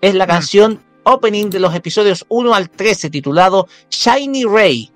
[0.00, 0.28] es la mm.
[0.28, 4.92] canción opening de los episodios 1 al 13, titulado Shiny Ray,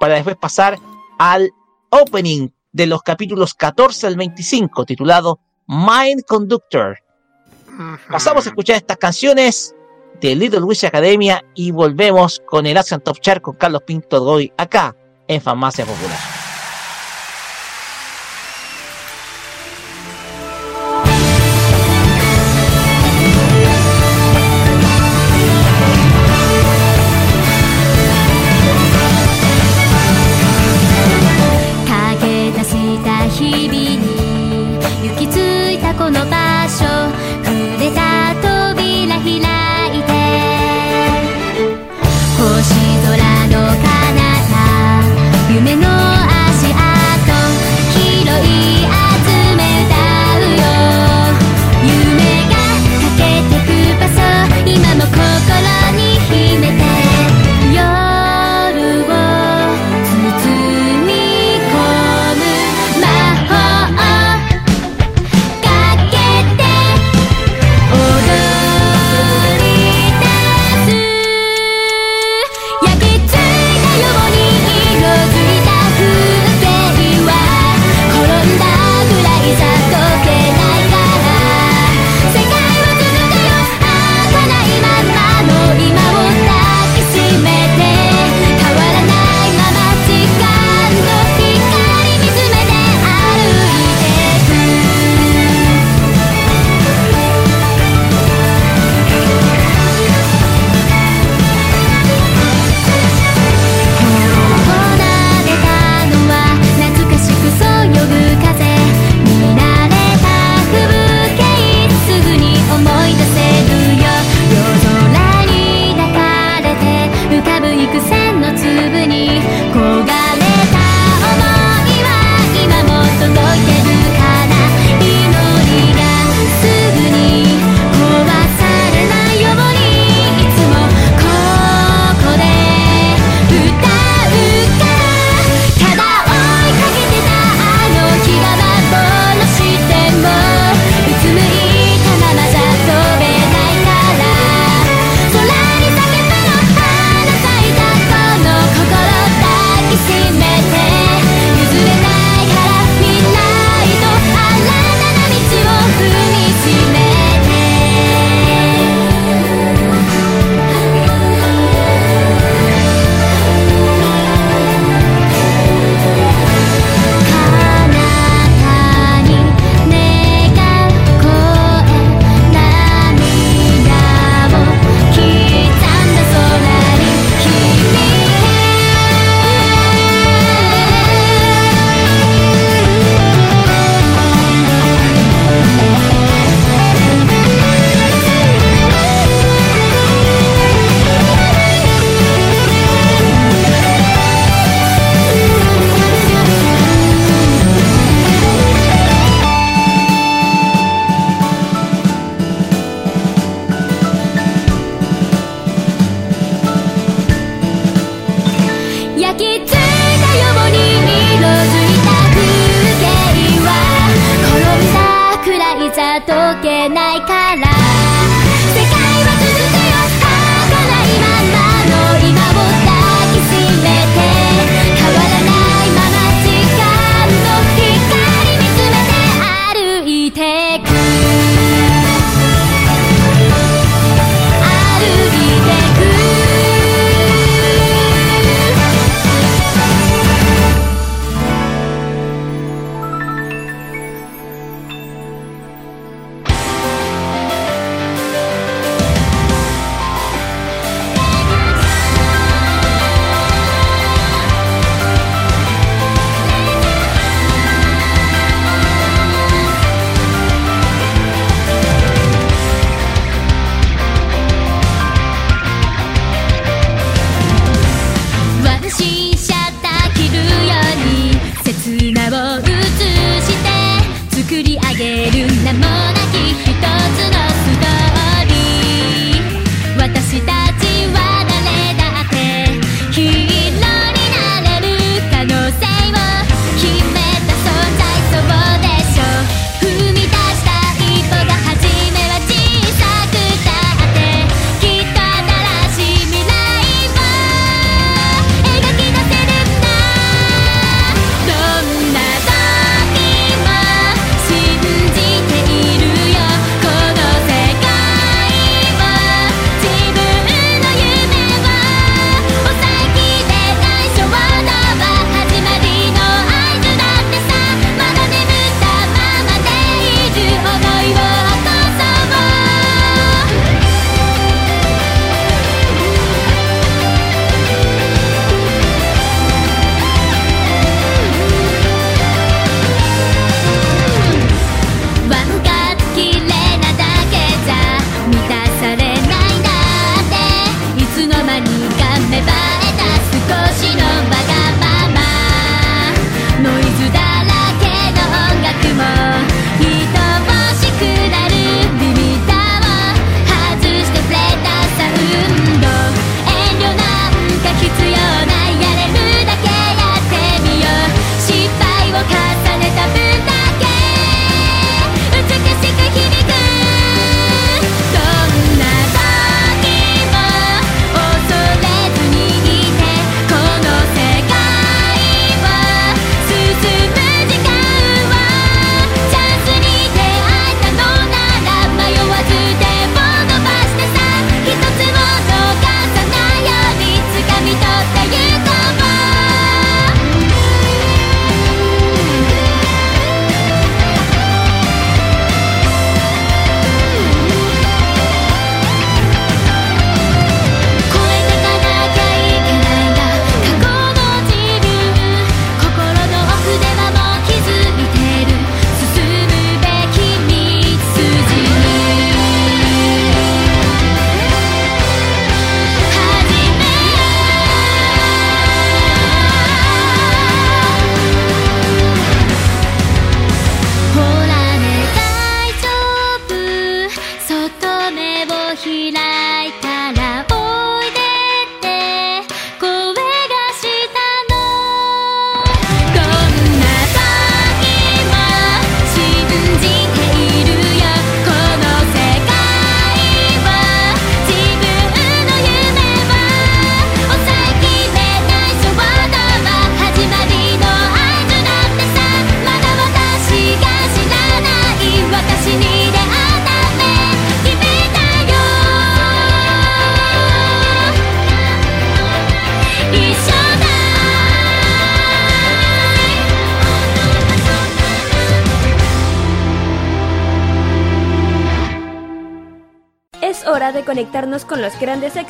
[0.00, 0.76] para después pasar
[1.20, 1.52] al
[1.90, 5.38] opening de los capítulos 14 al 25, titulado
[5.68, 6.98] Mind Conductor.
[8.10, 9.72] Pasamos a escuchar estas canciones
[10.20, 14.52] de Little Wish Academia y volvemos con el Asian Top Chart con Carlos Pinto Goy
[14.56, 14.96] acá
[15.28, 16.31] en Farmacia Popular.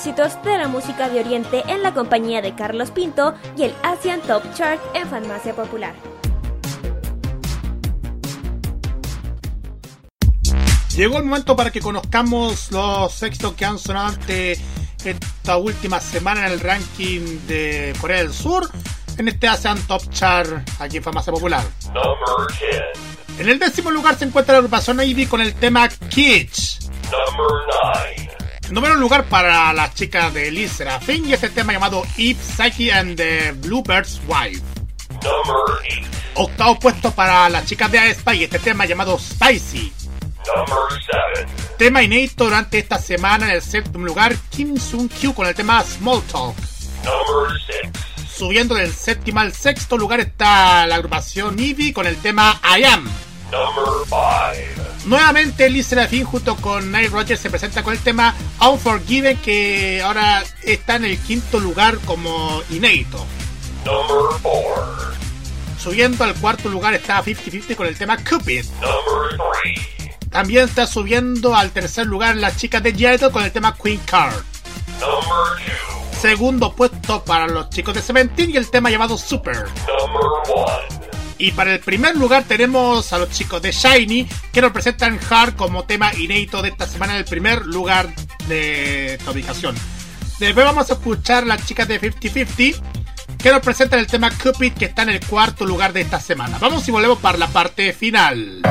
[0.03, 4.21] Éxitos de la música de Oriente en la compañía de Carlos Pinto y el Asian
[4.23, 5.95] Top Chart en Farmacia Popular.
[10.97, 14.59] Llegó el momento para que conozcamos los éxitos que han sonado ante
[15.05, 18.69] esta última semana en el ranking de Corea del Sur
[19.19, 21.63] en este ASEAN Top Chart aquí en Farmacia Popular.
[21.95, 23.39] Number 10.
[23.39, 26.62] En el décimo lugar se encuentra la agrupación Ivy con el tema Kitsch.
[28.73, 28.93] Number 9.
[28.93, 33.17] Número lugar para las chicas de Liz Serafin y este tema llamado Eve, Psyche and
[33.17, 34.63] the Bluebird's Wife.
[35.11, 36.09] Number 8.
[36.35, 39.93] Octavo puesto para las chicas de aespa y este tema llamado Spicy.
[40.57, 41.01] Number
[41.37, 41.53] 7.
[41.77, 45.85] Tema inédito durante esta semana en el séptimo lugar Kim Sung Kyu con el tema
[45.85, 46.57] Small Talk.
[47.05, 48.33] Number 6.
[48.35, 53.05] Subiendo del séptimo al sexto lugar está la agrupación Ivy con el tema I Am.
[53.51, 54.82] Number 5.
[55.05, 60.45] Nuevamente Liz Serafin junto con Nile Rogers se presenta con el tema Unforgiven que ahora
[60.63, 63.27] está en el quinto lugar como inédito.
[63.85, 65.13] Number 4.
[65.79, 68.65] Subiendo al cuarto lugar está 50-50 con el tema Cupid.
[68.75, 70.31] Number 3.
[70.31, 74.45] También está subiendo al tercer lugar las chicas de Idol con el tema Queen Card.
[75.01, 75.75] Number
[76.13, 76.21] 2.
[76.21, 79.57] Segundo puesto para los chicos de Seventeen y el tema llamado Super.
[79.57, 80.23] Number
[80.55, 81.02] 1.
[81.43, 85.57] Y para el primer lugar tenemos a los chicos de Shiny que nos presentan Hard
[85.57, 88.15] como tema inédito de esta semana en el primer lugar
[88.47, 89.75] de esta ubicación.
[90.39, 92.81] Después vamos a escuchar a las chicas de 50-50
[93.39, 96.59] que nos presentan el tema Cupid que está en el cuarto lugar de esta semana.
[96.61, 98.63] Vamos y volvemos para la parte final.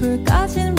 [0.00, 0.69] forgotten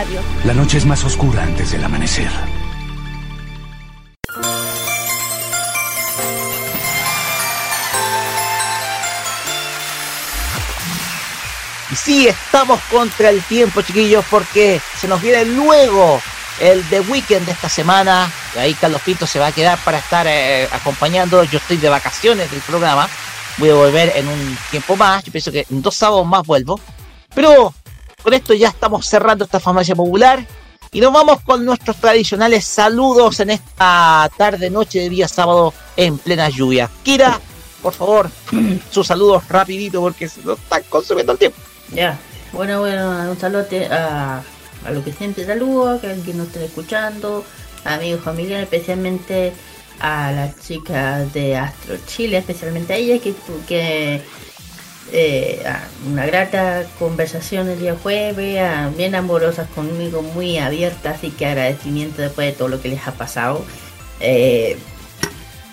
[0.00, 0.20] radio.
[0.44, 2.30] La noche es más oscura antes del amanecer.
[11.90, 16.20] Y sí, estamos contra el tiempo, chiquillos, porque se nos viene luego
[16.60, 18.30] el The Weekend de esta semana.
[18.54, 21.42] Y ahí Carlos Pinto se va a quedar para estar eh, acompañando.
[21.44, 23.08] Yo estoy de vacaciones del programa.
[23.58, 25.24] Voy a volver en un tiempo más.
[25.24, 26.80] Yo pienso que en dos sábados más vuelvo.
[27.34, 27.74] Pero
[28.22, 30.46] con esto ya estamos cerrando esta farmacia popular.
[30.92, 36.18] Y nos vamos con nuestros tradicionales saludos en esta tarde, noche de día sábado en
[36.18, 36.90] plena lluvia.
[37.04, 37.40] Kira,
[37.80, 38.28] por favor,
[38.90, 41.58] sus saludos rapidito porque se nos están consumiendo el tiempo.
[41.92, 42.18] Ya,
[42.52, 44.42] bueno, bueno, un saludo a,
[44.84, 47.44] a lo que siempre saludo, a quien nos esté escuchando,
[47.84, 49.52] a amigos familiares, especialmente
[50.00, 53.34] a las chicas de Astro Chile, especialmente a ellas, que,
[53.68, 54.22] que
[55.12, 55.62] eh,
[56.10, 62.46] una grata conversación el día jueves, bien amorosas conmigo, muy abiertas, así que agradecimiento después
[62.48, 63.64] de todo lo que les ha pasado.
[64.20, 64.78] Eh,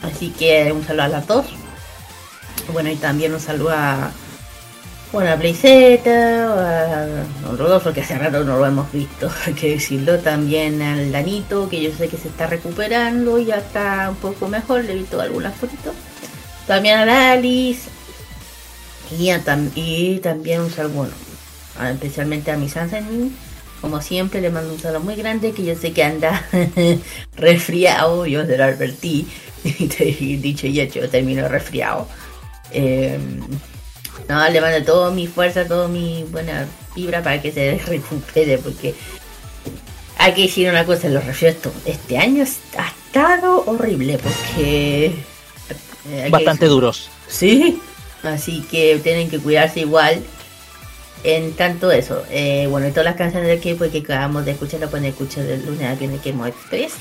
[0.02, 1.46] así que un saludo a las dos.
[2.74, 4.12] Bueno, y también un saludo a,
[5.12, 7.06] bueno, a Blazeta, a
[7.44, 10.20] Don Rodolfo, que hace rato no lo hemos visto, hay que decirlo.
[10.20, 14.84] También al Danito, que yo sé que se está recuperando, ya está un poco mejor,
[14.84, 15.94] le he visto algunas fotitos.
[16.66, 17.97] También a la Alice.
[19.20, 21.10] Y, a tam- y también un saludo,
[21.92, 23.34] especialmente a mi Sansen.
[23.82, 26.44] Como siempre, le mando un saludo muy grande, que yo sé que anda
[27.36, 29.28] resfriado, yo se lo advertí.
[29.64, 32.08] Dicho y hecho, termino resfriado.
[32.72, 33.18] Eh,
[34.28, 38.96] no, le mando toda mi fuerza, toda mi buena vibra para que se recupere, porque
[40.18, 42.44] hay que decir una cosa, los resfriados este año
[42.78, 45.14] ha estado horrible, porque...
[46.10, 47.10] eh, Bastante decir- duros.
[47.28, 47.80] Sí,
[48.24, 50.24] así que tienen que cuidarse igual.
[51.24, 54.80] En tanto eso, eh, bueno, y todas las canciones de K-pop que acabamos de escuchar
[54.80, 56.94] la pueden escuchar el lunes aquí en el K-Mod Express,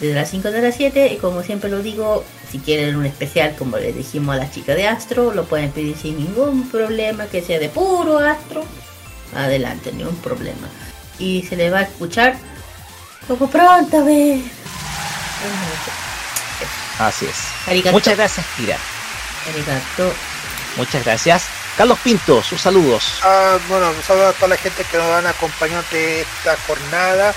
[0.00, 1.14] desde las 5 de las 7.
[1.14, 4.76] Y como siempre lo digo, si quieren un especial, como les dijimos a las chicas
[4.76, 8.64] de Astro, lo pueden pedir sin ningún problema, que sea de puro Astro.
[9.34, 10.68] Adelante, ningún problema.
[11.18, 12.36] Y se le va a escuchar
[13.26, 14.42] poco pronto, ve.
[16.98, 17.36] Así es.
[17.66, 17.92] Arigato.
[17.92, 18.76] Muchas gracias, Kira.
[19.48, 20.12] Arigato.
[20.76, 21.44] Muchas gracias.
[21.76, 23.20] Carlos Pinto, sus saludos.
[23.22, 27.34] Ah, bueno, un saludo a toda la gente que nos han acompañado de esta jornada,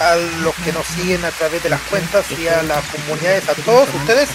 [0.00, 3.54] a los que nos siguen a través de las cuentas y a las comunidades, a
[3.54, 4.28] todos ustedes.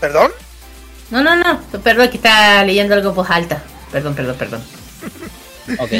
[0.00, 0.30] ¿Perdón?
[1.10, 1.60] No, no, no.
[1.82, 3.62] Perdón, que está leyendo algo en voz alta.
[3.90, 4.64] Perdón, perdón, perdón.
[5.78, 5.90] Ok,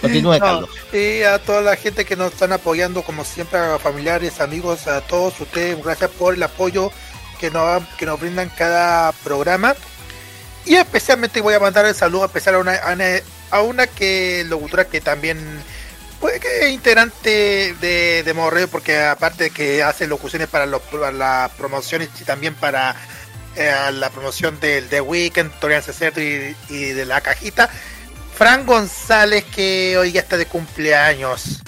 [0.00, 0.70] continúe, No, Carlos.
[0.92, 5.00] y a toda la gente que nos están apoyando, como siempre, a familiares, amigos, a
[5.00, 6.90] todos ustedes, gracias por el apoyo
[7.38, 9.74] que nos, que nos brindan cada programa.
[10.64, 12.80] Y especialmente voy a mandar el saludo especial a una,
[13.50, 15.38] a una, que locutora que también
[16.20, 20.80] puede que es integrante de, de Radio, porque aparte de que hace locuciones para, los,
[20.82, 22.94] para las promociones y también para
[23.56, 27.68] eh, la promoción del The Weekend, Torian Cerdo y, y de la cajita.
[28.34, 31.60] Fran González, que hoy ya está de cumpleaños.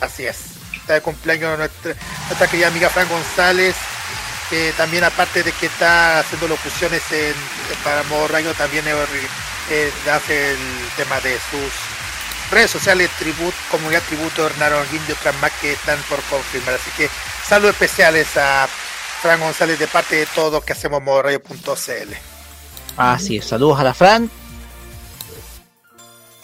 [0.00, 0.38] Así es,
[0.74, 1.94] está de cumpleaños nuestra,
[2.28, 3.76] nuestra querida amiga Fran González,
[4.76, 7.34] también aparte de que está haciendo locuciones en,
[7.82, 8.94] para Modo Radio, también eh,
[9.70, 10.58] eh, hace el
[10.96, 11.72] tema de sus
[12.50, 16.74] redes sociales, tributo, comunidad tributo, Hernán Holguín y otras más que están por confirmar.
[16.74, 17.08] Así que
[17.46, 18.68] saludos especiales a
[19.22, 22.14] Fran González de parte de todos que hacemos modoradio.cl.
[22.98, 24.30] Así es, saludos a la Fran.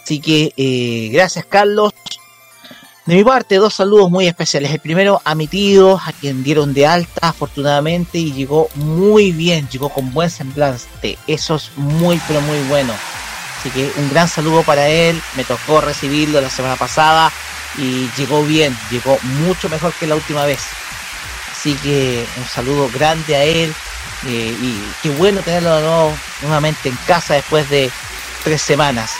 [0.03, 1.93] Así que eh, gracias, Carlos.
[3.09, 4.69] De mi parte, dos saludos muy especiales.
[4.69, 9.67] El primero a mi tío, a quien dieron de alta afortunadamente y llegó muy bien,
[9.67, 11.17] llegó con buen semblante.
[11.25, 12.93] Eso es muy, pero muy bueno.
[13.57, 15.19] Así que un gran saludo para él.
[15.35, 17.31] Me tocó recibirlo la semana pasada
[17.79, 20.61] y llegó bien, llegó mucho mejor que la última vez.
[21.51, 23.73] Así que un saludo grande a él
[24.27, 26.13] eh, y qué bueno tenerlo
[26.43, 27.89] nuevamente en casa después de
[28.43, 29.13] tres semanas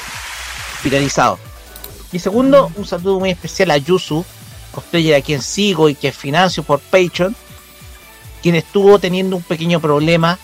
[0.76, 1.49] hospitalizado.
[2.12, 4.26] Y segundo, un saludo muy especial a Yusu,
[4.72, 7.36] cosplayer a quien sigo y que financio por Patreon,
[8.42, 10.40] quien estuvo teniendo un pequeño problema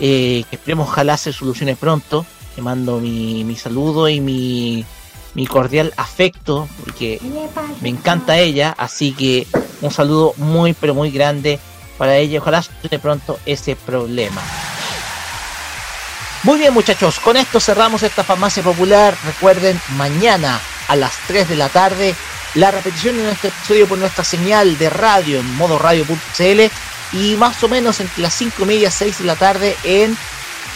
[0.00, 2.24] eh, que esperemos ojalá se solucione pronto.
[2.56, 4.84] Le mando mi, mi saludo y mi,
[5.34, 7.20] mi cordial afecto, porque
[7.80, 9.46] me encanta ella, así que
[9.82, 11.60] un saludo muy pero muy grande
[11.98, 12.40] para ella.
[12.40, 14.40] Ojalá solucione pronto ese problema.
[16.42, 19.14] Muy bien muchachos, con esto cerramos esta farmacia popular.
[19.26, 22.14] Recuerden, mañana a las 3 de la tarde,
[22.54, 26.60] la repetición de nuestro episodio por nuestra señal de radio en modo radio.cl
[27.12, 30.16] y más o menos entre las 5 y media, 6 de la tarde en,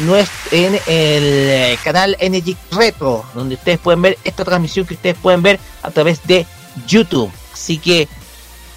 [0.01, 5.41] nuestro, en el canal Energy Retro, donde ustedes pueden ver esta transmisión que ustedes pueden
[5.41, 6.45] ver a través de
[6.87, 7.33] YouTube.
[7.55, 8.07] Así que,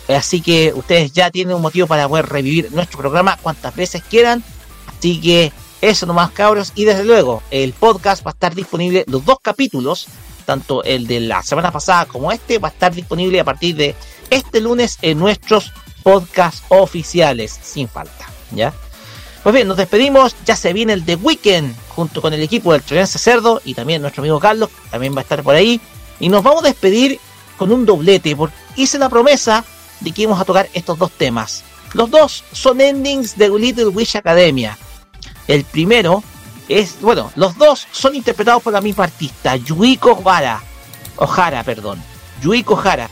[0.07, 4.41] así que ustedes ya tienen un motivo para poder revivir nuestro programa cuantas veces quieran.
[4.98, 6.72] Así que eso nomás cabros.
[6.75, 10.07] Y desde luego, el podcast va a estar disponible, los dos capítulos,
[10.45, 13.95] tanto el de la semana pasada como este, va a estar disponible a partir de
[14.30, 15.72] este lunes en nuestros
[16.03, 18.27] podcasts oficiales, sin falta.
[18.51, 18.73] ¿Ya?
[19.43, 20.35] Pues bien, nos despedimos.
[20.45, 24.01] Ya se viene el The Weekend junto con el equipo del Troyense Cerdo y también
[24.01, 25.80] nuestro amigo Carlos, que también va a estar por ahí.
[26.19, 27.19] Y nos vamos a despedir
[27.57, 29.64] con un doblete, porque hice la promesa
[29.99, 31.64] de que íbamos a tocar estos dos temas.
[31.93, 34.77] Los dos son endings de Little Wish Academia.
[35.48, 36.24] El primero
[36.67, 40.61] es, bueno, los dos son interpretados por la misma artista, Yuiko Ohara.
[41.16, 42.01] Ohara, perdón.
[42.42, 43.09] Yuiko Ohara.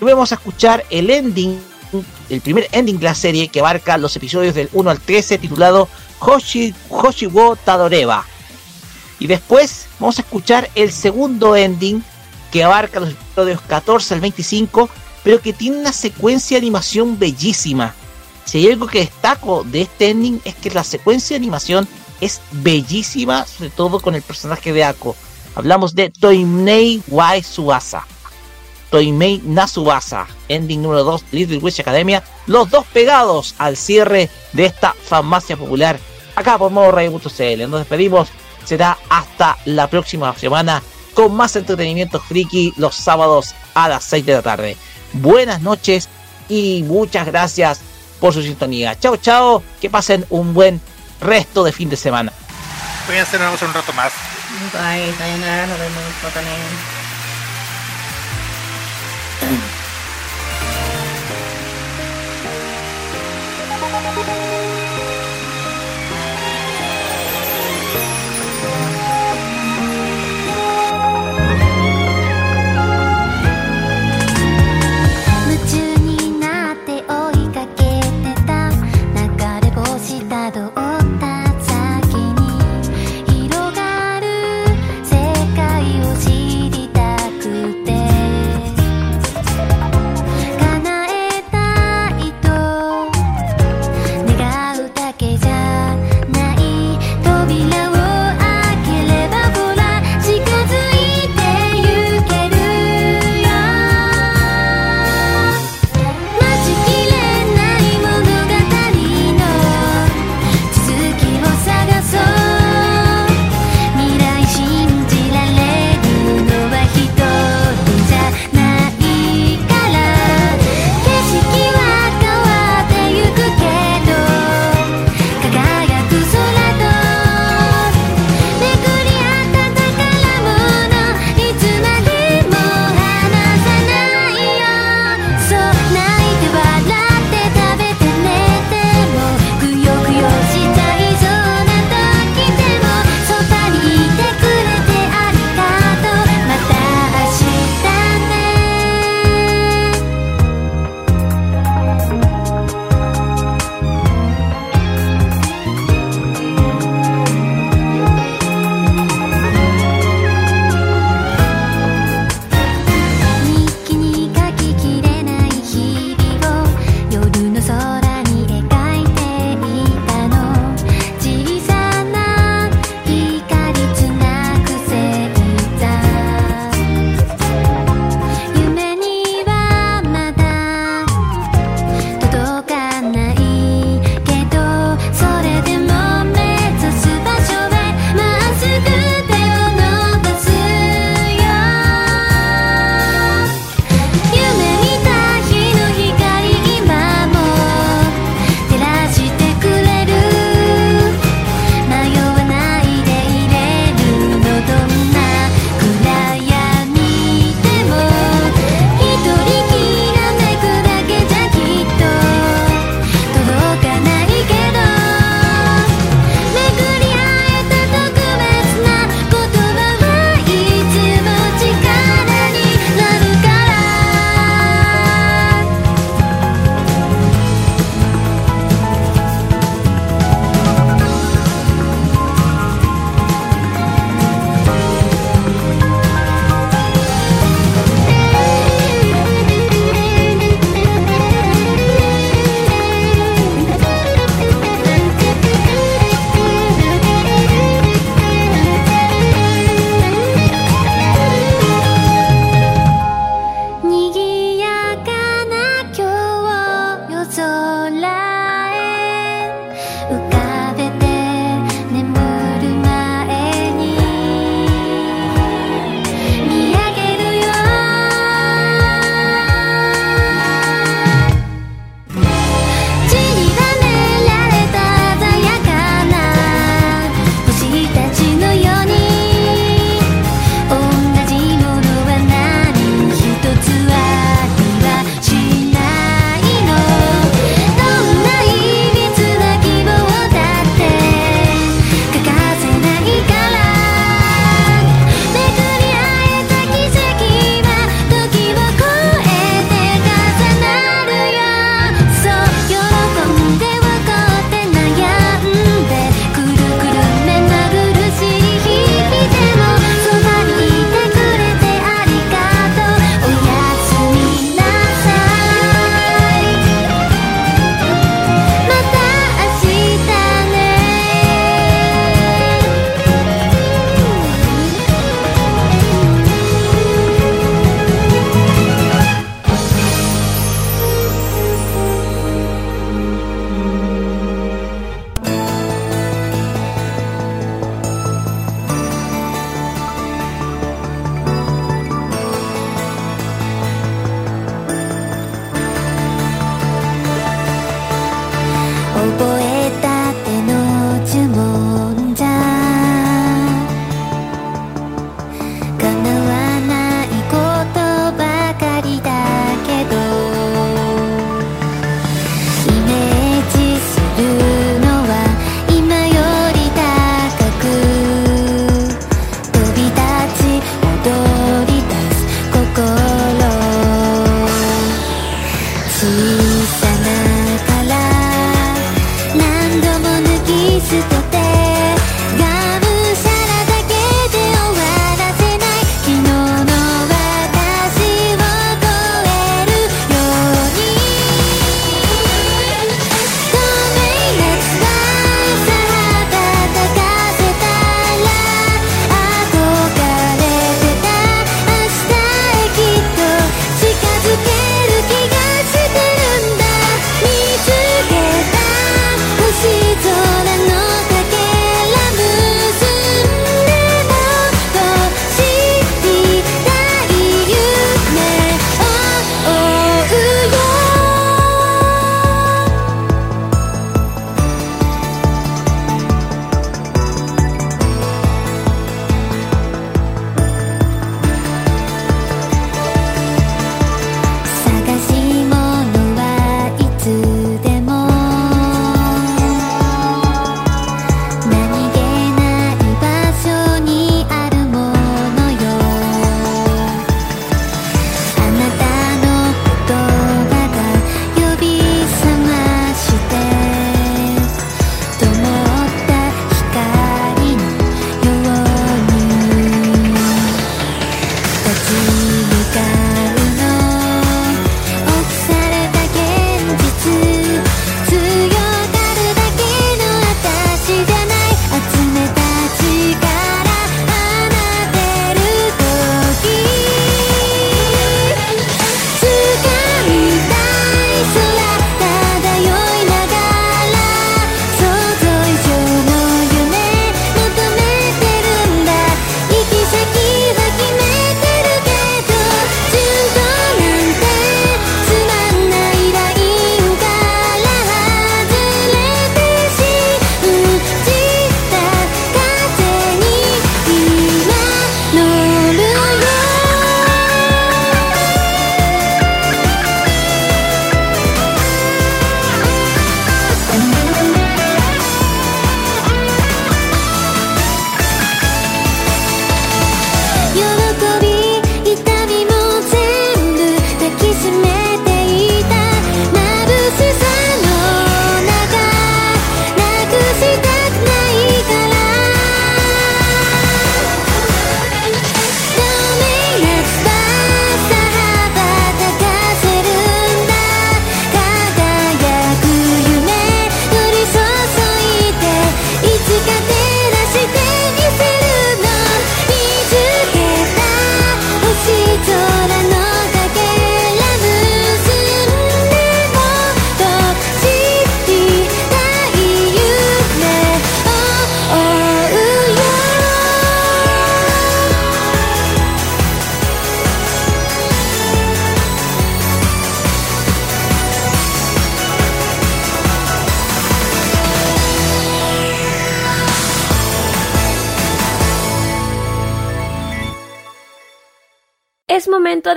[0.00, 1.58] Y vamos a escuchar el ending,
[2.28, 5.88] el primer ending de la serie que abarca los episodios del 1 al 13 titulado
[6.18, 8.26] Hoshi, Hoshiwo Tadoreba.
[9.18, 12.04] Y después vamos a escuchar el segundo ending
[12.52, 14.90] que abarca los episodios 14 al 25,
[15.22, 17.94] pero que tiene una secuencia de animación bellísima.
[18.46, 21.86] Si hay algo que destaco de este ending es que la secuencia de animación
[22.20, 25.16] es bellísima, sobre todo con el personaje de Ako.
[25.56, 28.06] Hablamos de Toimei Wai Suasa.
[28.90, 34.94] Toimei Nasubasa, ending número 2 Little Witch Academia, los dos pegados al cierre de esta
[34.94, 35.98] farmacia popular
[36.36, 37.68] acá por modo radio.cl.
[37.68, 38.28] Nos despedimos,
[38.64, 40.82] será hasta la próxima semana
[41.14, 44.76] con más entretenimiento friki los sábados a las 6 de la tarde.
[45.14, 46.08] Buenas noches
[46.48, 47.80] y muchas gracias
[48.20, 48.98] por su sintonía.
[48.98, 50.80] Chao, chao, que pasen un buen
[51.20, 52.32] resto de fin de semana.
[53.06, 54.12] Cuídense, nos vemos un rato más.
[54.72, 56.02] Bye, sayonara, nos vemos,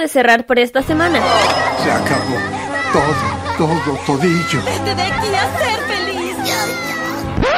[0.09, 1.19] cerrar por esta semana.
[1.83, 2.37] Se acabó.
[2.91, 4.61] Todo, todo, todillo.
[4.65, 6.35] Vete de aquí a ser feliz.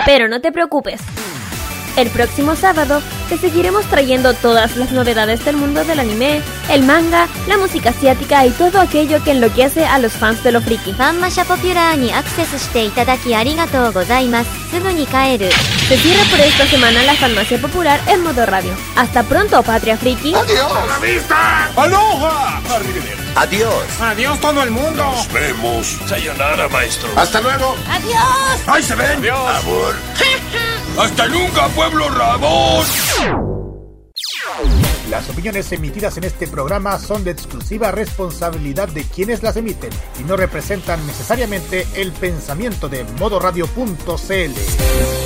[0.06, 1.02] Pero no te preocupes.
[1.98, 7.28] El próximo sábado te seguiremos trayendo todas las novedades del mundo del anime, el manga,
[7.48, 10.94] la música asiática y todo aquello que enloquece a los fans de lo friki.
[15.88, 18.74] Se cierra por esta semana la farmacia popular en modo radio.
[18.96, 20.34] Hasta pronto, Patria Friki.
[20.34, 20.72] ¡Adiós!
[21.76, 22.62] ¡Aloha!
[23.36, 24.02] Adiós.
[24.02, 25.04] Adiós todo el mundo.
[25.04, 25.88] Nos vemos.
[26.08, 27.10] Sayonara, maestro.
[27.16, 27.76] Hasta luego.
[27.88, 28.68] Adiós.
[28.68, 29.20] ¡Ahí se ven!
[29.20, 29.64] Adiós.
[29.64, 29.96] Amor.
[31.00, 32.86] ¡Hasta nunca, pueblo Rabón!
[35.10, 40.24] Las opiniones emitidas en este programa son de exclusiva responsabilidad de quienes las emiten y
[40.24, 45.21] no representan necesariamente el pensamiento de modoradio.cl.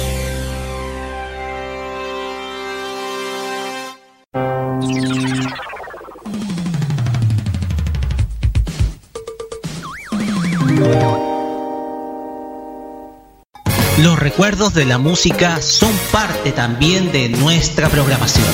[14.35, 18.45] recuerdos de la música son parte también de nuestra programación.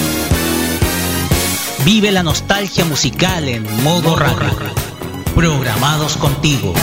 [1.83, 4.51] Vive la nostalgia musical en modo radio.
[5.33, 6.75] Programados contigo.